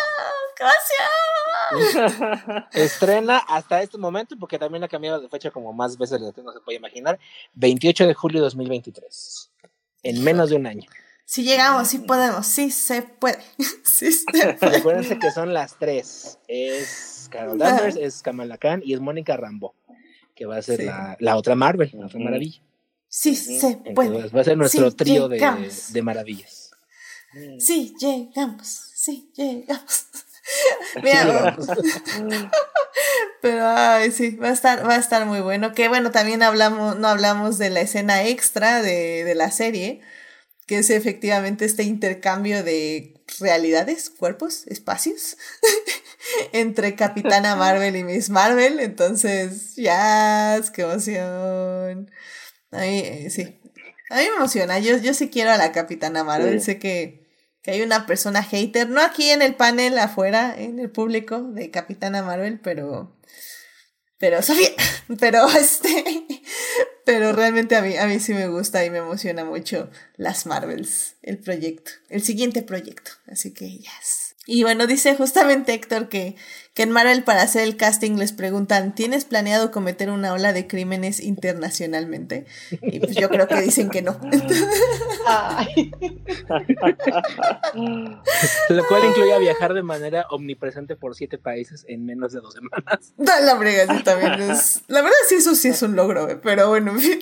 ¡Gracias! 0.60 1.33
Estrena 2.74 3.38
hasta 3.38 3.82
este 3.82 3.98
momento, 3.98 4.36
porque 4.40 4.60
también 4.60 4.84
ha 4.84 4.88
cambiado 4.88 5.20
de 5.22 5.30
fecha 5.30 5.52
como 5.52 5.74
más 5.74 5.98
veces 5.98 6.20
no 6.22 6.52
se 6.54 6.60
puede 6.60 6.78
imaginar. 6.78 7.20
28 7.54 8.08
de 8.08 8.14
julio 8.14 8.40
de 8.40 8.46
2023. 8.46 9.52
En 10.04 10.24
menos 10.24 10.50
de 10.50 10.56
un 10.56 10.68
año. 10.68 10.90
Si 11.26 11.44
llegamos, 11.44 11.88
sí 11.88 12.00
podemos, 12.00 12.46
sí 12.46 12.70
se 12.72 13.02
puede. 13.02 13.40
Sí 13.84 14.12
se 14.12 14.26
puede. 14.60 14.78
Acuérdense 14.78 15.20
que 15.20 15.32
son 15.32 15.54
las 15.54 15.78
tres. 15.78 16.40
Es 16.48 17.28
Carol 17.32 17.58
Danvers, 17.58 17.96
es 17.96 18.22
Kamala 18.22 18.58
Khan 18.58 18.82
y 18.84 18.94
es 18.94 19.00
Mónica 19.00 19.38
Rambo. 19.38 19.76
Que 20.36 20.46
va 20.46 20.58
a 20.58 20.62
ser 20.62 20.80
Sí. 20.80 20.86
la, 20.86 21.16
la 21.20 21.38
otra 21.38 21.56
Marvel, 21.56 21.92
la 21.94 22.08
otra 22.08 22.20
maravilla. 22.20 22.60
Sí 23.08 23.36
se 23.36 23.78
puede. 23.94 24.08
Entonces 24.08 24.36
va 24.36 24.42
a 24.42 24.44
ser 24.44 24.58
nuestro 24.58 24.90
Sí 24.90 24.98
trío 24.98 25.28
de, 25.30 25.72
de 25.90 26.02
maravillas. 26.02 26.72
Sí 27.60 27.96
llegamos, 28.00 28.68
sí 28.96 29.32
llegamos. 29.36 30.08
Mira. 31.04 31.56
Pero 33.42 33.68
ay, 33.68 34.12
sí, 34.12 34.36
va 34.36 34.50
a 34.50 34.54
estar, 34.54 34.88
va 34.88 34.96
a 34.96 35.00
estar 35.00 35.26
muy 35.26 35.42
bueno. 35.42 35.74
Que 35.74 35.88
bueno, 35.88 36.12
también 36.12 36.44
hablamos, 36.44 36.98
no 36.98 37.08
hablamos 37.08 37.58
de 37.58 37.70
la 37.70 37.82
escena 37.82 38.24
extra 38.24 38.82
de, 38.82 39.24
de 39.24 39.36
la 39.36 39.52
serie, 39.52 40.02
que 40.68 40.80
es 40.80 40.90
efectivamente 40.90 41.66
este 41.66 41.84
intercambio 41.84 42.64
de 42.64 43.14
realidades, 43.40 44.10
cuerpos, 44.10 44.66
espacios 44.68 45.38
entre 46.54 46.96
Capitana 46.96 47.56
Marvel 47.56 47.96
y 47.96 48.04
Miss 48.04 48.30
Marvel. 48.30 48.80
Entonces, 48.80 49.76
ya, 49.76 50.60
qué 50.74 50.84
emoción. 50.84 52.12
A 52.72 52.80
mí, 52.80 53.00
eh, 53.00 53.30
sí, 53.30 53.60
a 54.10 54.18
mí 54.18 54.24
me 54.30 54.38
emociona. 54.38 54.80
Yo, 54.80 54.98
yo 54.98 55.14
sí 55.14 55.30
quiero 55.30 55.52
a 55.52 55.58
la 55.58 55.72
Capitana 55.72 56.24
Marvel. 56.24 56.62
Sé 56.62 56.80
que, 56.80 57.23
que 57.64 57.72
hay 57.72 57.82
una 57.82 58.06
persona 58.06 58.44
hater, 58.44 58.90
no 58.90 59.02
aquí 59.02 59.30
en 59.30 59.42
el 59.42 59.56
panel, 59.56 59.98
afuera, 59.98 60.54
en 60.56 60.80
el 60.80 60.92
público 60.92 61.42
de 61.42 61.72
Capitana 61.72 62.22
Marvel, 62.22 62.60
pero 62.60 63.16
pero 64.24 64.42
Sofía, 64.42 64.70
pero 65.20 65.50
este, 65.60 66.26
pero 67.06 67.34
realmente 67.34 67.76
a 67.76 67.82
mí, 67.82 67.98
a 67.98 68.08
mí 68.08 68.22
sí 68.22 68.34
me 68.34 68.48
gusta 68.48 68.86
y 68.86 68.90
me 68.90 69.00
emociona 69.00 69.44
mucho 69.44 69.90
las 70.16 70.46
Marvels, 70.46 71.16
el 71.22 71.40
proyecto, 71.40 71.92
el 72.08 72.24
siguiente 72.24 72.64
proyecto. 72.64 73.12
Así 73.28 73.54
que, 73.54 73.70
yes. 73.70 74.23
Y 74.46 74.64
bueno, 74.64 74.88
dice 74.88 75.16
justamente 75.16 75.74
Héctor 75.74 76.10
que, 76.10 76.36
que 76.74 76.84
en 76.84 76.92
Marvel 76.92 77.24
para 77.24 77.44
hacer 77.44 77.64
el 77.64 77.78
casting 77.78 78.18
les 78.18 78.34
preguntan, 78.34 78.94
¿tienes 78.94 79.24
planeado 79.24 79.72
cometer 79.72 80.10
una 80.10 80.34
ola 80.34 80.52
de 80.52 80.68
crímenes 80.68 81.22
internacionalmente? 81.22 82.46
Y 82.82 83.00
pues 83.00 83.16
yo 83.16 83.30
creo 83.30 83.48
que 83.48 83.62
dicen 83.62 83.90
que 83.90 84.02
no. 84.02 84.20
Lo 88.70 88.88
cual 88.88 89.06
incluye 89.06 89.40
viajar 89.40 89.74
de 89.74 89.84
manera 89.84 90.26
omnipresente 90.30 90.98
por 90.98 91.16
siete 91.16 91.38
países 91.38 91.86
en 91.88 92.06
menos 92.06 92.34
de 92.34 92.42
dos 92.42 92.54
semanas. 92.54 93.14
La 93.46 93.54
brega, 93.56 93.96
sí, 93.96 94.04
también 94.04 94.34
es... 94.52 94.82
La 94.88 95.02
verdad 95.02 95.16
sí, 95.30 95.36
eso 95.36 95.56
sí 95.56 95.70
es 95.70 95.82
un 95.84 95.96
logro, 95.96 96.30
eh, 96.30 96.36
pero 96.36 96.68
bueno, 96.68 96.92
en 96.92 97.00
fin. 97.00 97.20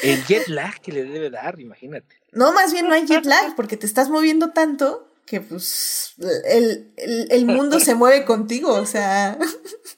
El 0.00 0.24
jet 0.26 0.46
lag 0.46 0.80
que 0.80 0.92
le 0.92 1.02
debe 1.02 1.28
dar, 1.28 1.58
imagínate. 1.58 2.22
No, 2.30 2.52
más 2.52 2.72
bien 2.72 2.86
no 2.86 2.94
hay 2.94 3.04
jet 3.04 3.26
lag, 3.26 3.56
porque 3.56 3.76
te 3.76 3.86
estás 3.86 4.10
moviendo 4.10 4.50
tanto 4.50 5.11
que 5.32 5.40
pues 5.40 6.14
el, 6.44 6.92
el, 7.30 7.46
mundo 7.46 7.80
se 7.80 7.94
mueve 7.94 8.26
contigo, 8.26 8.74
o 8.74 8.84
sea. 8.84 9.38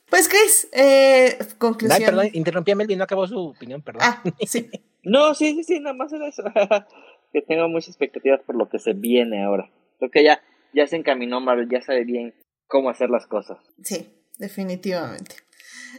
Pues 0.09 0.29
Chris, 0.29 0.69
eh, 0.71 1.37
conclusión. 1.59 2.01
Ay, 2.01 2.07
perdón, 2.07 2.29
interrumpí 2.35 2.71
a 2.71 2.77
Melvin, 2.77 2.99
no 2.99 3.03
acabó 3.03 3.27
su 3.27 3.37
opinión, 3.37 3.83
perdón. 3.83 4.03
Ah, 4.05 4.23
sí. 4.47 4.71
no, 5.03 5.35
sí, 5.35 5.57
sí, 5.57 5.65
sí, 5.65 5.81
nada 5.81 5.97
más 5.97 6.13
era 6.13 6.29
eso. 6.29 6.45
que 7.33 7.43
tengo 7.43 7.69
muchas 7.69 7.89
expectativas 7.89 8.41
por 8.43 8.55
lo 8.55 8.69
que 8.69 8.79
se 8.79 8.93
viene 8.93 9.43
ahora. 9.43 9.69
Creo 9.99 10.13
que 10.13 10.23
ya, 10.23 10.41
ya 10.73 10.87
se 10.87 10.95
encaminó 10.95 11.41
Marvel, 11.41 11.69
ya 11.69 11.83
sabe 11.83 12.05
bien 12.05 12.33
cómo 12.69 12.91
hacer 12.91 13.11
las 13.11 13.27
cosas. 13.27 13.59
Sí, 13.83 14.07
definitivamente. 14.39 15.35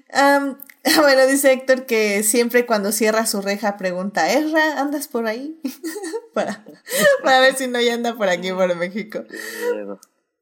bueno, 1.02 1.28
dice 1.28 1.52
Héctor 1.52 1.86
que 1.86 2.24
siempre 2.24 2.66
cuando 2.66 2.92
cierra 2.92 3.26
su 3.26 3.42
reja 3.42 3.78
pregunta, 3.78 4.32
Erra, 4.32 4.80
¿andas 4.80 5.08
por 5.08 5.28
ahí? 5.28 5.60
para, 6.34 6.64
para 7.24 7.40
ver 7.40 7.56
si 7.56 7.68
no 7.68 7.82
ya 7.82 7.94
anda 7.94 8.16
por 8.16 8.30
aquí, 8.30 8.52
por 8.52 8.76
México. 8.76 9.24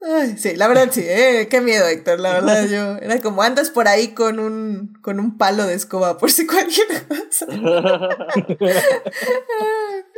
Ay, 0.06 0.38
sí, 0.38 0.56
la 0.58 0.68
verdad 0.68 0.90
sí, 0.92 1.02
eh, 1.06 1.48
qué 1.50 1.62
miedo, 1.62 1.88
Héctor, 1.88 2.20
la 2.20 2.34
verdad 2.34 2.68
yo, 2.68 2.98
era 2.98 3.22
como 3.22 3.42
andas 3.42 3.70
por 3.70 3.88
ahí 3.88 4.10
con 4.10 4.38
un, 4.38 4.94
con 5.02 5.18
un 5.18 5.38
palo 5.38 5.66
de 5.66 5.76
escoba 5.76 6.18
por 6.18 6.30
si 6.30 6.46
cualquier. 6.48 6.88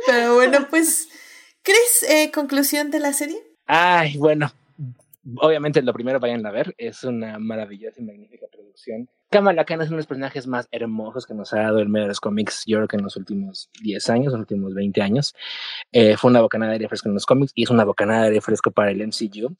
Pero 0.06 0.34
bueno, 0.34 0.66
pues, 0.68 1.08
Chris, 1.62 2.04
eh, 2.08 2.32
conclusión 2.32 2.90
de 2.90 2.98
la 2.98 3.12
serie. 3.12 3.40
Ay, 3.66 4.16
bueno, 4.16 4.52
obviamente 5.40 5.82
lo 5.82 5.92
primero 5.92 6.18
vayan 6.18 6.44
a 6.46 6.50
ver, 6.50 6.74
es 6.78 7.04
una 7.04 7.38
maravillosa 7.38 8.00
y 8.00 8.04
magnífica 8.04 8.46
producción. 8.50 9.08
Kamala 9.30 9.64
Khan 9.64 9.80
es 9.80 9.88
uno 9.88 9.96
de 9.96 10.00
los 10.00 10.06
personajes 10.06 10.46
más 10.46 10.68
hermosos 10.70 11.26
que 11.26 11.34
nos 11.34 11.52
ha 11.52 11.58
dado 11.58 11.80
el 11.80 11.88
medio 11.88 12.04
de 12.04 12.08
los 12.10 12.20
cómics, 12.20 12.62
yo 12.66 12.76
creo 12.78 12.88
que 12.88 12.96
en 12.96 13.02
los 13.02 13.16
últimos 13.16 13.70
10 13.82 14.10
años, 14.10 14.32
los 14.32 14.40
últimos 14.40 14.72
20 14.72 15.02
años. 15.02 15.34
Eh, 15.90 16.16
fue 16.16 16.30
una 16.30 16.40
bocanada 16.40 16.70
de 16.70 16.76
aire 16.76 16.88
fresco 16.88 17.08
en 17.08 17.14
los 17.14 17.26
cómics 17.26 17.52
y 17.54 17.64
es 17.64 17.70
una 17.70 17.84
bocanada 17.84 18.22
de 18.22 18.28
aire 18.28 18.40
fresco 18.40 18.70
para 18.70 18.92
el 18.92 19.00
MCU. 19.00 19.56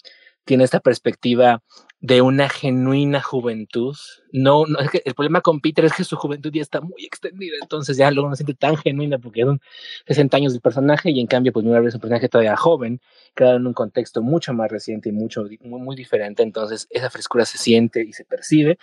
Tiene 0.47 0.65
esta 0.65 0.81
perspectiva 0.81 1.63
de 2.01 2.23
una 2.23 2.49
genuina 2.49 3.21
juventud. 3.21 3.95
No, 4.33 4.65
no 4.67 4.79
es 4.79 4.91
que 4.91 5.03
el 5.05 5.15
problema 5.15 5.41
con 5.41 5.61
Peter 5.61 5.85
es 5.85 5.93
que 5.93 6.05
su 6.05 6.17
juventud 6.17 6.51
ya 6.53 6.63
está 6.63 6.81
muy 6.81 7.05
extendida, 7.05 7.57
entonces 7.61 7.97
ya 7.97 8.11
luego 8.11 8.31
no 8.31 8.37
se 8.37 8.45
siente 8.45 8.55
tan 8.55 8.77
genuina 8.77 9.19
porque 9.19 9.43
son 9.43 9.61
60 10.07 10.37
años 10.37 10.53
del 10.53 10.63
personaje 10.63 11.11
y 11.11 11.21
en 11.21 11.27
cambio 11.27 11.53
pues 11.53 11.67
una 11.67 11.81
vez 11.81 11.95
un 11.95 12.01
personaje 12.01 12.29
todavía 12.29 12.57
joven, 12.57 13.01
queda 13.35 13.57
en 13.57 13.67
un 13.67 13.75
contexto 13.75 14.23
mucho 14.23 14.55
más 14.55 14.71
reciente 14.71 15.09
y 15.09 15.13
mucho 15.13 15.45
muy, 15.63 15.81
muy 15.81 15.97
diferente, 15.97 16.43
entonces 16.43 16.87
esa 16.91 17.11
frescura 17.11 17.45
se 17.45 17.59
siente 17.59 18.05
y 18.05 18.13
se 18.13 18.25
percibe 18.25 18.79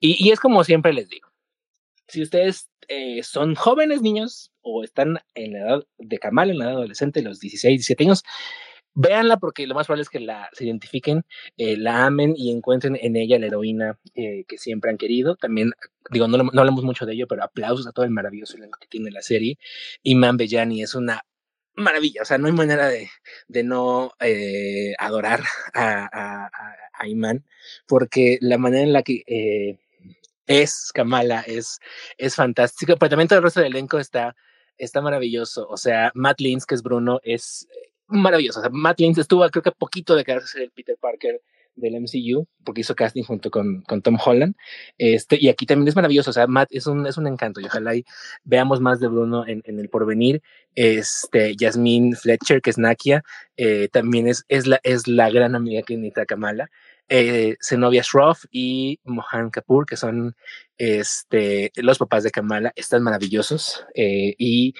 y, 0.00 0.24
y 0.26 0.30
es 0.30 0.40
como 0.40 0.64
siempre 0.64 0.92
les 0.92 1.08
digo, 1.08 1.28
si 2.08 2.22
ustedes 2.22 2.70
eh, 2.88 3.22
son 3.22 3.54
jóvenes 3.54 4.02
niños 4.02 4.52
o 4.60 4.84
están 4.84 5.18
en 5.34 5.52
la 5.52 5.58
edad 5.60 5.82
de 5.98 6.18
Kamal, 6.18 6.50
en 6.50 6.58
la 6.58 6.64
edad 6.66 6.74
adolescente, 6.74 7.22
los 7.22 7.40
16, 7.40 7.78
17 7.78 8.04
años, 8.04 8.24
véanla 8.94 9.38
porque 9.38 9.66
lo 9.66 9.74
más 9.74 9.86
probable 9.86 10.02
es 10.02 10.10
que 10.10 10.20
la 10.20 10.48
se 10.52 10.64
identifiquen, 10.64 11.24
eh, 11.56 11.76
la 11.76 12.06
amen 12.06 12.34
y 12.36 12.50
encuentren 12.52 12.96
en 13.00 13.16
ella 13.16 13.38
la 13.38 13.46
heroína 13.46 13.98
eh, 14.14 14.44
que 14.46 14.58
siempre 14.58 14.90
han 14.90 14.98
querido. 14.98 15.36
También, 15.36 15.72
digo, 16.10 16.28
no, 16.28 16.38
no, 16.38 16.60
hablamos 16.60 16.84
mucho 16.84 17.06
de 17.06 17.14
ello, 17.14 17.26
pero 17.28 17.42
aplausos 17.44 17.86
a 17.86 17.92
todo 17.92 18.04
el 18.04 18.10
maravilloso 18.10 18.56
elenco 18.56 18.78
que 18.80 18.88
tiene 18.88 19.10
la 19.10 19.22
serie. 19.22 19.58
Iman 20.02 20.36
Bellani 20.36 20.82
es 20.82 20.94
una 20.94 21.22
maravilla, 21.74 22.22
o 22.22 22.24
sea, 22.26 22.38
no 22.38 22.48
hay 22.48 22.52
manera 22.52 22.88
de, 22.88 23.08
de 23.48 23.64
no 23.64 24.12
eh, 24.20 24.94
adorar 24.98 25.42
a, 25.74 26.50
a, 26.94 27.08
Iman, 27.08 27.44
porque 27.88 28.38
la 28.40 28.58
manera 28.58 28.84
en 28.84 28.92
la 28.92 29.02
que 29.02 29.24
es 30.46 30.90
Kamala 30.94 31.40
es, 31.40 31.80
es 32.18 32.36
fantástica, 32.36 32.96
pero 32.96 33.10
también 33.10 33.28
todo 33.28 33.38
el 33.38 33.44
resto 33.44 33.60
del 33.60 33.72
elenco 33.72 33.98
está, 33.98 34.36
está 34.76 35.00
maravilloso, 35.00 35.66
o 35.68 35.76
sea, 35.76 36.12
Matt 36.14 36.40
Lins, 36.40 36.66
que 36.66 36.74
es 36.74 36.82
Bruno, 36.82 37.20
es 37.24 37.66
maravilloso. 38.12 38.60
O 38.60 38.70
Matt 38.70 39.00
Lins 39.00 39.18
estuvo, 39.18 39.48
creo 39.50 39.62
que 39.62 39.72
poquito 39.72 40.14
de 40.14 40.24
quedarse 40.24 40.62
el 40.62 40.70
Peter 40.70 40.96
Parker 41.00 41.40
del 41.74 42.00
MCU, 42.00 42.46
porque 42.64 42.82
hizo 42.82 42.94
casting 42.94 43.22
junto 43.22 43.50
con, 43.50 43.82
con, 43.82 44.02
Tom 44.02 44.18
Holland. 44.24 44.54
Este, 44.98 45.38
y 45.40 45.48
aquí 45.48 45.66
también 45.66 45.88
es 45.88 45.96
maravilloso. 45.96 46.30
O 46.30 46.32
sea, 46.32 46.46
Matt 46.46 46.68
es 46.70 46.86
un, 46.86 47.06
es 47.06 47.16
un 47.16 47.26
encanto 47.26 47.60
y 47.60 47.66
ojalá 47.66 47.94
y 47.94 48.04
veamos 48.44 48.80
más 48.80 49.00
de 49.00 49.08
Bruno 49.08 49.46
en, 49.46 49.62
en 49.64 49.78
el 49.80 49.88
porvenir. 49.88 50.42
Este, 50.74 51.54
Jasmine 51.58 52.16
Fletcher, 52.16 52.60
que 52.60 52.70
es 52.70 52.78
Nakia, 52.78 53.22
eh, 53.56 53.88
también 53.90 54.28
es, 54.28 54.44
es, 54.48 54.66
la, 54.66 54.80
es 54.82 55.08
la 55.08 55.30
gran 55.30 55.54
amiga 55.54 55.82
que 55.82 55.96
necesita 55.96 56.26
Kamala. 56.26 56.70
Eh, 57.08 57.56
Zenobia 57.60 58.02
Shroff 58.02 58.44
y 58.50 59.00
Mohan 59.04 59.50
Kapoor, 59.50 59.84
que 59.84 59.96
son 59.96 60.34
este, 60.78 61.70
los 61.76 61.98
papás 61.98 62.22
de 62.22 62.30
Kamala, 62.30 62.72
están 62.74 63.02
maravillosos 63.02 63.84
eh, 63.94 64.34
y 64.38 64.74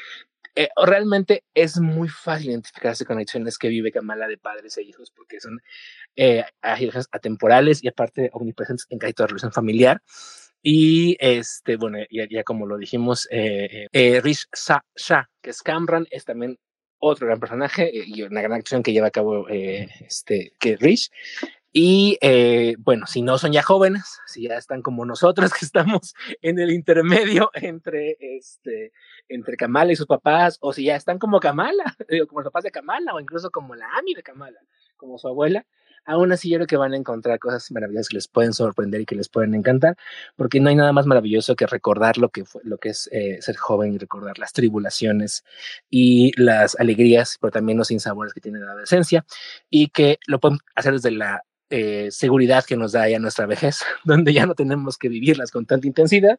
eh, 0.55 0.69
realmente 0.77 1.45
es 1.55 1.81
muy 1.81 2.09
fácil 2.09 2.51
identificarse 2.51 3.05
con 3.05 3.19
acciones 3.19 3.59
que 3.59 3.69
vive 3.69 3.93
Kamala 3.93 4.29
de 4.29 4.39
padres 4.39 4.77
e 4.77 4.83
hijos 4.83 5.11
porque 5.11 5.41
son 5.41 5.61
eh, 6.17 6.45
atemporales 7.11 7.83
y 7.83 7.89
aparte 7.89 8.31
omnipresentes 8.33 8.87
en 8.91 8.99
casi 8.99 9.15
toda 9.15 9.29
relación 9.29 9.53
familiar. 9.53 10.03
Y 10.63 11.17
este, 11.19 11.77
bueno, 11.77 11.99
ya, 12.11 12.27
ya 12.31 12.45
como 12.45 12.67
lo 12.67 12.79
dijimos, 12.79 13.27
eh, 13.31 13.89
eh, 13.93 14.21
Rish 14.21 14.47
Shah, 14.55 15.29
que 15.43 15.51
es 15.51 15.63
Camran, 15.63 16.07
es 16.11 16.25
también 16.25 16.59
otro 16.99 17.27
gran 17.27 17.41
personaje 17.41 17.91
y 17.93 18.23
una 18.23 18.43
gran 18.43 18.61
acción 18.61 18.83
que 18.85 18.93
lleva 18.93 19.09
a 19.09 19.11
cabo 19.11 19.49
este, 19.49 20.53
que 20.61 20.77
Rish. 20.77 21.11
Y 21.73 22.19
eh, 22.21 22.77
bueno, 22.79 23.07
si 23.07 23.23
no 23.23 23.39
son 23.39 23.53
ya 23.53 23.63
jóvenes, 23.63 24.21
si 24.27 24.43
ya 24.43 24.57
están 24.57 24.83
como 24.83 25.07
nosotros 25.07 25.53
que 25.55 25.65
estamos 25.65 26.15
en 26.43 26.59
el 26.59 26.71
intermedio 26.71 27.51
entre, 27.55 28.19
este, 28.21 28.93
entre 29.29 29.57
Kamala 29.57 29.93
y 29.93 29.97
sus 29.97 30.07
papás, 30.07 30.59
o 30.61 30.75
si 30.75 30.85
ya 30.85 30.97
están 30.97 31.19
como 31.19 31.41
Kamala, 31.41 31.97
como 32.29 32.43
los 32.43 32.53
papás 32.53 32.65
de 32.65 32.71
Kamala, 32.71 33.15
o 33.15 33.21
incluso 33.21 33.51
como 33.51 33.75
la 33.75 33.89
Ami 33.97 34.13
de 34.15 34.23
Kamala, 34.23 34.61
como 34.99 35.17
su 35.19 35.29
abuela, 35.29 35.65
aún 36.05 36.33
así 36.33 36.51
yo 36.51 36.59
creo 36.59 36.67
que 36.67 36.77
van 36.77 36.93
a 36.93 36.97
encontrar 36.97 37.39
cosas 37.39 37.71
maravillosas 37.71 38.09
que 38.09 38.17
les 38.17 38.29
pueden 38.29 38.53
sorprender 38.53 39.01
y 39.01 39.07
que 39.07 39.15
les 39.15 39.29
pueden 39.29 39.55
encantar, 39.55 39.97
porque 40.37 40.61
no 40.61 40.69
hay 40.69 40.75
nada 40.75 40.93
más 40.93 41.07
maravilloso 41.07 41.57
que 41.57 41.67
recordar 41.67 42.19
lo 42.19 42.29
que 42.29 42.45
fue, 42.45 42.61
lo 42.65 42.79
que 42.79 42.91
es 42.91 43.09
eh, 43.13 43.39
ser 43.41 43.57
joven 43.57 43.95
y 43.95 43.99
recordar 43.99 44.39
las 44.39 44.53
tribulaciones 44.53 45.45
y 45.89 46.33
las 46.41 46.79
alegrías, 46.79 47.39
pero 47.41 47.51
también 47.51 47.79
los 47.79 47.91
insabores 47.91 48.35
que 48.35 48.41
tiene 48.41 48.59
la 48.59 48.73
adolescencia 48.73 49.25
y 49.71 49.89
que 49.89 50.19
lo 50.27 50.41
pueden 50.41 50.59
hacer 50.75 50.93
desde 50.93 51.13
la 51.13 51.45
eh, 51.75 52.11
seguridad 52.11 52.67
que 52.67 52.77
nos 52.77 52.93
da 52.93 53.09
ya 53.09 53.19
nuestra 53.19 53.47
vejez, 53.47 53.79
donde 54.05 54.35
ya 54.35 54.45
no 54.45 54.55
tenemos 54.55 54.99
que 54.99 55.09
vivirlas 55.09 55.51
con 55.51 55.65
tanta 55.65 55.87
intensidad, 55.87 56.39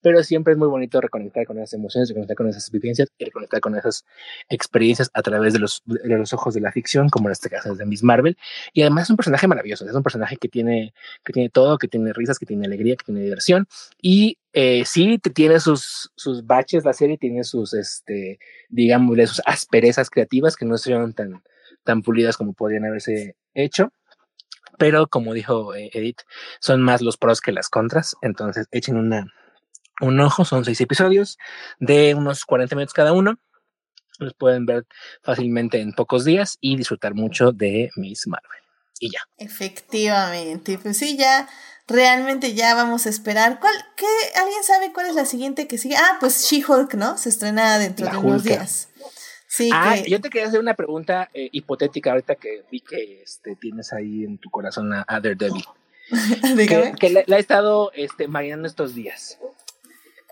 pero 0.00 0.22
siempre 0.22 0.52
es 0.52 0.58
muy 0.60 0.68
bonito 0.68 1.00
reconectar 1.00 1.44
con 1.44 1.58
esas 1.58 1.72
emociones, 1.72 2.08
reconectar 2.08 2.36
con 2.36 2.48
esas 2.48 2.70
vivencias 2.70 3.08
y 3.18 3.24
reconectar 3.24 3.60
con 3.60 3.74
esas 3.74 4.04
experiencias 4.48 5.10
a 5.12 5.22
través 5.22 5.54
de 5.54 5.58
los, 5.58 5.82
de 5.86 6.16
los 6.16 6.32
ojos 6.32 6.54
de 6.54 6.60
la 6.60 6.70
ficción, 6.70 7.08
como 7.08 7.28
en 7.28 7.32
este 7.32 7.50
caso 7.50 7.72
es 7.72 7.78
de 7.78 7.84
Miss 7.84 8.04
Marvel. 8.04 8.38
Y 8.72 8.82
además 8.82 9.04
es 9.04 9.10
un 9.10 9.16
personaje 9.16 9.48
maravilloso, 9.48 9.84
es 9.84 9.92
un 9.92 10.04
personaje 10.04 10.36
que 10.36 10.48
tiene, 10.48 10.94
que 11.24 11.32
tiene 11.32 11.50
todo, 11.50 11.76
que 11.76 11.88
tiene 11.88 12.12
risas, 12.12 12.38
que 12.38 12.46
tiene 12.46 12.64
alegría, 12.64 12.94
que 12.94 13.06
tiene 13.06 13.22
diversión. 13.22 13.66
Y 14.00 14.38
eh, 14.52 14.84
sí, 14.86 15.18
tiene 15.18 15.58
sus, 15.58 16.12
sus 16.14 16.46
baches, 16.46 16.84
la 16.84 16.92
serie 16.92 17.18
tiene 17.18 17.42
sus, 17.42 17.74
este, 17.74 18.38
digamos, 18.68 19.18
sus 19.28 19.42
asperezas 19.46 20.10
creativas 20.10 20.54
que 20.54 20.64
no 20.64 20.78
son 20.78 21.12
tan, 21.12 21.42
tan 21.82 22.02
pulidas 22.02 22.36
como 22.36 22.52
podrían 22.52 22.84
haberse 22.84 23.34
hecho 23.52 23.92
pero 24.80 25.08
como 25.08 25.34
dijo 25.34 25.74
eh, 25.74 25.90
Edith, 25.92 26.22
son 26.58 26.80
más 26.80 27.02
los 27.02 27.18
pros 27.18 27.42
que 27.42 27.52
las 27.52 27.68
contras, 27.68 28.16
entonces 28.22 28.66
echen 28.70 28.96
una, 28.96 29.26
un 30.00 30.18
ojo, 30.20 30.46
son 30.46 30.64
seis 30.64 30.80
episodios 30.80 31.36
de 31.80 32.14
unos 32.14 32.46
40 32.46 32.74
minutos 32.74 32.94
cada 32.94 33.12
uno. 33.12 33.38
los 34.18 34.32
pueden 34.32 34.64
ver 34.64 34.86
fácilmente 35.22 35.82
en 35.82 35.92
pocos 35.92 36.24
días 36.24 36.56
y 36.62 36.76
disfrutar 36.76 37.14
mucho 37.14 37.52
de 37.52 37.90
Miss 37.96 38.26
Marvel. 38.26 38.50
Y 38.98 39.10
ya. 39.10 39.20
Efectivamente, 39.36 40.78
pues 40.78 40.96
sí, 40.96 41.18
ya 41.18 41.46
realmente 41.86 42.54
ya 42.54 42.74
vamos 42.74 43.04
a 43.04 43.10
esperar. 43.10 43.60
¿Cuál, 43.60 43.74
qué, 43.96 44.06
¿Alguien 44.36 44.64
sabe 44.64 44.94
cuál 44.94 45.08
es 45.08 45.14
la 45.14 45.26
siguiente 45.26 45.68
que 45.68 45.76
sigue? 45.76 45.96
Ah, 45.96 46.16
pues 46.20 46.46
She-Hulk, 46.50 46.94
¿no? 46.94 47.18
Se 47.18 47.28
estrena 47.28 47.78
dentro 47.78 48.10
de 48.10 48.16
unos 48.16 48.44
días. 48.44 48.88
Sí, 49.52 49.68
ah, 49.74 49.96
yo 50.06 50.20
te 50.20 50.30
quería 50.30 50.46
hacer 50.46 50.60
una 50.60 50.74
pregunta 50.74 51.28
eh, 51.34 51.48
hipotética 51.50 52.12
ahorita 52.12 52.36
que 52.36 52.62
vi 52.70 52.78
que 52.78 53.20
este, 53.24 53.56
tienes 53.56 53.92
ahí 53.92 54.22
en 54.22 54.38
tu 54.38 54.48
corazón 54.48 54.92
a, 54.92 55.04
Daredevil. 55.08 55.64
que, 56.56 56.92
que 56.96 57.24
la, 57.26 57.36
he 57.36 57.40
estado 57.40 57.90
este, 57.96 58.28
marinando 58.28 58.68
estos 58.68 58.94
días. 58.94 59.40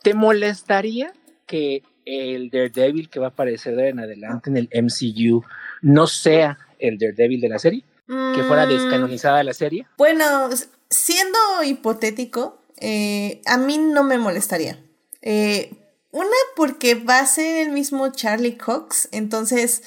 ¿Te 0.05 0.15
molestaría 0.15 1.12
que 1.47 1.82
el 2.05 2.49
Daredevil 2.51 3.11
que 3.11 3.19
va 3.19 3.27
a 3.27 3.31
aparecer 3.31 3.77
en 3.81 3.99
adelante 3.99 4.51
en 4.51 4.57
el 4.57 4.70
MCU 4.73 5.43
no 5.82 6.07
sea 6.07 6.57
el 6.78 6.97
Daredevil 6.97 7.40
de 7.40 7.49
la 7.49 7.59
serie? 7.59 7.82
¿Que 8.07 8.45
fuera 8.45 8.66
mm. 8.66 8.69
descanonizada 8.69 9.43
la 9.43 9.53
serie? 9.53 9.89
Bueno, 9.99 10.49
siendo 10.89 11.39
hipotético, 11.65 12.62
eh, 12.77 13.43
a 13.47 13.59
mí 13.59 13.78
no 13.78 14.05
me 14.05 14.16
molestaría. 14.16 14.78
Eh, 15.23 15.73
una, 16.11 16.37
porque 16.57 16.95
va 16.95 17.19
a 17.21 17.27
ser 17.27 17.67
el 17.67 17.73
mismo 17.73 18.09
Charlie 18.11 18.57
Cox, 18.57 19.09
entonces, 19.13 19.83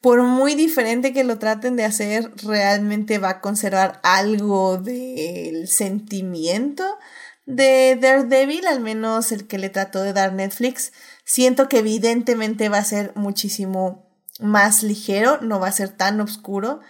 por 0.00 0.22
muy 0.22 0.54
diferente 0.54 1.12
que 1.12 1.24
lo 1.24 1.38
traten 1.38 1.76
de 1.76 1.84
hacer, 1.84 2.30
realmente 2.44 3.18
va 3.18 3.30
a 3.30 3.40
conservar 3.40 4.00
algo 4.02 4.78
del 4.78 5.66
sentimiento 5.68 6.98
de 7.46 7.98
Daredevil, 8.00 8.66
al 8.66 8.80
menos 8.80 9.32
el 9.32 9.46
que 9.46 9.58
le 9.58 9.68
trató 9.68 10.02
de 10.02 10.12
dar 10.12 10.32
Netflix. 10.32 10.92
Siento 11.24 11.68
que 11.68 11.78
evidentemente 11.78 12.68
va 12.68 12.78
a 12.78 12.84
ser 12.84 13.12
muchísimo 13.14 14.06
más 14.40 14.82
ligero, 14.82 15.38
no 15.40 15.60
va 15.60 15.68
a 15.68 15.72
ser 15.72 15.90
tan 15.90 16.20
oscuro. 16.20 16.80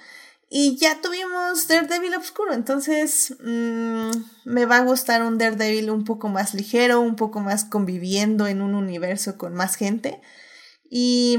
Y 0.51 0.77
ya 0.77 1.01
tuvimos 1.01 1.67
Daredevil 1.69 2.15
Obscuro, 2.15 2.53
entonces 2.53 3.35
mmm, 3.41 4.11
me 4.45 4.67
va 4.67 4.79
a 4.79 4.85
gustar 4.85 5.23
un 5.23 5.39
Daredevil 5.39 5.91
un 5.91 6.05
poco 6.05 6.29
más 6.29 6.55
ligero, 6.55 7.01
un 7.01 7.17
poco 7.17 7.41
más 7.41 7.65
conviviendo 7.65 8.47
en 8.47 8.63
un 8.63 8.75
universo 8.75 9.37
con 9.37 9.55
más 9.55 9.77
gente. 9.77 10.21
Y 10.89 11.39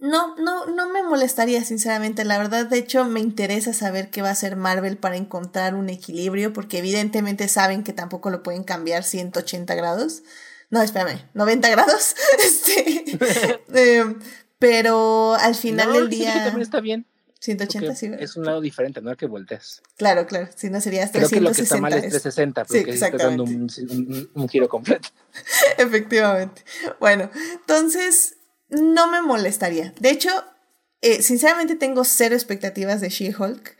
no, 0.00 0.36
no, 0.36 0.66
no 0.66 0.88
me 0.90 1.02
molestaría, 1.02 1.64
sinceramente. 1.64 2.24
La 2.24 2.38
verdad, 2.38 2.66
de 2.66 2.78
hecho, 2.78 3.04
me 3.04 3.20
interesa 3.20 3.72
saber 3.72 4.10
qué 4.10 4.22
va 4.22 4.28
a 4.28 4.32
hacer 4.32 4.54
Marvel 4.54 4.96
para 4.96 5.16
encontrar 5.16 5.74
un 5.74 5.88
equilibrio, 5.88 6.52
porque 6.52 6.78
evidentemente 6.78 7.48
saben 7.48 7.82
que 7.82 7.92
tampoco 7.92 8.30
lo 8.30 8.42
pueden 8.44 8.62
cambiar 8.62 9.02
180 9.02 9.74
grados. 9.74 10.22
No, 10.70 10.82
espérame, 10.82 11.20
90 11.34 11.68
grados. 11.70 12.14
este, 12.38 13.18
eh, 13.74 14.16
pero 14.58 15.34
al 15.34 15.56
final 15.56 15.92
del 15.92 16.08
día. 16.08 16.44
también 16.44 16.62
está 16.62 16.80
bien. 16.80 17.06
180, 17.40 17.94
sí. 17.94 18.10
Es 18.18 18.36
un 18.36 18.44
lado 18.44 18.60
diferente, 18.60 19.00
no 19.00 19.12
es 19.12 19.16
que 19.16 19.26
voltees. 19.26 19.82
Claro, 19.96 20.26
claro. 20.26 20.48
Si 20.54 20.70
no 20.70 20.80
sería 20.80 21.08
360. 21.10 21.28
Creo 21.28 21.30
que 21.30 21.40
lo 21.40 21.54
que 21.54 21.62
está 21.62 21.76
mal 21.76 21.92
es 21.92 22.00
360, 22.00 22.64
porque 22.64 22.84
sí, 22.84 22.90
estás 22.90 23.12
dando 23.12 23.44
un, 23.44 24.28
un, 24.34 24.48
giro 24.48 24.68
completo. 24.68 25.08
Efectivamente. 25.78 26.64
Bueno, 26.98 27.30
entonces 27.52 28.38
no 28.68 29.08
me 29.10 29.22
molestaría. 29.22 29.94
De 30.00 30.10
hecho, 30.10 30.30
eh, 31.00 31.22
sinceramente 31.22 31.76
tengo 31.76 32.04
cero 32.04 32.34
expectativas 32.34 33.00
de 33.00 33.08
She-Hulk. 33.08 33.76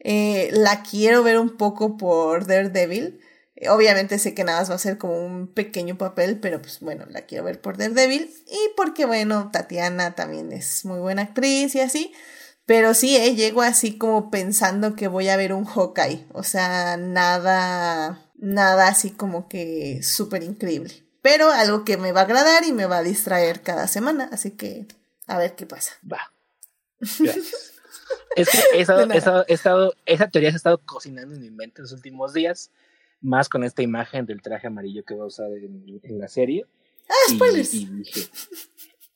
Eh, 0.00 0.50
la 0.52 0.82
quiero 0.82 1.22
ver 1.22 1.38
un 1.38 1.56
poco 1.56 1.96
por 1.96 2.46
Daredevil. 2.46 3.20
Eh, 3.56 3.70
obviamente 3.70 4.18
sé 4.18 4.34
que 4.34 4.44
nada 4.44 4.60
más 4.60 4.70
va 4.70 4.74
a 4.74 4.78
ser 4.78 4.98
como 4.98 5.24
un 5.24 5.52
pequeño 5.52 5.96
papel, 5.96 6.38
pero 6.40 6.60
pues 6.60 6.80
bueno, 6.80 7.06
la 7.08 7.22
quiero 7.22 7.44
ver 7.44 7.60
por 7.60 7.78
Daredevil. 7.78 8.30
Y 8.46 8.58
porque 8.76 9.06
bueno, 9.06 9.50
Tatiana 9.50 10.14
también 10.14 10.52
es 10.52 10.84
muy 10.84 10.98
buena 10.98 11.22
actriz 11.22 11.74
y 11.74 11.80
así. 11.80 12.12
Pero 12.68 12.92
sí, 12.92 13.16
eh, 13.16 13.34
llego 13.34 13.62
así 13.62 13.96
como 13.96 14.30
pensando 14.30 14.94
que 14.94 15.08
voy 15.08 15.30
a 15.30 15.38
ver 15.38 15.54
un 15.54 15.64
Hawkeye. 15.64 16.26
O 16.34 16.42
sea, 16.42 16.98
nada, 16.98 18.30
nada 18.36 18.88
así 18.88 19.10
como 19.10 19.48
que 19.48 20.02
súper 20.02 20.42
increíble. 20.42 20.92
Pero 21.22 21.50
algo 21.50 21.86
que 21.86 21.96
me 21.96 22.12
va 22.12 22.20
a 22.20 22.24
agradar 22.24 22.64
y 22.64 22.72
me 22.72 22.84
va 22.84 22.98
a 22.98 23.02
distraer 23.02 23.62
cada 23.62 23.88
semana. 23.88 24.28
Así 24.32 24.50
que 24.50 24.86
a 25.26 25.38
ver 25.38 25.56
qué 25.56 25.64
pasa. 25.64 25.94
Va. 26.12 26.30
es 28.36 28.50
que 28.50 28.58
esa, 28.74 29.02
estado, 29.48 29.94
esa 30.04 30.28
teoría 30.28 30.50
se 30.50 30.56
ha 30.56 30.58
estado 30.58 30.82
cocinando 30.84 31.36
en 31.36 31.40
mi 31.40 31.50
mente 31.50 31.80
en 31.80 31.84
los 31.84 31.92
últimos 31.92 32.34
días. 32.34 32.70
Más 33.22 33.48
con 33.48 33.64
esta 33.64 33.80
imagen 33.80 34.26
del 34.26 34.42
traje 34.42 34.66
amarillo 34.66 35.06
que 35.06 35.14
va 35.14 35.24
a 35.24 35.28
usar 35.28 35.50
en, 35.52 36.18
la 36.18 36.28
serie. 36.28 36.66
Ah, 37.08 37.32
spoilers. 37.32 37.72
y 37.72 37.86
dije, 37.86 38.28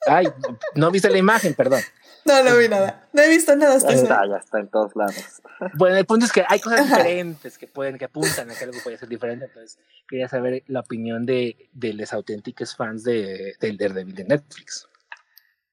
ay, 0.06 0.28
no 0.74 0.90
viste 0.90 1.10
la 1.10 1.18
imagen, 1.18 1.52
perdón. 1.52 1.82
No, 2.24 2.42
no 2.42 2.56
vi 2.56 2.68
nada. 2.68 3.08
No 3.12 3.22
he 3.22 3.28
visto 3.28 3.54
nada 3.56 3.74
hasta 3.74 3.90
Ya 3.90 3.96
está, 3.96 4.26
ya 4.26 4.36
está 4.36 4.60
en 4.60 4.68
todos 4.68 4.94
lados. 4.94 5.42
Bueno, 5.74 5.96
el 5.96 6.06
punto 6.06 6.26
es 6.26 6.32
que 6.32 6.44
hay 6.48 6.60
cosas 6.60 6.88
diferentes 6.88 7.56
que 7.56 7.68
pueden, 7.68 7.96
que 7.96 8.06
apuntan 8.06 8.50
a 8.50 8.54
que 8.54 8.64
algo 8.64 8.78
puede 8.82 8.98
ser 8.98 9.08
diferente. 9.08 9.44
Entonces, 9.44 9.78
quería 10.08 10.28
saber 10.28 10.64
la 10.66 10.80
opinión 10.80 11.24
de, 11.24 11.68
de 11.72 11.94
los 11.94 12.12
auténticos 12.12 12.74
fans 12.76 13.04
de, 13.04 13.54
de 13.60 13.76
Daredevil 13.76 14.14
de 14.14 14.24
Netflix. 14.24 14.88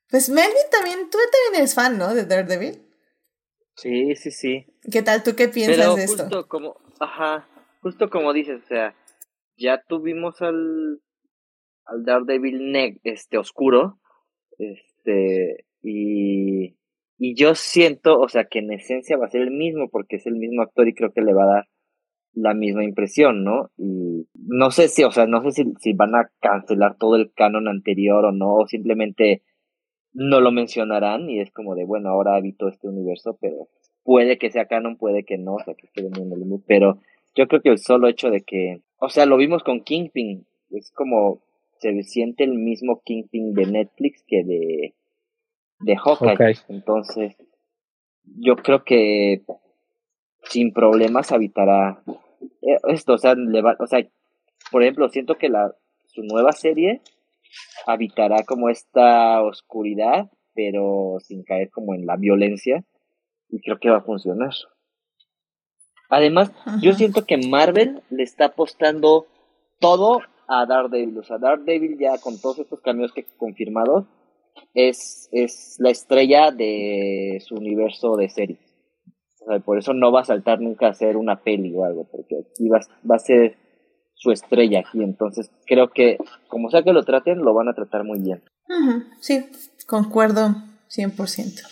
Pues 0.09 0.29
Melvin 0.29 0.69
también, 0.71 1.09
tú 1.09 1.17
también 1.17 1.61
eres 1.61 1.73
fan, 1.73 1.97
¿no? 1.97 2.13
De 2.13 2.25
Daredevil. 2.25 2.83
Sí, 3.75 4.15
sí, 4.15 4.31
sí. 4.31 4.65
¿Qué 4.91 5.01
tal? 5.01 5.23
¿Tú 5.23 5.35
qué 5.35 5.47
piensas 5.47 5.95
de 5.95 6.03
esto? 6.03 6.23
Justo 6.23 6.47
como, 6.47 6.81
ajá, 6.99 7.47
justo 7.81 8.09
como 8.09 8.33
dices, 8.33 8.61
o 8.63 8.67
sea, 8.67 8.95
ya 9.57 9.81
tuvimos 9.87 10.41
al, 10.41 11.01
al 11.85 12.05
Daredevil 12.05 12.71
neg, 12.71 12.99
este, 13.03 13.37
oscuro, 13.37 13.99
este, 14.57 15.65
y, 15.81 16.75
y 17.17 17.35
yo 17.35 17.55
siento, 17.55 18.19
o 18.19 18.29
sea, 18.29 18.45
que 18.45 18.59
en 18.59 18.71
esencia 18.71 19.17
va 19.17 19.25
a 19.25 19.29
ser 19.29 19.41
el 19.41 19.51
mismo 19.51 19.89
porque 19.89 20.17
es 20.17 20.25
el 20.25 20.35
mismo 20.35 20.61
actor 20.61 20.87
y 20.87 20.93
creo 20.93 21.11
que 21.11 21.21
le 21.21 21.33
va 21.33 21.43
a 21.43 21.53
dar 21.55 21.67
la 22.33 22.53
misma 22.53 22.83
impresión, 22.83 23.43
¿no? 23.43 23.69
Y 23.77 24.27
no 24.35 24.71
sé 24.71 24.87
si, 24.87 25.03
o 25.03 25.11
sea, 25.11 25.25
no 25.25 25.41
sé 25.43 25.51
si, 25.51 25.73
si 25.79 25.93
van 25.93 26.15
a 26.15 26.29
cancelar 26.39 26.97
todo 26.97 27.15
el 27.15 27.31
canon 27.33 27.67
anterior 27.67 28.25
o 28.25 28.31
no, 28.31 28.55
o 28.55 28.67
simplemente 28.67 29.43
no 30.13 30.41
lo 30.41 30.51
mencionarán 30.51 31.29
y 31.29 31.39
es 31.39 31.51
como 31.51 31.75
de, 31.75 31.85
bueno, 31.85 32.09
ahora 32.09 32.35
habito 32.35 32.67
este 32.67 32.87
universo, 32.87 33.37
pero 33.41 33.67
puede 34.03 34.37
que 34.37 34.51
sea 34.51 34.65
canon, 34.65 34.97
puede 34.97 35.23
que 35.23 35.37
no, 35.37 35.55
o 35.55 35.63
sea, 35.63 35.73
que 35.75 35.87
esté 35.87 36.01
en 36.01 36.13
el 36.15 36.19
mundo, 36.19 36.63
pero 36.67 36.99
yo 37.35 37.47
creo 37.47 37.61
que 37.61 37.69
el 37.69 37.77
solo 37.77 38.07
hecho 38.07 38.29
de 38.29 38.41
que, 38.41 38.81
o 38.97 39.09
sea, 39.09 39.25
lo 39.25 39.37
vimos 39.37 39.63
con 39.63 39.81
Kingpin, 39.81 40.45
es 40.71 40.91
como 40.91 41.41
se 41.79 42.03
siente 42.03 42.43
el 42.43 42.55
mismo 42.55 43.01
Kingpin 43.03 43.53
de 43.53 43.65
Netflix 43.65 44.23
que 44.27 44.43
de 44.43 44.93
de 45.79 45.95
Hawkeye. 45.97 46.59
Entonces, 46.67 47.35
yo 48.23 48.55
creo 48.57 48.83
que 48.83 49.43
sin 50.43 50.73
problemas 50.73 51.31
habitará 51.31 52.01
eh, 52.61 52.77
esto, 52.87 53.13
o 53.13 53.17
sea, 53.17 53.35
o 53.79 53.87
sea, 53.87 54.07
por 54.71 54.83
ejemplo, 54.83 55.09
siento 55.09 55.35
que 55.35 55.49
la 55.49 55.73
su 56.07 56.23
nueva 56.23 56.51
serie 56.51 57.01
habitará 57.85 58.43
como 58.43 58.69
esta 58.69 59.41
oscuridad, 59.41 60.29
pero 60.53 61.17
sin 61.19 61.43
caer 61.43 61.69
como 61.69 61.93
en 61.93 62.05
la 62.05 62.17
violencia 62.17 62.83
y 63.49 63.61
creo 63.61 63.79
que 63.79 63.89
va 63.89 63.97
a 63.97 64.01
funcionar. 64.01 64.51
Además, 66.09 66.51
yo 66.81 66.93
siento 66.93 67.25
que 67.25 67.37
Marvel 67.37 68.01
le 68.09 68.23
está 68.23 68.45
apostando 68.45 69.27
todo 69.79 70.21
a 70.47 70.65
Daredevil, 70.65 71.19
o 71.19 71.23
sea, 71.23 71.37
Daredevil 71.37 71.97
ya 71.99 72.17
con 72.17 72.39
todos 72.41 72.59
estos 72.59 72.81
cambios 72.81 73.13
que 73.13 73.25
confirmados 73.37 74.05
es, 74.73 75.29
es 75.31 75.75
la 75.79 75.89
estrella 75.89 76.51
de 76.51 77.41
su 77.45 77.55
universo 77.55 78.15
de 78.15 78.29
series. 78.29 78.59
por 79.65 79.77
eso 79.77 79.93
no 79.93 80.11
va 80.11 80.21
a 80.21 80.25
saltar 80.25 80.61
nunca 80.61 80.87
a 80.87 80.91
hacer 80.91 81.17
una 81.17 81.41
peli 81.41 81.73
o 81.75 81.83
algo, 81.83 82.07
porque 82.11 82.35
aquí 82.39 82.67
va, 82.69 82.79
va 83.09 83.15
a 83.15 83.19
ser 83.19 83.57
su 84.13 84.31
estrella 84.31 84.79
aquí. 84.79 85.01
Entonces 85.01 85.51
creo 85.65 85.89
que 85.89 86.17
como 86.47 86.69
sea 86.69 86.83
que 86.83 86.93
lo 86.93 87.03
traten, 87.03 87.39
lo 87.39 87.53
van 87.53 87.69
a 87.69 87.73
tratar 87.73 88.03
muy 88.03 88.19
bien. 88.19 88.43
Sí, 89.19 89.45
concuerdo 89.87 90.55
100%. 90.95 91.63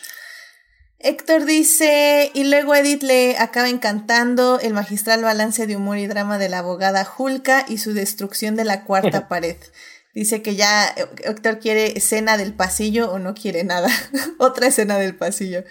Héctor 0.99 1.45
dice, 1.45 2.31
y 2.33 2.45
luego 2.45 2.73
Edith 2.73 3.03
le 3.03 3.37
acaba 3.37 3.69
encantando 3.69 4.59
el 4.59 4.73
magistral 4.73 5.21
balance 5.21 5.67
de 5.67 5.75
humor 5.75 5.99
y 5.99 6.07
drama 6.07 6.39
de 6.39 6.49
la 6.49 6.59
abogada 6.59 7.05
Julka 7.05 7.65
y 7.67 7.77
su 7.77 7.93
destrucción 7.93 8.55
de 8.55 8.65
la 8.65 8.83
cuarta 8.83 9.27
pared. 9.29 9.57
Dice 10.17 10.41
que 10.41 10.55
ya 10.55 10.95
Héctor 11.25 11.59
quiere 11.59 11.95
escena 11.95 12.37
del 12.37 12.55
pasillo 12.55 13.11
o 13.11 13.19
no 13.19 13.35
quiere 13.35 13.63
nada. 13.63 13.87
Otra 14.39 14.65
escena 14.65 14.97
del 14.97 15.15
pasillo. 15.15 15.63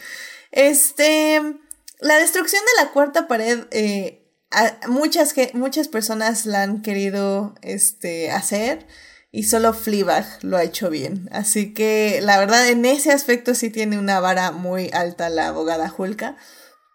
Este, 0.52 1.40
la 1.98 2.16
destrucción 2.18 2.62
de 2.64 2.84
la 2.84 2.92
cuarta 2.92 3.26
pared, 3.26 3.64
eh, 3.72 4.24
muchas, 4.86 5.34
muchas 5.54 5.88
personas 5.88 6.46
la 6.46 6.62
han 6.62 6.82
querido 6.82 7.56
este, 7.60 8.30
hacer 8.30 8.86
y 9.32 9.42
solo 9.42 9.74
Fleabag 9.74 10.24
lo 10.42 10.56
ha 10.58 10.62
hecho 10.62 10.90
bien. 10.90 11.28
Así 11.32 11.74
que 11.74 12.20
la 12.22 12.38
verdad 12.38 12.68
en 12.68 12.84
ese 12.84 13.10
aspecto 13.10 13.52
sí 13.52 13.70
tiene 13.70 13.98
una 13.98 14.20
vara 14.20 14.52
muy 14.52 14.90
alta 14.92 15.28
la 15.28 15.48
abogada 15.48 15.88
Julka, 15.88 16.36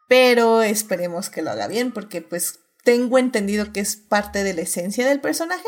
pero 0.07 0.61
esperemos 0.61 1.30
que 1.30 1.41
lo 1.41 1.52
haga 1.52 1.68
bien 1.68 1.91
porque 1.91 2.22
pues 2.22 2.60
tengo 2.86 3.18
entendido 3.18 3.73
que 3.73 3.82
es 3.82 3.98
parte 3.98 4.45
de 4.45 4.53
la 4.53 4.61
esencia 4.61 5.06
del 5.06 5.19
personaje. 5.19 5.68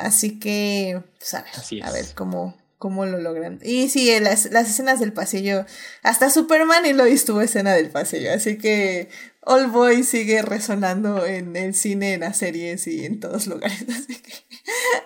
Así 0.00 0.38
que, 0.38 1.02
pues 1.18 1.34
a 1.34 1.42
ver, 1.42 1.84
a 1.84 1.90
ver 1.92 2.06
cómo, 2.14 2.56
cómo 2.78 3.06
lo 3.06 3.18
logran. 3.18 3.58
Y 3.62 3.88
sí, 3.88 4.18
las, 4.20 4.46
las 4.46 4.68
escenas 4.68 5.00
del 5.00 5.12
pasillo, 5.12 5.66
hasta 6.02 6.30
Superman 6.30 6.86
y 6.86 6.92
Lois 6.92 7.24
tuvo 7.24 7.40
escena 7.42 7.74
del 7.74 7.90
pasillo, 7.90 8.32
así 8.32 8.58
que 8.58 9.08
All 9.42 9.68
Boy 9.68 10.02
sigue 10.02 10.42
resonando 10.42 11.26
en 11.26 11.56
el 11.56 11.74
cine, 11.74 12.14
en 12.14 12.20
las 12.20 12.38
series 12.38 12.86
y 12.86 13.04
en 13.04 13.20
todos 13.20 13.46
lugares, 13.48 13.84
así 13.88 14.20
que 14.20 14.32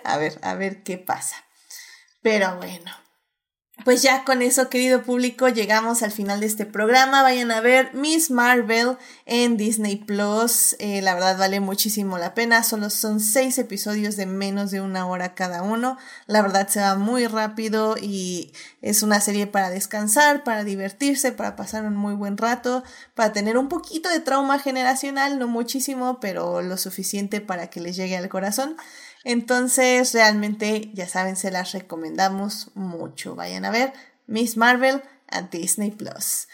a 0.03 0.17
ver, 0.17 0.39
a 0.41 0.55
ver 0.55 0.83
qué 0.83 0.97
pasa. 0.97 1.35
Pero 2.21 2.55
bueno. 2.57 3.04
Pues 3.83 4.01
ya 4.01 4.23
con 4.23 4.41
eso, 4.41 4.69
querido 4.69 5.03
público, 5.03 5.49
llegamos 5.49 6.01
al 6.01 6.11
final 6.11 6.39
de 6.39 6.45
este 6.45 6.65
programa. 6.65 7.21
Vayan 7.21 7.51
a 7.51 7.59
ver 7.59 7.93
Miss 7.93 8.31
Marvel 8.31 8.97
en 9.25 9.57
Disney 9.57 9.97
Plus. 9.97 10.77
Eh, 10.79 11.01
la 11.01 11.13
verdad 11.13 11.37
vale 11.37 11.59
muchísimo 11.59 12.17
la 12.17 12.33
pena. 12.33 12.63
Solo 12.63 12.89
son 12.89 13.19
seis 13.19 13.57
episodios 13.57 14.15
de 14.15 14.25
menos 14.27 14.71
de 14.71 14.79
una 14.79 15.05
hora 15.05 15.35
cada 15.35 15.61
uno. 15.61 15.97
La 16.25 16.41
verdad 16.41 16.69
se 16.69 16.79
va 16.79 16.95
muy 16.95 17.27
rápido 17.27 17.95
y 18.01 18.53
es 18.81 19.03
una 19.03 19.19
serie 19.19 19.45
para 19.45 19.69
descansar, 19.69 20.43
para 20.45 20.63
divertirse, 20.63 21.33
para 21.33 21.57
pasar 21.57 21.83
un 21.83 21.97
muy 21.97 22.15
buen 22.15 22.37
rato, 22.37 22.81
para 23.13 23.33
tener 23.33 23.57
un 23.57 23.67
poquito 23.67 24.07
de 24.09 24.21
trauma 24.21 24.57
generacional, 24.57 25.37
no 25.37 25.47
muchísimo, 25.47 26.19
pero 26.21 26.61
lo 26.61 26.77
suficiente 26.77 27.41
para 27.41 27.69
que 27.69 27.81
les 27.81 27.97
llegue 27.97 28.15
al 28.15 28.29
corazón. 28.29 28.77
Entonces, 29.25 30.13
realmente, 30.13 30.91
ya 30.93 31.09
saben, 31.09 31.35
se 31.35 31.51
las 31.51 31.73
recomendamos 31.73 32.69
mucho. 32.75 33.35
Vayan 33.35 33.65
a 33.65 33.71
ver 33.71 33.91
Miss 34.27 34.55
Marvel 34.55 35.01
a 35.27 35.41
Disney 35.41 35.91
Plus. 35.91 36.47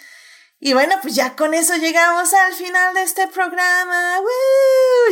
Y 0.59 0.73
bueno, 0.73 0.95
pues 1.01 1.13
ya 1.13 1.35
con 1.35 1.53
eso 1.53 1.75
llegamos 1.75 2.33
al 2.33 2.53
final 2.53 2.93
de 2.93 3.03
este 3.03 3.27
programa. 3.27 4.19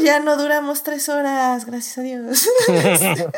Ya 0.04 0.20
no 0.20 0.38
duramos 0.38 0.84
tres 0.84 1.10
horas, 1.10 1.66
gracias 1.66 1.98
a 1.98 2.02
Dios. 2.02 2.48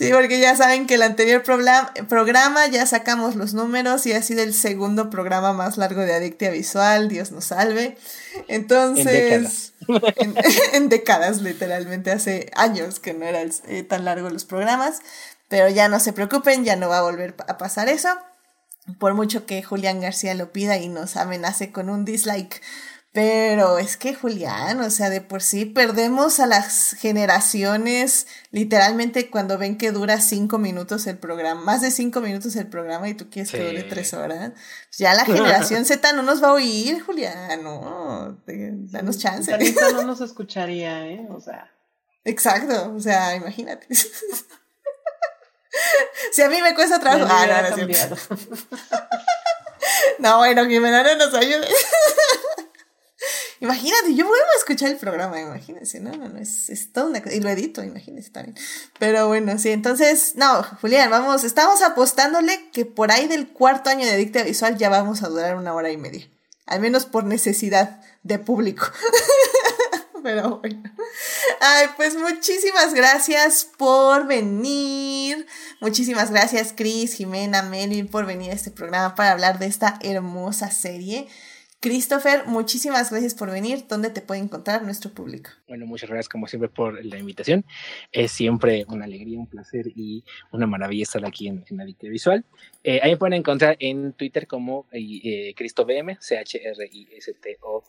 Sí, 0.00 0.10
porque 0.14 0.40
ya 0.40 0.56
saben 0.56 0.86
que 0.86 0.94
el 0.94 1.02
anterior 1.02 1.42
programa 1.42 2.66
ya 2.68 2.86
sacamos 2.86 3.36
los 3.36 3.52
números 3.52 4.06
y 4.06 4.14
ha 4.14 4.22
sido 4.22 4.42
el 4.42 4.54
segundo 4.54 5.10
programa 5.10 5.52
más 5.52 5.76
largo 5.76 6.00
de 6.00 6.14
Adictia 6.14 6.50
Visual, 6.50 7.10
Dios 7.10 7.32
nos 7.32 7.44
salve. 7.44 7.98
Entonces, 8.48 9.74
en 10.72 10.88
décadas, 10.88 11.42
literalmente, 11.42 12.12
hace 12.12 12.50
años 12.56 12.98
que 12.98 13.12
no 13.12 13.26
eran 13.26 13.50
eh, 13.68 13.82
tan 13.82 14.06
largos 14.06 14.32
los 14.32 14.46
programas, 14.46 15.00
pero 15.48 15.68
ya 15.68 15.90
no 15.90 16.00
se 16.00 16.14
preocupen, 16.14 16.64
ya 16.64 16.76
no 16.76 16.88
va 16.88 17.00
a 17.00 17.02
volver 17.02 17.34
a 17.46 17.58
pasar 17.58 17.90
eso. 17.90 18.08
Por 18.98 19.12
mucho 19.12 19.44
que 19.44 19.62
Julián 19.62 20.00
García 20.00 20.32
lo 20.32 20.50
pida 20.50 20.78
y 20.78 20.88
nos 20.88 21.18
amenace 21.18 21.72
con 21.72 21.90
un 21.90 22.06
dislike 22.06 22.62
pero 23.12 23.78
es 23.78 23.96
que 23.96 24.14
Julián, 24.14 24.80
o 24.80 24.88
sea, 24.88 25.10
de 25.10 25.20
por 25.20 25.42
sí 25.42 25.64
perdemos 25.64 26.38
a 26.38 26.46
las 26.46 26.92
generaciones 26.92 28.28
literalmente 28.52 29.28
cuando 29.30 29.58
ven 29.58 29.76
que 29.78 29.90
dura 29.90 30.20
cinco 30.20 30.58
minutos 30.58 31.08
el 31.08 31.18
programa, 31.18 31.60
más 31.60 31.80
de 31.80 31.90
cinco 31.90 32.20
minutos 32.20 32.54
el 32.54 32.68
programa 32.68 33.08
y 33.08 33.14
tú 33.14 33.28
quieres 33.28 33.50
que 33.50 33.64
dure 33.64 33.82
tres 33.82 34.14
horas. 34.14 34.52
Ya 34.96 35.14
la 35.14 35.24
generación 35.24 35.84
Z 35.86 36.12
no 36.12 36.22
nos 36.22 36.40
va 36.40 36.50
a 36.50 36.52
oír, 36.52 37.02
Julián, 37.02 37.64
no, 37.64 38.38
danos 38.46 39.18
chance. 39.18 39.50
no 39.92 40.02
nos 40.06 40.20
escucharía, 40.20 41.04
¿eh? 41.08 41.26
O 41.30 41.40
sea. 41.40 41.68
Exacto, 42.22 42.92
o 42.94 43.00
sea, 43.00 43.34
imagínate. 43.34 43.88
si 46.32 46.42
a 46.42 46.48
mí 46.48 46.62
me 46.62 46.76
cuesta 46.76 47.00
trabajo. 47.00 47.26
Ah, 47.28 47.46
no, 47.46 47.76
no, 47.76 47.86
no, 50.18 50.38
bueno, 50.38 50.66
Jimena 50.66 51.02
no 51.02 51.16
nos 51.16 51.34
ayude. 51.34 51.66
Imagínate, 53.60 54.14
yo 54.14 54.26
vuelvo 54.26 54.46
a 54.54 54.58
escuchar 54.58 54.90
el 54.90 54.96
programa, 54.96 55.38
imagínense, 55.38 56.00
no, 56.00 56.12
no, 56.12 56.30
no, 56.30 56.38
es, 56.38 56.70
es 56.70 56.92
todo 56.92 57.08
una 57.08 57.22
y 57.30 57.40
lo 57.40 57.50
edito, 57.50 57.82
imagínense 57.82 58.30
también. 58.30 58.56
Pero 58.98 59.28
bueno, 59.28 59.58
sí, 59.58 59.68
entonces, 59.68 60.32
no, 60.36 60.62
Julián, 60.80 61.10
vamos, 61.10 61.44
estamos 61.44 61.82
apostándole 61.82 62.70
que 62.72 62.86
por 62.86 63.12
ahí 63.12 63.28
del 63.28 63.48
cuarto 63.48 63.90
año 63.90 64.06
de 64.06 64.12
Adicta 64.12 64.42
Visual 64.42 64.78
ya 64.78 64.88
vamos 64.88 65.22
a 65.22 65.28
durar 65.28 65.56
una 65.56 65.74
hora 65.74 65.90
y 65.90 65.98
media, 65.98 66.26
al 66.64 66.80
menos 66.80 67.04
por 67.04 67.24
necesidad 67.24 68.00
de 68.22 68.38
público. 68.38 68.86
Pero 70.22 70.58
bueno. 70.58 70.82
Ay, 71.60 71.88
pues 71.96 72.16
muchísimas 72.16 72.94
gracias 72.94 73.68
por 73.76 74.26
venir. 74.26 75.46
Muchísimas 75.80 76.30
gracias, 76.30 76.72
Cris, 76.74 77.14
Jimena, 77.14 77.62
Melvin, 77.62 78.08
por 78.08 78.26
venir 78.26 78.50
a 78.50 78.54
este 78.54 78.70
programa 78.70 79.14
para 79.14 79.32
hablar 79.32 79.58
de 79.58 79.66
esta 79.66 79.98
hermosa 80.02 80.70
serie. 80.70 81.28
Christopher, 81.80 82.46
muchísimas 82.46 83.10
gracias 83.10 83.34
por 83.34 83.50
venir. 83.50 83.86
¿Dónde 83.88 84.10
te 84.10 84.20
puede 84.20 84.40
encontrar 84.40 84.82
nuestro 84.82 85.12
público? 85.12 85.50
Bueno, 85.66 85.86
muchas 85.86 86.10
gracias 86.10 86.28
como 86.28 86.46
siempre 86.46 86.68
por 86.68 87.02
la 87.02 87.18
invitación. 87.18 87.64
Es 88.12 88.32
siempre 88.32 88.84
una 88.88 89.06
alegría, 89.06 89.38
un 89.38 89.46
placer 89.46 89.86
y 89.86 90.22
una 90.52 90.66
maravilla 90.66 91.04
estar 91.04 91.24
aquí 91.24 91.48
en, 91.48 91.64
en 91.70 91.96
Visual. 92.10 92.44
Eh, 92.84 93.00
ahí 93.02 93.12
me 93.12 93.16
pueden 93.16 93.32
encontrar 93.32 93.78
en 93.80 94.12
Twitter 94.12 94.46
como 94.46 94.88
eh, 94.92 95.54
CristoVM, 95.56 96.18
C-H-R-I-S-T-O. 96.20 97.84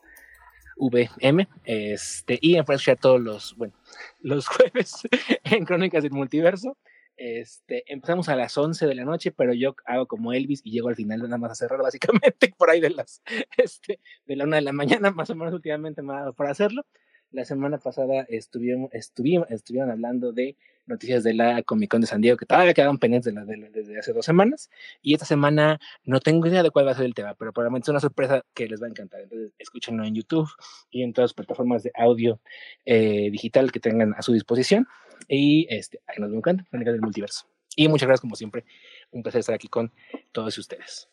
VM, 0.77 1.47
este, 1.65 2.39
y 2.41 2.53
pueden 2.63 2.77
escuchar 2.77 2.97
todos 2.97 3.22
los, 3.22 3.55
bueno, 3.57 3.73
los 4.22 4.47
jueves 4.47 5.01
en 5.43 5.65
Crónicas 5.65 6.01
del 6.01 6.13
Multiverso. 6.13 6.77
Este, 7.17 7.83
empezamos 7.91 8.29
a 8.29 8.35
las 8.35 8.57
11 8.57 8.88
de 8.88 8.95
la 8.95 9.05
noche, 9.05 9.31
pero 9.31 9.53
yo 9.53 9.75
hago 9.85 10.07
como 10.07 10.33
Elvis 10.33 10.61
y 10.63 10.71
llego 10.71 10.89
al 10.89 10.95
final 10.95 11.21
nada 11.21 11.38
más 11.38 11.51
a 11.51 11.55
cerrar, 11.55 11.81
básicamente 11.81 12.53
por 12.57 12.69
ahí 12.69 12.79
de 12.79 12.89
las, 12.89 13.21
este, 13.57 13.99
de 14.25 14.35
la 14.35 14.45
una 14.45 14.55
de 14.57 14.63
la 14.63 14.73
mañana, 14.73 15.11
más 15.11 15.29
o 15.29 15.35
menos 15.35 15.53
últimamente 15.53 16.01
me 16.01 16.13
ha 16.13 16.19
dado 16.21 16.33
por 16.33 16.47
hacerlo. 16.47 16.85
La 17.31 17.45
semana 17.45 17.77
pasada 17.77 18.25
estuvieron, 18.27 18.89
estuvieron, 18.91 19.45
estuvieron 19.49 19.89
hablando 19.89 20.33
de 20.33 20.57
noticias 20.85 21.23
de 21.23 21.33
la 21.33 21.63
Comic 21.63 21.89
Con 21.89 22.01
de 22.01 22.07
San 22.07 22.21
Diego 22.21 22.38
que 22.38 22.45
todavía 22.45 22.73
quedaban 22.73 22.97
pendientes 22.97 23.33
de 23.33 23.39
la, 23.39 23.45
de 23.45 23.69
desde 23.71 23.97
hace 23.97 24.13
dos 24.13 24.25
semanas. 24.25 24.69
Y 25.01 25.13
esta 25.13 25.25
semana 25.25 25.79
no 26.03 26.19
tengo 26.19 26.47
idea 26.47 26.63
de 26.63 26.71
cuál 26.71 26.88
va 26.88 26.91
a 26.91 26.95
ser 26.95 27.05
el 27.05 27.13
tema, 27.13 27.33
pero 27.35 27.53
probablemente 27.53 27.85
es 27.85 27.89
una 27.89 27.99
sorpresa 27.99 28.43
que 28.53 28.67
les 28.67 28.81
va 28.81 28.88
a 28.88 28.89
encantar. 28.89 29.21
Entonces, 29.21 29.53
escúchenlo 29.57 30.03
en 30.03 30.15
YouTube 30.15 30.49
y 30.89 31.03
en 31.03 31.13
todas 31.13 31.29
las 31.29 31.33
plataformas 31.33 31.83
de 31.83 31.91
audio 31.95 32.39
eh, 32.85 33.29
digital 33.31 33.71
que 33.71 33.79
tengan 33.79 34.13
a 34.17 34.21
su 34.21 34.33
disposición. 34.33 34.88
Y 35.27 35.68
este, 35.69 35.99
ahí 36.07 36.15
nos 36.19 36.30
vemos 36.30 36.43
Crónicas 36.43 36.93
del 36.93 37.02
Multiverso. 37.02 37.48
Y 37.76 37.88
muchas 37.88 38.07
gracias, 38.07 38.22
como 38.22 38.35
siempre. 38.35 38.65
Un 39.11 39.23
placer 39.23 39.39
estar 39.39 39.56
aquí 39.56 39.68
con 39.68 39.91
todos 40.31 40.57
ustedes. 40.57 41.07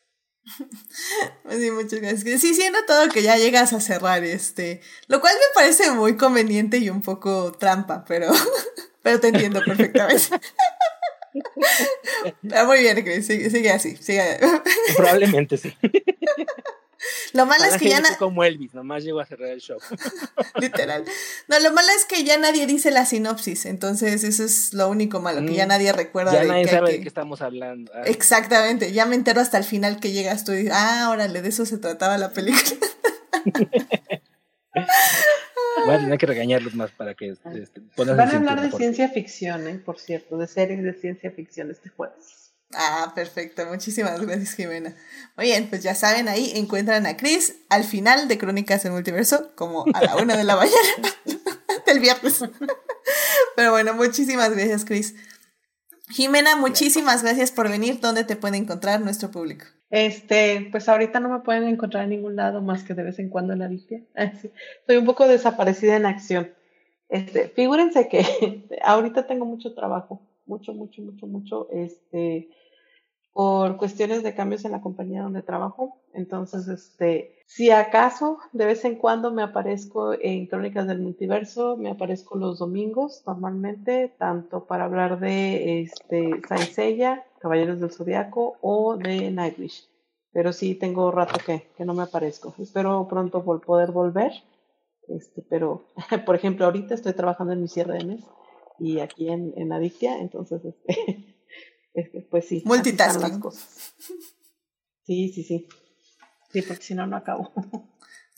Pues 1.43 1.59
sí, 1.61 1.71
muchas 1.71 2.01
gracias. 2.01 2.41
Sí, 2.41 2.55
siendo 2.55 2.79
todo 2.87 3.09
que 3.09 3.23
ya 3.23 3.37
llegas 3.37 3.73
a 3.73 3.81
cerrar 3.81 4.25
este, 4.25 4.81
lo 5.07 5.21
cual 5.21 5.35
me 5.35 5.55
parece 5.55 5.91
muy 5.93 6.17
conveniente 6.17 6.79
y 6.79 6.91
un 6.91 7.03
poco 7.03 7.53
trampa, 7.53 8.05
pero, 8.07 8.31
pero 9.03 9.21
te 9.21 9.29
entiendo 9.29 9.61
perfectamente. 9.65 10.41
Pero 12.43 12.65
muy 12.67 12.81
bien, 12.81 13.23
sigue, 13.23 13.51
sigue 13.51 13.71
así, 13.71 13.97
sigue. 13.97 14.39
Probablemente 14.97 15.57
sí. 15.57 15.73
Lo 17.33 17.47
malo 17.47 17.65
es 17.65 17.77
que 17.77 17.89
ya 17.89 18.01
nadie. 18.01 18.17
como 18.17 18.43
Elvis, 18.45 18.75
nomás 18.75 19.05
llegó 19.05 19.21
a 19.21 19.27
cerrar 19.27 19.51
el 19.51 19.61
show. 19.61 19.79
Literal. 20.61 21.05
No, 21.47 21.61
lo 21.61 21.73
malo 21.73 21.89
es 21.97 22.05
que 22.05 22.25
ya 22.25 22.39
nadie 22.39 22.67
dice 22.67 22.91
la 22.91 23.07
sinopsis, 23.07 23.67
entonces 23.67 24.25
eso 24.25 24.45
es 24.45 24.75
lo 24.75 24.89
único 24.89 25.21
malo, 25.21 25.47
que 25.47 25.55
ya 25.55 25.67
mm, 25.67 25.69
nadie 25.69 25.93
recuerda. 25.93 26.33
Ya 26.33 26.45
nadie 26.45 26.67
sabe 26.67 26.93
de 26.93 27.01
qué 27.01 27.09
estamos 27.09 27.43
hablando. 27.43 27.93
Exactamente, 28.05 28.93
ya 28.93 29.07
me 29.07 29.15
entero 29.15 29.41
hasta 29.41 29.59
el 29.59 29.65
final 29.65 30.01
que 30.01 30.13
llegas 30.13 30.45
tú 30.45 30.53
y 30.53 30.59
dices, 30.59 30.73
ah, 30.75 31.09
órale, 31.11 31.43
de 31.43 31.49
eso 31.49 31.67
se 31.67 31.79
trataba 31.79 32.19
la 32.19 32.33
película. 32.33 32.77
Voy 35.85 35.95
a 35.95 35.99
tener 36.01 36.19
que 36.19 36.27
regañarlos 36.27 36.75
más 36.75 36.91
para 36.91 37.15
que 37.15 37.31
este, 37.31 37.81
Van 37.97 38.21
a 38.21 38.37
hablar 38.37 38.61
de 38.61 38.77
ciencia 38.77 39.09
ficción, 39.09 39.67
¿eh? 39.69 39.81
por 39.85 39.99
cierto, 39.99 40.37
de 40.37 40.47
series 40.47 40.83
de 40.83 40.93
ciencia 40.95 41.31
ficción 41.31 41.71
este 41.71 41.89
jueves. 41.89 42.48
Ah, 42.75 43.13
perfecto. 43.15 43.65
Muchísimas 43.67 44.21
gracias, 44.21 44.55
Jimena. 44.55 44.95
Muy 45.37 45.47
bien, 45.47 45.69
pues 45.71 45.83
ya 45.83 45.95
saben, 45.95 46.29
ahí 46.29 46.53
encuentran 46.55 47.07
a 47.07 47.17
Chris 47.17 47.57
al 47.71 47.85
final 47.85 48.29
de 48.29 48.37
Crónicas 48.37 48.83
del 48.83 48.93
Multiverso, 48.93 49.53
como 49.55 49.85
a 49.95 50.03
la 50.03 50.17
una 50.17 50.37
de 50.37 50.45
la 50.45 50.57
mañana 50.57 51.09
del 51.87 52.01
viernes. 52.01 52.41
Pero 53.57 53.71
bueno, 53.71 53.95
muchísimas 53.95 54.51
gracias, 54.51 54.85
Chris. 54.85 55.15
Jimena, 56.11 56.57
muchísimas 56.57 57.23
gracias 57.23 57.53
por 57.53 57.69
venir. 57.69 58.01
¿Dónde 58.01 58.25
te 58.25 58.37
puede 58.37 58.57
encontrar 58.57 59.01
nuestro 59.01 59.31
público? 59.31 59.67
Este, 59.91 60.69
pues 60.71 60.89
ahorita 60.89 61.21
no 61.21 61.31
me 61.31 61.41
pueden 61.41 61.65
encontrar 61.65 62.05
en 62.05 62.11
ningún 62.11 62.37
lado 62.37 62.61
más 62.61 62.83
que 62.83 62.95
de 62.95 63.03
vez 63.03 63.19
en 63.19 63.31
cuando 63.31 63.55
en 63.55 63.61
la 63.61 63.69
Biblia. 63.69 64.03
Estoy 64.15 64.97
un 64.97 65.07
poco 65.07 65.27
desaparecida 65.27 65.97
en 65.97 66.07
acción. 66.07 66.53
Este, 67.09 67.49
figúrense 67.49 68.09
que 68.09 68.67
ahorita 68.83 69.27
tengo 69.27 69.47
mucho 69.47 69.75
trabajo, 69.75 70.21
mucho, 70.47 70.75
mucho, 70.75 71.01
mucho, 71.03 71.27
mucho. 71.27 71.69
Este, 71.73 72.51
por 73.33 73.77
cuestiones 73.77 74.23
de 74.23 74.35
cambios 74.35 74.65
en 74.65 74.73
la 74.73 74.81
compañía 74.81 75.23
donde 75.23 75.43
trabajo. 75.43 76.03
Entonces, 76.13 76.69
este, 76.69 77.37
si 77.47 77.71
acaso 77.71 78.39
de 78.53 78.67
vez 78.67 78.85
en 78.85 78.97
cuando 78.97 79.33
me 79.33 79.43
aparezco 79.43 80.15
en 80.21 80.47
Crónicas 80.47 80.87
del 80.87 81.01
Multiverso, 81.01 81.77
me 81.77 81.91
aparezco 81.91 82.37
los 82.37 82.59
domingos 82.59 83.23
normalmente, 83.27 84.15
tanto 84.19 84.67
para 84.67 84.85
hablar 84.85 85.21
de 85.21 85.83
este, 85.83 86.41
Saint 86.49 87.21
Caballeros 87.41 87.81
del 87.81 87.93
Zodiaco 87.93 88.57
o 88.61 88.97
de 88.97 89.31
Nightwish. 89.31 89.89
Pero 90.33 90.53
sí 90.53 90.75
tengo 90.75 91.11
rato 91.11 91.41
que, 91.45 91.71
que 91.77 91.85
no 91.85 91.95
me 91.95 92.03
aparezco. 92.03 92.55
Espero 92.59 93.07
pronto 93.09 93.45
poder 93.45 93.93
volver. 93.93 94.33
Este, 95.07 95.43
pero, 95.49 95.85
por 96.27 96.35
ejemplo, 96.35 96.67
ahorita 96.67 96.95
estoy 96.95 97.15
trabajando 97.15 97.53
en 97.53 97.63
mi 97.63 97.69
cierre 97.69 97.99
de 97.99 98.05
mes 98.05 98.25
y 98.79 99.01
aquí 99.01 99.29
en, 99.29 99.53
en 99.57 99.73
Adictia, 99.73 100.19
entonces 100.19 100.65
este, 100.65 101.37
este, 101.95 102.27
pues 102.31 102.47
sí. 102.47 102.63
Multitasking. 102.65 103.43
Sí, 105.05 105.33
sí, 105.33 105.43
sí. 105.43 105.69
Sí, 106.53 106.63
porque 106.63 106.83
si 106.83 106.95
no, 106.95 107.07
no 107.07 107.17
acabo. 107.17 107.53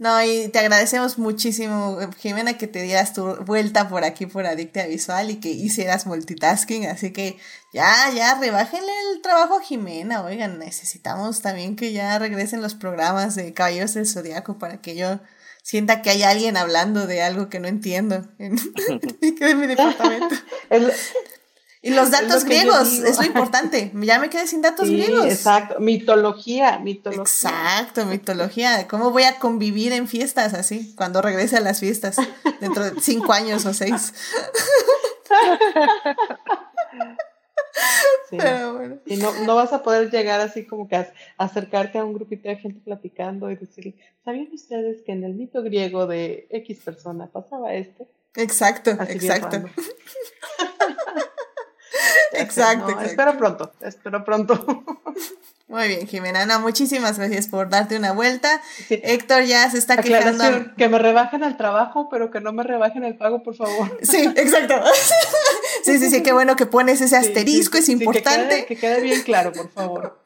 No, 0.01 0.25
y 0.25 0.49
te 0.49 0.59
agradecemos 0.59 1.19
muchísimo, 1.19 1.99
Jimena, 2.17 2.57
que 2.57 2.67
te 2.67 2.81
dieras 2.81 3.13
tu 3.13 3.37
vuelta 3.45 3.91
por 3.91 4.03
aquí 4.03 4.25
por 4.25 4.47
Adicta 4.47 4.87
Visual 4.87 5.31
y 5.31 5.41
que 5.41 5.51
hicieras 5.51 6.07
multitasking. 6.07 6.87
Así 6.87 7.13
que 7.13 7.37
ya, 7.75 8.11
ya, 8.17 8.41
rebájenle 8.41 8.93
el 9.13 9.21
trabajo 9.21 9.59
a 9.59 9.63
Jimena. 9.63 10.25
Oigan, 10.25 10.59
necesitamos 10.59 11.43
también 11.43 11.77
que 11.77 11.93
ya 11.93 12.19
regresen 12.19 12.63
los 12.63 12.75
programas 12.75 13.35
de 13.35 13.53
Caballeros 13.53 13.93
del 13.93 14.07
Zodiaco 14.07 14.57
para 14.57 14.81
que 14.81 14.97
yo 14.97 15.21
sienta 15.63 16.01
que 16.01 16.09
hay 16.09 16.23
alguien 16.23 16.57
hablando 16.57 17.07
de 17.07 17.21
algo 17.21 17.51
que 17.51 17.61
no 17.61 17.69
entiendo 17.69 18.27
en, 18.39 18.55
mi 19.61 19.67
departamento. 19.67 20.35
Y 21.83 21.91
los 21.91 22.11
datos 22.11 22.45
griegos, 22.45 22.99
es 22.99 23.19
lo 23.19 23.25
importante. 23.25 23.91
Ya 23.95 24.19
me 24.19 24.29
quedé 24.29 24.47
sin 24.47 24.61
datos 24.61 24.91
griegos. 24.91 25.25
Exacto, 25.25 25.81
mitología, 25.81 26.79
mitología. 26.79 27.23
Exacto, 27.23 28.05
mitología. 28.05 28.87
¿Cómo 28.87 29.11
voy 29.11 29.23
a 29.23 29.39
convivir 29.39 29.93
en 29.93 30.07
fiestas 30.07 30.53
así? 30.53 30.95
Cuando 30.95 31.23
regrese 31.23 31.57
a 31.57 31.61
las 31.61 31.81
fiestas, 31.81 32.17
dentro 32.61 32.85
de 32.85 33.01
cinco 33.01 33.33
años 33.33 33.65
o 33.65 33.73
seis. 33.73 34.13
Pero 38.31 38.75
bueno. 38.75 38.99
Y 39.07 39.17
no, 39.17 39.33
no 39.47 39.55
vas 39.55 39.73
a 39.73 39.83
poder 39.83 40.11
llegar 40.11 40.41
así 40.41 40.67
como 40.67 40.87
que 40.87 40.97
a, 40.97 41.11
acercarte 41.39 41.97
a 41.99 42.05
un 42.05 42.13
grupito 42.13 42.51
de 42.51 42.57
gente 42.57 42.81
platicando 42.81 43.51
y 43.51 43.57
decir, 43.57 43.97
¿sabían 44.23 44.49
ustedes 44.53 45.03
que 45.03 45.13
en 45.13 45.25
el 45.25 45.35
mito 45.35 45.63
griego 45.63 46.07
de 46.07 46.47
X 46.51 46.81
persona 46.85 47.31
pasaba 47.33 47.73
esto? 47.73 48.07
Exacto, 48.37 48.91
exacto. 48.91 49.65
exacto, 52.33 53.01
Espero 53.01 53.37
pronto, 53.37 53.73
espero 53.81 54.25
pronto. 54.25 54.85
Muy 55.71 55.87
bien, 55.87 56.09
Jimena. 56.09 56.47
No, 56.47 56.59
muchísimas 56.59 57.17
gracias 57.17 57.47
por 57.47 57.69
darte 57.69 57.97
una 57.97 58.11
vuelta. 58.11 58.61
Héctor 58.89 59.45
ya 59.45 59.71
se 59.71 59.79
está 59.79 59.99
quejando. 59.99 60.75
Que 60.77 60.89
me 60.89 60.99
rebajen 60.99 61.45
el 61.45 61.57
trabajo, 61.57 62.09
pero 62.11 62.33
que 62.33 62.41
no 62.41 62.53
me 62.53 62.65
rebajen 62.65 63.05
el 63.05 63.17
pago, 63.17 63.45
por 63.45 63.55
favor. 63.55 63.97
Sí, 64.03 64.29
exacto. 64.35 64.75
sí, 65.85 65.99
sí, 66.01 66.11
sí, 66.11 66.25
qué 66.25 66.33
bueno 66.33 66.57
que 66.57 66.67
pones 66.67 67.01
ese 67.01 67.17
asterisco, 67.17 67.79
es 67.79 67.89
importante. 67.89 68.67
que, 68.67 68.75
quede, 68.75 69.01
bien 69.01 69.23
claro, 69.23 69.53
por 69.53 69.71
favor. 69.71 70.21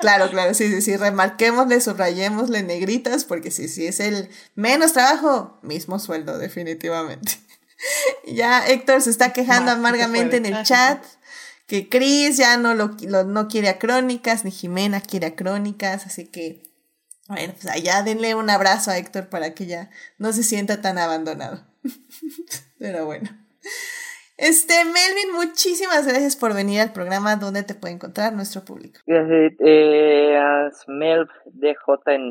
Claro, 0.00 0.28
claro, 0.28 0.52
sí, 0.52 0.68
sí, 0.68 0.82
sí, 0.82 0.96
remarquémosle, 0.98 1.80
subrayémosle 1.80 2.62
negritas, 2.62 3.24
porque 3.24 3.50
sí, 3.50 3.68
sí, 3.68 3.86
es 3.86 4.00
el 4.00 4.28
menos 4.54 4.92
trabajo, 4.92 5.58
mismo 5.62 5.98
sueldo, 5.98 6.36
definitivamente. 6.36 7.32
Ya 8.26 8.66
Héctor 8.66 9.00
se 9.00 9.08
está 9.08 9.32
quejando 9.32 9.70
amargamente 9.70 10.36
en 10.36 10.44
el 10.44 10.62
chat 10.64 11.02
que 11.70 11.88
Chris 11.88 12.36
ya 12.36 12.56
no 12.56 12.74
lo, 12.74 12.96
no 13.24 13.46
quiere 13.46 13.68
a 13.68 13.78
Crónicas, 13.78 14.44
ni 14.44 14.50
Jimena 14.50 15.00
quiere 15.00 15.28
a 15.28 15.36
Crónicas, 15.36 16.04
así 16.04 16.28
que, 16.28 16.64
bueno, 17.28 17.52
pues 17.52 17.68
allá 17.68 18.02
denle 18.02 18.34
un 18.34 18.50
abrazo 18.50 18.90
a 18.90 18.98
Héctor 18.98 19.28
para 19.28 19.54
que 19.54 19.66
ya 19.66 19.88
no 20.18 20.32
se 20.32 20.42
sienta 20.42 20.82
tan 20.82 20.98
abandonado. 20.98 21.64
Pero 22.80 23.06
bueno. 23.06 23.30
Este, 24.36 24.84
Melvin, 24.84 25.32
muchísimas 25.32 26.08
gracias 26.08 26.34
por 26.34 26.54
venir 26.54 26.80
al 26.80 26.92
programa. 26.92 27.36
¿Dónde 27.36 27.62
te 27.62 27.76
puede 27.76 27.94
encontrar 27.94 28.32
nuestro 28.32 28.64
público? 28.64 28.98
Gracias, 29.06 29.52
eh, 29.60 30.40
Melv 30.88 31.28
DJ, 31.52 31.76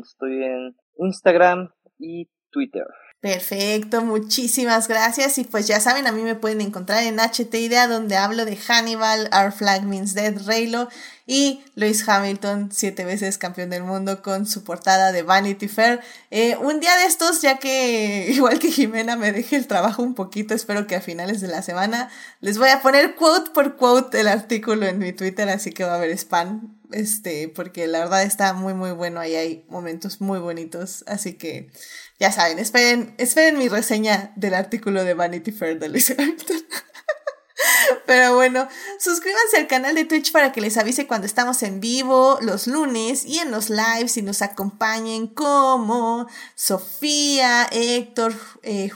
estoy 0.02 0.44
en 0.44 0.76
Instagram 0.98 1.70
y 1.98 2.28
Twitter. 2.50 2.84
Perfecto, 3.20 4.02
muchísimas 4.02 4.88
gracias. 4.88 5.36
Y 5.36 5.44
pues 5.44 5.66
ya 5.66 5.78
saben, 5.78 6.06
a 6.06 6.12
mí 6.12 6.22
me 6.22 6.36
pueden 6.36 6.62
encontrar 6.62 7.02
en 7.02 7.20
HT 7.20 7.54
Idea, 7.54 7.86
donde 7.86 8.16
hablo 8.16 8.46
de 8.46 8.56
Hannibal, 8.56 9.28
Our 9.30 9.52
Flag 9.52 9.84
Means 9.84 10.14
Dead, 10.14 10.34
Raylo 10.46 10.88
y 11.26 11.62
Lewis 11.74 12.08
Hamilton, 12.08 12.70
siete 12.72 13.04
veces 13.04 13.36
campeón 13.36 13.68
del 13.68 13.84
mundo, 13.84 14.22
con 14.22 14.46
su 14.46 14.64
portada 14.64 15.12
de 15.12 15.22
Vanity 15.22 15.68
Fair. 15.68 16.00
Eh, 16.30 16.56
un 16.56 16.80
día 16.80 16.96
de 16.96 17.04
estos, 17.04 17.42
ya 17.42 17.58
que 17.58 18.28
igual 18.30 18.58
que 18.58 18.72
Jimena 18.72 19.16
me 19.16 19.32
deje 19.32 19.56
el 19.56 19.66
trabajo 19.66 20.02
un 20.02 20.14
poquito, 20.14 20.54
espero 20.54 20.86
que 20.86 20.96
a 20.96 21.02
finales 21.02 21.42
de 21.42 21.48
la 21.48 21.60
semana 21.60 22.10
les 22.40 22.56
voy 22.56 22.70
a 22.70 22.80
poner 22.80 23.16
quote 23.16 23.50
por 23.50 23.76
quote 23.76 24.20
el 24.20 24.28
artículo 24.28 24.86
en 24.86 24.98
mi 24.98 25.12
Twitter, 25.12 25.46
así 25.50 25.72
que 25.72 25.84
va 25.84 25.92
a 25.92 25.96
haber 25.96 26.10
spam, 26.16 26.79
este, 26.92 27.48
porque 27.48 27.86
la 27.86 28.00
verdad 28.00 28.22
está 28.22 28.52
muy, 28.52 28.74
muy 28.74 28.92
bueno. 28.92 29.20
Ahí 29.20 29.34
hay 29.34 29.64
momentos 29.68 30.20
muy 30.20 30.38
bonitos, 30.38 31.04
así 31.06 31.34
que 31.34 31.70
ya 32.18 32.32
saben, 32.32 32.58
esperen, 32.58 33.14
esperen 33.18 33.58
mi 33.58 33.68
reseña 33.68 34.32
del 34.36 34.54
artículo 34.54 35.04
de 35.04 35.14
Vanity 35.14 35.52
Fair 35.52 35.78
de 35.78 35.88
Luis 35.88 36.10
Hamilton. 36.10 36.64
Pero 38.06 38.34
bueno, 38.34 38.68
suscríbanse 38.98 39.58
al 39.58 39.66
canal 39.66 39.94
de 39.94 40.04
Twitch 40.04 40.32
para 40.32 40.52
que 40.52 40.60
les 40.60 40.76
avise 40.76 41.06
cuando 41.06 41.26
estamos 41.26 41.62
en 41.62 41.80
vivo 41.80 42.38
los 42.40 42.66
lunes 42.66 43.24
y 43.24 43.38
en 43.38 43.50
los 43.50 43.70
lives 43.70 44.16
y 44.16 44.22
nos 44.22 44.42
acompañen 44.42 45.28
como 45.28 46.26
Sofía, 46.54 47.68
Héctor, 47.70 48.34
eh, 48.62 48.90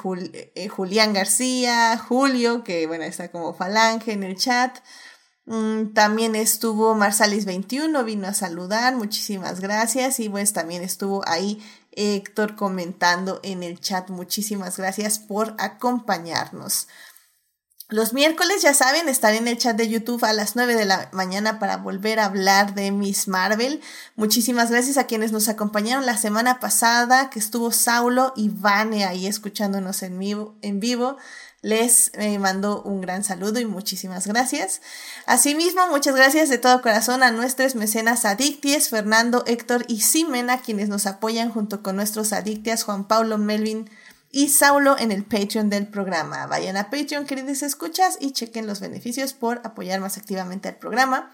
eh, 0.55 0.69
Julián 0.69 1.13
García, 1.13 1.99
Julio, 1.99 2.65
que 2.65 2.87
bueno, 2.87 3.05
está 3.05 3.31
como 3.31 3.55
Falange 3.55 4.13
en 4.13 4.23
el 4.23 4.37
chat. 4.37 4.79
Mm, 5.47 5.93
también 5.93 6.35
estuvo 6.35 6.95
Marsalis21, 6.95 8.05
vino 8.05 8.27
a 8.27 8.35
saludar, 8.35 8.97
muchísimas 8.97 9.61
gracias. 9.61 10.21
Y 10.21 10.29
pues 10.29 10.53
también 10.53 10.83
estuvo 10.83 11.23
ahí 11.27 11.63
Héctor 11.93 12.57
comentando 12.57 13.41
en 13.43 13.63
el 13.63 13.81
chat. 13.81 14.09
Muchísimas 14.11 14.77
gracias 14.77 15.19
por 15.19 15.55
acompañarnos. 15.59 16.89
Los 17.91 18.15
miércoles, 18.15 18.63
ya 18.63 18.73
saben, 18.73 19.09
estaré 19.11 19.37
en 19.37 19.47
el 19.47 19.59
chat 19.59 19.77
de 19.77 19.89
YouTube 19.89 20.25
a 20.25 20.33
las 20.33 20.57
9 20.57 20.75
de 20.75 20.87
la 20.87 21.11
mañana 21.13 21.59
para 21.59 21.77
volver 21.77 22.19
a 22.19 22.25
hablar 22.25 22.75
de 22.75 22.91
Miss 22.91 23.29
Marvel. 23.29 23.83
Muchísimas 24.17 24.71
gracias 24.71 24.97
a 24.97 25.07
quienes 25.07 25.33
nos 25.33 25.49
acompañaron 25.49 26.07
la 26.07 26.17
semana 26.17 26.61
pasada, 26.61 27.29
que 27.29 27.39
estuvo 27.39 27.71
Saulo 27.73 28.33
y 28.37 28.49
Vane 28.49 29.05
ahí 29.05 29.27
escuchándonos 29.27 30.03
en 30.03 30.19
vivo. 30.19 30.57
En 30.63 30.81
vivo. 30.81 31.19
Les 31.65 32.11
eh, 32.13 32.39
mando 32.39 32.83
un 32.83 33.01
gran 33.01 33.25
saludo 33.25 33.59
y 33.59 33.65
muchísimas 33.65 34.27
gracias. 34.27 34.83
Asimismo, 35.25 35.89
muchas 35.89 36.15
gracias 36.15 36.51
de 36.51 36.59
todo 36.59 36.83
corazón 36.83 37.23
a 37.23 37.31
nuestros 37.31 37.75
mecenas 37.75 38.27
adicties, 38.27 38.91
Fernando, 38.91 39.45
Héctor 39.47 39.87
y 39.89 40.03
Simena, 40.03 40.61
quienes 40.61 40.91
nos 40.91 41.07
apoyan 41.07 41.51
junto 41.51 41.83
con 41.83 41.97
nuestros 41.97 42.35
adictias 42.35 42.85
Juan 42.85 43.09
Pablo, 43.09 43.39
Melvin 43.39 43.89
y 44.31 44.51
Saulo 44.51 44.99
en 44.99 45.11
el 45.11 45.25
Patreon 45.25 45.71
del 45.71 45.87
programa. 45.87 46.47
Vayan 46.47 46.77
a 46.77 46.91
Patreon, 46.91 47.25
queridos 47.25 47.63
escuchas, 47.63 48.19
y 48.21 48.33
chequen 48.33 48.67
los 48.67 48.81
beneficios 48.81 49.33
por 49.33 49.63
apoyar 49.65 50.01
más 50.01 50.19
activamente 50.19 50.69
al 50.69 50.77
programa. 50.77 51.33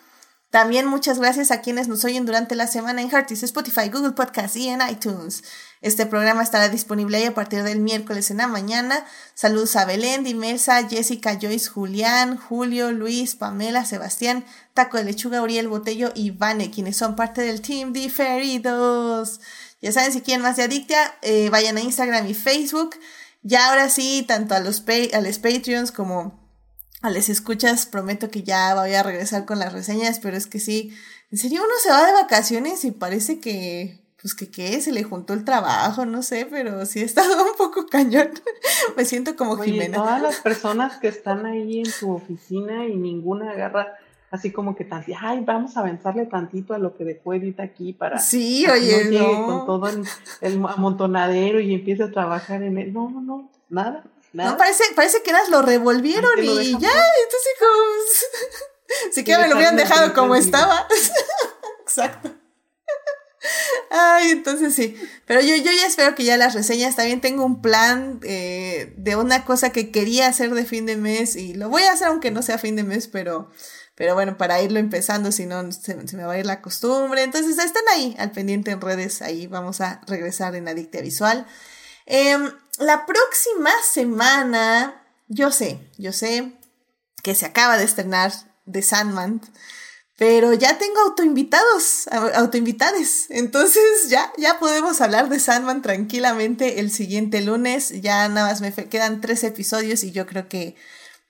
También 0.50 0.86
muchas 0.86 1.20
gracias 1.20 1.52
a 1.52 1.60
quienes 1.60 1.86
nos 1.86 2.04
oyen 2.04 2.26
durante 2.26 2.56
la 2.56 2.66
semana 2.66 3.00
en 3.00 3.08
Heartis, 3.08 3.44
Spotify, 3.44 3.88
Google 3.88 4.12
Podcast 4.12 4.56
y 4.56 4.68
en 4.68 4.80
iTunes. 4.88 5.44
Este 5.80 6.06
programa 6.06 6.42
estará 6.42 6.68
disponible 6.68 7.18
ahí 7.18 7.24
a 7.24 7.34
partir 7.34 7.62
del 7.62 7.78
miércoles 7.78 8.32
en 8.32 8.38
la 8.38 8.48
mañana. 8.48 9.06
Saludos 9.34 9.76
a 9.76 9.84
Belén, 9.84 10.24
Dimelsa, 10.24 10.88
Jessica, 10.88 11.38
Joyce, 11.40 11.68
Julián, 11.68 12.36
Julio, 12.36 12.90
Luis, 12.90 13.36
Pamela, 13.36 13.84
Sebastián, 13.84 14.44
Taco 14.74 14.96
de 14.96 15.04
Lechuga, 15.04 15.40
Uriel 15.40 15.68
Botello 15.68 16.10
y 16.16 16.32
Vane, 16.32 16.72
quienes 16.72 16.96
son 16.96 17.14
parte 17.14 17.42
del 17.42 17.62
Team 17.62 17.92
Diferidos. 17.92 19.40
Ya 19.80 19.92
saben, 19.92 20.12
si 20.12 20.20
quieren 20.20 20.42
más 20.42 20.56
de 20.56 20.64
Adictia, 20.64 21.14
eh, 21.22 21.48
vayan 21.50 21.76
a 21.76 21.80
Instagram 21.80 22.26
y 22.26 22.34
Facebook. 22.34 22.96
Ya 23.42 23.68
ahora 23.68 23.88
sí, 23.88 24.24
tanto 24.26 24.56
a 24.56 24.60
los, 24.60 24.82
a 25.12 25.20
los 25.20 25.38
Patreons 25.38 25.92
como 25.92 26.39
a 27.02 27.10
les 27.10 27.28
escuchas, 27.28 27.86
prometo 27.86 28.30
que 28.30 28.42
ya 28.42 28.74
voy 28.74 28.94
a 28.94 29.02
regresar 29.02 29.46
con 29.46 29.58
las 29.58 29.72
reseñas, 29.72 30.20
pero 30.20 30.36
es 30.36 30.46
que 30.46 30.60
sí, 30.60 30.92
en 31.30 31.38
serio 31.38 31.62
uno 31.62 31.74
se 31.82 31.90
va 31.90 32.06
de 32.06 32.12
vacaciones 32.12 32.84
y 32.84 32.90
parece 32.90 33.40
que, 33.40 34.00
pues 34.20 34.34
que 34.34 34.50
qué, 34.50 34.80
se 34.80 34.92
le 34.92 35.02
juntó 35.02 35.32
el 35.32 35.44
trabajo, 35.44 36.04
no 36.04 36.22
sé, 36.22 36.46
pero 36.50 36.84
sí 36.84 37.00
he 37.00 37.04
estado 37.04 37.44
un 37.50 37.56
poco 37.56 37.86
cañón. 37.86 38.30
Me 38.96 39.04
siento 39.04 39.34
como 39.36 39.52
Oye, 39.52 39.72
Jimena. 39.72 39.96
Todas 39.98 40.20
las 40.20 40.36
personas 40.42 40.98
que 40.98 41.08
están 41.08 41.46
ahí 41.46 41.80
en 41.80 41.90
tu 41.98 42.12
oficina 42.12 42.86
y 42.86 42.96
ninguna 42.96 43.52
agarra 43.52 43.94
así 44.30 44.52
como 44.52 44.76
que 44.76 44.84
tan, 44.84 45.04
ay, 45.20 45.42
vamos 45.44 45.76
a 45.76 45.80
avanzarle 45.80 46.26
tantito 46.26 46.74
a 46.74 46.78
lo 46.78 46.96
que 46.96 47.04
dejó 47.04 47.34
Edith 47.34 47.58
aquí 47.58 47.92
para 47.92 48.18
sí, 48.18 48.64
oye, 48.68 49.06
no, 49.10 49.46
con 49.46 49.66
todo 49.66 49.88
el, 49.88 50.04
el, 50.40 50.64
amontonadero 50.64 51.58
y 51.58 51.74
empiece 51.74 52.04
a 52.04 52.12
trabajar 52.12 52.62
en 52.62 52.78
él. 52.78 52.92
No, 52.92 53.10
no, 53.10 53.50
nada. 53.68 54.04
No, 54.32 54.56
parece, 54.56 54.84
parece 54.94 55.22
que 55.22 55.30
eras 55.30 55.48
lo 55.48 55.62
revolvieron 55.62 56.42
y 56.42 56.72
ya, 56.72 57.04
entonces 57.22 57.52
como... 57.58 57.74
Si 59.12 59.22
que 59.22 59.36
me 59.38 59.48
lo 59.48 59.54
hubieran 59.54 59.76
dejado 59.76 60.12
como 60.14 60.34
estaba. 60.34 60.88
Exacto. 61.82 62.40
Ay, 63.90 64.30
entonces 64.30 64.74
sí. 64.74 64.96
Pero 65.26 65.40
yo, 65.40 65.56
yo 65.56 65.72
ya 65.72 65.86
espero 65.86 66.14
que 66.14 66.24
ya 66.24 66.36
las 66.36 66.54
reseñas 66.54 66.96
también 66.96 67.20
tengo 67.20 67.44
un 67.44 67.62
plan 67.62 68.20
eh, 68.22 68.92
de 68.96 69.16
una 69.16 69.44
cosa 69.44 69.70
que 69.70 69.90
quería 69.90 70.26
hacer 70.26 70.54
de 70.54 70.64
fin 70.64 70.86
de 70.86 70.96
mes 70.96 71.36
y 71.36 71.54
lo 71.54 71.68
voy 71.68 71.82
a 71.82 71.92
hacer 71.92 72.08
aunque 72.08 72.30
no 72.30 72.42
sea 72.42 72.58
fin 72.58 72.76
de 72.76 72.84
mes, 72.84 73.08
pero, 73.08 73.50
pero 73.94 74.14
bueno, 74.14 74.36
para 74.36 74.60
irlo 74.62 74.78
empezando, 74.78 75.32
si 75.32 75.46
no 75.46 75.72
se, 75.72 75.96
me 75.96 76.24
va 76.24 76.34
a 76.34 76.38
ir 76.38 76.46
la 76.46 76.60
costumbre. 76.60 77.22
Entonces 77.22 77.58
estén 77.58 77.82
ahí 77.94 78.14
al 78.18 78.32
pendiente 78.32 78.70
en 78.70 78.80
redes, 78.80 79.22
ahí 79.22 79.46
vamos 79.46 79.80
a 79.80 80.00
regresar 80.06 80.54
en 80.54 80.68
Adictia 80.68 81.00
Visual. 81.00 81.46
Eh, 82.06 82.36
la 82.80 83.06
próxima 83.06 83.70
semana, 83.92 85.02
yo 85.28 85.52
sé, 85.52 85.78
yo 85.98 86.12
sé 86.12 86.52
que 87.22 87.34
se 87.34 87.46
acaba 87.46 87.76
de 87.76 87.84
estrenar 87.84 88.32
The 88.70 88.82
Sandman, 88.82 89.40
Pero 90.16 90.52
ya 90.52 90.76
tengo 90.76 91.00
autoinvitados, 91.00 92.06
autoinvitades. 92.34 93.26
Entonces 93.30 93.82
ya, 94.08 94.30
ya 94.36 94.58
podemos 94.58 95.00
hablar 95.00 95.30
de 95.30 95.40
Sandman 95.40 95.80
tranquilamente 95.80 96.80
el 96.80 96.90
siguiente 96.90 97.40
lunes. 97.40 98.02
Ya 98.02 98.28
nada 98.28 98.48
más 98.48 98.60
me 98.60 98.72
quedan 98.72 99.22
tres 99.22 99.44
episodios 99.44 100.04
y 100.04 100.12
yo 100.12 100.26
creo 100.26 100.46
que, 100.46 100.76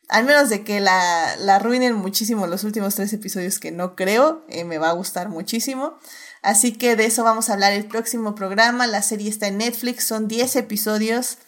al 0.09 0.25
menos 0.25 0.49
de 0.49 0.65
que 0.65 0.81
la, 0.81 1.37
la 1.37 1.57
arruinen 1.57 1.95
muchísimo 1.95 2.49
los 2.49 2.65
últimos 2.65 2.97
tres 2.97 3.13
episodios, 3.13 3.61
que 3.61 3.71
no 3.71 3.95
creo, 3.95 4.45
eh, 4.49 4.65
me 4.65 4.79
va 4.79 4.91
a 4.91 4.95
gustar 4.95 5.29
muchísimo. 5.29 5.97
Así 6.43 6.73
que 6.73 6.97
de 6.97 7.07
eso 7.07 7.25
vamos 7.25 7.51
a 7.51 7.55
hablar 7.55 7.73
el 7.73 7.87
próximo 7.87 8.35
programa. 8.35 8.87
La 8.87 9.03
serie 9.03 9.29
está 9.29 9.49
en 9.49 9.59
Netflix, 9.59 10.05
son 10.05 10.29
10 10.29 10.57
episodios 10.57 11.39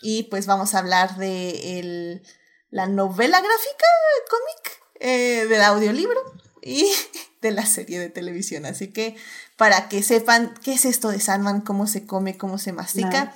y 0.00 0.24
pues 0.24 0.46
vamos 0.46 0.74
a 0.74 0.78
hablar 0.78 1.16
de 1.16 1.78
el, 1.78 2.22
la 2.70 2.86
novela 2.86 3.40
gráfica, 3.40 3.86
cómic, 4.30 4.82
eh, 5.00 5.46
del 5.48 5.62
audiolibro 5.62 6.20
y 6.62 6.90
de 7.42 7.50
la 7.50 7.66
serie 7.66 7.98
de 7.98 8.08
televisión. 8.08 8.64
Así 8.66 8.88
que 8.88 9.16
para 9.56 9.88
que 9.88 10.02
sepan 10.02 10.54
qué 10.62 10.74
es 10.74 10.84
esto 10.84 11.10
de 11.10 11.20
Sandman, 11.20 11.60
cómo 11.60 11.86
se 11.86 12.06
come, 12.06 12.38
cómo 12.38 12.58
se 12.58 12.72
mastica, 12.72 13.34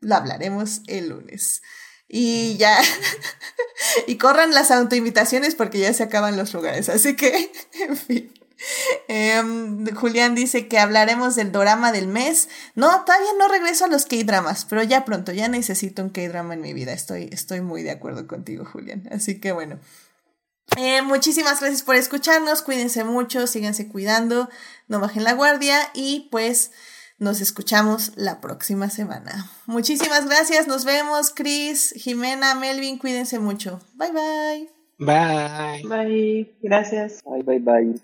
lo 0.00 0.14
hablaremos 0.14 0.80
el 0.86 1.10
lunes. 1.10 1.62
Y 2.08 2.56
ya, 2.56 2.80
y 4.06 4.16
corran 4.16 4.54
las 4.54 4.70
autoinvitaciones 4.70 5.54
porque 5.54 5.78
ya 5.78 5.92
se 5.92 6.04
acaban 6.04 6.36
los 6.36 6.54
lugares. 6.54 6.88
Así 6.88 7.16
que, 7.16 7.52
en 7.74 7.96
fin. 7.96 8.34
Em, 9.08 9.86
Julián 9.94 10.34
dice 10.34 10.68
que 10.68 10.78
hablaremos 10.78 11.36
del 11.36 11.52
drama 11.52 11.92
del 11.92 12.08
mes. 12.08 12.48
No, 12.74 13.04
todavía 13.04 13.30
no 13.38 13.48
regreso 13.48 13.84
a 13.84 13.88
los 13.88 14.06
K-dramas, 14.06 14.64
pero 14.64 14.82
ya 14.82 15.04
pronto, 15.04 15.32
ya 15.32 15.48
necesito 15.48 16.02
un 16.02 16.10
K-drama 16.10 16.54
en 16.54 16.60
mi 16.60 16.72
vida. 16.72 16.92
Estoy, 16.92 17.28
estoy 17.32 17.60
muy 17.60 17.82
de 17.82 17.92
acuerdo 17.92 18.26
contigo, 18.26 18.64
Julián. 18.64 19.08
Así 19.10 19.40
que 19.40 19.52
bueno. 19.52 19.78
Eh, 20.76 21.02
muchísimas 21.02 21.60
gracias 21.60 21.82
por 21.82 21.94
escucharnos. 21.94 22.62
Cuídense 22.62 23.04
mucho, 23.04 23.46
síganse 23.46 23.88
cuidando, 23.88 24.50
no 24.86 25.00
bajen 25.00 25.24
la 25.24 25.32
guardia 25.32 25.78
y 25.94 26.28
pues 26.30 26.72
nos 27.18 27.40
escuchamos 27.40 28.12
la 28.16 28.40
próxima 28.40 28.90
semana. 28.90 29.50
Muchísimas 29.66 30.26
gracias, 30.26 30.68
nos 30.68 30.84
vemos, 30.84 31.32
Chris, 31.34 31.94
Jimena, 31.96 32.54
Melvin, 32.54 32.98
cuídense 32.98 33.38
mucho. 33.38 33.80
Bye 33.94 34.12
bye. 34.12 34.70
Bye. 34.98 35.82
Bye, 35.88 36.56
gracias. 36.60 37.22
Bye, 37.24 37.42
bye, 37.42 37.58
bye. 37.60 38.00